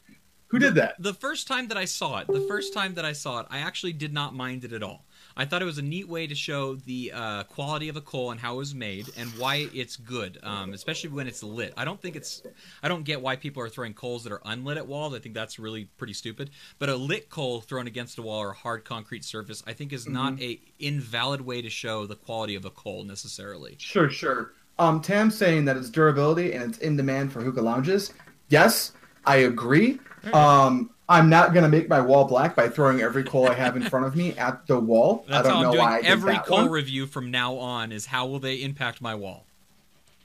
Who 0.50 0.58
did 0.58 0.74
that? 0.74 0.96
The 0.98 1.14
first 1.14 1.46
time 1.46 1.68
that 1.68 1.76
I 1.76 1.84
saw 1.84 2.18
it, 2.18 2.26
the 2.26 2.40
first 2.40 2.74
time 2.74 2.94
that 2.94 3.04
I 3.04 3.12
saw 3.12 3.38
it, 3.38 3.46
I 3.50 3.58
actually 3.58 3.92
did 3.92 4.12
not 4.12 4.34
mind 4.34 4.64
it 4.64 4.72
at 4.72 4.82
all. 4.82 5.04
I 5.36 5.44
thought 5.44 5.62
it 5.62 5.64
was 5.64 5.78
a 5.78 5.82
neat 5.82 6.08
way 6.08 6.26
to 6.26 6.34
show 6.34 6.74
the 6.74 7.12
uh, 7.14 7.44
quality 7.44 7.88
of 7.88 7.94
a 7.94 8.00
coal 8.00 8.32
and 8.32 8.40
how 8.40 8.54
it 8.54 8.58
was 8.58 8.74
made 8.74 9.06
and 9.16 9.30
why 9.38 9.68
it's 9.72 9.96
good, 9.96 10.38
um, 10.42 10.72
especially 10.72 11.10
when 11.10 11.28
it's 11.28 11.44
lit. 11.44 11.72
I 11.76 11.84
don't 11.84 12.02
think 12.02 12.16
it's, 12.16 12.42
I 12.82 12.88
don't 12.88 13.04
get 13.04 13.22
why 13.22 13.36
people 13.36 13.62
are 13.62 13.68
throwing 13.68 13.94
coals 13.94 14.24
that 14.24 14.32
are 14.32 14.42
unlit 14.44 14.76
at 14.76 14.88
walls. 14.88 15.14
I 15.14 15.20
think 15.20 15.36
that's 15.36 15.60
really 15.60 15.84
pretty 15.98 16.14
stupid. 16.14 16.50
But 16.80 16.88
a 16.88 16.96
lit 16.96 17.30
coal 17.30 17.60
thrown 17.60 17.86
against 17.86 18.18
a 18.18 18.22
wall 18.22 18.40
or 18.40 18.50
a 18.50 18.54
hard 18.54 18.84
concrete 18.84 19.24
surface, 19.24 19.62
I 19.68 19.72
think 19.72 19.92
is 19.92 20.04
mm-hmm. 20.04 20.14
not 20.14 20.40
a 20.40 20.60
invalid 20.80 21.42
way 21.42 21.62
to 21.62 21.70
show 21.70 22.06
the 22.06 22.16
quality 22.16 22.56
of 22.56 22.64
a 22.64 22.70
coal 22.70 23.04
necessarily. 23.04 23.76
Sure, 23.78 24.10
sure. 24.10 24.52
Um, 24.80 25.00
Tam's 25.00 25.36
saying 25.36 25.64
that 25.66 25.76
it's 25.76 25.90
durability 25.90 26.54
and 26.54 26.70
it's 26.70 26.78
in 26.78 26.96
demand 26.96 27.32
for 27.32 27.40
hookah 27.40 27.62
lounges. 27.62 28.12
Yes, 28.48 28.92
I 29.24 29.36
agree. 29.36 29.98
Um, 30.32 30.90
I'm 31.10 31.28
not 31.28 31.52
gonna 31.52 31.68
make 31.68 31.88
my 31.88 32.00
wall 32.00 32.24
black 32.24 32.54
by 32.54 32.68
throwing 32.68 33.00
every 33.00 33.24
coal 33.24 33.48
I 33.48 33.54
have 33.54 33.76
in 33.76 33.82
front 33.82 34.06
of 34.06 34.14
me 34.14 34.32
at 34.38 34.66
the 34.68 34.78
wall. 34.78 35.24
That's 35.28 35.46
I 35.46 35.50
don't 35.50 35.62
know 35.62 35.72
doing 35.72 36.04
every 36.04 36.38
coal 36.38 36.58
one. 36.58 36.70
review 36.70 37.06
from 37.06 37.32
now 37.32 37.56
on. 37.56 37.90
Is 37.90 38.06
how 38.06 38.26
will 38.26 38.38
they 38.38 38.62
impact 38.62 39.00
my 39.00 39.14
wall? 39.14 39.44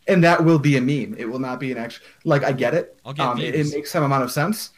And 0.08 0.24
that 0.24 0.46
will 0.46 0.60
be 0.60 0.78
a 0.78 0.82
meme. 0.82 1.16
It 1.18 1.26
will 1.26 1.40
not 1.40 1.60
be 1.60 1.72
an 1.72 1.80
actual. 1.80 2.06
Like 2.24 2.44
I 2.44 2.52
get 2.52 2.76
it. 2.76 3.00
I'll 3.04 3.14
get 3.14 3.26
um, 3.26 3.40
it, 3.40 3.56
it, 3.56 3.74
makes 3.74 3.92
some 3.92 4.04
amount 4.04 4.24
of 4.24 4.32
sense. 4.32 4.72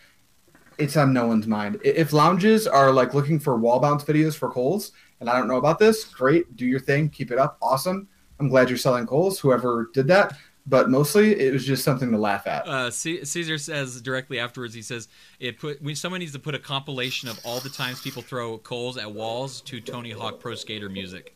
It's 0.78 0.96
on 0.96 1.12
no 1.12 1.28
one's 1.28 1.48
mind. 1.48 1.80
If 1.84 2.14
lounges 2.14 2.68
are 2.68 2.92
like 2.92 3.14
looking 3.14 3.38
for 3.38 3.58
wall 3.58 3.82
bounce 3.82 4.06
videos 4.06 4.36
for 4.36 4.50
coals, 4.50 4.94
and 5.20 5.30
I 5.30 5.38
don't 5.38 5.50
know 5.50 5.58
about 5.58 5.78
this, 5.78 6.06
great. 6.06 6.56
Do 6.56 6.66
your 6.66 6.80
thing. 6.80 7.10
Keep 7.10 7.32
it 7.32 7.38
up. 7.38 7.58
Awesome. 7.62 8.08
I'm 8.40 8.48
glad 8.48 8.70
you're 8.70 8.78
selling 8.78 9.06
coals. 9.06 9.40
Whoever 9.40 9.90
did 9.94 10.08
that 10.08 10.38
but 10.68 10.90
mostly 10.90 11.40
it 11.40 11.54
was 11.54 11.66
just 11.66 11.84
something 11.84 12.12
to 12.12 12.18
laugh 12.18 12.46
at. 12.46 12.68
Uh, 12.68 12.92
C- 12.92 13.24
Caesar 13.24 13.58
says 13.58 14.02
directly 14.02 14.38
afterwards. 14.40 14.74
He 14.74 14.82
says 14.82 15.08
it 15.40 15.60
put 15.60 15.82
when 15.82 15.96
someone 15.96 16.20
needs 16.20 16.34
to 16.34 16.40
put 16.40 16.54
a 16.54 16.60
compilation 16.60 17.30
of 17.30 17.40
all 17.46 17.60
the 17.60 17.70
times 17.70 18.02
people 18.02 18.22
throw 18.22 18.58
coals 18.58 18.98
at 18.98 19.12
walls 19.12 19.62
to 19.62 19.80
Tony 19.80 20.12
Hawk 20.12 20.40
Pro 20.40 20.56
Skater 20.56 20.90
music. 20.90 21.34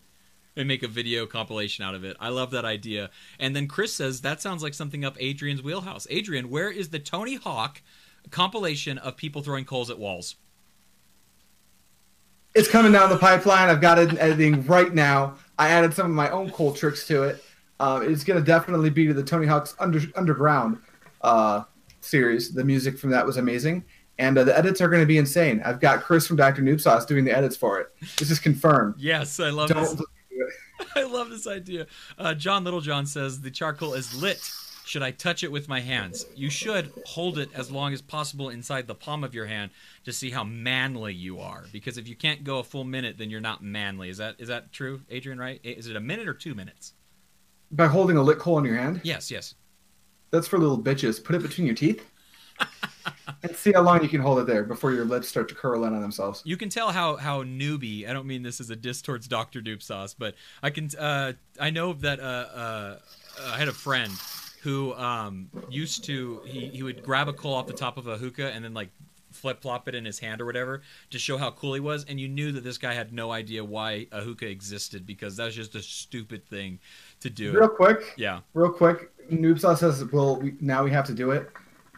And 0.58 0.68
make 0.68 0.84
a 0.84 0.88
video 0.90 1.26
compilation 1.26 1.86
out 1.86 1.96
of 1.96 2.04
it. 2.04 2.18
I 2.20 2.28
love 2.28 2.52
that 2.52 2.66
idea. 2.66 3.10
And 3.40 3.56
then 3.56 3.70
Chris 3.70 3.94
says 3.94 4.20
that 4.22 4.42
sounds 4.42 4.62
like 4.62 4.74
something 4.74 5.06
up 5.06 5.16
Adrian's 5.18 5.64
wheelhouse. 5.64 6.06
Adrian, 6.10 6.50
where 6.50 6.70
is 6.70 6.90
the 6.90 7.00
Tony 7.00 7.36
Hawk 7.36 7.82
compilation 8.32 8.98
of 8.98 9.16
people 9.16 9.42
throwing 9.42 9.64
coals 9.64 9.90
at 9.90 9.98
walls? 9.98 10.36
It's 12.54 12.68
coming 12.68 12.92
down 12.92 13.10
the 13.10 13.18
pipeline. 13.18 13.70
I've 13.70 13.80
got 13.80 13.98
it 13.98 14.10
in 14.10 14.18
editing 14.18 14.66
right 14.66 14.94
now. 14.94 15.36
I 15.58 15.70
added 15.70 15.94
some 15.94 16.08
of 16.08 16.12
my 16.12 16.30
own 16.30 16.52
cool 16.52 16.74
tricks 16.74 17.08
to 17.08 17.24
it. 17.24 17.42
Uh, 17.82 18.00
it's 18.04 18.24
going 18.24 18.40
to 18.40 18.46
definitely 18.46 18.92
be 18.92 19.08
to 19.08 19.14
the 19.14 19.24
Tony 19.24 19.48
Hawk's 19.48 19.76
under, 19.80 20.00
Underground 20.16 20.78
uh, 21.22 21.64
series. 22.00 22.54
The 22.54 22.64
music 22.64 23.00
from 23.00 23.10
that 23.10 23.26
was 23.26 23.38
amazing. 23.38 23.84
And 24.20 24.38
uh, 24.38 24.44
the 24.44 24.56
edits 24.56 24.82
are 24.82 24.88
going 24.88 25.02
to 25.02 25.08
be 25.08 25.18
insane. 25.18 25.64
I've 25.66 25.80
got 25.80 26.04
Chris 26.04 26.28
from 26.28 26.38
Dr. 26.38 26.62
Noob 26.62 26.80
Sauce 26.80 27.08
doing 27.08 27.26
the 27.26 27.36
edits 27.36 27.58
for 27.58 27.80
it. 27.80 27.92
This 28.20 28.30
is 28.30 28.38
confirmed. 28.38 28.96
yes, 29.00 29.40
I 29.40 29.50
love 29.50 29.70
Don't 29.70 29.98
this. 29.98 30.06
I 30.96 31.04
love 31.04 31.32
this 31.32 31.48
idea. 31.48 31.88
Uh, 32.20 32.36
John 32.36 32.64
Littlejohn 32.64 33.08
says 33.08 33.42
the 33.42 33.50
charcoal 33.50 33.96
is 33.96 34.14
lit. 34.22 34.38
Should 34.86 35.02
I 35.02 35.10
touch 35.10 35.44
it 35.44 35.52
with 35.52 35.68
my 35.68 35.80
hands? 35.80 36.28
You 36.36 36.52
should 36.52 36.92
hold 37.08 37.40
it 37.40 37.50
as 37.56 37.72
long 37.72 37.94
as 37.94 38.02
possible 38.02 38.50
inside 38.50 38.86
the 38.86 38.96
palm 38.96 39.24
of 39.24 39.34
your 39.34 39.48
hand 39.48 39.72
to 40.06 40.14
see 40.14 40.30
how 40.30 40.44
manly 40.44 41.16
you 41.16 41.40
are. 41.40 41.66
Because 41.72 41.98
if 41.98 42.08
you 42.08 42.16
can't 42.16 42.44
go 42.44 42.60
a 42.60 42.64
full 42.64 42.84
minute, 42.84 43.18
then 43.18 43.32
you're 43.32 43.42
not 43.42 43.64
manly. 43.64 44.10
Is 44.10 44.18
that 44.18 44.36
is 44.38 44.50
that 44.50 44.72
true, 44.72 45.02
Adrian? 45.10 45.40
Right? 45.40 45.60
Is 45.64 45.88
it 45.88 45.96
a 45.96 46.00
minute 46.02 46.28
or 46.28 46.36
two 46.36 46.54
minutes? 46.54 46.94
By 47.72 47.88
holding 47.88 48.18
a 48.18 48.22
lit 48.22 48.40
coal 48.40 48.58
in 48.60 48.66
your 48.66 48.76
hand? 48.76 49.02
Yes, 49.04 49.32
yes. 49.32 49.56
That's 50.32 50.48
for 50.48 50.58
little 50.60 50.82
bitches. 50.82 51.24
Put 51.24 51.36
it 51.36 51.42
between 51.42 51.68
your 51.68 51.76
teeth. 51.76 52.06
and 53.44 53.56
see 53.56 53.72
how 53.72 53.82
long 53.82 54.02
you 54.02 54.10
can 54.10 54.22
hold 54.22 54.40
it 54.40 54.46
there 54.46 54.64
before 54.64 54.92
your 54.92 55.06
lips 55.06 55.28
start 55.28 55.50
to 55.50 55.56
curl 55.56 55.86
in 55.86 55.94
on 55.94 56.02
themselves. 56.02 56.42
You 56.46 56.58
can 56.58 56.70
tell 56.70 56.92
how 56.92 57.16
how 57.16 57.44
newbie. 57.44 58.08
I 58.08 58.14
don't 58.14 58.28
mean 58.28 58.44
this 58.44 58.60
as 58.60 58.70
a 58.70 58.76
diss 58.76 59.02
towards 59.02 59.28
Doctor 59.28 59.62
Noob 59.62 59.82
Sauce, 59.82 60.14
but 60.14 60.36
I 60.62 60.70
can. 60.70 60.90
Uh, 60.98 61.34
I 61.60 61.70
know 61.70 61.94
that 61.94 62.20
uh, 62.20 62.24
uh, 62.24 63.00
I 63.48 63.58
had 63.58 63.68
a 63.68 63.74
friend 63.74 64.12
who 64.62 64.94
um, 64.94 65.50
used 65.70 66.04
to 66.06 66.42
he, 66.46 66.68
he 66.68 66.84
would 66.84 67.04
grab 67.04 67.28
a 67.28 67.34
coal 67.34 67.56
off 67.56 67.68
the 67.68 67.74
top 67.74 67.98
of 67.98 68.08
a 68.08 68.18
hookah 68.18 68.52
and 68.52 68.64
then 68.64 68.74
like 68.74 68.90
flip 69.32 69.62
flop 69.62 69.88
it 69.88 69.96
in 69.96 70.06
his 70.06 70.20
hand 70.20 70.42
or 70.42 70.46
whatever 70.46 70.82
to 71.10 71.20
show 71.20 71.38
how 71.38 71.52
cool 71.52 71.74
he 71.74 71.80
was, 71.80 72.06
and 72.06 72.20
you 72.20 72.28
knew 72.28 72.52
that 72.52 72.64
this 72.64 72.78
guy 72.78 72.94
had 72.94 73.14
no 73.14 73.32
idea 73.32 73.64
why 73.64 74.08
a 74.12 74.22
hookah 74.22 74.48
existed 74.48 75.06
because 75.06 75.36
that 75.38 75.46
was 75.46 75.56
just 75.56 75.76
a 75.76 75.82
stupid 75.82 76.46
thing 76.46 76.80
to 77.20 77.30
do. 77.30 77.58
Real 77.58 77.70
quick, 77.70 78.14
yeah. 78.18 78.40
Real 78.54 78.72
quick, 78.72 79.12
Noob 79.30 79.60
Sauce 79.60 79.80
says, 79.80 80.04
"Well, 80.12 80.38
we, 80.38 80.54
now 80.60 80.84
we 80.84 80.92
have 80.92 81.06
to 81.08 81.14
do 81.14 81.32
it." 81.32 81.50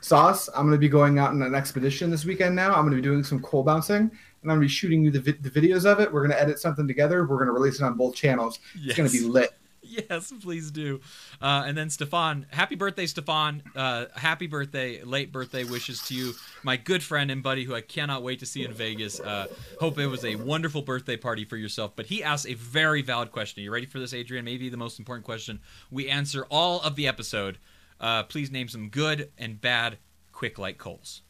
Sauce, 0.01 0.49
I'm 0.49 0.63
going 0.63 0.73
to 0.73 0.77
be 0.77 0.89
going 0.89 1.17
out 1.17 1.29
on 1.29 1.41
an 1.41 1.55
expedition 1.55 2.11
this 2.11 2.25
weekend. 2.25 2.55
Now 2.55 2.73
I'm 2.73 2.81
going 2.81 2.91
to 2.91 2.97
be 2.97 3.01
doing 3.01 3.23
some 3.23 3.41
coal 3.41 3.63
bouncing, 3.63 3.95
and 3.95 4.11
I'm 4.43 4.49
going 4.49 4.59
to 4.59 4.65
be 4.65 4.69
shooting 4.69 5.01
you 5.01 5.11
the, 5.11 5.21
vi- 5.21 5.37
the 5.39 5.49
videos 5.49 5.85
of 5.89 6.01
it. 6.01 6.11
We're 6.11 6.19
going 6.27 6.37
to 6.37 6.41
edit 6.41 6.59
something 6.59 6.87
together. 6.87 7.21
We're 7.25 7.37
going 7.37 7.47
to 7.47 7.53
release 7.53 7.79
it 7.79 7.83
on 7.83 7.95
both 7.95 8.13
channels. 8.13 8.59
Yes. 8.75 8.87
It's 8.87 8.97
going 8.97 9.09
to 9.09 9.17
be 9.17 9.23
lit. 9.23 9.53
yes, 10.09 10.33
please 10.41 10.71
do. 10.71 11.01
Uh, 11.41 11.63
and 11.67 11.77
then 11.77 11.89
Stefan, 11.89 12.45
happy 12.49 12.75
birthday, 12.75 13.05
Stefan. 13.05 13.61
Uh, 13.75 14.05
happy 14.15 14.47
birthday, 14.47 15.03
late 15.03 15.31
birthday 15.31 15.63
wishes 15.63 16.01
to 16.07 16.15
you, 16.15 16.33
my 16.63 16.77
good 16.77 17.03
friend 17.03 17.29
and 17.29 17.43
buddy 17.43 17.63
who 17.63 17.75
I 17.75 17.81
cannot 17.81 18.23
wait 18.23 18.39
to 18.39 18.45
see 18.45 18.63
in 18.63 18.73
Vegas. 18.73 19.19
Uh, 19.19 19.47
hope 19.79 19.99
it 19.99 20.07
was 20.07 20.25
a 20.25 20.35
wonderful 20.35 20.81
birthday 20.81 21.17
party 21.17 21.45
for 21.45 21.57
yourself. 21.57 21.95
But 21.95 22.07
he 22.07 22.23
asked 22.23 22.47
a 22.47 22.55
very 22.55 23.01
valid 23.01 23.31
question. 23.31 23.61
Are 23.61 23.65
you 23.65 23.71
ready 23.71 23.85
for 23.85 23.99
this, 23.99 24.13
Adrian? 24.13 24.45
Maybe 24.45 24.69
the 24.69 24.77
most 24.77 24.99
important 24.99 25.25
question 25.25 25.59
we 25.91 26.09
answer 26.09 26.45
all 26.49 26.81
of 26.81 26.95
the 26.95 27.07
episode. 27.07 27.59
Uh, 27.99 28.23
please 28.23 28.51
name 28.51 28.67
some 28.67 28.89
good 28.89 29.31
and 29.37 29.61
bad 29.61 29.97
quick 30.31 30.57
light 30.57 30.77
coals. 30.77 31.21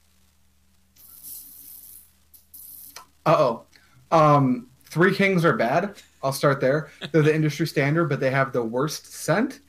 Uh 3.25 3.35
oh. 3.37 3.63
Um, 4.11 4.67
Three 4.85 5.15
Kings 5.15 5.43
are 5.43 5.53
bad. 5.53 5.95
I'll 6.23 6.33
start 6.33 6.61
there. 6.61 6.89
They're 7.11 7.21
the 7.21 7.35
industry 7.35 7.67
standard, 7.67 8.09
but 8.09 8.19
they 8.19 8.31
have 8.31 8.53
the 8.53 8.63
worst 8.63 9.13
scent. 9.13 9.59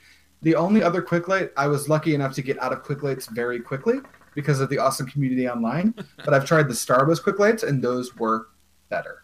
The 0.42 0.54
only 0.54 0.82
other 0.82 1.02
quick 1.02 1.28
light 1.28 1.50
I 1.56 1.66
was 1.66 1.88
lucky 1.88 2.14
enough 2.14 2.34
to 2.34 2.42
get 2.42 2.62
out 2.62 2.72
of 2.72 2.82
quick 2.82 3.02
lights 3.02 3.26
very 3.26 3.60
quickly 3.60 4.00
because 4.34 4.60
of 4.60 4.68
the 4.68 4.78
awesome 4.78 5.06
community 5.06 5.48
online. 5.48 5.94
But 6.24 6.34
I've 6.34 6.44
tried 6.44 6.68
the 6.68 6.74
Starbucks 6.74 7.22
quick 7.22 7.38
lights, 7.38 7.62
and 7.62 7.82
those 7.82 8.14
were 8.16 8.48
better. 8.88 9.22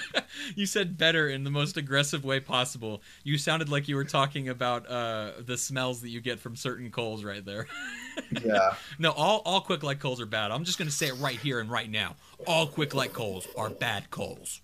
you 0.54 0.66
said 0.66 0.96
better 0.96 1.28
in 1.28 1.44
the 1.44 1.50
most 1.50 1.76
aggressive 1.76 2.24
way 2.24 2.40
possible. 2.40 3.02
You 3.24 3.38
sounded 3.38 3.68
like 3.68 3.88
you 3.88 3.96
were 3.96 4.04
talking 4.04 4.48
about 4.48 4.88
uh, 4.88 5.32
the 5.40 5.56
smells 5.56 6.00
that 6.02 6.10
you 6.10 6.20
get 6.20 6.40
from 6.40 6.56
certain 6.56 6.90
coals 6.90 7.24
right 7.24 7.44
there. 7.44 7.66
yeah. 8.44 8.74
No, 8.98 9.10
all 9.10 9.42
all 9.44 9.60
quick 9.60 9.82
light 9.82 10.00
coals 10.00 10.20
are 10.20 10.26
bad. 10.26 10.50
I'm 10.50 10.64
just 10.64 10.78
gonna 10.78 10.90
say 10.90 11.08
it 11.08 11.14
right 11.14 11.38
here 11.38 11.60
and 11.60 11.70
right 11.70 11.90
now. 11.90 12.16
All 12.46 12.66
quick 12.66 12.94
light 12.94 13.12
coals 13.12 13.46
are 13.56 13.70
bad 13.70 14.10
coals. 14.10 14.60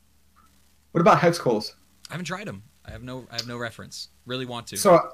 What 0.98 1.02
about 1.02 1.20
hex 1.20 1.38
coals? 1.38 1.76
I 2.10 2.14
haven't 2.14 2.24
tried 2.24 2.48
them. 2.48 2.64
I 2.84 2.90
have 2.90 3.04
no 3.04 3.24
I 3.30 3.36
have 3.36 3.46
no 3.46 3.56
reference. 3.56 4.08
Really 4.26 4.46
want 4.46 4.66
to. 4.66 4.76
So 4.76 5.12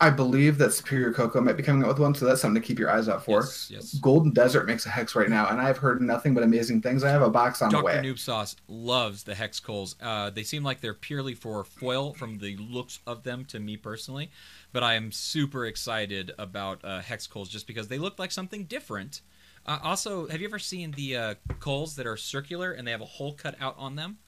I 0.00 0.08
believe 0.08 0.58
that 0.58 0.72
Superior 0.72 1.12
Cocoa 1.12 1.40
might 1.40 1.56
be 1.56 1.64
coming 1.64 1.82
out 1.82 1.88
with 1.88 1.98
one, 1.98 2.14
so 2.14 2.24
that's 2.24 2.40
something 2.40 2.62
to 2.62 2.64
keep 2.64 2.78
your 2.78 2.88
eyes 2.88 3.08
out 3.08 3.24
for. 3.24 3.40
Yes, 3.40 3.68
yes. 3.68 3.94
Golden 3.94 4.30
Desert 4.30 4.68
makes 4.68 4.86
a 4.86 4.90
hex 4.90 5.16
right 5.16 5.28
now, 5.28 5.48
and 5.48 5.60
I've 5.60 5.78
heard 5.78 6.00
nothing 6.00 6.34
but 6.34 6.44
amazing 6.44 6.82
things. 6.82 7.02
I 7.02 7.10
have 7.10 7.22
a 7.22 7.30
box 7.30 7.62
on 7.62 7.70
the 7.70 7.78
Dr. 7.78 7.84
way. 7.84 7.94
Noob 7.94 8.20
Sauce 8.20 8.54
loves 8.68 9.24
the 9.24 9.34
hex 9.34 9.58
coals. 9.58 9.96
Uh, 10.00 10.30
they 10.30 10.44
seem 10.44 10.62
like 10.62 10.80
they're 10.80 10.94
purely 10.94 11.34
for 11.34 11.64
foil 11.64 12.14
from 12.14 12.38
the 12.38 12.56
looks 12.58 13.00
of 13.04 13.24
them 13.24 13.44
to 13.46 13.58
me 13.58 13.76
personally, 13.76 14.30
but 14.72 14.84
I 14.84 14.94
am 14.94 15.10
super 15.10 15.66
excited 15.66 16.30
about 16.38 16.84
uh, 16.84 17.00
hex 17.00 17.26
coals 17.26 17.48
just 17.48 17.66
because 17.66 17.88
they 17.88 17.98
look 17.98 18.20
like 18.20 18.30
something 18.30 18.66
different. 18.66 19.22
Uh, 19.66 19.80
also, 19.82 20.28
have 20.28 20.40
you 20.40 20.46
ever 20.46 20.60
seen 20.60 20.92
the 20.92 21.16
uh, 21.16 21.34
coals 21.58 21.96
that 21.96 22.06
are 22.06 22.16
circular 22.16 22.70
and 22.70 22.86
they 22.86 22.92
have 22.92 23.00
a 23.00 23.06
hole 23.06 23.32
cut 23.32 23.56
out 23.60 23.74
on 23.76 23.96
them? 23.96 24.18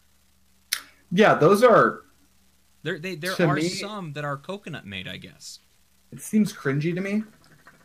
Yeah, 1.13 1.35
those 1.35 1.63
are. 1.63 2.03
There, 2.83 2.99
they, 2.99 3.17
there 3.17 3.35
are 3.41 3.55
me- 3.55 3.69
some 3.69 4.13
that 4.13 4.25
are 4.25 4.37
coconut 4.37 4.87
made, 4.87 5.09
I 5.09 5.17
guess. 5.17 5.61
It 6.13 6.21
seems 6.21 6.53
cringy 6.53 6.95
to 6.95 7.01
me, 7.01 7.25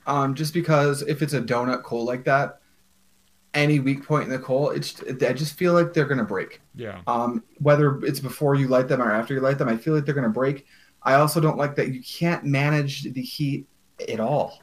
um, 0.06 0.36
just 0.36 0.54
because 0.54 1.02
if 1.04 1.22
it's 1.22 1.34
a 1.34 1.42
donut 1.42 1.84
coal 1.84 2.06
like 2.06 2.24
that, 2.26 2.60
any 3.54 3.80
weak 3.80 4.06
point 4.06 4.26
in 4.26 4.30
the 4.30 4.40
coal, 4.40 4.70
it's 4.70 5.04
I 5.22 5.34
just 5.34 5.56
feel 5.56 5.74
like 5.74 5.94
they're 5.94 6.06
gonna 6.06 6.24
break. 6.24 6.62
Yeah. 6.76 7.02
Um, 7.08 7.44
whether 7.58 8.00
it's 8.06 8.20
before 8.20 8.56
you 8.56 8.68
light 8.68 8.88
them 8.88 9.02
or 9.02 9.12
after 9.12 9.34
you 9.34 9.42
light 9.42 9.58
them, 9.58 9.68
I 9.68 9.76
feel 9.76 9.94
like 9.94 10.06
they're 10.06 10.16
gonna 10.16 10.30
break. 10.30 10.66
I 11.04 11.16
also 11.16 11.42
don't 11.42 11.58
like 11.58 11.76
that 11.76 11.90
you 11.90 12.02
can't 12.02 12.46
manage 12.46 13.04
the 13.04 13.22
heat 13.22 13.68
at 14.08 14.20
all. 14.20 14.62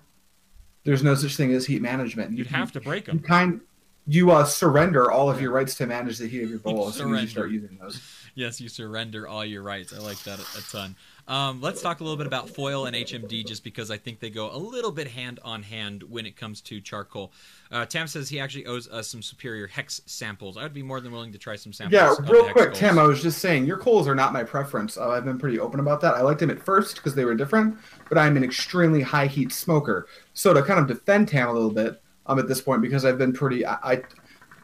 There's 0.84 1.02
no 1.02 1.14
such 1.14 1.36
thing 1.36 1.52
as 1.52 1.66
heat 1.66 1.82
management. 1.82 2.36
You'd 2.36 2.46
have 2.46 2.72
to 2.72 2.80
break 2.80 3.06
them. 3.06 3.18
you 3.18 3.22
kind 3.22 3.60
you 4.06 4.30
uh, 4.30 4.44
surrender 4.44 5.10
all 5.10 5.30
of 5.30 5.40
your 5.40 5.50
rights 5.50 5.74
to 5.74 5.86
manage 5.86 6.16
the 6.16 6.26
heat 6.26 6.42
of 6.42 6.48
your 6.48 6.60
bowl 6.60 6.88
as 6.88 6.94
soon 6.94 7.14
as 7.14 7.22
you 7.22 7.28
start 7.28 7.50
using 7.50 7.76
those. 7.78 8.00
Yes, 8.38 8.60
you 8.60 8.68
surrender 8.68 9.26
all 9.26 9.44
your 9.44 9.64
rights. 9.64 9.92
I 9.92 9.98
like 9.98 10.22
that 10.22 10.38
a, 10.38 10.58
a 10.58 10.62
ton. 10.70 10.94
Um, 11.26 11.60
let's 11.60 11.82
talk 11.82 11.98
a 11.98 12.04
little 12.04 12.16
bit 12.16 12.28
about 12.28 12.48
foil 12.48 12.86
and 12.86 12.94
HMD, 12.94 13.44
just 13.44 13.64
because 13.64 13.90
I 13.90 13.96
think 13.96 14.20
they 14.20 14.30
go 14.30 14.54
a 14.54 14.56
little 14.56 14.92
bit 14.92 15.08
hand 15.08 15.40
on 15.42 15.64
hand 15.64 16.04
when 16.04 16.24
it 16.24 16.36
comes 16.36 16.60
to 16.60 16.80
charcoal. 16.80 17.32
Uh, 17.72 17.84
Tam 17.84 18.06
says 18.06 18.28
he 18.28 18.38
actually 18.38 18.66
owes 18.66 18.88
us 18.90 19.08
some 19.08 19.22
superior 19.22 19.66
hex 19.66 20.02
samples. 20.06 20.56
I 20.56 20.62
would 20.62 20.72
be 20.72 20.84
more 20.84 21.00
than 21.00 21.10
willing 21.10 21.32
to 21.32 21.38
try 21.38 21.56
some 21.56 21.72
samples. 21.72 22.00
Yeah, 22.00 22.14
real 22.30 22.44
quick, 22.52 22.66
coals. 22.66 22.78
Tim. 22.78 22.96
I 22.96 23.02
was 23.02 23.20
just 23.20 23.40
saying 23.40 23.66
your 23.66 23.76
coals 23.76 24.06
are 24.06 24.14
not 24.14 24.32
my 24.32 24.44
preference. 24.44 24.96
Uh, 24.96 25.08
I've 25.08 25.24
been 25.24 25.38
pretty 25.40 25.58
open 25.58 25.80
about 25.80 26.00
that. 26.02 26.14
I 26.14 26.20
liked 26.20 26.38
them 26.38 26.50
at 26.50 26.62
first 26.62 26.94
because 26.94 27.16
they 27.16 27.24
were 27.24 27.34
different, 27.34 27.76
but 28.08 28.18
I'm 28.18 28.36
an 28.36 28.44
extremely 28.44 29.02
high 29.02 29.26
heat 29.26 29.50
smoker. 29.50 30.06
So 30.32 30.54
to 30.54 30.62
kind 30.62 30.78
of 30.78 30.86
defend 30.86 31.26
Tam 31.26 31.48
a 31.48 31.52
little 31.52 31.72
bit, 31.72 32.00
um, 32.28 32.38
at 32.38 32.46
this 32.46 32.60
point 32.60 32.82
because 32.82 33.04
I've 33.04 33.18
been 33.18 33.32
pretty, 33.32 33.66
I, 33.66 33.78
I 33.82 34.02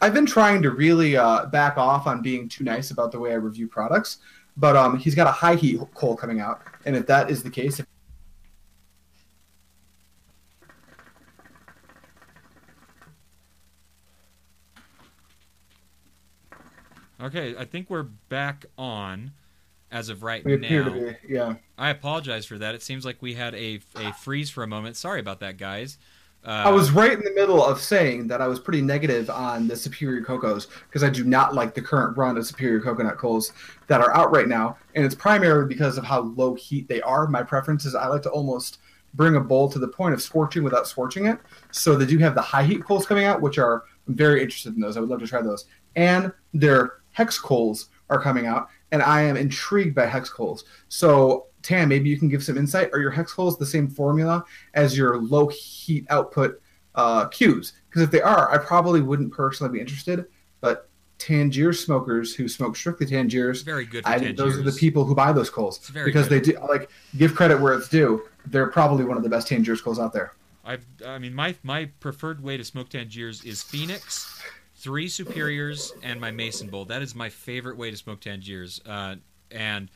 I've 0.05 0.13
been 0.13 0.27
trying 0.27 0.61
to 0.61 0.71
really 0.71 1.17
uh, 1.17 1.47
back 1.47 1.79
off 1.79 2.07
on 2.07 2.21
being 2.21 2.47
too 2.47 2.63
nice 2.63 2.91
about 2.91 3.11
the 3.11 3.19
way 3.19 3.31
I 3.33 3.37
review 3.37 3.67
products. 3.67 4.19
But 4.55 4.77
um, 4.77 4.99
he's 4.99 5.15
got 5.15 5.27
a 5.27 5.31
high 5.33 5.55
heat 5.55 5.81
coal 5.95 6.15
coming 6.15 6.41
out, 6.41 6.61
and 6.85 6.95
if 6.95 7.07
that 7.07 7.31
is 7.31 7.43
the 7.43 7.49
case, 7.49 7.81
if 7.81 7.87
Okay, 17.23 17.57
I 17.57 17.65
think 17.65 17.89
we're 17.89 18.03
back 18.03 18.67
on 18.77 19.33
as 19.91 20.11
of 20.11 20.23
right 20.23 20.45
we 20.45 20.59
now. 20.59 20.91
be, 20.91 21.17
yeah. 21.27 21.55
I 21.79 21.89
apologize 21.89 22.45
for 22.45 22.59
that. 22.59 22.75
It 22.75 22.83
seems 22.83 23.07
like 23.07 23.23
we 23.23 23.33
had 23.33 23.55
a, 23.55 23.81
a 23.97 24.13
freeze 24.13 24.51
for 24.51 24.63
a 24.63 24.67
moment. 24.67 24.97
Sorry 24.97 25.21
about 25.21 25.41
that, 25.41 25.57
guys. 25.57 25.97
Uh, 26.45 26.65
I 26.67 26.71
was 26.71 26.91
right 26.91 27.13
in 27.13 27.21
the 27.21 27.33
middle 27.33 27.65
of 27.65 27.81
saying 27.81 28.27
that 28.29 28.43
I 28.43 28.49
was 28.49 28.61
pretty 28.61 28.83
negative 28.83 29.31
on 29.31 29.67
the 29.67 29.75
Superior 29.75 30.23
Cocos 30.23 30.67
because 30.87 31.03
I 31.03 31.09
do 31.09 31.25
not 31.25 31.55
like 31.55 31.75
the 31.75 31.81
current 31.81 32.19
run 32.19 32.37
of 32.37 32.47
Superior 32.47 32.81
Coconut 32.81 33.17
Coals 33.17 33.53
that 33.87 34.03
are 34.03 34.15
out 34.15 34.31
right 34.31 34.47
now, 34.47 34.77
and 34.95 35.07
it's 35.07 35.15
primarily 35.15 35.67
because 35.67 35.97
of 35.97 36.05
how 36.05 36.21
low 36.21 36.55
heat 36.55 36.87
they 36.87 37.01
are. 37.01 37.27
My 37.27 37.43
preference 37.43 37.87
is 37.87 37.95
I 37.95 38.09
like 38.09 38.23
to 38.23 38.31
almost 38.31 38.79
bring 39.15 39.37
a 39.37 39.41
bowl 39.41 39.71
to 39.71 39.79
the 39.79 39.89
point 39.89 40.13
of 40.13 40.21
scorching 40.21 40.63
without 40.63 40.87
scorching 40.87 41.27
it. 41.27 41.39
So 41.71 41.97
they 41.97 42.05
do 42.05 42.19
have 42.19 42.35
the 42.35 42.43
high 42.43 42.65
heat 42.65 42.85
coals 42.85 43.07
coming 43.07 43.25
out, 43.25 43.41
which 43.41 43.59
are 43.59 43.85
I'm 44.07 44.15
very 44.15 44.43
interested 44.43 44.75
in 44.75 44.81
those. 44.81 44.99
I 44.99 45.01
would 45.01 45.09
love 45.09 45.21
to 45.21 45.27
try 45.27 45.41
those, 45.41 45.65
and 45.97 46.31
their 46.53 46.99
hex 47.13 47.39
coals 47.39 47.89
are 48.11 48.21
coming 48.21 48.45
out, 48.47 48.69
and 48.93 49.03
I 49.03 49.23
am 49.23 49.39
intrigued 49.39 49.95
by 49.95 50.05
hex 50.05 50.29
coals. 50.29 50.65
So 50.89 51.47
Tam, 51.65 51.89
maybe 51.89 52.09
you 52.11 52.19
can 52.19 52.29
give 52.29 52.45
some 52.45 52.57
insight. 52.57 52.91
Are 52.93 53.01
your 53.01 53.11
hex 53.11 53.33
coals 53.33 53.59
the 53.59 53.67
same 53.67 53.89
formula 53.89 54.45
as 54.75 54.97
your 54.97 55.17
low 55.17 55.49
heat 55.49 56.07
output 56.11 56.61
uh, 56.95 57.27
cues? 57.29 57.73
Because 57.89 58.03
if 58.03 58.11
they 58.11 58.21
are, 58.21 58.53
I 58.53 58.59
probably 58.59 59.01
wouldn't 59.01 59.33
personally 59.33 59.73
be 59.73 59.81
interested. 59.81 60.27
But 60.61 60.89
Tangier 61.19 61.73
smokers 61.73 62.35
who 62.35 62.49
smoke 62.49 62.77
strictly 62.77 63.07
Tangiers, 63.07 63.62
very 63.62 63.87
good 63.87 64.05
for 64.05 64.11
I 64.11 64.19
think 64.19 64.37
those 64.37 64.59
are 64.59 64.62
the 64.62 64.73
people 64.73 65.05
who 65.05 65.15
buy 65.15 65.33
those 65.33 65.49
coals 65.49 65.79
It's 65.79 65.89
very 65.89 66.07
because 66.07 66.29
good. 66.29 66.45
they 66.45 66.53
do 66.53 66.59
like 66.69 66.91
give 67.17 67.35
credit 67.35 67.59
where 67.61 67.73
it's 67.73 67.89
due. 67.89 68.25
They're 68.47 68.67
probably 68.67 69.05
one 69.07 69.17
of 69.17 69.23
the 69.23 69.31
best 69.31 69.49
Tangiers 69.49 69.81
coals 69.81 69.99
out 69.99 70.12
there. 70.12 70.35
I 70.67 70.79
I 71.07 71.19
mean 71.19 71.35
my 71.35 71.55
my 71.62 71.87
preferred 72.01 72.43
way 72.43 72.57
to 72.59 72.65
smoke 72.65 72.91
Tangiers 72.91 73.43
is 73.45 73.62
Phoenix, 73.62 74.43
three 74.77 75.09
Superiors, 75.09 75.95
and 76.03 76.21
my 76.21 76.31
Mason 76.31 76.69
Bowl. 76.69 76.85
That 76.85 77.01
is 77.01 77.15
my 77.15 77.31
favorite 77.31 77.79
way 77.79 77.91
to 77.91 77.97
smoke 77.97 78.21
Tangiers. 78.21 78.81
Uh, 78.85 79.17
and 79.51 79.89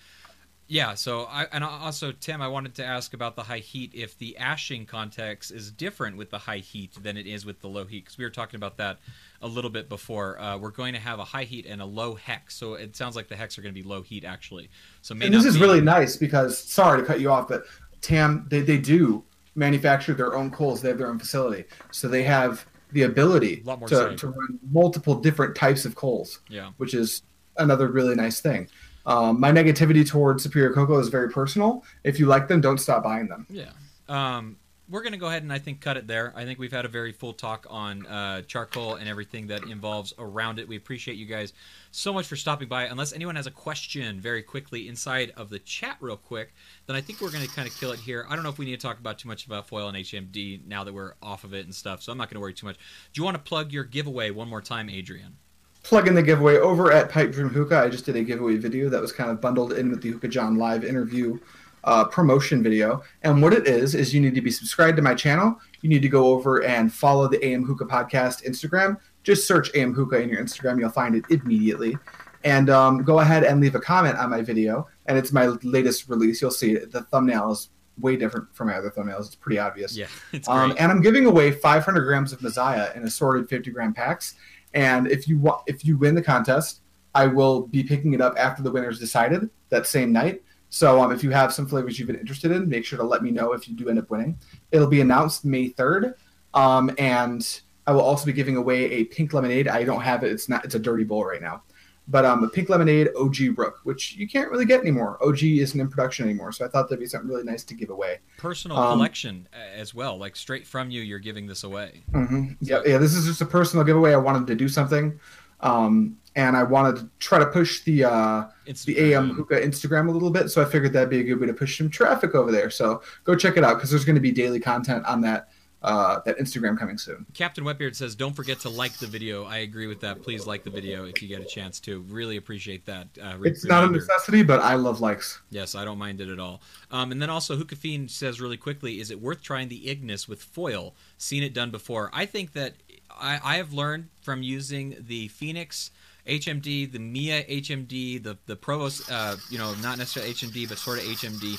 yeah, 0.69 0.95
so 0.95 1.25
I 1.25 1.47
and 1.51 1.64
also 1.64 2.12
Tim, 2.12 2.43
I 2.43 2.49
wanted 2.49 2.75
to 2.75 2.85
ask 2.85 3.14
about 3.14 3.37
the 3.37 3.43
high 3.43 3.59
heat. 3.59 3.91
If 3.95 4.19
the 4.19 4.37
ashing 4.37 4.85
context 4.85 5.51
is 5.51 5.73
different 5.73 6.19
with 6.19 6.29
the 6.29 6.39
high 6.39 6.59
heat 6.59 6.93
than 7.03 7.16
it 7.16 7.27
is 7.27 7.47
with 7.47 7.61
the 7.61 7.69
low 7.69 7.87
heat, 7.87 8.05
because 8.05 8.19
we 8.19 8.25
were 8.25 8.31
talking 8.31 8.57
about 8.57 8.77
that 8.77 8.99
a 9.41 9.49
little 9.49 9.71
bit 9.71 9.89
before. 9.89 10.39
Uh, 10.39 10.59
we're 10.59 10.71
going 10.71 10.93
to 10.93 11.01
have 11.01 11.21
a 11.21 11.25
high 11.25 11.45
heat 11.45 11.64
and 11.64 11.81
a 11.81 11.87
low 11.87 12.14
hex, 12.14 12.55
so 12.55 12.75
it 12.75 12.95
sounds 12.95 13.16
like 13.16 13.29
the 13.29 13.37
hex 13.37 13.57
are 13.57 13.62
going 13.62 13.75
to 13.75 13.81
be 13.81 13.87
low 13.87 14.03
heat 14.03 14.27
actually. 14.27 14.69
So 15.01 15.14
may 15.14 15.27
And 15.27 15.35
this 15.35 15.47
is 15.47 15.55
be- 15.55 15.62
really 15.62 15.81
nice 15.81 16.16
because 16.16 16.59
sorry 16.59 17.01
to 17.01 17.07
cut 17.07 17.19
you 17.19 17.31
off, 17.31 17.49
but 17.49 17.64
Tam 18.03 18.47
they, 18.51 18.61
they 18.61 18.79
do 18.79 19.25
manufacture 19.55 20.12
their 20.12 20.37
own 20.37 20.51
coals. 20.51 20.83
They 20.83 20.89
have 20.89 20.99
their 20.99 21.09
own 21.09 21.19
facility, 21.19 21.64
so 21.93 22.09
they 22.09 22.25
have 22.25 22.66
the 22.93 23.05
ability 23.05 23.62
A 23.64 23.66
lot 23.66 23.81
more 23.81 23.89
to, 23.89 24.16
to 24.16 24.27
run 24.27 24.59
multiple 24.71 25.14
different 25.14 25.55
types 25.55 25.87
of 25.87 25.95
coals, 25.95 26.41
yeah. 26.49 26.73
which 26.77 26.93
is 26.93 27.23
another 27.57 27.89
really 27.89 28.14
nice 28.14 28.41
thing. 28.41 28.69
Um, 29.09 29.41
my 29.41 29.51
negativity 29.51 30.07
towards 30.07 30.43
Superior 30.43 30.73
Cocoa 30.73 30.99
is 30.99 31.09
very 31.09 31.31
personal. 31.31 31.83
If 32.05 32.21
you 32.21 32.27
like 32.27 32.47
them, 32.47 32.61
don't 32.61 32.77
stop 32.77 33.03
buying 33.03 33.27
them. 33.27 33.47
Yeah. 33.49 33.71
Um, 34.07 34.59
we're 34.91 35.03
going 35.03 35.13
to 35.13 35.19
go 35.19 35.29
ahead 35.29 35.43
and 35.43 35.53
I 35.53 35.59
think 35.59 35.81
cut 35.81 35.97
it 35.97 36.07
there. 36.07 36.33
I 36.37 36.45
think 36.45 36.59
we've 36.59 36.73
had 36.73 36.85
a 36.85 36.89
very 36.89 37.13
full 37.13 37.33
talk 37.33 37.67
on 37.69 38.07
uh, 38.07 38.43
charcoal 38.43 38.95
and 38.95 39.09
everything 39.09 39.47
that 39.49 39.65
involves 39.65 40.13
around 40.19 40.59
it. 40.59 40.69
We 40.69 40.77
appreciate 40.77 41.17
you 41.17 41.27
guys 41.27 41.53
so 41.91 42.13
much 42.13 42.27
for 42.27 42.37
stopping 42.37 42.69
by. 42.69 42.85
Unless 42.85 43.15
anyone 43.15 43.37
has 43.37 43.47
a 43.47 43.51
question 43.51 44.21
very 44.21 44.43
quickly 44.43 44.89
inside 44.89 45.33
of 45.37 45.51
the 45.51 45.59
chat, 45.59 45.97
real 46.01 46.17
quick, 46.17 46.55
then 46.87 46.97
I 46.97 47.01
think 47.01 47.21
we're 47.21 47.31
going 47.31 47.47
to 47.47 47.55
kind 47.55 47.69
of 47.69 47.79
kill 47.79 47.93
it 47.93 47.99
here. 47.99 48.27
I 48.29 48.35
don't 48.35 48.43
know 48.43 48.51
if 48.51 48.59
we 48.59 48.67
need 48.67 48.81
to 48.81 48.87
talk 48.87 48.99
about 48.99 49.19
too 49.19 49.29
much 49.29 49.47
about 49.47 49.69
foil 49.69 49.89
and 49.89 49.97
HMD 49.97 50.67
now 50.67 50.85
that 50.85 50.93
we're 50.93 51.15
off 51.23 51.45
of 51.45 51.55
it 51.55 51.65
and 51.65 51.75
stuff, 51.75 52.03
so 52.03 52.13
I'm 52.13 52.19
not 52.19 52.29
going 52.29 52.37
to 52.37 52.41
worry 52.41 52.55
too 52.55 52.67
much. 52.67 52.77
Do 52.77 53.21
you 53.21 53.25
want 53.25 53.37
to 53.37 53.43
plug 53.43 53.73
your 53.73 53.85
giveaway 53.85 54.31
one 54.31 54.49
more 54.49 54.63
time, 54.63 54.89
Adrian? 54.89 55.37
Plug 55.83 56.09
in 56.09 56.14
the 56.14 56.22
giveaway 56.22 56.57
over 56.59 56.93
at 56.93 57.11
Pipe 57.11 57.33
Dream 57.33 57.49
Hookah. 57.49 57.79
I 57.79 57.89
just 57.89 58.05
did 58.05 58.16
a 58.16 58.22
giveaway 58.22 58.57
video 58.57 58.89
that 58.89 59.01
was 59.01 59.12
kind 59.12 59.31
of 59.31 59.41
bundled 59.41 59.72
in 59.72 59.91
with 59.91 60.03
the 60.03 60.11
Hookah 60.11 60.29
John 60.29 60.57
live 60.57 60.85
interview 60.85 61.39
uh, 61.85 62.05
promotion 62.05 62.62
video. 62.62 63.03
And 63.22 63.41
what 63.43 63.53
it 63.53 63.66
is 63.66 63.95
is 63.95 64.14
you 64.14 64.20
need 64.20 64.35
to 64.35 64.41
be 64.41 64.51
subscribed 64.51 64.97
to 64.97 65.03
my 65.03 65.14
channel. 65.14 65.59
You 65.81 65.89
need 65.89 66.03
to 66.03 66.09
go 66.09 66.26
over 66.29 66.62
and 66.64 66.93
follow 66.93 67.29
the 67.29 67.45
AM 67.45 67.64
Hookah 67.64 67.87
podcast 67.87 68.45
Instagram. 68.45 68.99
Just 69.22 69.47
search 69.47 69.70
AM 69.74 69.95
Hookah 69.95 70.20
in 70.20 70.29
your 70.29 70.43
Instagram. 70.43 70.79
You'll 70.79 70.91
find 70.91 71.14
it 71.14 71.24
immediately. 71.31 71.97
And 72.45 72.70
um, 72.70 73.03
go 73.03 73.20
ahead 73.20 73.45
and 73.45 73.61
leave 73.61 73.74
a 73.74 73.81
comment 73.81 74.16
on 74.16 74.31
my 74.31 74.43
video. 74.43 74.87
And 75.07 75.18
it's 75.18 75.33
my 75.33 75.47
latest 75.62 76.09
release. 76.09 76.41
You'll 76.41 76.51
see 76.51 76.72
it. 76.72 76.93
The 76.93 77.03
thumbnail 77.03 77.51
is 77.53 77.70
way 78.01 78.16
different 78.16 78.55
from 78.55 78.68
my 78.68 78.74
other 78.74 78.91
thumbnails. 78.91 79.26
It's 79.26 79.35
pretty 79.35 79.59
obvious. 79.59 79.97
Yeah, 79.97 80.07
it's 80.33 80.47
great. 80.47 80.57
Um, 80.57 80.74
and 80.79 80.91
I'm 80.91 81.01
giving 81.01 81.26
away 81.26 81.51
500 81.51 82.03
grams 82.03 82.33
of 82.33 82.43
Messiah 82.43 82.91
in 82.95 83.05
assorted 83.05 83.49
50 83.49 83.70
gram 83.70 83.93
packs. 83.93 84.35
And 84.75 85.09
if 85.09 85.29
you 85.29 85.39
want, 85.39 85.62
if 85.66 85.85
you 85.85 85.97
win 85.97 86.14
the 86.14 86.23
contest, 86.23 86.81
I 87.14 87.27
will 87.27 87.66
be 87.66 87.83
picking 87.83 88.12
it 88.12 88.21
up 88.21 88.35
after 88.39 88.62
the 88.62 88.71
winner's 88.71 88.99
decided 88.99 89.49
that 89.71 89.87
same 89.87 90.12
night. 90.12 90.43
So 90.71 91.01
um, 91.01 91.12
if 91.12 91.25
you 91.25 91.31
have 91.31 91.53
some 91.53 91.66
flavors 91.66 91.99
you've 91.99 92.09
been 92.09 92.19
interested 92.19 92.51
in, 92.51 92.69
make 92.69 92.85
sure 92.85 92.99
to 92.99 93.05
let 93.05 93.23
me 93.23 93.31
know 93.31 93.53
if 93.53 93.69
you 93.69 93.75
do 93.75 93.89
end 93.89 93.99
up 93.99 94.11
winning. 94.11 94.39
It'll 94.71 94.87
be 94.87 95.01
announced 95.01 95.45
May 95.45 95.71
3rd. 95.71 96.14
Um, 96.53 96.95
and 96.99 97.61
I 97.87 97.93
will 97.93 98.03
also 98.03 98.27
be 98.27 98.33
giving 98.33 98.57
away 98.57 98.91
a 98.93 99.05
pink 99.05 99.33
lemonade. 99.33 99.66
I 99.66 99.85
don't 99.85 100.03
have 100.03 100.23
it. 100.25 100.33
It's 100.33 100.49
not. 100.49 100.64
It's 100.64 100.75
a 100.75 100.79
dirty 100.79 101.05
bowl 101.05 101.25
right 101.25 101.41
now. 101.41 101.62
But 102.11 102.25
um, 102.25 102.43
a 102.43 102.49
pink 102.49 102.71
lemonade 102.71 103.11
OG 103.19 103.59
Rook, 103.59 103.81
which 103.85 104.17
you 104.17 104.27
can't 104.27 104.51
really 104.51 104.65
get 104.65 104.81
anymore. 104.81 105.19
OG 105.23 105.43
isn't 105.43 105.79
in 105.79 105.89
production 105.89 106.25
anymore, 106.25 106.53
so 106.53 106.65
I 106.65 106.69
thought 106.69 106.89
that'd 106.89 107.01
be 107.01 107.07
something 107.07 107.29
really 107.29 107.45
nice 107.45 107.65
to 107.65 107.75
give 107.75 107.91
away. 107.91 108.21
Personal 108.39 108.79
um, 108.79 108.97
collection 108.97 109.47
as 109.75 109.95
well, 109.95 110.17
like 110.17 110.35
straight 110.35 110.67
from 110.67 110.91
you, 110.91 111.03
you're 111.03 111.19
giving 111.19 111.47
this 111.47 111.65
away. 111.65 112.03
hmm 112.13 112.53
Yeah, 112.61 112.81
yeah. 112.87 112.97
This 112.97 113.15
is 113.15 113.27
just 113.27 113.43
a 113.43 113.47
personal 113.47 113.85
giveaway. 113.85 114.15
I 114.15 114.17
wanted 114.17 114.47
to 114.47 114.55
do 114.55 114.69
something, 114.69 115.21
um, 115.61 116.17
and 116.35 116.57
I 116.57 116.63
wanted 116.63 116.97
to 116.97 117.11
try 117.19 117.39
to 117.39 117.47
push 117.47 117.83
the 117.83 118.05
uh, 118.05 118.45
the 118.87 118.99
AM 119.13 119.31
Hookah 119.35 119.61
Instagram 119.61 120.09
a 120.09 120.11
little 120.11 120.31
bit. 120.31 120.49
So 120.49 120.63
I 120.63 120.65
figured 120.65 120.95
that'd 120.95 121.11
be 121.11 121.21
a 121.21 121.25
good 121.25 121.39
way 121.41 121.47
to 121.47 121.53
push 121.53 121.77
some 121.77 121.91
traffic 121.91 122.35
over 122.35 122.51
there. 122.51 122.71
So 122.71 123.03
go 123.25 123.35
check 123.35 123.59
it 123.59 123.65
out 123.65 123.75
because 123.75 123.91
there's 123.91 124.05
going 124.07 124.15
to 124.15 124.21
be 124.21 124.33
daily 124.33 124.61
content 124.61 125.05
on 125.05 125.21
that 125.23 125.49
uh, 125.83 126.20
that 126.24 126.39
Instagram 126.39 126.76
coming 126.76 126.99
soon. 126.99 127.24
Captain 127.35 127.64
Wetbeard 127.64 127.95
says, 127.95 128.14
"Don't 128.14 128.35
forget 128.35 128.61
to 128.61 128.68
like 128.68 128.95
the 128.95 129.07
video." 129.07 129.45
I 129.45 129.59
agree 129.59 129.87
with 129.87 130.01
that. 130.01 130.22
Please 130.22 130.47
like 130.47 130.64
the 130.64 130.70
video 130.70 131.05
if 131.05 131.22
you 131.22 131.29
get 131.29 131.41
a 131.41 131.45
chance 131.45 131.79
to. 131.81 132.01
Really 132.09 132.37
appreciate 132.37 132.85
that. 132.87 133.07
Uh, 133.22 133.39
it's 133.43 133.64
not 133.64 133.85
a 133.85 133.91
necessity, 133.91 134.43
but 134.43 134.61
I 134.61 134.74
love 134.74 135.01
likes. 135.01 135.41
Yes, 135.51 135.74
I 135.74 135.85
don't 135.85 135.99
mind 135.99 136.20
it 136.20 136.29
at 136.29 136.41
all. 136.41 136.61
Um, 136.91 137.12
and 137.12 137.22
then 137.22 137.31
also, 137.31 137.57
Hookafine 137.57 138.11
says 138.11 138.41
really 138.41 138.57
quickly, 138.57 139.01
"Is 139.01 139.11
it 139.11 139.20
worth 139.20 139.43
trying 139.43 139.68
the 139.68 139.89
Ignis 139.89 140.26
with 140.26 140.43
foil? 140.43 140.95
Seen 141.16 141.43
it 141.43 141.55
done 141.55 141.70
before. 141.70 142.11
I 142.12 142.26
think 142.26 142.53
that 142.55 142.74
I, 143.11 143.39
I 143.43 143.57
have 143.57 143.72
learned 143.72 144.09
from 144.20 144.43
using 144.43 144.97
the 144.99 145.29
Phoenix." 145.29 145.91
HMD, 146.26 146.93
the 146.93 146.99
Mia 146.99 147.43
HMD, 147.45 148.22
the 148.22 148.37
the 148.45 148.55
Provost, 148.55 149.11
uh, 149.11 149.37
you 149.49 149.57
know, 149.57 149.74
not 149.76 149.97
necessarily 149.97 150.35
HMD, 150.35 150.68
but 150.68 150.76
sort 150.76 150.99
of 150.99 151.05
HMD 151.05 151.59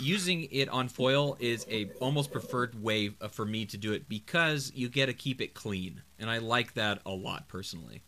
using 0.00 0.48
it 0.50 0.68
on 0.68 0.88
foil 0.88 1.36
is 1.40 1.66
a 1.70 1.90
almost 2.00 2.30
preferred 2.30 2.80
way 2.82 3.10
for 3.30 3.44
me 3.44 3.66
to 3.66 3.76
do 3.76 3.92
it 3.92 4.08
because 4.08 4.72
you 4.74 4.88
get 4.88 5.06
to 5.06 5.12
keep 5.12 5.40
it 5.40 5.54
clean, 5.54 6.02
and 6.18 6.30
I 6.30 6.38
like 6.38 6.74
that 6.74 7.00
a 7.06 7.10
lot 7.10 7.48
personally. 7.48 8.02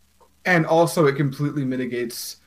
And 0.45 0.65
also, 0.65 1.05
it 1.05 1.15
completely 1.15 1.63
mitigates 1.65 2.37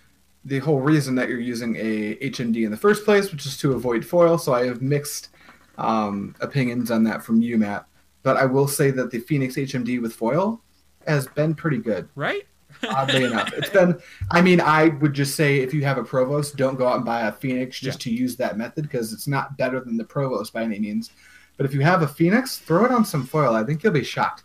the 0.45 0.59
whole 0.59 0.81
reason 0.81 1.15
that 1.15 1.29
you're 1.29 1.41
using 1.41 1.77
a 1.77 2.17
HMD 2.17 2.65
in 2.65 2.71
the 2.71 2.77
first 2.77 3.05
place, 3.05 3.31
which 3.33 3.47
is 3.47 3.57
to 3.59 3.73
avoid 3.73 4.05
foil. 4.05 4.37
So 4.37 4.53
I 4.53 4.67
have 4.67 4.83
mixed 4.83 5.31
um, 5.79 6.35
opinions 6.41 6.91
on 6.91 7.05
that 7.05 7.25
from 7.25 7.41
you, 7.41 7.57
Matt. 7.57 7.87
But 8.23 8.37
I 8.37 8.47
will 8.47 8.69
say 8.69 8.91
that 8.91 9.11
the 9.11 9.21
Phoenix 9.21 9.55
HMD 9.55 10.01
with 10.01 10.13
foil 10.13 10.61
has 11.07 11.27
been 11.29 11.55
pretty 11.55 11.79
good. 11.79 12.09
Right? 12.15 12.47
Oddly 12.91 13.25
enough. 13.25 13.53
It's 13.55 13.71
been, 13.71 14.01
I 14.31 14.43
mean, 14.43 14.61
I 14.61 14.89
would 14.89 15.13
just 15.13 15.35
say 15.37 15.59
if 15.59 15.73
you 15.75 15.85
have 15.85 15.99
a 15.99 16.05
Provost, 16.05 16.57
don't 16.57 16.77
go 16.77 16.87
out 16.87 16.97
and 16.97 17.05
buy 17.05 17.23
a 17.23 17.33
Phoenix 17.33 17.79
just 17.81 18.05
yeah. 18.07 18.13
to 18.13 18.19
use 18.19 18.37
that 18.37 18.57
method 18.57 18.85
because 18.85 19.13
it's 19.13 19.27
not 19.29 19.57
better 19.57 19.81
than 19.81 19.97
the 19.97 20.05
Provost 20.05 20.53
by 20.53 20.63
any 20.63 20.79
means. 20.79 21.11
But 21.57 21.67
if 21.67 21.75
you 21.75 21.81
have 21.81 22.03
a 22.03 22.09
Phoenix, 22.09 22.59
throw 22.59 22.85
it 22.85 22.91
on 22.91 23.05
some 23.05 23.25
foil. 23.25 23.55
I 23.55 23.65
think 23.65 23.83
you'll 23.83 23.93
be 23.93 24.05
shocked. 24.05 24.43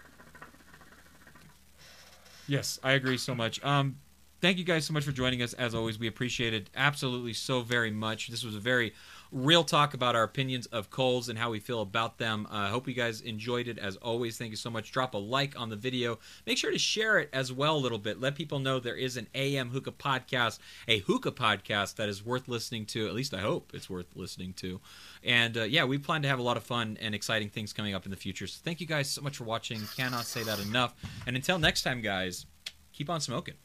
Yes, 2.48 2.80
I 2.84 2.94
agree 2.94 3.18
so 3.18 3.36
much. 3.36 3.64
Um, 3.64 3.98
thank 4.42 4.58
you 4.58 4.64
guys 4.64 4.86
so 4.86 4.94
much 4.94 5.04
for 5.04 5.12
joining 5.12 5.42
us. 5.42 5.54
As 5.54 5.76
always, 5.76 6.00
we 6.00 6.08
appreciate 6.08 6.54
it 6.54 6.70
absolutely 6.76 7.34
so 7.34 7.62
very 7.62 7.92
much. 7.92 8.28
This 8.28 8.44
was 8.44 8.56
a 8.56 8.60
very 8.60 8.94
real 9.32 9.64
talk 9.64 9.94
about 9.94 10.16
our 10.16 10.24
opinions 10.24 10.66
of 10.68 10.90
coals 10.90 11.30
and 11.30 11.38
how 11.38 11.52
we 11.52 11.60
feel 11.60 11.82
about 11.82 12.18
them. 12.18 12.48
I 12.50 12.68
uh, 12.68 12.70
hope 12.70 12.88
you 12.88 12.94
guys 12.94 13.22
enjoyed 13.22 13.68
it 13.68 13.78
as 13.78 13.96
always. 13.98 14.38
Thank 14.38 14.52
you 14.52 14.58
so 14.58 14.70
much. 14.70 14.92
Drop 14.92 15.14
a 15.14 15.18
like 15.18 15.60
on 15.60 15.70
the 15.70 15.76
video. 15.76 16.20
Make 16.48 16.58
sure 16.58 16.72
to 16.72 16.80
share 16.80 17.20
it 17.20 17.30
as 17.32 17.54
well 17.54 17.76
a 17.76 17.80
little 17.80 17.98
bit. 17.98 18.20
Let 18.20 18.36
people 18.36 18.60
know 18.60 18.80
there 18.80 18.96
is 18.96 19.18
an 19.18 19.28
AM 19.36 19.70
Hookah 19.70 19.92
podcast, 19.92 20.60
a 20.88 21.00
Hookah 21.00 21.34
podcast 21.34 21.96
that 21.96 22.10
is 22.10 22.26
worth 22.26 22.48
listening 22.48 22.86
to. 22.88 23.08
At 23.08 23.14
least 23.14 23.34
I 23.34 23.42
hope 23.42 23.72
it's 23.74 23.90
worth 23.90 24.08
listening 24.16 24.54
to. 24.54 24.80
And 25.24 25.58
uh, 25.58 25.64
yeah, 25.64 25.86
we 25.86 25.98
plan 25.98 26.22
to 26.24 26.28
have 26.28 26.40
a 26.40 26.44
lot 26.44 26.58
of 26.58 26.64
fun 26.64 26.98
and 27.00 27.14
exciting 27.14 27.50
things 27.50 27.74
coming 27.74 27.94
up 27.94 28.06
in 28.06 28.12
the 28.12 28.18
future. 28.18 28.48
So 28.48 28.60
thank 28.64 28.82
you 28.82 28.88
guys 28.88 29.10
so 29.10 29.22
much 29.22 29.38
for 29.38 29.44
watching. 29.44 29.80
Cannot 29.96 30.26
say 30.26 30.44
that 30.44 30.60
enough. 30.60 30.96
And 31.28 31.36
until 31.36 31.60
next 31.60 31.84
time, 31.84 32.02
guys, 32.02 32.46
keep 32.94 33.10
on 33.10 33.22
smoking. 33.22 33.56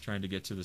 Trying 0.00 0.22
to 0.22 0.28
get 0.28 0.44
to 0.44 0.54
the 0.54 0.64